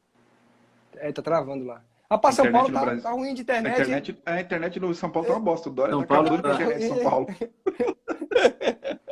É, 0.96 1.12
tá 1.12 1.22
travando 1.22 1.64
lá. 1.66 1.84
Rapaz, 2.10 2.36
São 2.36 2.46
Internet 2.46 2.72
Paulo 2.74 2.90
tá, 2.96 3.02
tá 3.02 3.12
ruim 3.12 3.34
de 3.36 3.42
A 3.42 3.44
internet. 3.44 3.82
internet, 3.82 4.22
a 4.26 4.42
internet 4.42 4.80
no 4.80 4.96
São 4.96 5.12
Paulo 5.12 5.28
tá 5.28 5.34
uma 5.36 5.40
bosta. 5.42 5.70
O 5.70 5.72
Dória 5.72 5.92
São 5.94 6.02
tá 6.02 6.08
Paulo 6.08 6.28
acabando 6.28 6.48
a 6.48 6.50
tá- 6.50 6.56
internet 6.64 6.84
em 6.84 6.88
São 6.88 7.04
Paulo. 7.04 7.28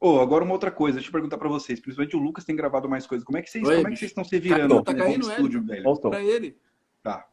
Ô, 0.00 0.20
agora 0.20 0.44
uma 0.44 0.52
outra 0.52 0.70
coisa, 0.70 0.96
deixa 0.96 1.08
eu 1.08 1.12
perguntar 1.12 1.38
pra 1.38 1.48
vocês. 1.48 1.80
Principalmente 1.80 2.16
o 2.16 2.18
Lucas 2.18 2.44
tem 2.44 2.54
gravado 2.56 2.88
mais 2.88 3.06
coisas. 3.06 3.24
Como 3.24 3.38
é 3.38 3.42
que 3.42 3.48
vocês, 3.48 3.66
Oi, 3.66 3.76
como 3.76 3.88
é 3.88 3.90
que 3.92 3.96
vocês 3.96 4.10
estão 4.10 4.24
se 4.24 4.38
virando 4.38 4.82
Tá 4.82 4.92
no 4.92 4.98
caindo, 4.98 5.24
home 5.24 5.32
é? 5.32 5.36
studio, 5.36 5.64
velho? 5.64 5.82
Voltou. 5.82 6.10
Pra 6.10 6.22
ele. 6.22 6.58
Tá. 7.02 7.26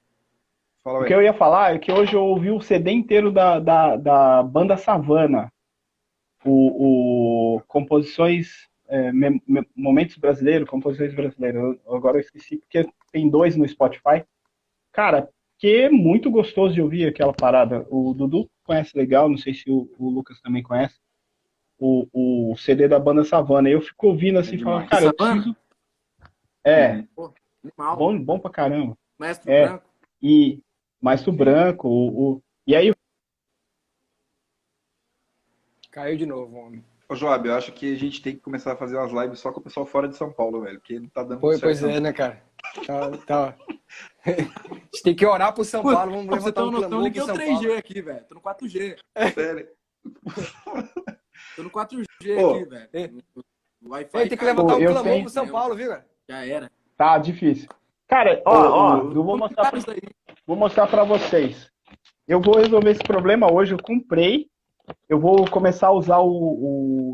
Fala, 0.84 1.02
O 1.02 1.06
que 1.06 1.14
eu 1.14 1.22
ia 1.22 1.34
falar 1.34 1.76
é 1.76 1.80
que 1.80 1.92
hoje 1.92 2.14
eu 2.16 2.24
ouvi 2.26 2.50
o 2.50 2.62
CD 2.62 2.92
inteiro 2.92 3.32
da, 3.32 3.60
da, 3.60 3.96
da 3.96 4.44
banda 4.44 4.78
Savana. 4.78 5.52
O, 6.44 7.56
o 7.58 7.62
composições, 7.68 8.68
é, 8.88 9.12
me- 9.12 9.42
me- 9.48 9.68
momentos 9.76 10.18
brasileiros, 10.18 10.68
composições 10.68 11.14
brasileiras. 11.14 11.62
Eu- 11.62 11.96
agora 11.96 12.18
eu 12.18 12.22
esqueci 12.22 12.58
porque 12.58 12.90
tem 13.12 13.30
dois 13.30 13.56
no 13.56 13.68
Spotify. 13.68 14.24
Cara, 14.92 15.30
que 15.60 15.68
é 15.84 15.90
muito 15.92 16.32
gostoso 16.32 16.74
de 16.74 16.82
ouvir 16.82 17.08
aquela 17.08 17.32
parada. 17.34 17.86
O 17.92 18.14
Dudu 18.16 18.50
conhece 18.64 18.98
legal, 18.98 19.30
não 19.30 19.38
sei 19.38 19.54
se 19.54 19.70
o, 19.70 19.88
o 20.00 20.10
Lucas 20.10 20.42
também 20.42 20.64
conhece. 20.64 21.00
O, 21.78 22.08
o 22.52 22.56
CD 22.58 22.88
da 22.88 23.00
banda 23.00 23.24
Savana. 23.24 23.70
Eu 23.70 23.82
fico 23.82 24.08
ouvindo 24.08 24.40
assim, 24.40 24.56
É 24.56 24.60
falando, 24.60 24.88
cara, 24.90 25.06
eu 25.06 25.14
preciso. 25.14 25.56
É, 26.66 26.86
Animal. 27.64 27.98
bom, 27.98 28.20
bom 28.20 28.40
pra 28.40 28.50
caramba. 28.52 28.98
Mestre 29.20 29.52
É. 29.52 29.68
branco. 29.68 29.86
E 30.22 30.60
Maestro 31.02 31.32
Branco, 31.32 31.88
o, 31.88 32.34
o- 32.36 32.44
e 32.68 32.76
aí 32.76 32.94
Caiu 35.92 36.18
de 36.18 36.26
novo, 36.26 36.56
homem. 36.58 36.84
Ô, 37.10 37.16
Joab, 37.16 37.46
eu 37.46 37.56
acho 37.56 37.74
que 37.74 37.94
a 37.94 37.98
gente 37.98 38.22
tem 38.22 38.34
que 38.36 38.40
começar 38.42 38.72
a 38.72 38.78
fazer 38.78 38.96
umas 38.96 39.12
lives 39.12 39.40
só 39.40 39.52
com 39.52 39.60
o 39.60 39.64
pessoal 39.64 39.86
fora 39.86 40.08
de 40.08 40.16
São 40.16 40.32
Paulo, 40.32 40.62
velho. 40.62 40.80
Porque 40.80 40.98
não 41.00 41.10
tá 41.10 41.24
dando 41.24 41.42
Pois, 41.42 41.60
certo. 41.60 41.80
pois 41.82 41.84
é, 41.96 42.00
né, 42.00 42.14
cara? 42.14 42.42
Tá, 42.88 43.12
tá. 43.28 43.58
A 44.24 44.32
gente 44.32 45.04
tem 45.04 45.14
que 45.16 45.26
orar 45.26 45.54
pro 45.54 45.66
São 45.66 45.84
Paulo. 45.84 46.12
Vamos 46.12 46.28
Pra 46.28 46.36
você 46.40 46.46
levantar 46.46 46.62
uma 46.64 46.70
um 46.70 46.72
noção, 46.72 47.02
o 47.02 47.26
São 47.26 47.36
3G 47.36 47.52
Paulo. 47.64 47.78
aqui, 47.78 48.02
velho. 48.02 48.26
Tô 48.26 48.36
no 48.36 48.42
4G. 48.42 48.98
Sério. 49.34 49.68
Tô 51.58 51.64
no 51.64 51.70
4G 51.70 52.38
Ô, 52.42 52.52
aqui, 52.56 52.66
velho. 52.70 52.90
é. 52.94 53.10
O 53.84 53.90
Wi-Fi 53.90 54.30
tem 54.30 54.38
que 54.38 54.46
levantar 54.46 54.76
um 54.78 54.80
Eu 54.80 54.92
clamor 54.94 55.20
pro 55.22 55.30
São 55.30 55.48
Paulo, 55.50 55.76
viu, 55.76 55.90
cara? 55.90 56.08
Já 56.30 56.46
era. 56.46 56.72
tá 56.96 57.18
difícil. 57.18 57.68
Cara, 58.08 58.42
ó, 58.46 58.54
ó, 58.54 58.98
eu 59.12 59.24
vou 59.24 59.38
mostrar, 59.38 59.64
Cara, 59.64 59.78
isso 59.78 59.92
aí. 59.92 60.00
Vou 60.52 60.58
mostrar 60.58 60.86
pra 60.88 61.06
vocês. 61.06 61.72
Eu 62.28 62.42
vou 62.42 62.58
resolver 62.58 62.92
esse 62.92 63.04
problema 63.04 63.50
hoje. 63.52 63.74
Eu 63.74 63.82
comprei. 63.82 64.48
Eu 65.08 65.18
vou 65.18 65.50
começar 65.50 65.88
a 65.88 65.92
usar 65.94 66.18
o, 66.20 66.28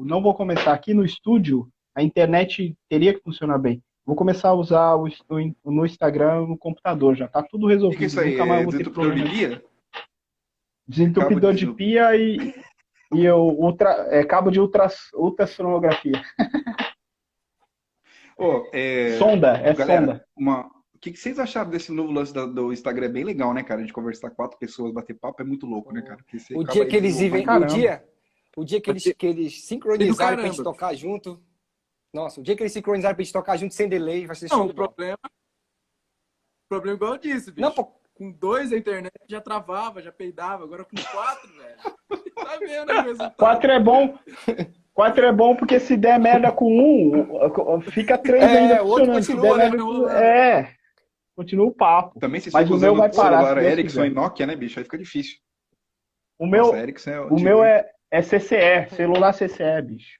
o- 0.01 0.03
Não 0.05 0.23
vou 0.23 0.33
começar 0.33 0.73
aqui 0.73 0.91
no 0.91 1.05
estúdio. 1.05 1.67
A 1.95 2.01
internet 2.01 2.75
teria 2.89 3.13
que 3.13 3.21
funcionar 3.21 3.59
bem. 3.59 3.79
Vou 4.03 4.15
começar 4.15 4.49
a 4.49 4.53
usar 4.55 4.95
o, 4.95 5.07
o- 5.07 5.71
no 5.71 5.85
Instagram, 5.85 6.47
no 6.47 6.57
computador. 6.57 7.15
Já 7.15 7.27
tá 7.27 7.43
tudo 7.43 7.67
O 7.67 7.69
resolvido. 7.69 7.99
que, 7.99 7.99
que 7.99 8.03
é 8.05 8.07
isso 8.07 8.19
aí? 8.19 8.31
Nunca 8.31 8.45
mais 8.47 8.61
É 8.61 8.63
vou 8.63 8.71
ter 8.73 8.83
de 8.83 8.89
problema. 8.89 9.29
pia? 9.29 9.63
Desentupidor 10.87 11.53
de 11.53 11.65
de- 11.67 11.73
pia 11.73 12.15
e, 12.15 12.55
e 13.13 13.29
o 13.29 13.37
ultra, 13.51 14.07
é, 14.09 14.23
cabo 14.23 14.49
de 14.49 14.59
ultras, 14.59 15.11
ultrassonografia. 15.13 16.19
Ô, 18.35 18.67
é... 18.73 19.15
Sonda, 19.19 19.57
é 19.57 19.73
Galera, 19.75 20.01
sonda. 20.05 20.25
uma... 20.35 20.76
o 20.97 20.99
que, 20.99 21.11
que 21.11 21.17
vocês 21.19 21.37
acharam 21.37 21.69
desse 21.69 21.91
novo 21.91 22.11
lance 22.11 22.33
da- 22.33 22.45
do 22.47 22.73
Instagram? 22.73 23.05
É 23.05 23.09
bem 23.09 23.23
legal, 23.23 23.53
né, 23.53 23.61
cara? 23.63 23.79
A 23.79 23.83
gente 23.83 23.93
conversar 23.93 24.31
quatro 24.31 24.57
pessoas, 24.57 24.91
bater 24.91 25.13
papo, 25.13 25.41
é 25.41 25.45
muito 25.45 25.67
louco, 25.67 25.93
né, 25.93 26.01
cara? 26.01 26.19
O 26.55 26.63
dia 26.63 26.85
que 26.87 26.95
eles 26.95 27.19
vivem, 27.19 27.45
o 27.47 27.65
dia, 27.65 28.03
o 28.57 28.65
dia 28.65 28.81
que 28.81 28.89
eles, 28.89 29.13
que 29.15 29.27
eles 29.27 29.65
sincronizarem 29.65 30.37
pra 30.39 30.47
gente 30.47 30.63
tocar 30.63 30.95
junto. 30.95 31.39
Nossa, 32.11 32.39
o 32.41 32.43
dia 32.43 32.55
que 32.55 32.63
eles 32.63 32.73
sincronizarem 32.73 33.15
pra 33.15 33.23
gente 33.23 33.33
tocar 33.33 33.57
junto 33.57 33.75
sem 33.75 33.87
delay, 33.87 34.25
vai 34.25 34.35
ser 34.35 34.49
Não, 34.49 34.65
o 34.65 34.73
problema. 34.73 35.19
O 35.23 36.67
problema 36.69 36.95
igual 36.95 37.13
eu 37.13 37.19
disse, 37.19 37.51
bicho. 37.51 37.61
Não, 37.67 37.71
pô, 37.73 37.85
Com 38.15 38.31
dois 38.31 38.73
a 38.73 38.77
internet 38.77 39.13
já 39.29 39.39
travava, 39.39 40.01
já 40.01 40.11
peidava. 40.11 40.63
Agora 40.63 40.83
com 40.83 40.95
quatro, 41.11 41.53
velho. 41.53 41.97
Tá 42.37 42.57
vendo 42.59 42.91
aí 42.91 42.97
o 42.99 43.01
resultado? 43.03 43.35
Quatro 43.35 43.71
é 43.71 43.79
bom. 43.79 44.17
Quatro 44.93 45.25
é 45.25 45.31
bom 45.31 45.55
porque 45.55 45.79
se 45.79 45.97
der 45.97 46.19
merda 46.19 46.51
com 46.51 46.71
um, 46.71 47.81
fica 47.81 48.17
três 48.17 48.43
É, 48.43 48.57
ainda 48.59 48.77
funcionando. 48.79 49.23
Se 49.23 49.33
continua, 49.35 49.57
der 49.57 49.71
né, 49.71 49.77
merda. 49.77 50.23
É, 50.23 50.76
continua 51.37 51.67
o 51.67 51.71
papo. 51.71 52.19
Também 52.19 52.41
se 52.41 52.51
Mas 52.51 52.69
o 52.69 52.77
meu 52.77 52.95
vai 52.95 53.13
parar, 53.13 53.43
celular 53.43 53.61
se 53.61 53.69
Ericsson 53.69 54.05
e 54.05 54.09
Nokia, 54.09 54.47
né, 54.47 54.55
bicho? 54.55 54.79
Aí 54.79 54.83
fica 54.83 54.97
difícil. 54.97 55.37
O 56.39 56.47
meu, 56.47 56.65
Nossa, 56.65 56.79
Ericsson 56.79 57.09
é 57.11 57.19
o 57.19 57.23
antigo, 57.25 57.41
meu 57.41 57.63
é, 57.63 57.89
é 58.11 58.21
CCE, 58.21 58.89
celular 58.95 59.33
CCE, 59.33 59.81
bicho. 59.83 60.19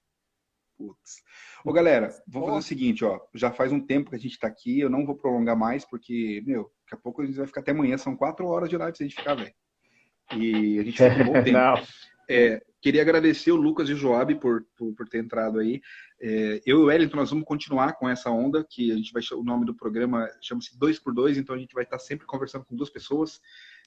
Putz. 0.77 1.23
Ô, 1.65 1.73
galera, 1.73 2.09
vamos 2.27 2.49
Ó. 2.49 2.51
fazer 2.51 2.65
o 2.65 2.67
seguinte, 2.67 3.03
ó. 3.03 3.19
Já 3.33 3.51
faz 3.51 3.71
um 3.71 3.79
tempo 3.79 4.11
que 4.11 4.15
a 4.15 4.19
gente 4.19 4.37
tá 4.37 4.47
aqui, 4.47 4.79
eu 4.79 4.89
não 4.89 5.05
vou 5.05 5.15
prolongar 5.15 5.57
mais, 5.57 5.83
porque, 5.83 6.43
meu, 6.45 6.71
daqui 6.83 6.93
a 6.93 6.97
pouco 6.97 7.23
a 7.23 7.25
gente 7.25 7.37
vai 7.37 7.47
ficar 7.47 7.61
até 7.61 7.71
amanhã, 7.71 7.97
são 7.97 8.15
quatro 8.15 8.47
horas 8.47 8.69
de 8.69 8.77
live 8.77 8.95
pra 8.95 9.05
gente 9.05 9.15
ficar, 9.15 9.35
velho. 9.35 9.53
E 10.35 10.79
a 10.79 10.83
gente 10.83 10.97
tem 10.97 11.11
um 11.23 11.25
bom 11.25 11.43
tempo. 11.43 11.51
Não. 11.51 11.75
É, 12.29 12.61
queria 12.81 13.01
agradecer 13.01 13.51
o 13.51 13.55
Lucas 13.55 13.89
e 13.89 13.93
o 13.93 13.97
Joab 13.97 14.35
por, 14.35 14.65
por, 14.77 14.93
por 14.93 15.07
ter 15.07 15.19
entrado 15.19 15.59
aí. 15.59 15.81
É, 16.19 16.61
eu 16.65 16.79
e 16.79 16.83
o 16.83 16.85
Wellington, 16.85 17.15
nós 17.17 17.29
vamos 17.29 17.45
continuar 17.45 17.93
com 17.93 18.09
essa 18.09 18.29
onda, 18.29 18.65
que 18.67 18.91
a 18.91 18.95
gente 18.95 19.13
vai 19.13 19.21
o 19.33 19.43
nome 19.43 19.65
do 19.65 19.75
programa 19.75 20.27
chama-se 20.41 20.77
Dois 20.77 20.97
por 20.99 21.13
Dois, 21.13 21.37
então 21.37 21.55
a 21.55 21.59
gente 21.59 21.73
vai 21.73 21.83
estar 21.83 21.99
sempre 21.99 22.25
conversando 22.25 22.65
com 22.65 22.75
duas 22.75 22.89
pessoas. 22.89 23.39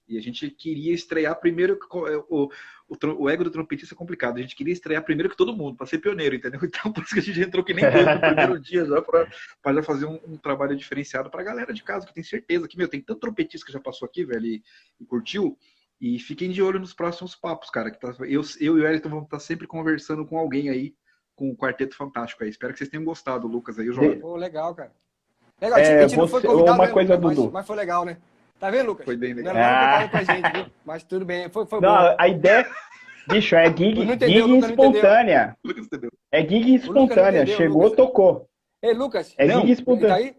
E 0.09 0.19
a 0.19 0.21
gente 0.21 0.51
queria 0.51 0.93
estrear 0.93 1.39
primeiro. 1.39 1.75
é, 2.09 2.17
O, 2.29 2.51
o, 2.89 2.97
o 3.19 3.31
ego 3.31 3.45
do 3.45 3.51
trompetista 3.51 3.95
é 3.95 3.97
complicado. 3.97 4.39
A 4.39 4.41
gente 4.41 4.57
queria 4.57 4.73
estrear 4.73 5.05
primeiro 5.05 5.31
que 5.31 5.37
todo 5.37 5.55
mundo, 5.55 5.77
para 5.77 5.87
ser 5.87 5.99
pioneiro, 5.99 6.35
entendeu? 6.35 6.61
Então 6.65 6.93
por 6.93 7.05
isso 7.05 7.15
que 7.15 7.21
a 7.21 7.23
gente 7.23 7.41
entrou 7.41 7.65
que 7.65 7.73
nem 7.73 7.89
dois 7.89 8.07
no 8.07 8.21
primeiro 8.21 8.59
dia 8.61 8.85
já, 8.85 9.01
para 9.03 9.75
já 9.75 9.83
fazer 9.83 10.07
um, 10.07 10.19
um 10.27 10.37
trabalho 10.37 10.77
diferenciado 10.77 11.31
para 11.31 11.41
a 11.43 11.45
galera 11.45 11.73
de 11.73 11.83
casa, 11.85 12.07
que 12.07 12.15
tem 12.15 12.25
certeza 12.25 12.67
que, 12.67 12.77
meu, 12.77 12.89
tem 12.89 13.01
tanto 13.01 13.21
trompetista 13.21 13.65
que 13.67 13.73
já 13.73 13.81
passou 13.81 14.07
aqui, 14.07 14.25
velho, 14.25 14.47
e, 14.47 14.63
e 15.01 15.05
curtiu. 15.05 15.57
E 16.01 16.19
fiquem 16.19 16.51
de 16.51 16.63
olho 16.63 16.81
nos 16.81 16.95
próximos 16.95 17.37
papos, 17.37 17.71
cara. 17.71 17.91
Que 17.91 18.01
tá- 18.01 18.17
eu, 18.21 18.43
eu 18.59 18.79
e 18.79 18.83
o 18.83 18.87
Elton 18.87 19.11
vamos 19.11 19.25
estar 19.27 19.39
sempre 19.39 19.67
conversando 19.67 20.27
com 20.27 20.39
alguém 20.39 20.71
aí, 20.71 20.95
com 21.41 21.49
o 21.51 21.57
Quarteto 21.57 21.97
Fantástico 21.97 22.45
aí. 22.45 22.51
Espero 22.51 22.71
que 22.75 22.79
vocês 22.79 22.91
tenham 22.91 23.03
gostado, 23.03 23.47
Lucas 23.49 23.79
aí, 23.79 23.89
o 23.89 23.95
João. 23.95 24.21
Pô, 24.21 24.37
legal, 24.37 24.75
cara. 24.75 24.93
Legal, 25.59 25.79
a 25.79 25.81
É, 25.81 25.85
gente, 25.87 25.95
a 25.97 26.09
gente 26.09 26.19
não 26.19 26.27
você- 26.27 26.33
foi 26.33 26.43
convidado, 26.43 26.77
uma 26.79 26.87
né, 26.87 26.93
coisa, 26.93 27.15
Lucas? 27.15 27.27
mas, 27.29 27.37
Dudu. 27.39 27.51
mas 27.53 27.67
foi 27.67 27.77
legal, 27.77 28.05
né? 28.05 28.19
Tá 28.59 28.71
vendo, 28.71 28.87
Lucas? 28.89 29.07
Foi 29.07 29.17
bem 29.17 29.31
Não 29.31 29.39
legal. 29.39 29.57
era 29.57 30.01
nada 30.07 30.19
Ah. 30.19 30.23
gente, 30.23 30.53
viu? 30.53 30.67
Mas 30.85 31.03
tudo 31.03 31.25
bem, 31.25 31.49
foi, 31.49 31.65
foi 31.65 31.81
Não, 31.81 31.89
bom. 31.97 32.17
a 32.19 32.29
ideia. 32.29 32.69
Bicho, 33.27 33.55
é 33.55 33.65
gig, 33.75 34.05
Não 34.05 34.13
entendeu, 34.15 34.29
gig 34.29 34.61
não 34.61 34.69
espontânea. 34.69 35.57
Lucas 35.65 35.87
entendeu? 35.87 36.11
É 36.31 36.41
gig 36.43 36.69
não 36.69 36.77
espontânea. 36.77 37.39
entendeu, 37.43 37.57
Chegou, 37.57 37.83
Lucas. 37.85 37.97
tocou. 37.97 38.49
Ei, 38.83 38.93
Lucas, 38.93 39.35
É 39.39 39.47
Não, 39.47 39.55
gig 39.61 39.65
ele 39.65 39.73
espontânea. 39.73 40.09
tá 40.09 40.15
aí? 40.17 40.37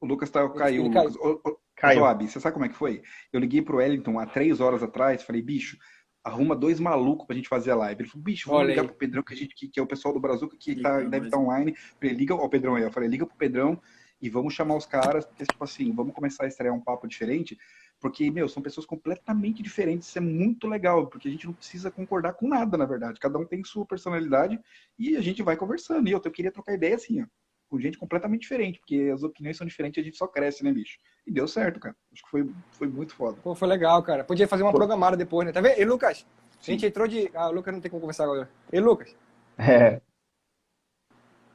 O 0.00 0.06
Lucas 0.06 0.30
tá, 0.30 0.48
caiu. 0.50 0.84
Ele 0.86 0.88
Lucas. 0.94 1.16
Ô, 1.16 1.40
ô, 1.46 1.56
Caiu. 1.76 1.98
Joab, 1.98 2.26
você 2.26 2.40
sabe 2.40 2.54
como 2.54 2.64
é 2.64 2.68
que 2.70 2.74
foi? 2.76 3.02
Eu 3.32 3.40
liguei 3.40 3.60
pro 3.60 3.76
Wellington 3.78 4.18
há 4.18 4.24
três 4.26 4.60
horas 4.60 4.82
atrás, 4.82 5.22
falei, 5.22 5.42
bicho, 5.42 5.76
arruma 6.24 6.56
dois 6.56 6.80
malucos 6.80 7.26
pra 7.26 7.36
gente 7.36 7.48
fazer 7.48 7.72
a 7.72 7.76
live. 7.76 8.02
Ele 8.02 8.08
falou, 8.08 8.24
bicho, 8.24 8.48
vamos 8.48 8.62
Olha 8.62 8.70
ligar 8.70 8.82
aí. 8.82 8.88
pro 8.88 8.96
Pedrão, 8.96 9.22
que, 9.22 9.34
a 9.34 9.36
gente, 9.36 9.54
que, 9.54 9.68
que 9.68 9.78
é 9.78 9.82
o 9.82 9.86
pessoal 9.86 10.14
do 10.14 10.18
Brazuca 10.18 10.56
que 10.58 10.80
tá, 10.80 11.00
deve 11.00 11.26
estar 11.26 11.38
online. 11.38 11.76
Falei, 12.00 12.14
liga, 12.14 12.34
ó, 12.34 12.48
Pedrão 12.48 12.76
aí. 12.76 12.82
Eu 12.82 12.90
falei, 12.90 13.08
liga 13.08 13.26
pro 13.26 13.36
Pedrão 13.36 13.78
e 14.22 14.30
vamos 14.30 14.54
chamar 14.54 14.74
os 14.74 14.86
caras, 14.86 15.26
porque, 15.26 15.44
tipo 15.44 15.62
assim, 15.62 15.92
vamos 15.92 16.14
começar 16.14 16.44
a 16.44 16.46
estrear 16.46 16.74
um 16.74 16.80
papo 16.80 17.06
diferente, 17.06 17.58
porque, 18.00 18.30
meu, 18.30 18.48
são 18.48 18.62
pessoas 18.62 18.86
completamente 18.86 19.62
diferentes. 19.62 20.08
Isso 20.08 20.16
é 20.16 20.22
muito 20.22 20.66
legal, 20.66 21.08
porque 21.08 21.28
a 21.28 21.30
gente 21.30 21.46
não 21.46 21.52
precisa 21.52 21.90
concordar 21.90 22.32
com 22.32 22.48
nada, 22.48 22.78
na 22.78 22.86
verdade. 22.86 23.20
Cada 23.20 23.38
um 23.38 23.44
tem 23.44 23.62
sua 23.62 23.84
personalidade 23.84 24.58
e 24.98 25.16
a 25.16 25.20
gente 25.20 25.42
vai 25.42 25.56
conversando. 25.56 26.08
E 26.08 26.12
eu, 26.12 26.22
eu 26.24 26.30
queria 26.30 26.50
trocar 26.50 26.72
ideia 26.72 26.94
assim, 26.94 27.22
ó, 27.22 27.26
com 27.68 27.78
gente 27.80 27.98
completamente 27.98 28.42
diferente, 28.42 28.78
porque 28.78 29.10
as 29.12 29.22
opiniões 29.22 29.56
são 29.56 29.66
diferentes 29.66 29.98
e 29.98 30.00
a 30.00 30.04
gente 30.04 30.16
só 30.16 30.26
cresce, 30.26 30.62
né, 30.62 30.72
bicho? 30.72 30.98
E 31.26 31.32
deu 31.32 31.48
certo, 31.48 31.80
cara. 31.80 31.96
Acho 32.12 32.22
que 32.22 32.30
foi, 32.30 32.50
foi 32.72 32.88
muito 32.88 33.14
foda. 33.14 33.36
Pô, 33.42 33.54
foi 33.54 33.68
legal, 33.68 34.02
cara. 34.02 34.24
Podia 34.24 34.46
fazer 34.46 34.62
uma 34.62 34.72
programada 34.72 35.16
depois, 35.16 35.46
né? 35.46 35.52
Tá 35.52 35.60
vendo? 35.60 35.80
E 35.80 35.84
Lucas, 35.84 36.26
a 36.60 36.62
Sim. 36.62 36.72
gente 36.72 36.86
entrou 36.86 37.08
de. 37.08 37.30
Ah, 37.34 37.48
o 37.48 37.52
Lucas 37.52 37.72
não 37.74 37.80
tem 37.80 37.90
como 37.90 38.00
conversar 38.00 38.24
agora. 38.24 38.48
E 38.72 38.80
Lucas, 38.80 39.14
É. 39.58 40.00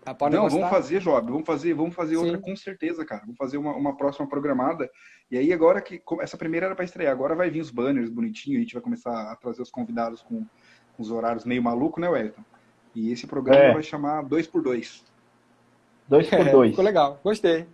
Rapaz, 0.06 0.34
não, 0.34 0.50
vamos 0.50 0.62
tá... 0.62 0.70
fazer, 0.70 1.00
Job, 1.02 1.30
vamos 1.30 1.46
fazer, 1.46 1.74
vamos 1.74 1.94
fazer 1.94 2.18
outra 2.18 2.38
com 2.40 2.56
certeza, 2.56 3.06
cara. 3.06 3.22
Vamos 3.22 3.38
fazer 3.38 3.58
uma, 3.58 3.76
uma 3.76 3.96
próxima 3.96 4.28
programada. 4.28 4.90
E 5.30 5.38
aí, 5.38 5.54
agora 5.54 5.82
que. 5.82 6.02
Essa 6.22 6.38
primeira 6.38 6.66
era 6.68 6.76
para 6.76 6.86
estrear, 6.86 7.12
agora 7.12 7.36
vai 7.36 7.50
vir 7.50 7.62
os 7.62 7.70
banners 7.70 8.10
bonitinhos, 8.10 8.58
a 8.58 8.62
gente 8.62 8.74
vai 8.74 8.82
começar 8.82 9.32
a 9.32 9.36
trazer 9.36 9.62
os 9.62 9.70
convidados 9.70 10.22
com, 10.22 10.46
com 10.96 11.04
os 11.04 11.12
horários 11.12 11.46
meio 11.46 11.62
maluco, 11.62 12.00
né, 12.00 12.10
Wellington? 12.10 12.44
E 12.96 13.12
esse 13.12 13.28
programa 13.28 13.66
é. 13.66 13.74
vai 13.74 13.84
chamar 13.84 14.24
2x2. 14.24 15.04
2x2. 16.10 16.68
É, 16.68 16.70
ficou 16.70 16.84
legal, 16.84 17.20
gostei. 17.24 17.66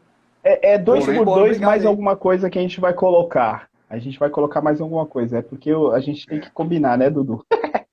É 0.44 0.78
2x2 0.78 1.56
é 1.56 1.66
mais 1.66 1.82
aí. 1.82 1.88
alguma 1.88 2.16
coisa 2.16 2.50
que 2.50 2.60
a 2.60 2.62
gente 2.62 2.80
vai 2.80 2.94
colocar. 2.94 3.68
A 3.90 3.98
gente 3.98 4.20
vai 4.20 4.30
colocar 4.30 4.62
mais 4.62 4.80
alguma 4.80 5.06
coisa. 5.06 5.40
É 5.40 5.42
porque 5.42 5.72
a 5.72 6.00
gente 6.00 6.28
tem 6.28 6.40
que 6.40 6.52
combinar, 6.52 6.98
né, 6.98 7.10
Dudu? 7.10 7.44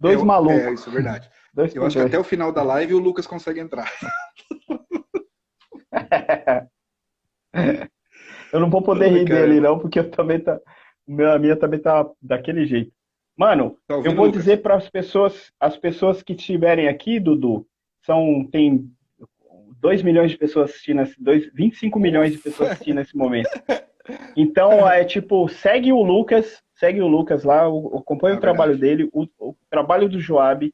Dois 0.00 0.20
é, 0.20 0.24
malucos. 0.24 0.58
É, 0.58 0.72
isso 0.72 0.88
é 0.88 0.92
verdade. 0.92 1.30
Dois 1.54 1.74
eu 1.74 1.84
acho 1.84 1.98
dois. 1.98 2.10
que 2.10 2.16
até 2.16 2.18
o 2.18 2.24
final 2.24 2.50
da 2.50 2.62
live 2.62 2.94
o 2.94 2.98
Lucas 2.98 3.26
consegue 3.26 3.60
entrar. 3.60 3.86
eu 8.52 8.58
não 8.58 8.70
vou 8.70 8.82
poder 8.82 9.08
rir 9.08 9.26
dele, 9.26 9.60
não, 9.60 9.78
porque 9.78 9.98
eu 9.98 10.10
também 10.10 10.40
tá. 10.40 10.54
A 10.54 11.38
minha 11.38 11.56
também 11.56 11.78
tá 11.78 12.08
daquele 12.22 12.64
jeito. 12.64 12.90
Mano, 13.36 13.76
tá 13.86 13.96
eu 13.96 14.14
vou 14.14 14.26
Lucas? 14.26 14.40
dizer 14.40 14.62
para 14.62 14.76
as 14.76 14.88
pessoas, 14.88 15.52
as 15.60 15.76
pessoas 15.76 16.22
que 16.22 16.32
estiverem 16.32 16.88
aqui, 16.88 17.20
Dudu, 17.20 17.66
são 18.06 18.48
tem 18.50 18.90
2 19.82 20.02
milhões 20.02 20.30
de 20.30 20.38
pessoas 20.38 20.70
assistindo, 20.70 21.02
dois, 21.18 21.50
25 21.52 21.98
milhões 21.98 22.30
de 22.30 22.38
pessoas 22.38 22.70
assistindo 22.70 22.96
nesse 22.96 23.16
momento. 23.16 23.50
Então, 24.36 24.88
é 24.88 25.04
tipo, 25.04 25.48
segue 25.48 25.92
o 25.92 26.02
Lucas, 26.02 26.62
segue 26.74 27.00
o 27.00 27.06
Lucas 27.06 27.44
lá, 27.44 27.66
acompanha 27.66 28.34
é 28.34 28.38
o 28.38 28.40
trabalho 28.40 28.76
dele, 28.76 29.08
o, 29.12 29.26
o, 29.38 29.54
trabalho 29.68 30.08
do 30.08 30.20
Joab, 30.20 30.72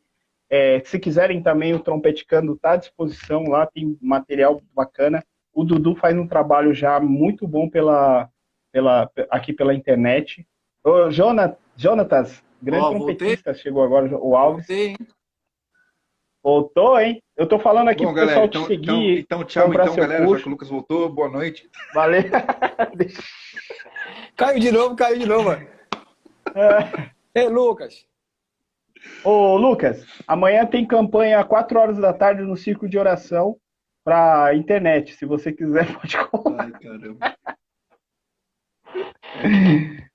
é, 0.50 0.80
se 0.84 0.98
quiserem 0.98 1.42
também, 1.42 1.74
o 1.74 1.80
Trompeticando 1.80 2.54
está 2.54 2.72
à 2.72 2.76
disposição 2.76 3.44
lá, 3.44 3.66
tem 3.66 3.98
material 4.00 4.62
bacana. 4.74 5.22
O 5.52 5.64
Dudu 5.64 5.94
faz 5.94 6.16
um 6.16 6.26
trabalho 6.26 6.72
já 6.72 6.98
muito 7.00 7.46
bom 7.46 7.68
pela, 7.68 8.28
pela, 8.72 9.10
aqui 9.30 9.52
pela 9.52 9.74
internet. 9.74 10.46
O 10.82 11.10
Jonatas, 11.10 12.42
grande 12.62 12.84
oh, 12.84 12.90
trompetista, 12.90 13.50
voltei. 13.50 13.62
chegou 13.62 13.82
agora, 13.82 14.16
o 14.16 14.36
Alves. 14.36 14.66
Voltei. 14.66 14.96
Voltou, 16.42 16.98
hein? 16.98 17.22
Eu 17.36 17.46
tô 17.46 17.58
falando 17.58 17.88
aqui 17.88 18.04
bom, 18.04 18.12
pro 18.12 18.26
pessoal 18.26 18.46
então, 18.46 18.62
te 18.62 18.68
seguir. 18.68 19.20
Então, 19.20 19.40
então 19.40 19.44
tchau, 19.44 19.72
então, 19.72 19.94
galera. 19.94 20.24
Curso. 20.24 20.38
Já 20.38 20.42
que 20.42 20.48
o 20.48 20.52
Lucas 20.52 20.68
voltou, 20.68 21.08
boa 21.08 21.28
noite. 21.28 21.70
Valeu. 21.94 22.22
caiu 24.36 24.60
de 24.60 24.72
novo, 24.72 24.96
caiu 24.96 25.18
de 25.18 25.26
novo. 25.26 25.52
É. 25.52 25.68
Ei, 27.34 27.48
Lucas. 27.48 28.06
Ô, 29.24 29.56
Lucas, 29.56 30.04
amanhã 30.26 30.66
tem 30.66 30.86
campanha 30.86 31.40
às 31.40 31.46
4 31.46 31.78
horas 31.78 31.98
da 31.98 32.12
tarde 32.12 32.42
no 32.42 32.56
Círculo 32.56 32.90
de 32.90 32.98
Oração 32.98 33.56
para 34.04 34.54
internet. 34.54 35.14
Se 35.14 35.26
você 35.26 35.52
quiser, 35.52 35.86
pode 35.94 36.18
comprar. 36.28 36.64
Ai, 36.64 36.72
caramba. 36.72 37.36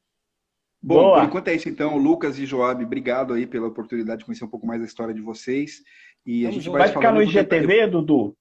Bom, 0.85 0.95
Boa. 0.95 1.19
por 1.19 1.27
enquanto 1.27 1.47
é 1.47 1.53
isso 1.53 1.69
então, 1.69 1.97
Lucas 1.97 2.37
e 2.37 2.45
Joab, 2.45 2.83
obrigado 2.83 3.33
aí 3.33 3.47
pela 3.47 3.67
oportunidade 3.67 4.19
de 4.19 4.25
conhecer 4.25 4.43
um 4.43 4.49
pouco 4.49 4.67
mais 4.67 4.81
da 4.81 4.85
história 4.85 5.13
de 5.13 5.21
vocês. 5.21 5.81
E 6.25 6.47
a 6.47 6.51
gente 6.51 6.69
vai, 6.69 6.83
vai 6.83 6.89
ficar 6.89 7.11
no 7.11 7.21
IGTV, 7.21 7.87
Dudu? 7.87 8.35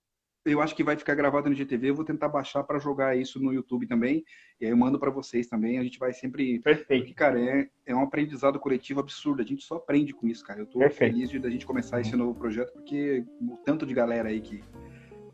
eu 0.44 0.60
acho 0.60 0.74
que 0.74 0.82
vai 0.82 0.96
ficar 0.96 1.14
gravado 1.14 1.48
no 1.48 1.54
GTV. 1.54 1.90
Eu 1.90 1.94
vou 1.94 2.04
tentar 2.04 2.28
baixar 2.28 2.64
para 2.64 2.78
jogar 2.78 3.16
isso 3.16 3.40
no 3.40 3.52
YouTube 3.52 3.86
também. 3.86 4.24
E 4.60 4.64
aí 4.64 4.70
eu 4.70 4.76
mando 4.76 4.98
para 4.98 5.10
vocês 5.10 5.46
também. 5.46 5.78
A 5.78 5.82
gente 5.82 5.98
vai 5.98 6.12
sempre. 6.12 6.58
Perfeito. 6.60 7.02
Porque, 7.02 7.14
cara, 7.14 7.40
é, 7.40 7.68
é 7.86 7.94
um 7.94 8.02
aprendizado 8.02 8.58
coletivo 8.58 9.00
absurdo. 9.00 9.42
A 9.42 9.44
gente 9.44 9.64
só 9.64 9.76
aprende 9.76 10.12
com 10.12 10.26
isso, 10.26 10.44
cara. 10.44 10.60
Eu 10.60 10.66
tô 10.66 10.78
Perfeito. 10.80 11.14
feliz 11.14 11.30
de 11.30 11.38
da 11.38 11.50
gente 11.50 11.66
começar 11.66 12.00
esse 12.00 12.16
novo 12.16 12.34
projeto, 12.34 12.72
porque 12.72 13.24
o 13.40 13.56
tanto 13.64 13.86
de 13.86 13.94
galera 13.94 14.28
aí 14.28 14.40
que. 14.40 14.62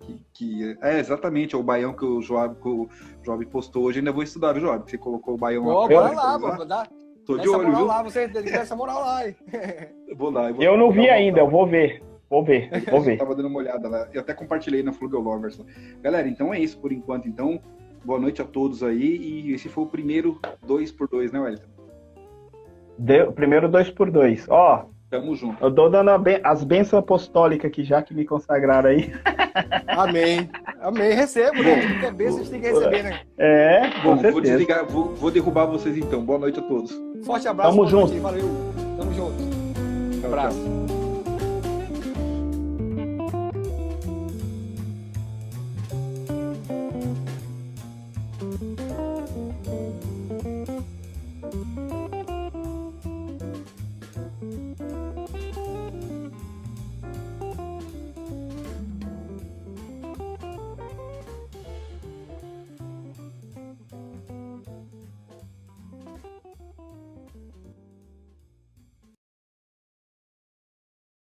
Que, 0.01 0.20
que, 0.33 0.79
é 0.81 1.01
exatamente 1.01 1.55
é 1.55 1.59
o 1.59 1.62
baião 1.62 1.93
que 1.93 2.05
o 2.05 2.23
Joab, 2.23 2.55
que 2.62 2.69
o 2.69 2.89
Joab 3.23 3.45
postou 3.47 3.85
hoje. 3.85 3.99
Ainda 3.99 4.12
vou 4.12 4.23
estudar, 4.23 4.53
viu, 4.53 4.62
Joab? 4.62 4.89
Você 4.89 4.97
colocou 4.97 5.35
o 5.35 5.37
baião 5.37 5.66
lá. 5.66 5.89
Bora 5.89 6.12
lá, 6.12 6.39
vou 6.39 6.65
dar. 6.65 6.89
Tô 7.27 7.37
de 7.37 7.47
olho, 7.47 7.77
viu? 7.77 7.85
Lá, 7.85 8.03
você 8.03 8.31
essa 8.53 8.75
moral 8.75 9.01
lá. 9.01 9.20
vou 10.16 10.31
lá. 10.31 10.49
Eu, 10.49 10.55
vou, 10.55 10.65
eu 10.65 10.79
não 10.79 10.91
vi 10.91 11.11
ainda, 11.11 11.41
eu 11.41 11.51
vou 11.51 11.66
ver. 11.66 12.03
Vou 12.30 12.44
ver, 12.44 12.70
vou 12.90 13.00
ver. 13.00 13.16
tava 13.16 13.34
dando 13.34 13.48
uma 13.48 13.59
olhada 13.59 13.88
lá. 13.88 14.09
Eu 14.12 14.20
até 14.20 14.34
compartilhei 14.34 14.82
na 14.82 14.92
Flugel 14.92 15.20
Lovers. 15.20 15.60
Galera, 16.02 16.28
então 16.28 16.52
é 16.52 16.60
isso 16.60 16.78
por 16.78 16.92
enquanto. 16.92 17.28
Então, 17.28 17.60
boa 18.05 18.20
noite 18.20 18.42
a 18.42 18.44
todos 18.44 18.82
aí. 18.82 19.16
E 19.16 19.52
esse 19.52 19.68
foi 19.68 19.84
o 19.84 19.88
primeiro 19.88 20.38
2x2, 20.66 21.32
né, 21.32 21.40
Wellington? 21.40 21.68
Deu, 22.98 23.32
primeiro 23.32 23.68
2x2. 23.68 24.46
Ó, 24.48 24.86
Tamo 25.10 25.34
junto. 25.34 25.64
Eu 25.64 25.74
tô 25.74 25.88
dando 25.88 26.10
as 26.44 26.62
bênçãos 26.64 27.02
apostólicas 27.02 27.70
aqui, 27.70 27.82
já 27.82 28.02
que 28.02 28.12
me 28.12 28.26
consagraram 28.26 28.90
aí. 28.90 29.10
Amém. 29.88 30.50
Amém. 30.80 31.14
Recebo, 31.14 31.62
né? 31.62 31.80
Tudo 31.80 32.00
que 32.00 32.06
é 32.06 32.10
bênção, 32.10 32.40
a 32.40 32.42
gente 32.42 32.50
tem 32.50 32.60
que 32.60 32.68
receber, 32.68 33.02
né? 33.02 33.20
É, 33.38 33.90
Bom, 34.02 34.16
vou 34.16 34.40
desligar, 34.40 34.84
vou, 34.86 35.14
vou, 35.14 35.30
derrubar 35.30 35.64
vocês 35.64 35.96
então. 35.96 36.22
Boa 36.22 36.38
noite 36.38 36.59
a 36.59 36.62
todos. 36.62 36.92
Forte 37.24 37.48
abraço. 37.48 37.70
Tamo 37.70 37.88
junto. 37.88 38.20
Valeu. 38.20 38.48
Tamo 38.98 39.14
junto. 39.14 39.42
Um 40.22 40.26
abraço. 40.26 40.59
Tchau. 40.59 40.88